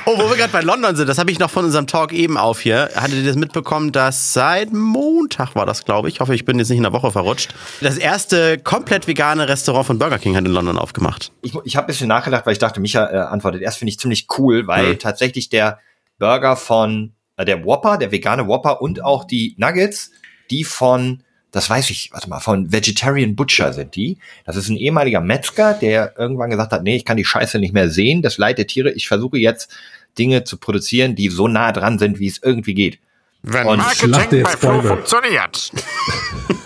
Oh, 0.07 0.17
wo 0.17 0.29
wir 0.31 0.35
gerade 0.35 0.51
bei 0.51 0.61
London 0.61 0.95
sind, 0.95 1.07
das 1.07 1.19
habe 1.19 1.29
ich 1.29 1.37
noch 1.37 1.51
von 1.51 1.63
unserem 1.65 1.85
Talk 1.85 2.11
eben 2.11 2.35
auf 2.35 2.59
hier. 2.59 2.89
Hattet 2.95 3.17
ihr 3.17 3.23
das 3.23 3.35
mitbekommen, 3.35 3.91
dass 3.91 4.33
seit 4.33 4.73
Montag 4.73 5.53
war 5.53 5.67
das, 5.67 5.85
glaube 5.85 6.07
ich, 6.07 6.15
ich 6.15 6.19
hoffe, 6.21 6.33
ich 6.33 6.43
bin 6.43 6.57
jetzt 6.57 6.69
nicht 6.69 6.77
in 6.77 6.83
der 6.83 6.91
Woche 6.93 7.11
verrutscht, 7.11 7.53
das 7.81 7.97
erste 7.97 8.57
komplett 8.57 9.07
vegane 9.07 9.47
Restaurant 9.47 9.85
von 9.85 9.99
Burger 9.99 10.17
King 10.17 10.35
hat 10.35 10.45
in 10.45 10.51
London 10.51 10.79
aufgemacht. 10.79 11.31
ich, 11.43 11.53
ich 11.65 11.75
habe 11.75 11.85
ein 11.85 11.87
bisschen 11.87 12.07
nachgedacht, 12.07 12.47
weil 12.47 12.53
ich 12.53 12.59
dachte, 12.59 12.79
Micha 12.79 13.05
äh, 13.11 13.17
antwortet 13.17 13.61
erst, 13.61 13.77
finde 13.77 13.91
ich 13.91 13.99
ziemlich 13.99 14.25
cool, 14.39 14.65
weil 14.65 14.93
Mhm. 14.93 14.99
tatsächlich 14.99 15.49
der 15.49 15.77
Burger 16.21 16.55
von, 16.55 17.13
äh, 17.35 17.45
der 17.45 17.65
Whopper, 17.65 17.97
der 17.97 18.11
vegane 18.11 18.47
Whopper 18.47 18.81
und 18.81 19.03
auch 19.03 19.25
die 19.25 19.55
Nuggets, 19.57 20.11
die 20.51 20.63
von, 20.63 21.23
das 21.51 21.67
weiß 21.67 21.89
ich, 21.89 22.11
warte 22.13 22.29
mal, 22.29 22.39
von 22.39 22.71
Vegetarian 22.71 23.35
Butcher 23.35 23.73
sind 23.73 23.95
die. 23.95 24.19
Das 24.45 24.55
ist 24.55 24.69
ein 24.69 24.77
ehemaliger 24.77 25.19
Metzger, 25.19 25.73
der 25.73 26.13
irgendwann 26.17 26.51
gesagt 26.51 26.71
hat, 26.71 26.83
nee, 26.83 26.95
ich 26.95 27.05
kann 27.05 27.17
die 27.17 27.25
Scheiße 27.25 27.57
nicht 27.57 27.73
mehr 27.73 27.89
sehen, 27.89 28.21
das 28.21 28.37
Leid 28.37 28.59
der 28.59 28.67
Tiere, 28.67 28.91
ich 28.91 29.07
versuche 29.07 29.39
jetzt 29.39 29.75
Dinge 30.19 30.43
zu 30.43 30.57
produzieren, 30.57 31.15
die 31.15 31.29
so 31.29 31.47
nah 31.47 31.71
dran 31.71 31.97
sind, 31.97 32.19
wie 32.19 32.27
es 32.27 32.41
irgendwie 32.43 32.75
geht. 32.75 32.99
Wenn 33.41 33.65
Und 33.65 33.81
Schlacht 33.81 34.31
jetzt 34.31 34.61
Bäume. 34.61 34.83
funktioniert. 34.83 35.71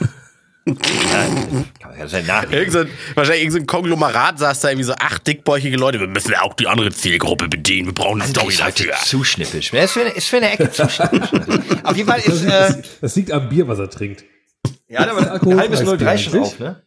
Kann 0.66 1.92
man 1.92 2.00
ja 2.00 2.08
sehr 2.08 2.24
nachdenken. 2.24 2.56
Irgend 2.56 2.72
so, 2.74 2.80
ein- 2.80 2.90
wahrscheinlich 3.14 3.44
irgendein 3.44 3.68
Konglomerat 3.68 4.40
saß 4.40 4.62
da 4.62 4.70
irgendwie 4.70 4.86
so 4.86 4.94
acht 4.94 5.28
dickbäuchige 5.28 5.78
Leute. 5.78 6.00
Wir 6.00 6.08
müssen 6.08 6.32
ja 6.32 6.42
auch 6.42 6.56
die 6.56 6.68
andere 6.68 6.92
Zielgruppe 6.92 7.48
bedienen. 7.48 7.88
Wir 7.88 7.94
brauchen 7.94 8.22
eine 8.22 8.30
Story 8.32 8.54
ist 8.54 8.64
heute 8.64 8.88
dafür. 8.88 9.06
zu 9.06 9.24
schnippisch. 9.24 9.72
Ist 9.74 9.92
für, 9.92 10.02
eine, 10.02 10.10
ist 10.10 10.28
für 10.28 10.38
eine 10.38 10.52
Ecke 10.52 10.72
zu 10.72 10.90
schnippisch. 10.90 11.30
Auf 11.84 11.96
jeden 11.96 12.10
Fall 12.10 12.22
das, 12.26 12.36
ist, 12.36 12.44
äh, 12.46 12.48
das, 12.50 12.78
das 13.02 13.16
liegt 13.16 13.32
am 13.32 13.48
Bier, 13.48 13.68
was 13.68 13.78
er 13.80 13.90
trinkt. 13.92 14.24
ja, 14.88 15.02
aber 15.08 15.20
ein 15.20 15.28
alkoholfreies 15.30 15.80
halbes 15.80 15.80
03 15.82 15.96
Bier 15.98 16.18
schon 16.18 16.40
auf, 16.40 16.60
ne? 16.60 16.82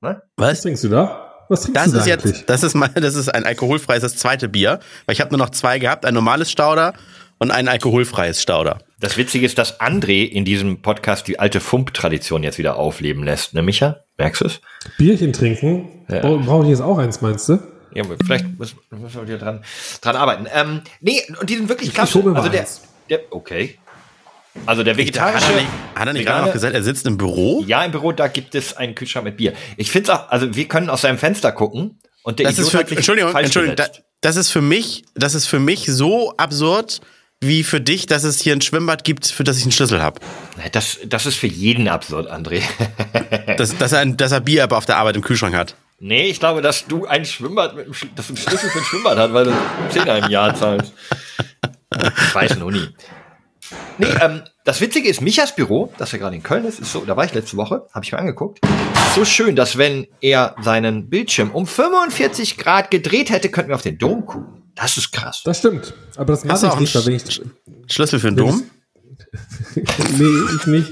Was 0.00 0.16
Was? 0.36 0.60
trinkst 0.62 0.84
du 0.84 0.88
da? 0.88 1.22
Was 1.48 1.62
trinkst 1.62 1.76
Das 1.76 1.86
du 1.86 1.92
da 1.92 2.00
ist 2.00 2.06
jetzt, 2.06 2.48
das 2.48 2.62
ist 2.62 2.74
mal, 2.74 2.88
das 2.88 3.14
ist 3.16 3.28
ein 3.28 3.44
alkoholfreies 3.44 4.02
das 4.02 4.16
zweite 4.16 4.48
Bier, 4.48 4.78
weil 5.06 5.14
ich 5.14 5.20
habe 5.20 5.30
nur 5.30 5.38
noch 5.38 5.50
zwei 5.50 5.78
gehabt, 5.80 6.04
ein 6.04 6.14
normales 6.14 6.50
Stauder 6.50 6.92
und 7.38 7.50
ein 7.50 7.68
alkoholfreies 7.68 8.40
Stauder. 8.42 8.78
Das 9.00 9.16
Witzige 9.16 9.44
ist, 9.44 9.58
dass 9.58 9.80
André 9.80 10.24
in 10.24 10.44
diesem 10.44 10.80
Podcast 10.82 11.28
die 11.28 11.38
alte 11.38 11.60
Fump-Tradition 11.60 12.42
jetzt 12.42 12.58
wieder 12.58 12.76
aufleben 12.76 13.24
lässt, 13.24 13.54
ne, 13.54 13.62
Micha? 13.62 14.00
Merkst 14.18 14.40
du 14.40 14.44
es? 14.46 14.60
Bierchen 14.96 15.32
trinken? 15.32 15.88
Ja. 16.08 16.20
Bra- 16.20 16.36
Brauche 16.36 16.64
ich 16.64 16.70
jetzt 16.70 16.80
auch 16.80 16.98
eins, 16.98 17.20
meinst 17.20 17.48
du? 17.48 17.58
Ja, 17.94 18.04
vielleicht 18.24 18.58
müssen, 18.58 18.78
müssen 18.90 19.14
wir 19.14 19.26
wieder 19.28 19.38
dran, 19.38 19.62
dran 20.02 20.16
arbeiten. 20.16 20.46
Ähm, 20.54 20.82
nee, 21.00 21.22
und 21.40 21.48
die 21.48 21.56
sind 21.56 21.68
wirklich 21.68 21.92
klasse. 21.94 22.18
mir 22.18 22.30
mal 22.30 22.36
Also 22.38 22.50
der, 22.50 22.66
der, 23.10 23.20
okay. 23.30 23.78
Also 24.64 24.82
der 24.82 24.94
Hat 24.94 24.98
vegetarische. 24.98 25.52
er 25.52 25.56
nicht, 25.60 25.68
hat 25.94 26.06
er 26.06 26.12
nicht 26.14 26.26
gerade 26.26 26.46
noch 26.46 26.52
gesagt, 26.52 26.74
er 26.74 26.82
sitzt 26.82 27.06
im 27.06 27.18
Büro? 27.18 27.62
Ja, 27.66 27.84
im 27.84 27.92
Büro, 27.92 28.12
da 28.12 28.28
gibt 28.28 28.54
es 28.54 28.74
einen 28.76 28.94
Kühlschrank 28.94 29.24
mit 29.24 29.36
Bier. 29.36 29.52
Ich 29.76 29.90
finde 29.90 30.14
auch, 30.14 30.30
also 30.30 30.54
wir 30.54 30.66
können 30.66 30.88
aus 30.88 31.02
seinem 31.02 31.18
Fenster 31.18 31.52
gucken 31.52 31.98
und 32.22 32.38
der 32.38 32.46
Das 32.46 32.54
ist 32.58 32.68
Idiot 32.68 32.70
für, 32.72 32.78
hat 32.78 32.88
sich 32.88 32.96
Entschuldigung, 32.98 33.34
Entschuldigung, 33.34 33.76
da, 33.76 33.86
das 34.22 34.36
ist 34.36 34.50
für 34.50 34.62
mich, 34.62 35.04
das 35.14 35.34
ist 35.34 35.46
für 35.46 35.58
mich 35.60 35.84
so 35.86 36.32
absurd 36.38 37.00
wie 37.42 37.64
für 37.64 37.80
dich, 37.80 38.06
dass 38.06 38.24
es 38.24 38.40
hier 38.40 38.54
ein 38.54 38.60
Schwimmbad 38.62 39.04
gibt, 39.04 39.26
für 39.26 39.44
das 39.44 39.58
ich 39.58 39.64
einen 39.64 39.72
Schlüssel 39.72 40.02
habe. 40.02 40.20
Das, 40.72 40.98
das 41.06 41.26
ist 41.26 41.36
für 41.36 41.46
jeden 41.46 41.86
absurd, 41.88 42.30
André. 42.30 42.62
Dass, 43.56 43.76
dass, 43.78 43.92
er, 43.92 44.00
ein- 44.00 44.16
dass 44.16 44.32
er 44.32 44.40
Bier 44.40 44.64
aber 44.64 44.76
auf 44.76 44.86
der 44.86 44.96
Arbeit 44.96 45.16
im 45.16 45.22
Kühlschrank 45.22 45.54
hat. 45.54 45.76
Nee, 45.98 46.26
ich 46.26 46.40
glaube, 46.40 46.60
dass 46.60 46.86
du 46.86 47.06
ein 47.06 47.24
Schwimmbad 47.24 47.74
mit 47.74 47.86
einem, 47.86 47.94
dass 48.14 48.26
du 48.26 48.32
einen 48.34 48.36
Schlüssel 48.36 48.68
für 48.70 48.78
ein 48.80 48.84
Schwimmbad 48.84 49.16
hast, 49.18 49.32
weil 49.32 49.44
du 49.46 49.52
10 49.90 50.06
im 50.24 50.30
Jahr 50.30 50.54
zahlst. 50.54 50.92
Ich 52.28 52.34
weiß 52.34 52.58
noch 52.58 52.70
nie. 52.70 52.88
Nee, 53.98 54.08
ähm, 54.20 54.42
das 54.64 54.80
Witzige 54.82 55.08
ist, 55.08 55.22
Michas 55.22 55.54
Büro, 55.56 55.92
das 55.96 56.12
ja 56.12 56.18
gerade 56.18 56.36
in 56.36 56.42
Köln 56.42 56.64
ist, 56.66 56.80
ist 56.80 56.92
so, 56.92 57.04
da 57.04 57.16
war 57.16 57.24
ich 57.24 57.32
letzte 57.32 57.56
Woche, 57.56 57.86
habe 57.94 58.04
ich 58.04 58.12
mir 58.12 58.18
angeguckt. 58.18 58.60
So 59.14 59.24
schön, 59.24 59.56
dass 59.56 59.78
wenn 59.78 60.06
er 60.20 60.54
seinen 60.60 61.08
Bildschirm 61.08 61.50
um 61.50 61.66
45 61.66 62.58
Grad 62.58 62.90
gedreht 62.90 63.30
hätte, 63.30 63.48
könnten 63.50 63.70
wir 63.70 63.76
auf 63.76 63.82
den 63.82 63.96
Dom 63.98 64.26
gucken. 64.26 64.62
Das 64.76 64.96
ist 64.96 65.10
krass. 65.10 65.42
Das 65.44 65.58
stimmt. 65.58 65.92
Aber 66.16 66.32
das 66.32 66.44
mache 66.44 66.70
auch 66.70 66.74
ich 66.74 66.80
nicht, 66.80 66.94
weil 66.94 67.06
wenn 67.06 67.14
ich, 67.16 67.42
Schlüssel 67.88 68.20
für 68.20 68.28
den 68.28 68.36
Dom? 68.36 68.62
nee, 69.74 70.56
ich 70.56 70.66
nicht. 70.66 70.90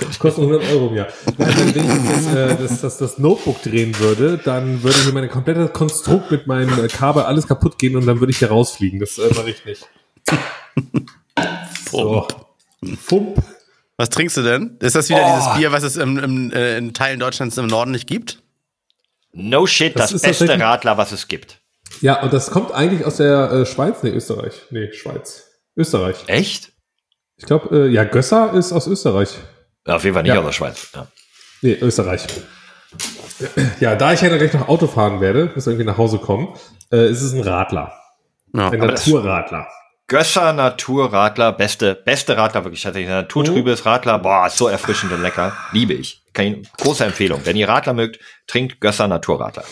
Das 0.00 0.18
kostet 0.18 0.44
100 0.44 0.70
Euro 0.72 0.88
im 0.88 0.96
Jahr. 0.96 1.08
Nein, 1.38 1.54
wenn 1.56 1.68
ich 1.68 2.10
jetzt 2.10 2.34
äh, 2.34 2.56
das, 2.56 2.80
das, 2.82 2.98
das 2.98 3.18
Notebook 3.18 3.62
drehen 3.62 3.98
würde, 3.98 4.38
dann 4.42 4.82
würde 4.82 4.98
hier 5.02 5.12
mein 5.12 5.28
komplettes 5.30 5.72
Konstrukt 5.72 6.30
mit 6.30 6.46
meinem 6.46 6.84
äh, 6.84 6.88
Kabel 6.88 7.22
alles 7.22 7.46
kaputt 7.46 7.78
gehen 7.78 7.96
und 7.96 8.04
dann 8.06 8.20
würde 8.20 8.30
ich 8.30 8.38
hier 8.38 8.48
rausfliegen. 8.48 9.00
Das 9.00 9.16
äh, 9.18 9.32
mache 9.34 9.50
ich 9.50 9.64
nicht. 9.64 9.86
So. 11.90 12.26
Fump. 13.00 13.42
Was 13.96 14.10
trinkst 14.10 14.36
du 14.36 14.42
denn? 14.42 14.76
Ist 14.80 14.96
das 14.96 15.08
wieder 15.08 15.22
Oh. 15.24 15.36
dieses 15.36 15.54
Bier, 15.56 15.72
was 15.72 15.82
es 15.82 15.96
im, 15.96 16.18
im, 16.18 16.52
äh, 16.52 16.76
in 16.76 16.92
Teilen 16.92 17.18
Deutschlands 17.18 17.56
im 17.56 17.66
Norden 17.66 17.92
nicht 17.92 18.06
gibt? 18.06 18.42
No 19.32 19.66
shit, 19.66 19.96
Das 19.98 20.10
das, 20.10 20.22
ist 20.22 20.22
beste 20.22 20.60
Radler, 20.60 20.98
was 20.98 21.12
es 21.12 21.28
gibt. 21.28 21.60
Ja, 22.00 22.20
und 22.22 22.32
das 22.32 22.50
kommt 22.50 22.72
eigentlich 22.72 23.04
aus 23.04 23.16
der 23.16 23.50
äh, 23.50 23.66
Schweiz. 23.66 24.02
Nee, 24.02 24.10
Österreich. 24.10 24.62
Nee, 24.70 24.92
Schweiz. 24.92 25.44
Österreich. 25.76 26.16
Echt? 26.26 26.72
Ich 27.36 27.44
glaube, 27.46 27.74
äh, 27.74 27.88
ja, 27.88 28.04
Gösser 28.04 28.52
ist 28.54 28.72
aus 28.72 28.86
Österreich. 28.86 29.36
Ja, 29.86 29.96
auf 29.96 30.04
jeden 30.04 30.14
Fall 30.14 30.22
nicht 30.22 30.32
Ja. 30.34 30.40
aus 30.40 30.46
der 30.46 30.52
Schweiz. 30.52 30.88
Ja. 30.94 31.06
Nee, 31.62 31.78
Österreich. 31.80 32.26
Ja, 33.80 33.94
da 33.96 34.12
ich 34.12 34.20
ja 34.22 34.34
gleich 34.34 34.52
noch 34.54 34.68
Auto 34.68 34.86
fahren 34.86 35.20
werde, 35.20 35.50
muss 35.54 35.66
irgendwie 35.66 35.84
nach 35.84 35.98
Hause 35.98 36.18
kommen, 36.18 36.54
äh, 36.90 37.08
ist 37.10 37.22
es 37.22 37.32
ein 37.34 37.42
Radler. 37.42 37.92
Ja. 38.54 38.70
Ein 38.70 38.80
Naturradler. 38.80 39.66
Gösser 40.08 40.52
Naturradler, 40.52 41.52
beste, 41.52 41.94
beste 41.96 42.36
Radler, 42.36 42.64
wirklich 42.64 42.82
tatsächlich. 42.82 43.10
Naturtrübes 43.10 43.84
Radler, 43.84 44.18
boah, 44.20 44.46
ist 44.46 44.56
so 44.56 44.68
erfrischend 44.68 45.12
und 45.12 45.20
lecker. 45.20 45.52
Liebe 45.72 45.94
ich. 45.94 46.22
Kann 46.32 46.46
ich 46.46 46.72
große 46.74 47.04
Empfehlung. 47.04 47.40
Wenn 47.44 47.56
ihr 47.56 47.68
Radler 47.68 47.92
mögt, 47.92 48.20
trinkt 48.46 48.80
Gösser 48.80 49.08
Naturradler. 49.08 49.64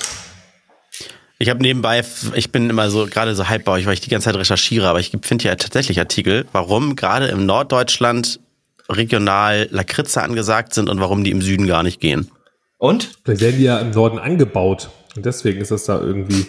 Ich 1.44 1.50
habe 1.50 1.60
nebenbei, 1.60 2.02
ich 2.34 2.52
bin 2.52 2.70
immer 2.70 2.88
so 2.88 3.04
gerade 3.04 3.34
so 3.34 3.46
halbbauig, 3.46 3.84
weil 3.84 3.92
ich 3.92 4.00
die 4.00 4.08
ganze 4.08 4.24
Zeit 4.24 4.36
recherchiere, 4.36 4.88
aber 4.88 4.98
ich 4.98 5.12
finde 5.20 5.44
ja 5.44 5.54
tatsächlich 5.56 5.98
Artikel, 5.98 6.46
warum 6.52 6.96
gerade 6.96 7.26
im 7.26 7.44
Norddeutschland 7.44 8.40
regional 8.88 9.68
Lakritze 9.70 10.22
angesagt 10.22 10.72
sind 10.72 10.88
und 10.88 11.00
warum 11.00 11.22
die 11.22 11.30
im 11.30 11.42
Süden 11.42 11.66
gar 11.66 11.82
nicht 11.82 12.00
gehen. 12.00 12.30
Und? 12.78 13.10
Vielleicht 13.26 13.42
werden 13.42 13.58
die 13.58 13.64
ja 13.64 13.78
im 13.78 13.90
Norden 13.90 14.18
angebaut. 14.18 14.88
Und 15.16 15.26
deswegen 15.26 15.60
ist 15.60 15.70
das 15.70 15.84
da 15.84 16.00
irgendwie. 16.00 16.46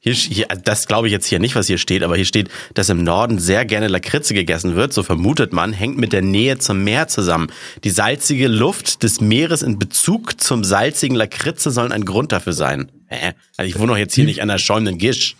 Hier, 0.00 0.14
hier, 0.14 0.46
das 0.62 0.86
glaube 0.86 1.08
ich 1.08 1.12
jetzt 1.12 1.26
hier 1.26 1.40
nicht, 1.40 1.56
was 1.56 1.66
hier 1.66 1.78
steht, 1.78 2.04
aber 2.04 2.14
hier 2.14 2.24
steht, 2.24 2.50
dass 2.74 2.88
im 2.88 3.02
Norden 3.02 3.40
sehr 3.40 3.64
gerne 3.64 3.88
Lakritze 3.88 4.32
gegessen 4.32 4.76
wird, 4.76 4.92
so 4.92 5.02
vermutet 5.02 5.52
man, 5.52 5.72
hängt 5.72 5.98
mit 5.98 6.12
der 6.12 6.22
Nähe 6.22 6.58
zum 6.58 6.84
Meer 6.84 7.08
zusammen. 7.08 7.50
Die 7.82 7.90
salzige 7.90 8.46
Luft 8.46 9.02
des 9.02 9.20
Meeres 9.20 9.62
in 9.62 9.78
Bezug 9.78 10.40
zum 10.40 10.62
salzigen 10.62 11.16
Lakritze 11.16 11.72
sollen 11.72 11.90
ein 11.90 12.04
Grund 12.04 12.30
dafür 12.30 12.52
sein. 12.52 12.92
Hä? 13.06 13.32
Also 13.56 13.68
ich 13.68 13.76
wohne 13.76 13.92
doch 13.92 13.98
jetzt 13.98 14.14
hier 14.14 14.24
nicht 14.24 14.40
an 14.40 14.48
der 14.48 14.58
schäumenden 14.58 14.98
Gisch. 14.98 15.36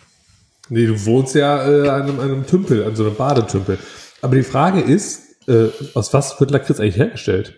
Nee, 0.67 0.87
du 0.87 1.05
wohnst 1.05 1.35
ja 1.35 1.67
äh, 1.67 1.87
an, 1.87 2.01
einem, 2.01 2.19
an 2.19 2.31
einem 2.31 2.45
Tümpel, 2.45 2.83
an 2.83 2.95
so 2.97 3.05
einem 3.05 3.15
Badetümpel. 3.15 3.79
Aber 4.21 4.35
die 4.35 4.43
Frage 4.43 4.81
ist, 4.81 5.47
äh, 5.47 5.69
aus 5.93 6.13
was 6.13 6.37
wird 6.39 6.51
Lakritz 6.51 6.81
eigentlich 6.81 6.97
hergestellt? 6.97 7.55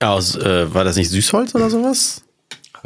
Aus, 0.00 0.36
äh, 0.36 0.72
war 0.72 0.84
das 0.84 0.96
nicht 0.96 1.10
Süßholz 1.10 1.54
oder 1.54 1.70
sowas? 1.70 2.25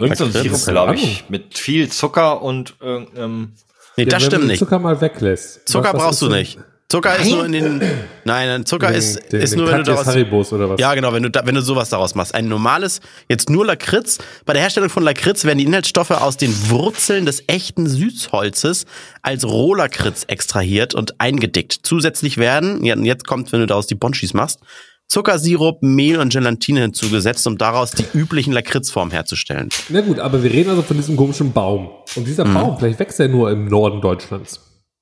Irgend 0.00 0.16
so 0.16 0.24
ein? 0.24 0.32
Sirup, 0.32 0.64
glaube 0.66 0.94
ich. 0.94 1.24
Mit 1.28 1.56
viel 1.58 1.88
Zucker 1.90 2.42
und 2.42 2.74
irgendeinem. 2.80 3.52
Nee, 3.96 4.04
das 4.06 4.22
wenn 4.22 4.30
stimmt 4.30 4.46
nicht. 4.46 4.58
Zucker 4.58 4.78
mal 4.78 5.00
weglässt. 5.00 5.68
Zucker 5.68 5.88
Was- 5.88 5.94
was 5.94 6.02
brauchst 6.02 6.22
du 6.22 6.28
nicht. 6.28 6.58
Zucker 6.88 7.16
ist 7.18 7.30
nur 7.30 7.44
in 7.46 7.52
den. 7.52 7.78
Nein, 8.24 8.48
nein, 8.48 8.66
Zucker 8.66 8.88
Den- 8.88 8.96
ist, 8.96 9.30
den- 9.32 9.40
ist 9.42 9.50
den 9.52 9.60
nur, 9.60 9.68
wenn 9.70 9.76
du 9.78 9.84
daraus. 9.84 10.06
Haribos 10.06 10.52
oder 10.52 10.70
was? 10.70 10.80
Ja, 10.80 10.92
genau, 10.94 11.12
wenn 11.12 11.22
du, 11.22 11.30
da, 11.30 11.46
wenn 11.46 11.54
du 11.54 11.62
sowas 11.62 11.88
daraus 11.88 12.16
machst. 12.16 12.34
Ein 12.34 12.48
normales, 12.48 13.00
jetzt 13.28 13.48
nur 13.48 13.64
Lakritz. 13.64 14.18
Bei 14.44 14.54
der 14.54 14.62
Herstellung 14.62 14.90
von 14.90 15.04
Lakritz 15.04 15.44
werden 15.44 15.58
die 15.58 15.64
Inhaltsstoffe 15.66 16.10
aus 16.10 16.36
den 16.36 16.52
Wurzeln 16.68 17.26
des 17.26 17.44
echten 17.46 17.86
Süßholzes 17.86 18.86
als 19.22 19.44
Rohlakritz 19.44 20.24
extrahiert 20.26 20.94
und 20.96 21.20
eingedickt. 21.20 21.78
Zusätzlich 21.84 22.38
werden, 22.38 22.84
ja, 22.84 22.96
jetzt 22.96 23.24
kommt, 23.24 23.52
wenn 23.52 23.60
du 23.60 23.66
daraus 23.66 23.86
die 23.86 23.94
Bonchis 23.94 24.34
machst, 24.34 24.58
Zuckersirup, 25.10 25.82
Mehl 25.82 26.18
und 26.20 26.32
Gelatine 26.32 26.82
hinzugesetzt, 26.82 27.44
um 27.48 27.58
daraus 27.58 27.90
die 27.90 28.04
üblichen 28.14 28.52
Lakritzformen 28.52 29.10
herzustellen. 29.10 29.68
Na 29.88 30.00
gut, 30.02 30.20
aber 30.20 30.42
wir 30.42 30.52
reden 30.52 30.70
also 30.70 30.82
von 30.82 30.96
diesem 30.96 31.16
komischen 31.16 31.52
Baum. 31.52 31.90
Und 32.14 32.26
dieser 32.28 32.44
Mhm. 32.44 32.54
Baum, 32.54 32.78
vielleicht 32.78 33.00
wächst 33.00 33.18
er 33.18 33.26
nur 33.28 33.50
im 33.50 33.66
Norden 33.66 34.00
Deutschlands. 34.00 34.60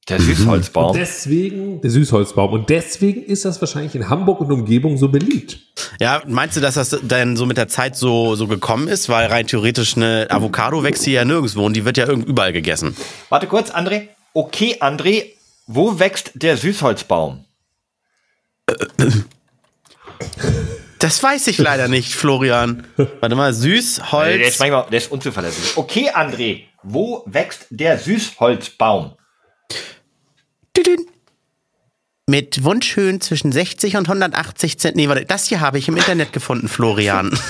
Der 0.08 0.18
Süßholzbaum. 0.18 0.96
Deswegen, 0.96 1.82
der 1.82 1.90
Süßholzbaum. 1.90 2.52
Und 2.54 2.70
deswegen 2.70 3.22
ist 3.22 3.44
das 3.44 3.60
wahrscheinlich 3.60 3.94
in 3.94 4.08
Hamburg 4.08 4.40
und 4.40 4.50
Umgebung 4.50 4.96
so 4.96 5.08
beliebt. 5.10 5.58
Ja, 6.00 6.22
meinst 6.26 6.56
du, 6.56 6.62
dass 6.62 6.76
das 6.76 6.98
dann 7.02 7.36
so 7.36 7.44
mit 7.44 7.58
der 7.58 7.68
Zeit 7.68 7.94
so, 7.94 8.34
so 8.34 8.46
gekommen 8.46 8.88
ist? 8.88 9.10
Weil 9.10 9.26
rein 9.26 9.46
theoretisch 9.46 9.96
eine 9.98 10.26
Avocado 10.30 10.82
wächst 10.82 11.04
hier 11.04 11.12
ja 11.12 11.24
nirgendwo 11.26 11.66
und 11.66 11.74
die 11.76 11.84
wird 11.84 11.98
ja 11.98 12.06
irgend 12.08 12.26
überall 12.26 12.54
gegessen. 12.54 12.96
Warte 13.28 13.46
kurz, 13.46 13.70
André. 13.70 14.08
Okay, 14.32 14.76
André, 14.80 15.24
wo 15.66 15.98
wächst 15.98 16.30
der 16.36 16.56
Süßholzbaum? 16.56 17.44
Das 20.98 21.22
weiß 21.22 21.46
ich 21.46 21.58
leider 21.58 21.88
nicht, 21.88 22.14
Florian. 22.14 22.86
Warte 23.20 23.36
mal, 23.36 23.52
süß, 23.52 24.00
Der 24.38 24.48
ist 24.48 24.58
manchmal, 24.58 24.86
der 24.90 24.98
ist 24.98 25.12
unzuverlässig. 25.12 25.76
Okay, 25.76 26.10
André, 26.12 26.64
wo 26.82 27.22
wächst 27.26 27.66
der 27.70 27.98
Süßholzbaum? 27.98 29.16
Tütün. 30.74 31.06
Mit 32.28 32.62
Wunschhöhen 32.62 33.22
zwischen 33.22 33.52
60 33.52 33.96
und 33.96 34.06
180 34.06 34.78
Cent. 34.78 34.96
Nee, 34.96 35.08
warte, 35.08 35.24
das 35.24 35.46
hier 35.46 35.60
habe 35.60 35.78
ich 35.78 35.88
im 35.88 35.96
Internet 35.96 36.34
gefunden, 36.34 36.68
Florian. 36.68 37.30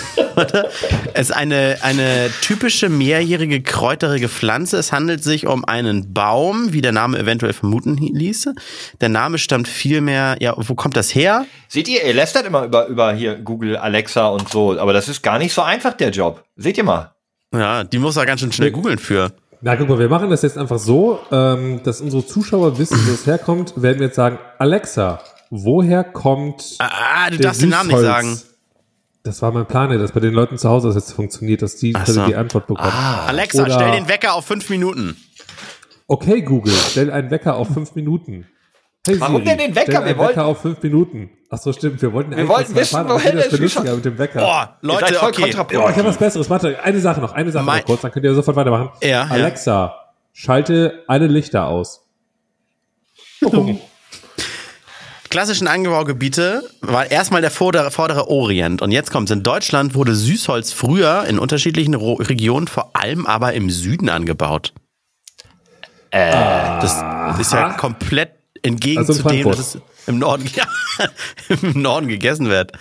Es 1.14 1.30
ist 1.30 1.36
eine, 1.36 1.78
eine 1.82 2.30
typische 2.42 2.88
mehrjährige 2.88 3.60
kräuterige 3.60 4.28
Pflanze. 4.28 4.76
Es 4.76 4.92
handelt 4.92 5.24
sich 5.24 5.48
um 5.48 5.64
einen 5.64 6.14
Baum, 6.14 6.72
wie 6.72 6.80
der 6.80 6.92
Name 6.92 7.18
eventuell 7.18 7.52
vermuten 7.52 7.96
ließe. 7.96 8.54
Der 9.00 9.08
Name 9.08 9.38
stammt 9.38 9.66
vielmehr, 9.66 10.36
ja, 10.38 10.54
wo 10.56 10.76
kommt 10.76 10.96
das 10.96 11.12
her? 11.12 11.44
Seht 11.66 11.88
ihr, 11.88 12.04
ihr 12.04 12.14
lästert 12.14 12.46
immer 12.46 12.62
über, 12.62 12.86
über 12.86 13.12
hier 13.12 13.34
Google, 13.34 13.76
Alexa 13.76 14.28
und 14.28 14.48
so, 14.48 14.78
aber 14.78 14.92
das 14.92 15.08
ist 15.08 15.22
gar 15.22 15.40
nicht 15.40 15.52
so 15.52 15.62
einfach, 15.62 15.94
der 15.94 16.10
Job. 16.10 16.44
Seht 16.54 16.78
ihr 16.78 16.84
mal. 16.84 17.16
Ja, 17.52 17.82
die 17.82 17.98
muss 17.98 18.16
er 18.16 18.24
ganz 18.24 18.40
schön 18.40 18.52
schnell 18.52 18.70
googeln 18.70 18.98
für. 18.98 19.32
Na, 19.60 19.74
guck 19.76 19.88
mal, 19.88 19.98
wir 19.98 20.08
machen 20.08 20.30
das 20.30 20.42
jetzt 20.42 20.56
einfach 20.56 20.78
so, 20.78 21.18
ähm, 21.32 21.80
dass 21.82 22.00
unsere 22.00 22.24
Zuschauer 22.24 22.78
wissen, 22.78 22.96
wo 23.08 23.12
es 23.12 23.26
herkommt, 23.26 23.74
werden 23.80 23.98
wir 23.98 24.06
jetzt 24.06 24.16
sagen, 24.16 24.38
Alexa, 24.58 25.20
woher 25.50 26.04
kommt 26.04 26.76
Ah, 26.78 27.28
du 27.30 27.36
der 27.38 27.46
darfst 27.48 27.62
den 27.62 27.70
Namen 27.70 27.88
nicht 27.88 27.98
Süßholz? 27.98 28.14
sagen. 28.16 28.40
Das 29.24 29.42
war 29.42 29.50
mein 29.50 29.66
Plan, 29.66 29.90
dass 29.98 30.12
bei 30.12 30.20
den 30.20 30.32
Leuten 30.32 30.58
zu 30.58 30.68
Hause 30.68 30.88
das 30.88 30.94
jetzt 30.94 31.12
funktioniert, 31.12 31.60
dass 31.62 31.76
die 31.76 31.92
so. 32.06 32.24
die 32.26 32.36
Antwort 32.36 32.68
bekommen. 32.68 32.88
Alexa, 32.92 33.62
Oder- 33.64 33.74
stell 33.74 33.90
den 33.92 34.08
Wecker 34.08 34.34
auf 34.34 34.46
fünf 34.46 34.70
Minuten. 34.70 35.16
Okay, 36.06 36.40
Google, 36.42 36.72
stell 36.90 37.10
einen 37.10 37.30
Wecker 37.30 37.56
auf 37.56 37.68
fünf 37.68 37.94
Minuten. 37.96 38.46
Hey, 39.06 39.20
Warum 39.20 39.36
Siri, 39.42 39.44
denn 39.44 39.58
den 39.58 39.74
Wecker? 39.74 39.90
Stell 39.92 39.94
Wir 40.04 40.06
einen 40.10 40.18
wollten- 40.18 40.30
Wecker 40.30 40.44
auf 40.46 40.60
fünf 40.62 40.82
Minuten. 40.82 41.30
Ach 41.50 41.58
so, 41.58 41.72
stimmt. 41.72 42.02
Wir 42.02 42.12
wollten 42.12 42.34
eigentlich 42.34 42.48
wollten 42.48 42.74
wissen, 42.74 42.96
erfahren, 42.96 43.08
woher 43.08 43.32
das 43.32 43.50
mit 43.94 44.04
dem 44.04 44.18
Wecker. 44.18 44.40
Boah, 44.40 44.76
Leute, 44.82 45.14
voll 45.14 45.28
okay. 45.30 45.44
Oh, 45.78 45.88
ich 45.88 45.96
habe 45.96 46.04
was 46.04 46.18
Besseres. 46.18 46.50
Warte, 46.50 46.82
eine 46.82 47.00
Sache 47.00 47.20
noch, 47.20 47.32
eine 47.32 47.50
Sache 47.50 47.64
Mein- 47.64 47.78
noch 47.78 47.86
kurz, 47.86 48.02
dann 48.02 48.10
könnt 48.12 48.24
ihr 48.26 48.34
sofort 48.34 48.56
weitermachen. 48.56 48.90
Ja, 49.02 49.08
ja. 49.08 49.22
Alexa, 49.30 49.94
schalte 50.34 51.04
alle 51.06 51.26
Lichter 51.26 51.66
aus. 51.66 52.04
klassischen 55.30 55.68
Anbaugebiete 55.68 56.62
war 56.80 57.10
erstmal 57.10 57.40
der 57.40 57.50
vordere, 57.50 57.90
vordere 57.90 58.28
Orient. 58.28 58.82
Und 58.82 58.90
jetzt 58.92 59.10
kommt's. 59.10 59.30
In 59.30 59.42
Deutschland 59.42 59.94
wurde 59.94 60.14
Süßholz 60.14 60.72
früher 60.72 61.24
in 61.28 61.38
unterschiedlichen 61.38 61.94
Ro 61.94 62.14
Regionen, 62.14 62.66
vor 62.66 62.90
allem 62.94 63.26
aber 63.26 63.52
im 63.54 63.70
Süden 63.70 64.08
angebaut. 64.08 64.72
Äh, 66.10 66.30
Das 66.32 67.02
ist 67.40 67.52
ja 67.52 67.70
komplett 67.74 68.32
entgegen 68.62 68.98
Also 68.98 69.12
zu 69.14 69.22
dem, 69.22 69.48
dass 69.48 69.58
es 69.58 69.78
im 70.08 70.18
Norden, 70.18 70.50
ja, 70.54 70.66
im 71.62 71.80
Norden 71.80 72.08
gegessen 72.08 72.48
wird. 72.48 72.72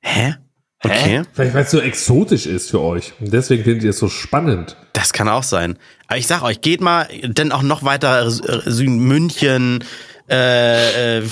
Hä? 0.00 0.36
Okay. 0.80 1.22
Vielleicht, 1.32 1.54
weil 1.54 1.62
es 1.64 1.70
so 1.70 1.80
exotisch 1.80 2.44
ist 2.46 2.70
für 2.70 2.80
euch. 2.82 3.14
Und 3.18 3.32
deswegen 3.32 3.64
findet 3.64 3.84
ihr 3.84 3.90
es 3.90 3.98
so 3.98 4.08
spannend. 4.10 4.76
Das 4.92 5.14
kann 5.14 5.28
auch 5.28 5.42
sein. 5.42 5.78
Aber 6.08 6.18
ich 6.18 6.26
sag 6.26 6.42
euch, 6.42 6.60
geht 6.60 6.82
mal 6.82 7.08
dann 7.22 7.52
auch 7.52 7.62
noch 7.62 7.84
weiter 7.84 8.26
äh, 8.26 8.30
Süden, 8.70 8.98
München, 8.98 9.82
äh, 10.28 11.18
äh, 11.20 11.22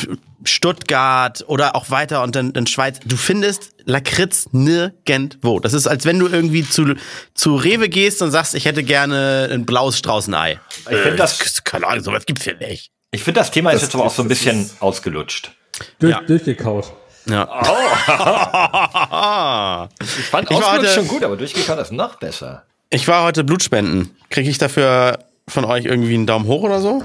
Stuttgart 0.45 1.45
oder 1.49 1.77
auch 1.77 1.91
weiter 1.91 2.23
und 2.23 2.37
dann 2.37 2.53
in 2.53 2.67
Schweiz. 2.67 2.99
Du 3.05 3.17
findest 3.17 3.73
Lakritz 3.85 4.49
nirgendwo. 4.53 5.59
Das 5.61 5.73
ist, 5.73 5.87
als 5.87 6.05
wenn 6.05 6.19
du 6.19 6.29
irgendwie 6.29 6.67
zu, 6.69 6.95
zu 7.35 7.57
Rewe 7.57 7.89
gehst 7.89 8.23
und 8.23 8.31
sagst, 8.31 8.55
ich 8.55 8.65
hätte 8.65 8.83
gerne 8.85 9.49
ein 9.53 9.67
blaues 9.67 9.99
Straußenei. 9.99 10.61
Ich 10.91 10.97
find 10.99 11.19
das- 11.19 11.63
keine 11.65 11.87
Ahnung, 11.89 12.05
sowas 12.05 12.27
gibt's 12.27 12.45
hier 12.45 12.57
nicht. 12.57 12.92
Ich 13.13 13.23
finde, 13.23 13.41
das 13.41 13.51
Thema 13.53 13.71
ist 13.71 13.83
jetzt 13.83 13.95
aber 13.95 14.05
auch 14.05 14.11
so 14.11 14.23
ein 14.23 14.29
bisschen 14.29 14.69
ausgelutscht. 14.81 15.53
Durch, 16.01 16.13
Ja. 16.13 16.21
Durchgekaut. 16.23 16.93
Ja. 17.27 17.47
Ich 20.01 20.09
fand 20.27 20.51
Ich 20.51 20.57
war 20.57 20.67
ausgelutscht 20.67 20.73
heute- 20.73 20.89
schon 20.89 21.09
gut, 21.09 21.25
aber 21.25 21.37
durchgekaut 21.37 21.79
ist 21.79 21.93
noch 21.93 22.17
besser. 22.17 22.65
Ich 22.91 23.09
war 23.09 23.25
heute 23.25 23.45
Blutspenden. 23.45 24.17
Kriege 24.31 24.51
ich 24.51 24.59
dafür 24.59 25.19
von 25.49 25.65
euch 25.65 25.85
irgendwie 25.85 26.15
einen 26.15 26.27
Daumen 26.27 26.47
hoch 26.47 26.63
oder 26.63 26.81
so? 26.81 27.05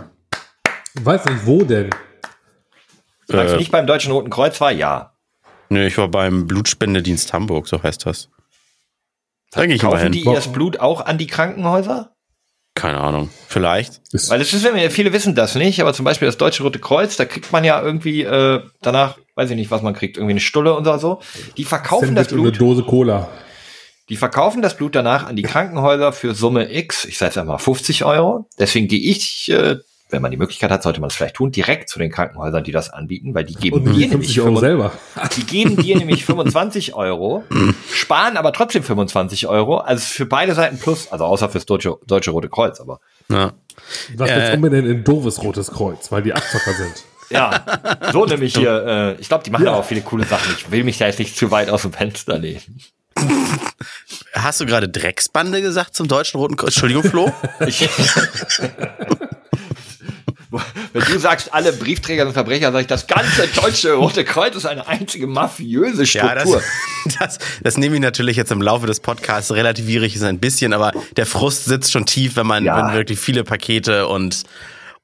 Weiß 0.96 1.26
nicht, 1.26 1.46
wo 1.46 1.64
denn? 1.64 1.90
Solange 3.28 3.50
Äh. 3.50 3.54
es 3.54 3.60
nicht 3.60 3.72
beim 3.72 3.88
Deutschen 3.88 4.12
Roten 4.12 4.30
Kreuz 4.30 4.60
war, 4.60 4.72
ja. 4.72 5.14
Nö, 5.70 5.86
ich 5.86 5.98
war 5.98 6.08
beim 6.08 6.48
Blutspendedienst 6.48 7.34
Hamburg, 7.34 7.68
so 7.68 7.82
heißt 7.84 8.06
das. 8.06 8.30
Da 9.52 9.66
gehe 9.66 9.76
ich 9.76 9.84
mal 9.84 10.00
hin. 10.00 10.12
die 10.12 10.22
ihr 10.24 10.34
das 10.34 10.52
Blut 10.52 10.80
auch 10.80 11.06
an 11.06 11.18
die 11.18 11.28
Krankenhäuser? 11.28 12.12
Keine 12.78 13.00
Ahnung. 13.00 13.30
Vielleicht. 13.48 14.02
Ist, 14.12 14.30
Weil 14.30 14.40
es 14.40 14.54
ist, 14.54 14.68
viele 14.92 15.12
wissen 15.12 15.34
das 15.34 15.56
nicht, 15.56 15.82
aber 15.82 15.94
zum 15.94 16.06
Beispiel 16.06 16.28
das 16.28 16.38
Deutsche 16.38 16.62
Rote 16.62 16.80
Kreuz, 16.80 17.18
da 17.18 17.26
kriegt 17.26 17.52
man 17.52 17.64
ja 17.64 17.82
irgendwie 17.82 18.22
äh, 18.22 18.62
danach, 18.82 19.18
weiß 19.36 19.50
ich 19.50 19.56
nicht, 19.56 19.72
was 19.72 19.82
man 19.82 19.96
kriegt, 19.96 20.18
irgendwie 20.18 20.34
eine 20.34 20.40
Stulle 20.40 20.76
oder 20.78 21.00
so. 21.00 21.20
Die 21.58 21.64
verkaufen 21.64 22.14
das 22.14 22.28
Sandwich 22.28 22.40
und 22.40 22.48
eine 22.48 22.58
Blut, 22.58 22.70
Dose 22.78 22.84
Cola. 22.84 23.30
die 24.10 24.16
verkaufen 24.16 24.62
das 24.62 24.78
Blut 24.78 24.96
danach 24.96 25.26
an 25.26 25.36
die 25.36 25.42
Krankenhäuser 25.42 26.14
für 26.14 26.36
Summe 26.36 26.72
X, 26.72 27.06
ich 27.06 27.18
sage 27.18 27.30
jetzt 27.30 27.38
einmal 27.40 27.58
50 27.58 28.06
Euro. 28.06 28.48
Deswegen 28.60 28.88
gehe 28.88 29.00
ich, 29.00 29.50
äh, 29.50 29.78
wenn 30.10 30.22
man 30.22 30.32
die 30.32 30.38
Möglichkeit 30.38 30.72
hat, 30.72 30.84
sollte 30.84 31.02
man 31.02 31.10
es 31.10 31.16
vielleicht 31.16 31.36
tun, 31.36 31.52
direkt 31.52 31.90
zu 31.90 32.00
den 32.00 32.12
Krankenhäusern, 32.12 32.64
die 32.64 32.72
das 32.72 32.90
anbieten, 32.90 33.36
weil 33.36 33.44
die 33.44 33.56
geben 33.56 33.84
dir 33.84 34.08
nämlich 34.08 34.36
50 34.36 34.42
Euro 34.42 34.56
25 34.56 34.60
selber. 34.62 34.92
Die 35.36 35.44
geben 35.46 35.76
dir 35.78 35.98
nämlich 35.98 36.26
25 36.26 36.94
Euro, 36.96 37.44
sparen 37.94 38.38
aber 38.38 38.54
trotzdem 38.54 38.84
25 38.84 39.48
Euro. 39.48 39.78
Also 39.78 40.06
für 40.06 40.26
beide 40.26 40.54
Seiten 40.54 40.78
plus, 40.80 41.12
also 41.12 41.26
außer 41.26 41.50
fürs 41.50 41.66
Deutsche, 41.66 41.98
Deutsche 42.08 42.32
Rote 42.32 42.50
Kreuz, 42.50 42.80
aber. 42.80 43.00
Ja. 43.30 43.54
Was 44.16 44.30
Äh. 44.30 44.40
jetzt 44.40 44.56
umbenennen 44.56 44.90
in 44.90 45.04
doofes 45.04 45.44
Rotes 45.44 45.72
Kreuz, 45.72 46.12
weil 46.12 46.24
die 46.24 46.34
Abzocker 46.34 46.74
sind. 46.74 47.04
Ja, 47.30 47.66
so 48.14 48.26
nämlich 48.26 48.56
hier, 48.56 49.16
äh, 49.18 49.22
ich 49.22 49.28
glaube, 49.28 49.44
die 49.44 49.52
machen 49.52 49.68
aber 49.68 49.78
auch 49.78 49.86
viele 49.86 50.02
coole 50.02 50.24
Sachen. 50.24 50.50
Ich 50.58 50.72
will 50.72 50.86
mich 50.86 50.98
da 50.98 51.08
jetzt 51.08 51.20
nicht 51.20 51.36
zu 51.36 51.52
weit 51.52 51.70
aus 51.70 51.82
dem 51.82 51.92
Fenster 51.92 52.38
lehnen. 52.40 52.80
Hast 54.34 54.62
du 54.62 54.66
gerade 54.66 54.88
Drecksbande 54.88 55.62
gesagt 55.62 55.96
zum 55.96 56.08
Deutschen 56.08 56.40
Roten 56.40 56.56
Kreuz? 56.56 56.70
Entschuldigung, 56.70 57.04
Flo? 57.04 57.32
Ich, 57.68 57.90
Wenn 60.94 61.04
du 61.04 61.20
sagst, 61.20 61.54
alle 61.54 61.74
Briefträger 61.74 62.24
sind 62.24 62.34
Verbrecher, 62.34 62.72
sage 62.72 62.82
ich, 62.82 62.88
das 62.88 63.08
ganze 63.08 63.48
Deutsche 63.48 63.94
Rote 63.94 64.24
Kreuz 64.24 64.56
ist 64.56 64.66
eine 64.66 64.88
einzige 64.88 65.28
mafiöse 65.28 66.04
Ja, 66.06 66.34
das, 66.36 66.44
Struktur. 66.50 66.64
das, 67.20 67.40
das 67.64 67.78
nehme 67.78 67.96
ich 67.96 68.02
natürlich 68.02 68.38
jetzt 68.38 68.52
im 68.52 68.62
Laufe 68.62 68.88
des 68.88 69.00
Podcasts 69.02 69.52
relativiere 69.52 70.06
ich 70.06 70.16
es 70.16 70.24
ein 70.24 70.40
bisschen, 70.40 70.74
aber 70.74 70.92
der 71.18 71.26
Frust 71.26 71.66
sitzt 71.66 71.92
schon 71.92 72.06
tief, 72.06 72.36
wenn 72.38 72.48
man 72.48 72.64
Ja. 72.64 72.78
wenn 72.88 72.96
wirklich 72.96 73.20
viele 73.20 73.44
Pakete 73.44 74.08
und 74.08 74.44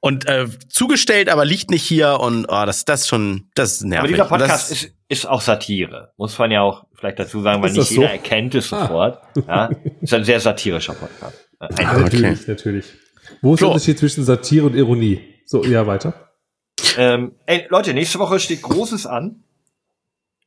und 0.00 0.26
äh, 0.28 0.46
zugestellt, 0.68 1.30
aber 1.30 1.46
liegt 1.46 1.70
nicht 1.70 1.82
hier 1.82 2.20
und 2.20 2.44
oh, 2.46 2.64
das 2.66 2.84
das 2.84 3.08
schon 3.08 3.48
das 3.54 3.72
ist 3.74 3.84
nervig. 3.84 3.98
aber 4.00 4.08
dieser 4.08 4.24
Podcast 4.26 4.70
das, 4.70 4.82
ist, 4.82 4.92
ist 5.08 5.26
auch 5.26 5.40
Satire. 5.40 6.12
Muss 6.18 6.38
man 6.38 6.50
ja 6.50 6.60
auch 6.60 6.84
vielleicht 6.94 7.18
dazu 7.18 7.40
sagen, 7.40 7.62
weil 7.62 7.70
Ist 7.70 7.76
nicht 7.76 7.90
das 7.90 7.96
jeder 7.96 8.06
so? 8.08 8.12
erkennt 8.12 8.54
es 8.54 8.68
sofort. 8.68 9.18
Ja, 9.48 9.70
ist 10.02 10.12
ein 10.12 10.24
sehr 10.24 10.40
satirischer 10.40 10.92
Podcast. 10.94 11.38
Äh, 11.60 11.82
Ja, 11.82 11.90
Ein, 11.92 12.02
natürlich, 12.02 12.46
natürlich. 12.46 12.84
Wo 13.44 13.54
ist 13.54 13.60
der. 13.60 13.68
Unterschied 13.68 13.98
zwischen 13.98 14.24
Satire 14.24 14.66
und 14.66 14.74
Ironie? 14.74 15.20
So, 15.46 15.62
ja, 15.64 15.86
weiter. 15.86 16.14
ähm, 16.96 17.32
ey, 17.46 17.66
Leute, 17.68 17.94
nächste 17.94 18.18
Woche 18.18 18.40
steht 18.40 18.62
Großes 18.62 19.06
an. 19.06 19.44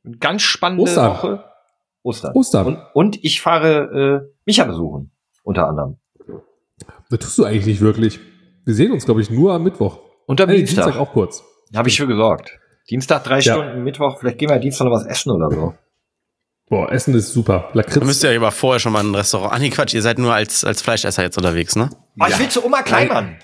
Eine 0.04 0.16
ganz 0.18 0.42
spannende 0.42 0.82
Ostern. 0.84 1.10
Woche. 1.12 1.44
Ostern. 2.02 2.32
Ostern. 2.34 2.66
Und, 2.66 2.78
und 2.94 3.24
ich 3.24 3.40
fahre 3.40 4.24
äh, 4.26 4.34
Micha 4.46 4.64
besuchen, 4.64 5.10
unter 5.42 5.68
anderem. 5.68 5.96
Das 7.10 7.20
tust 7.20 7.38
du 7.38 7.44
eigentlich 7.44 7.66
nicht 7.66 7.80
wirklich. 7.80 8.20
Wir 8.64 8.74
sehen 8.74 8.92
uns, 8.92 9.04
glaube 9.04 9.20
ich, 9.22 9.30
nur 9.30 9.52
am 9.54 9.62
Mittwoch. 9.62 10.00
Und 10.26 10.40
am 10.40 10.48
Hey, 10.48 10.58
Dienstag. 10.58 10.84
Dienstag 10.86 11.00
auch 11.00 11.12
kurz. 11.12 11.42
Habe 11.74 11.88
ich 11.88 11.96
für 11.96 12.06
gesorgt. 12.06 12.58
Dienstag 12.90 13.24
drei 13.24 13.40
Ja. 13.40 13.54
Stunden, 13.54 13.82
Mittwoch, 13.84 14.18
vielleicht 14.18 14.38
gehen 14.38 14.48
wir 14.50 14.58
Dienstag 14.58 14.84
noch 14.86 14.92
was 14.92 15.06
essen 15.06 15.30
oder 15.30 15.50
so. 15.50 15.74
Boah, 16.70 16.92
Essen 16.92 17.14
ist 17.14 17.32
super. 17.32 17.68
Da 17.72 17.78
Lakritz. 17.78 18.04
müsst 18.04 18.22
ihr 18.24 18.32
ja 18.32 18.38
aber 18.38 18.52
vorher 18.52 18.78
schon 18.78 18.92
mal 18.92 19.00
in 19.00 19.10
ein 19.12 19.14
Restaurant. 19.14 19.52
Ah, 19.54 19.58
nee, 19.58 19.70
Quatsch, 19.70 19.94
ihr 19.94 20.02
seid 20.02 20.18
nur 20.18 20.34
als, 20.34 20.64
als 20.64 20.82
Fleischesser 20.82 21.22
jetzt 21.22 21.36
unterwegs, 21.38 21.76
ne? 21.76 21.88
Oh, 22.20 22.26
ich 22.28 22.38
will 22.38 22.48
zu 22.48 22.64
Oma 22.64 22.82
Kleinmann. 22.82 23.36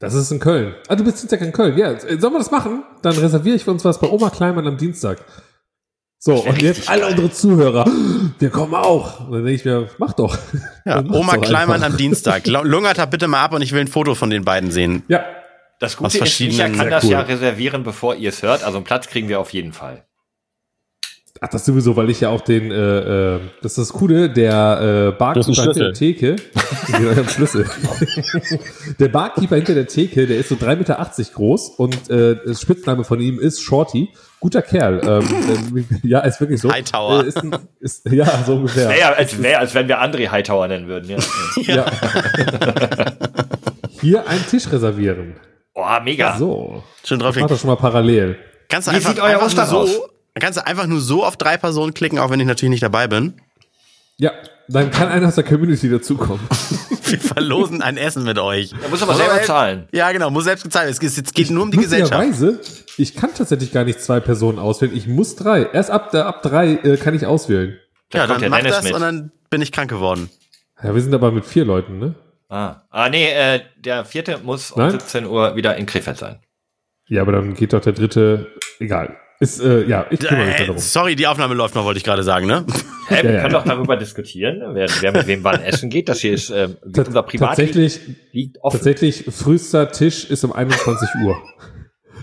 Das 0.00 0.14
ist 0.14 0.30
in 0.30 0.38
Köln. 0.38 0.74
Ah, 0.88 0.96
du 0.96 1.04
bist 1.04 1.20
Dienstag 1.20 1.40
in 1.42 1.52
Köln. 1.52 1.76
Ja, 1.78 1.92
äh, 1.92 2.18
sollen 2.18 2.32
wir 2.34 2.38
das 2.38 2.50
machen? 2.50 2.84
Dann 3.02 3.16
reserviere 3.16 3.56
ich 3.56 3.64
für 3.64 3.70
uns 3.70 3.84
was 3.84 3.98
bei 4.00 4.08
Oma 4.08 4.30
Kleinmann 4.30 4.66
am 4.66 4.76
Dienstag. 4.78 5.18
So, 6.18 6.34
und 6.44 6.60
jetzt 6.60 6.88
alle 6.90 7.06
unsere 7.06 7.30
Zuhörer. 7.30 7.86
Wir 8.38 8.50
kommen 8.50 8.74
auch. 8.74 9.20
Und 9.20 9.32
dann 9.32 9.44
denke 9.44 9.52
ich 9.54 9.64
mir, 9.64 9.88
mach 9.96 10.12
doch. 10.12 10.36
Ja, 10.84 10.98
Oma 11.02 11.34
doch 11.36 11.40
Kleimann 11.42 11.76
einfach. 11.76 11.88
am 11.92 11.96
Dienstag. 11.96 12.46
Lu- 12.46 12.62
Lungert 12.62 12.98
da 12.98 13.06
bitte 13.06 13.26
mal 13.28 13.42
ab 13.42 13.54
und 13.54 13.62
ich 13.62 13.72
will 13.72 13.80
ein 13.80 13.88
Foto 13.88 14.14
von 14.14 14.28
den 14.28 14.44
beiden 14.44 14.70
sehen. 14.70 15.02
Ja, 15.08 15.24
Das 15.80 15.92
Aus 15.98 16.12
Gute 16.12 16.24
ist, 16.24 16.40
Micha 16.40 16.68
kann 16.68 16.90
das 16.90 17.04
cool. 17.04 17.10
ja 17.12 17.20
reservieren, 17.22 17.82
bevor 17.84 18.14
ihr 18.16 18.28
es 18.28 18.42
hört. 18.42 18.62
Also 18.64 18.76
einen 18.76 18.84
Platz 18.84 19.08
kriegen 19.08 19.28
wir 19.30 19.40
auf 19.40 19.52
jeden 19.54 19.72
Fall. 19.72 20.04
Ach, 21.42 21.48
das 21.48 21.64
sowieso, 21.64 21.96
weil 21.96 22.10
ich 22.10 22.20
ja 22.20 22.28
auch 22.28 22.42
den, 22.42 22.70
äh, 22.70 23.36
äh, 23.36 23.40
das 23.62 23.72
ist 23.72 23.78
das 23.78 23.92
Coole, 23.94 24.28
der 24.28 25.12
äh, 25.14 25.18
Barkeeper 25.18 25.62
hinter 25.62 25.72
der 25.84 25.92
Theke, 25.94 26.36
genau, 26.86 26.98
ich 26.98 27.16
hab 27.16 27.16
einen 27.18 27.28
Schlüssel. 27.30 27.64
der 28.98 29.08
Barkeeper 29.08 29.56
hinter 29.56 29.72
der 29.74 29.86
Theke, 29.86 30.26
der 30.26 30.36
ist 30.36 30.50
so 30.50 30.56
3,80 30.56 30.76
Meter 30.76 31.08
groß 31.34 31.68
und 31.78 32.10
äh, 32.10 32.36
das 32.44 32.60
Spitzname 32.60 33.04
von 33.04 33.20
ihm 33.20 33.38
ist 33.40 33.62
Shorty. 33.62 34.10
Guter 34.38 34.60
Kerl. 34.62 35.00
Ähm, 35.02 35.28
ähm, 35.76 35.86
ja, 36.02 36.20
ist 36.20 36.40
wirklich 36.40 36.60
so. 36.60 36.70
Hightower. 36.70 37.24
Äh, 37.24 37.28
ist, 37.28 37.36
ein- 37.38 37.56
ist, 37.80 38.06
ja, 38.10 38.42
so 38.46 38.54
ungefähr. 38.56 38.88
Wäre, 38.88 39.16
als, 39.16 39.42
wär, 39.42 39.60
als 39.60 39.74
wenn 39.74 39.86
wir 39.88 40.02
André 40.02 40.28
Hightower 40.30 40.66
nennen 40.68 40.88
würden. 40.88 41.10
Ja. 41.10 41.18
Ja. 41.62 41.86
Hier 44.00 44.26
einen 44.28 44.46
Tisch 44.46 44.70
reservieren. 44.72 45.36
Oh, 45.74 45.84
mega. 46.02 46.36
So. 46.38 46.82
Schön 47.04 47.18
Mach 47.18 47.24
draufklicken. 47.26 47.48
das 47.48 47.60
schon 47.60 47.68
mal 47.70 47.76
parallel. 47.76 48.36
Kannst 48.68 48.88
du 48.88 48.92
Wie 48.92 48.96
einfach, 48.96 49.10
sieht 49.10 49.20
euer 49.20 49.26
einfach 49.34 49.46
Ostern 49.46 49.66
so, 49.68 49.76
aus? 49.78 50.00
Kannst 50.38 50.58
du 50.58 50.66
einfach 50.66 50.86
nur 50.86 51.00
so 51.00 51.24
auf 51.24 51.36
drei 51.36 51.56
Personen 51.56 51.94
klicken, 51.94 52.18
auch 52.18 52.30
wenn 52.30 52.40
ich 52.40 52.46
natürlich 52.46 52.70
nicht 52.70 52.82
dabei 52.82 53.08
bin. 53.08 53.40
Ja, 54.16 54.32
dann 54.68 54.90
kann 54.90 55.08
einer 55.08 55.28
aus 55.28 55.34
der 55.34 55.44
Community 55.44 55.90
dazukommen. 55.90 56.46
Wir 57.04 57.18
verlosen 57.18 57.82
ein 57.82 57.96
Essen 57.96 58.22
mit 58.22 58.38
euch. 58.38 58.72
Da 58.80 58.88
muss 58.88 59.02
aber 59.02 59.16
selber 59.16 59.42
zahlen. 59.42 59.88
Ja, 59.90 60.12
genau, 60.12 60.30
muss 60.30 60.44
selbst 60.44 60.62
bezahlen. 60.62 60.88
Es 60.88 61.00
geht, 61.00 61.10
es 61.10 61.34
geht 61.34 61.50
nur 61.50 61.64
um 61.64 61.72
die 61.72 61.78
Gesellschaft. 61.78 62.24
Ich 62.96 63.16
kann 63.16 63.30
tatsächlich 63.34 63.72
gar 63.72 63.84
nicht 63.84 64.00
zwei 64.00 64.20
Personen 64.20 64.60
auswählen. 64.60 64.96
Ich 64.96 65.08
muss 65.08 65.34
drei. 65.34 65.64
Erst 65.72 65.90
ab, 65.90 66.12
der, 66.12 66.26
ab 66.26 66.42
drei 66.42 66.74
äh, 66.74 66.96
kann 66.98 67.14
ich 67.14 67.26
auswählen. 67.26 67.78
Ja, 68.12 68.26
kommt 68.26 68.42
dann 68.42 68.50
mach 68.50 68.58
Dennis 68.58 68.74
das 68.74 68.84
mit. 68.84 68.94
und 68.94 69.00
dann 69.00 69.32
bin 69.48 69.60
ich 69.60 69.72
krank 69.72 69.90
geworden. 69.90 70.30
Ja, 70.82 70.94
wir 70.94 71.02
sind 71.02 71.14
aber 71.14 71.32
mit 71.32 71.46
vier 71.46 71.64
Leuten, 71.64 71.98
ne? 71.98 72.14
Ah, 72.48 72.82
ah 72.90 73.08
nee, 73.08 73.28
äh, 73.30 73.60
der 73.76 74.04
vierte 74.04 74.38
muss 74.38 74.70
um 74.70 74.82
Nein? 74.82 74.92
17 74.92 75.26
Uhr 75.26 75.56
wieder 75.56 75.76
in 75.76 75.86
Krefeld 75.86 76.18
sein. 76.18 76.38
Ja, 77.08 77.22
aber 77.22 77.32
dann 77.32 77.54
geht 77.54 77.72
doch 77.72 77.80
der 77.80 77.92
dritte. 77.92 78.46
Egal. 78.78 79.16
Ist, 79.40 79.58
äh, 79.60 79.86
ja, 79.86 80.06
ich 80.10 80.20
kümmere 80.20 80.46
mich 80.46 80.54
Äh, 80.56 80.66
darum. 80.66 80.78
sorry, 80.78 81.16
die 81.16 81.26
Aufnahme 81.26 81.54
läuft 81.54 81.74
noch, 81.74 81.84
wollte 81.84 81.96
ich 81.96 82.04
gerade 82.04 82.22
sagen, 82.22 82.46
ne? 82.46 82.66
Hä, 83.08 83.22
wir 83.22 83.30
Ja, 83.30 83.36
ja. 83.36 83.40
können 83.40 83.54
doch 83.54 83.64
darüber 83.64 83.96
diskutieren, 83.96 84.60
wer, 84.74 84.86
wer 85.00 85.12
mit 85.12 85.26
wem 85.26 85.42
wann 85.44 85.62
essen 85.62 85.88
geht. 85.88 86.10
Das 86.10 86.20
hier 86.20 86.34
ist 86.34 86.50
äh, 86.50 86.68
unser 86.82 87.02
Privatleben 87.22 87.46
tatsächlich, 87.46 88.00
liegt 88.32 88.58
offen. 88.62 88.76
tatsächlich, 88.76 89.24
frühester 89.30 89.90
Tisch 89.90 90.26
ist 90.28 90.44
um 90.44 90.52
21 90.52 91.08
Uhr. 91.24 91.36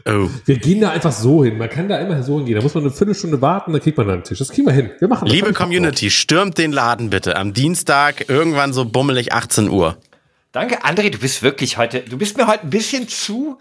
Oh. 0.05 0.29
Wir 0.45 0.57
gehen 0.59 0.79
da 0.79 0.91
einfach 0.91 1.11
so 1.11 1.43
hin. 1.43 1.57
Man 1.57 1.69
kann 1.69 1.89
da 1.89 1.97
immer 1.97 2.21
so 2.21 2.37
hingehen. 2.37 2.55
Da 2.55 2.61
muss 2.61 2.75
man 2.75 2.83
eine 2.83 2.93
Viertelstunde 2.93 3.41
warten, 3.41 3.73
dann 3.73 3.81
kriegt 3.81 3.97
man 3.97 4.05
dann 4.07 4.17
einen 4.17 4.23
Tisch. 4.23 4.37
Das 4.37 4.49
kriegen 4.49 4.67
wir 4.67 4.73
hin. 4.73 4.91
Wir 4.99 5.07
machen 5.07 5.25
das. 5.25 5.33
Liebe 5.33 5.51
Community, 5.53 6.11
stürmt 6.11 6.57
den 6.59 6.71
Laden 6.71 7.09
bitte 7.09 7.35
am 7.35 7.51
Dienstag 7.53 8.29
irgendwann 8.29 8.73
so 8.73 8.85
bummelig 8.85 9.33
18 9.33 9.69
Uhr. 9.69 9.97
Danke, 10.51 10.83
André, 10.85 11.09
du 11.09 11.17
bist 11.17 11.43
wirklich 11.43 11.77
heute, 11.77 12.01
du 12.01 12.17
bist 12.17 12.37
mir 12.37 12.47
heute 12.47 12.63
ein 12.63 12.69
bisschen 12.69 13.07
zu, 13.07 13.57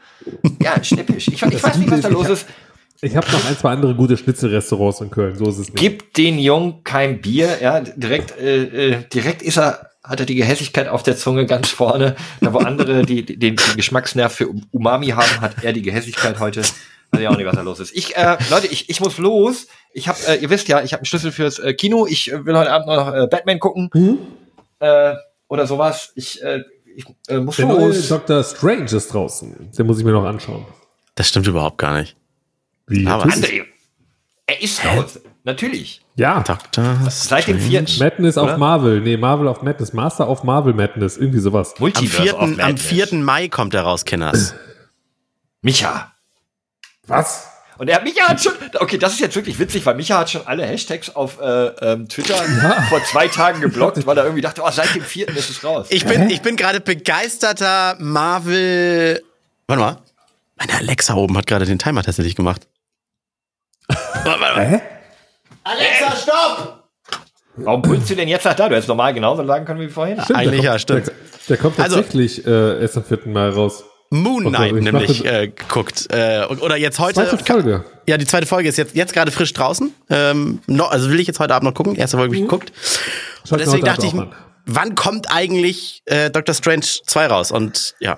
ja, 0.62 0.82
schnippisch. 0.84 1.28
Ich, 1.28 1.42
ich 1.42 1.62
weiß 1.62 1.78
nicht, 1.78 1.90
was 1.90 2.00
da 2.02 2.08
los 2.08 2.28
ist. 2.28 2.46
Ich 3.02 3.16
habe 3.16 3.30
noch 3.30 3.44
ein, 3.48 3.56
zwei 3.56 3.70
andere 3.72 3.94
gute 3.94 4.16
Schnitzelrestaurants 4.16 5.00
in 5.00 5.10
Köln. 5.10 5.36
So 5.36 5.44
ist 5.48 5.58
es 5.58 5.68
nicht. 5.68 5.76
Gib 5.76 6.14
den 6.14 6.38
Jungen 6.38 6.82
kein 6.84 7.20
Bier, 7.20 7.58
ja, 7.60 7.80
direkt, 7.80 8.38
äh, 8.38 8.62
äh, 8.92 9.04
direkt 9.12 9.42
ist 9.42 9.58
er, 9.58 9.90
hat 10.02 10.20
er 10.20 10.26
die 10.26 10.34
Gehässigkeit 10.34 10.88
auf 10.88 11.02
der 11.02 11.16
Zunge 11.16 11.46
ganz 11.46 11.68
vorne. 11.68 12.16
Da 12.40 12.52
wo 12.54 12.58
andere 12.58 13.04
die, 13.04 13.24
die, 13.24 13.38
den 13.38 13.56
den 13.56 13.76
Geschmacksnerv 13.76 14.32
für 14.32 14.48
Umami 14.70 15.08
haben, 15.08 15.40
hat 15.40 15.62
er 15.62 15.72
die 15.72 15.82
Gehässigkeit 15.82 16.38
heute. 16.40 16.62
Weiß 17.12 17.20
ich 17.20 17.28
auch 17.28 17.36
nicht, 17.36 17.46
was 17.46 17.54
da 17.54 17.62
los 17.62 17.80
ist. 17.80 17.94
Ich, 17.94 18.16
äh, 18.16 18.36
Leute, 18.50 18.66
ich, 18.66 18.88
ich 18.90 19.00
muss 19.00 19.18
los. 19.18 19.66
Ich 19.92 20.08
habe, 20.08 20.18
äh, 20.28 20.36
ihr 20.36 20.50
wisst 20.50 20.66
ja, 20.68 20.82
ich 20.82 20.92
habe 20.92 21.00
einen 21.00 21.06
Schlüssel 21.06 21.30
fürs 21.32 21.58
äh, 21.58 21.72
Kino. 21.74 22.06
Ich 22.06 22.32
äh, 22.32 22.44
will 22.44 22.56
heute 22.56 22.72
Abend 22.72 22.88
noch 22.88 23.12
äh, 23.14 23.26
Batman 23.30 23.60
gucken 23.60 23.90
Mhm. 23.94 24.18
äh, 24.80 25.14
oder 25.48 25.66
sowas. 25.66 26.12
Ich, 26.16 26.42
äh, 26.42 26.62
ich 26.96 27.04
äh, 27.28 27.38
muss 27.38 27.56
Der 27.56 27.66
neue 27.66 27.88
los. 27.88 28.08
Dr. 28.08 28.42
Strange 28.42 28.84
ist 28.84 29.12
draußen. 29.12 29.70
Den 29.78 29.86
muss 29.86 29.98
ich 29.98 30.04
mir 30.04 30.12
noch 30.12 30.24
anschauen. 30.24 30.64
Das 31.14 31.28
stimmt 31.28 31.46
überhaupt 31.46 31.78
gar 31.78 31.98
nicht. 31.98 32.16
Wie? 32.86 33.06
Aber? 33.06 33.24
André, 33.24 33.64
er 34.46 34.62
ist 34.62 34.84
raus. 34.84 35.20
Natürlich. 35.42 36.00
Ja. 36.16 36.42
Dr. 36.42 36.98
Seit 37.10 37.46
dem 37.46 37.60
vierten. 37.60 37.98
Madness 37.98 38.36
Oder? 38.38 38.54
auf 38.54 38.58
Marvel. 38.58 39.00
Nee, 39.00 39.16
Marvel 39.16 39.48
auf 39.48 39.62
Madness. 39.62 39.92
Master 39.92 40.26
auf 40.26 40.44
Marvel 40.44 40.72
Madness. 40.72 41.16
Irgendwie 41.16 41.38
sowas. 41.40 41.74
Am 41.74 41.80
Multiverse 41.80 42.22
4. 42.22 42.34
of 42.34 42.42
am 42.42 42.56
Madness. 42.56 42.82
4. 42.86 43.14
Mai 43.14 43.48
kommt 43.48 43.74
er 43.74 43.82
raus, 43.82 44.04
Kinders. 44.04 44.54
Micha. 45.62 46.12
Was? 47.06 47.48
Und 47.78 47.88
er, 47.88 48.02
Micha 48.02 48.28
hat 48.28 48.42
schon, 48.42 48.54
okay, 48.80 48.98
das 48.98 49.12
ist 49.12 49.20
jetzt 49.20 49.36
wirklich 49.36 49.58
witzig, 49.58 49.84
weil 49.84 49.94
Micha 49.94 50.18
hat 50.18 50.30
schon 50.30 50.46
alle 50.46 50.64
Hashtags 50.64 51.14
auf 51.14 51.40
äh, 51.40 51.66
ähm, 51.66 52.08
Twitter 52.08 52.34
vor 52.88 53.04
zwei 53.04 53.28
Tagen 53.28 53.60
geblockt, 53.60 54.06
weil 54.06 54.16
er 54.16 54.24
irgendwie 54.24 54.42
dachte, 54.42 54.62
oh, 54.64 54.70
seit 54.70 54.94
dem 54.94 55.02
vierten 55.02 55.36
ist 55.36 55.50
es 55.50 55.62
raus. 55.62 55.86
Ich 55.90 56.06
bin, 56.06 56.30
ich 56.30 56.40
bin 56.40 56.56
gerade 56.56 56.80
begeisterter 56.80 57.96
Marvel. 57.98 59.22
Warte 59.66 59.82
mal. 59.82 59.98
Meine 60.56 60.74
Alexa 60.74 61.14
oben 61.14 61.36
hat 61.36 61.46
gerade 61.46 61.66
den 61.66 61.78
Timer 61.78 62.02
tatsächlich 62.02 62.34
gemacht. 62.34 62.66
Warte, 63.88 64.24
warte, 64.24 64.40
warte. 64.40 64.60
Hä? 64.62 64.80
Alexa, 65.64 66.16
stopp! 66.16 66.82
Warum 67.56 67.82
brüllst 67.82 68.10
du 68.10 68.14
denn 68.14 68.28
jetzt 68.28 68.44
nach 68.44 68.54
da? 68.54 68.68
Du 68.68 68.74
hättest 68.74 68.88
normal 68.88 69.14
genauso 69.14 69.44
sagen 69.46 69.64
können 69.64 69.80
wie 69.80 69.88
vorhin. 69.88 70.20
Stimmt, 70.22 70.38
Eigentlich 70.38 70.62
ja, 70.62 70.78
stimmt. 70.78 71.06
Der, 71.06 71.14
der 71.48 71.56
kommt 71.56 71.78
Also- 71.80 71.96
tatsächlich 71.96 72.46
äh, 72.46 72.80
erst 72.82 72.96
am 72.96 73.04
vierten 73.04 73.32
Mal 73.32 73.50
raus. 73.50 73.84
Moon 74.10 74.46
Okay, 74.46 74.56
Knight 74.56 74.76
ich 74.76 74.82
nämlich 74.84 75.24
äh, 75.24 75.48
geguckt. 75.48 76.06
Äh, 76.10 76.44
oder 76.46 76.76
jetzt 76.76 77.00
heute. 77.00 77.14
Zweite 77.26 77.38
Folge. 77.44 77.84
Ja, 78.06 78.16
die 78.18 78.26
zweite 78.26 78.46
Folge 78.46 78.68
ist 78.68 78.76
jetzt, 78.78 78.94
jetzt 78.94 79.12
gerade 79.12 79.32
frisch 79.32 79.52
draußen. 79.52 79.92
Ähm, 80.10 80.60
noch, 80.68 80.92
also 80.92 81.10
will 81.10 81.18
ich 81.18 81.26
jetzt 81.26 81.40
heute 81.40 81.54
Abend 81.54 81.64
noch 81.68 81.74
gucken. 81.74 81.96
Erste 81.96 82.16
Folge 82.16 82.28
habe 82.28 82.36
ich 82.36 82.42
geguckt. 82.42 82.72
Schaut 83.42 83.52
Und 83.52 83.60
deswegen 83.60 83.84
dachte 83.84 84.06
ich, 84.06 84.12
an. 84.14 84.32
wann 84.66 84.94
kommt 84.94 85.32
eigentlich 85.34 86.02
äh, 86.04 86.30
Doctor 86.30 86.54
Strange 86.54 86.84
2 87.06 87.26
raus? 87.26 87.50
Und 87.50 87.94
ja. 87.98 88.16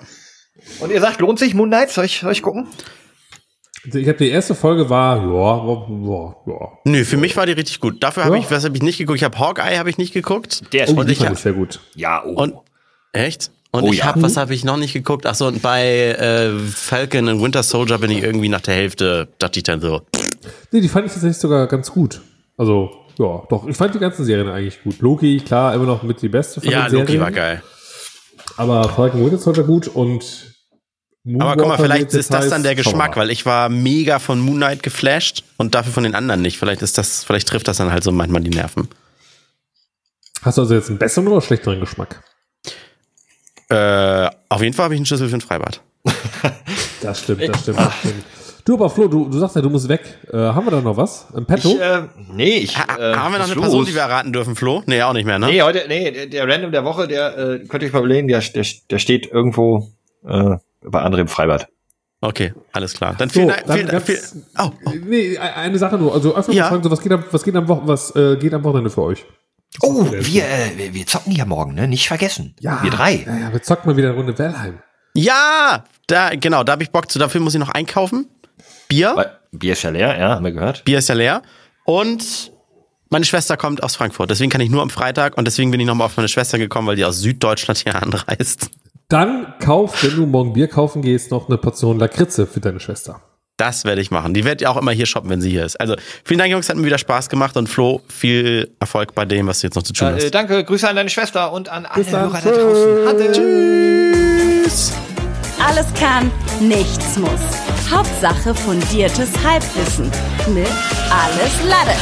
Und 0.79 0.91
ihr 0.91 1.01
sagt, 1.01 1.21
lohnt 1.21 1.39
sich 1.39 1.55
Moon 1.55 1.69
Knight? 1.69 1.89
Soll 1.89 2.05
ich, 2.05 2.19
soll 2.19 2.33
ich 2.33 2.43
gucken? 2.43 2.67
Ich 3.95 4.07
habe 4.07 4.17
die 4.17 4.29
erste 4.29 4.55
Folge 4.55 4.89
war, 4.89 5.17
ja, 5.17 5.25
ja, 6.07 6.35
ja. 6.53 6.67
Nö, 6.85 7.03
für 7.05 7.17
mich 7.17 7.35
war 7.37 7.45
die 7.45 7.53
richtig 7.53 7.79
gut. 7.79 8.01
Dafür 8.03 8.25
habe 8.25 8.35
Ja. 8.37 8.43
ich, 8.43 8.51
was 8.51 8.63
habe 8.65 8.75
ich 8.75 8.83
nicht 8.83 8.97
geguckt? 8.97 9.17
Ich 9.17 9.23
habe 9.23 9.37
Hawkeye 9.39 9.77
habe 9.77 9.89
ich 9.89 9.97
nicht 9.97 10.13
geguckt. 10.13 10.63
Der 10.73 10.85
ist 10.85 10.91
Oh, 10.91 10.95
gut. 10.95 11.07
die 11.07 11.11
ich 11.13 11.17
fand 11.19 11.29
hab- 11.29 11.35
ich 11.37 11.41
sehr 11.43 11.53
gut. 11.53 11.79
Ja, 11.95 12.23
oh. 12.25 12.33
Und 12.41 12.53
echt? 13.13 13.51
Und 13.71 13.83
Oh 13.83 13.91
ich 13.91 13.99
ja. 13.99 14.05
habe, 14.05 14.21
was 14.23 14.35
habe 14.37 14.53
ich 14.53 14.63
noch 14.63 14.77
nicht 14.77 14.93
geguckt? 14.93 15.25
Ach 15.27 15.35
so, 15.35 15.45
und 15.47 15.61
bei 15.61 15.85
äh, 15.85 16.57
Falcon 16.57 17.27
und 17.27 17.41
Winter 17.43 17.61
Soldier 17.61 17.99
bin 17.99 18.09
ich 18.09 18.23
irgendwie 18.23 18.49
nach 18.49 18.61
der 18.61 18.73
Hälfte, 18.73 19.27
dachte 19.37 19.59
ich 19.59 19.63
dann 19.63 19.79
so. 19.79 20.01
Nee, 20.71 20.81
die 20.81 20.87
fand 20.87 21.05
ich 21.05 21.11
tatsächlich 21.13 21.37
sogar 21.37 21.67
ganz 21.67 21.91
gut. 21.91 22.19
Also, 22.57 22.89
ja, 23.19 23.43
doch. 23.49 23.67
Ich 23.67 23.77
fand 23.77 23.93
die 23.93 23.99
ganzen 23.99 24.25
Serien 24.25 24.49
eigentlich 24.49 24.81
gut. 24.81 24.99
Loki, 25.01 25.37
klar, 25.39 25.75
immer 25.75 25.85
noch 25.85 26.01
mit 26.01 26.19
die 26.21 26.29
beste 26.29 26.61
von 26.61 26.71
Ja, 26.71 26.83
den 26.85 26.89
Serien. 26.89 27.07
Loki 27.07 27.19
war 27.19 27.31
geil. 27.31 27.61
Aber 28.57 28.89
Falcon 28.89 29.23
Winter 29.23 29.37
Soldier 29.37 29.63
gut 29.63 29.87
und 29.87 30.48
Aber 31.25 31.33
guck 31.33 31.39
mal, 31.39 31.55
Moonwalker 31.55 31.83
vielleicht 31.83 32.13
ist 32.13 32.33
das 32.33 32.49
dann 32.49 32.63
der 32.63 32.75
Geschmack, 32.75 33.17
weil 33.17 33.29
ich 33.29 33.45
war 33.45 33.69
mega 33.69 34.19
von 34.19 34.39
Moon 34.39 34.55
Knight 34.57 34.83
geflasht 34.83 35.43
und 35.57 35.75
dafür 35.75 35.91
von 35.91 36.03
den 36.03 36.15
anderen 36.15 36.41
nicht. 36.41 36.57
Vielleicht 36.57 36.81
ist 36.81 36.97
das, 36.97 37.23
vielleicht 37.23 37.47
trifft 37.47 37.67
das 37.67 37.77
dann 37.77 37.91
halt 37.91 38.03
so 38.03 38.11
manchmal 38.11 38.41
die 38.41 38.49
Nerven. 38.49 38.87
Hast 40.41 40.57
du 40.57 40.61
also 40.61 40.73
jetzt 40.73 40.89
einen 40.89 40.97
besseren 40.97 41.27
oder 41.27 41.41
schlechteren 41.41 41.79
Geschmack? 41.81 42.23
Äh, 43.69 44.29
auf 44.47 44.61
jeden 44.61 44.73
Fall 44.73 44.85
habe 44.85 44.93
ich 44.93 44.99
einen 44.99 45.05
Schlüssel 45.05 45.29
für 45.29 45.37
ein 45.37 45.41
Freibad. 45.41 45.81
Das 47.01 47.21
stimmt, 47.21 47.47
das 47.47 47.61
stimmt, 47.61 47.79
das 47.79 47.97
stimmt. 47.99 48.25
Du, 48.65 48.73
aber 48.73 48.89
Flo, 48.89 49.07
du, 49.07 49.29
du 49.29 49.39
sagst 49.39 49.55
ja, 49.55 49.61
du 49.61 49.69
musst 49.69 49.87
weg. 49.87 50.01
Äh, 50.31 50.37
haben 50.37 50.65
wir 50.65 50.71
da 50.71 50.81
noch 50.81 50.97
was? 50.97 51.27
Ein 51.33 51.45
Petto? 51.45 51.69
Ich, 51.69 51.79
äh, 51.79 52.01
nee, 52.33 52.57
ich. 52.57 52.77
Ha, 52.77 52.97
äh, 52.97 53.15
haben 53.15 53.31
wir 53.31 53.39
noch 53.39 53.45
eine 53.45 53.55
Person, 53.55 53.79
los. 53.79 53.87
die 53.87 53.95
wir 53.95 54.01
erraten 54.01 54.33
dürfen, 54.33 54.55
Flo? 54.57 54.83
Nee, 54.85 55.01
auch 55.01 55.13
nicht 55.13 55.25
mehr, 55.25 55.39
ne? 55.39 55.47
Nee, 55.47 55.61
heute, 55.61 55.85
nee, 55.87 56.11
der, 56.11 56.27
der 56.27 56.47
Random 56.47 56.73
der 56.73 56.83
Woche, 56.83 57.07
der, 57.07 57.37
äh, 57.37 57.59
könnt 57.67 57.83
ihr 57.83 57.87
euch 57.87 57.93
mal 57.93 57.99
überlegen, 57.99 58.27
der, 58.27 58.41
der, 58.41 58.65
der 58.89 58.99
steht 58.99 59.31
irgendwo 59.31 59.89
äh, 60.27 60.57
bei 60.81 61.01
André 61.01 61.19
im 61.19 61.27
Freibad. 61.27 61.67
Okay, 62.21 62.53
alles 62.73 62.93
klar. 62.93 63.15
Dann 63.17 63.29
So, 63.29 63.35
vielen 63.35 63.47
Dank. 63.49 63.65
dann 63.65 63.75
Vielen, 63.77 63.87
ganz, 63.89 64.03
viel, 64.03 64.19
oh, 64.57 64.71
Nee, 65.05 65.37
eine 65.37 65.77
Sache 65.77 65.97
nur. 65.97 66.13
Also 66.13 66.35
einfach 66.35 66.51
Ja. 66.51 66.63
mal 66.63 66.69
fragen, 66.69 66.83
so, 66.83 66.91
was 66.91 67.01
geht 67.01 67.11
am, 67.13 67.23
was 67.31 67.43
geht 67.43 67.55
am, 67.55 67.67
Wochen, 67.69 67.87
was, 67.87 68.13
äh, 68.15 68.35
geht 68.37 68.53
am 68.53 68.63
Wochenende 68.63 68.89
für 68.89 69.03
euch? 69.03 69.25
Oh, 69.81 70.05
wir, 70.11 70.43
äh, 70.43 70.93
wir, 70.93 71.05
zocken 71.07 71.31
ja 71.31 71.45
morgen, 71.45 71.75
ne? 71.75 71.87
Nicht 71.87 72.07
vergessen. 72.07 72.55
Wir 72.59 72.89
drei. 72.89 73.23
Ja, 73.25 73.37
ja, 73.37 73.53
wir 73.53 73.61
zocken 73.61 73.89
mal 73.89 73.95
wieder 73.95 74.09
eine 74.09 74.17
Runde 74.17 74.37
Valheim. 74.37 74.79
ja, 75.13 75.83
da, 76.07 76.31
genau, 76.31 76.63
da 76.63 76.73
habe 76.73 76.83
ich 76.83 76.91
Bock 76.91 77.09
zu. 77.09 77.19
Dafür 77.19 77.39
muss 77.39 77.53
ich 77.53 77.59
noch 77.59 77.69
einkaufen. 77.69 78.27
Bier. 78.89 79.13
Weil- 79.15 79.37
Bier 79.51 79.73
ist 79.73 79.83
ja 79.83 79.89
leer, 79.91 80.17
ja, 80.19 80.29
haben 80.35 80.45
wir 80.45 80.51
gehört. 80.51 80.83
Bier 80.85 80.97
ist 80.99 81.07
ja 81.09 81.15
leer. 81.15 81.41
Und 81.85 82.51
meine 83.09 83.25
Schwester 83.25 83.57
kommt 83.57 83.81
aus 83.81 83.95
Frankfurt. 83.95 84.29
Deswegen 84.29 84.51
kann 84.51 84.61
ich 84.61 84.69
nur 84.69 84.81
am 84.81 84.89
Freitag 84.91 85.37
und 85.37 85.45
deswegen 85.45 85.71
bin 85.71 85.79
ich 85.79 85.87
nochmal 85.87 86.05
auf 86.05 86.17
meine 86.17 86.27
Schwester 86.27 86.57
gekommen, 86.59 86.87
weil 86.87 86.95
die 86.97 87.05
aus 87.05 87.19
Süddeutschland 87.19 87.79
hier 87.79 87.95
anreist. 87.95 88.69
Dann 89.09 89.55
kauf, 89.59 90.03
wenn 90.03 90.15
du 90.15 90.27
morgen 90.27 90.53
Bier 90.53 90.67
kaufen 90.67 91.01
gehst, 91.01 91.31
noch 91.31 91.47
eine 91.49 91.57
Portion 91.57 91.97
Lakritze 91.97 92.45
für 92.45 92.59
deine 92.59 92.79
Schwester. 92.79 93.21
Das 93.57 93.83
werde 93.83 94.01
ich 94.01 94.11
machen. 94.11 94.35
Die 94.35 94.45
wird 94.45 94.61
ja 94.61 94.69
auch 94.69 94.77
immer 94.77 94.91
hier 94.91 95.07
shoppen, 95.07 95.31
wenn 95.31 95.41
sie 95.41 95.49
hier 95.49 95.65
ist. 95.65 95.81
Also 95.81 95.95
vielen 96.23 96.37
Dank, 96.37 96.51
Jungs, 96.51 96.69
hat 96.69 96.77
mir 96.77 96.85
wieder 96.85 96.99
Spaß 96.99 97.27
gemacht 97.27 97.57
und 97.57 97.67
Flo, 97.67 98.01
viel 98.07 98.69
Erfolg 98.79 99.15
bei 99.15 99.25
dem, 99.25 99.47
was 99.47 99.61
du 99.61 99.67
jetzt 99.67 99.75
noch 99.75 99.81
zu 99.83 99.93
tun 99.93 100.09
Äh, 100.09 100.13
hast. 100.21 100.31
danke, 100.31 100.63
Grüße 100.63 100.87
an 100.87 100.95
deine 100.95 101.09
Schwester 101.09 101.51
und 101.51 101.69
an 101.69 101.87
alle. 101.87 102.05
Hörer 102.05 102.39
da 102.41 102.51
draußen. 102.51 103.07
Hatte. 103.07 103.31
Tschüss. 103.31 104.93
Alles 105.59 105.87
kann, 105.99 106.31
nichts 106.61 107.17
muss. 107.17 107.31
Hauptsache 107.91 108.53
fundiertes 108.53 109.29
Halbwissen 109.43 110.05
mit 110.53 110.67
Alles 111.09 111.67
Lade. 111.67 111.97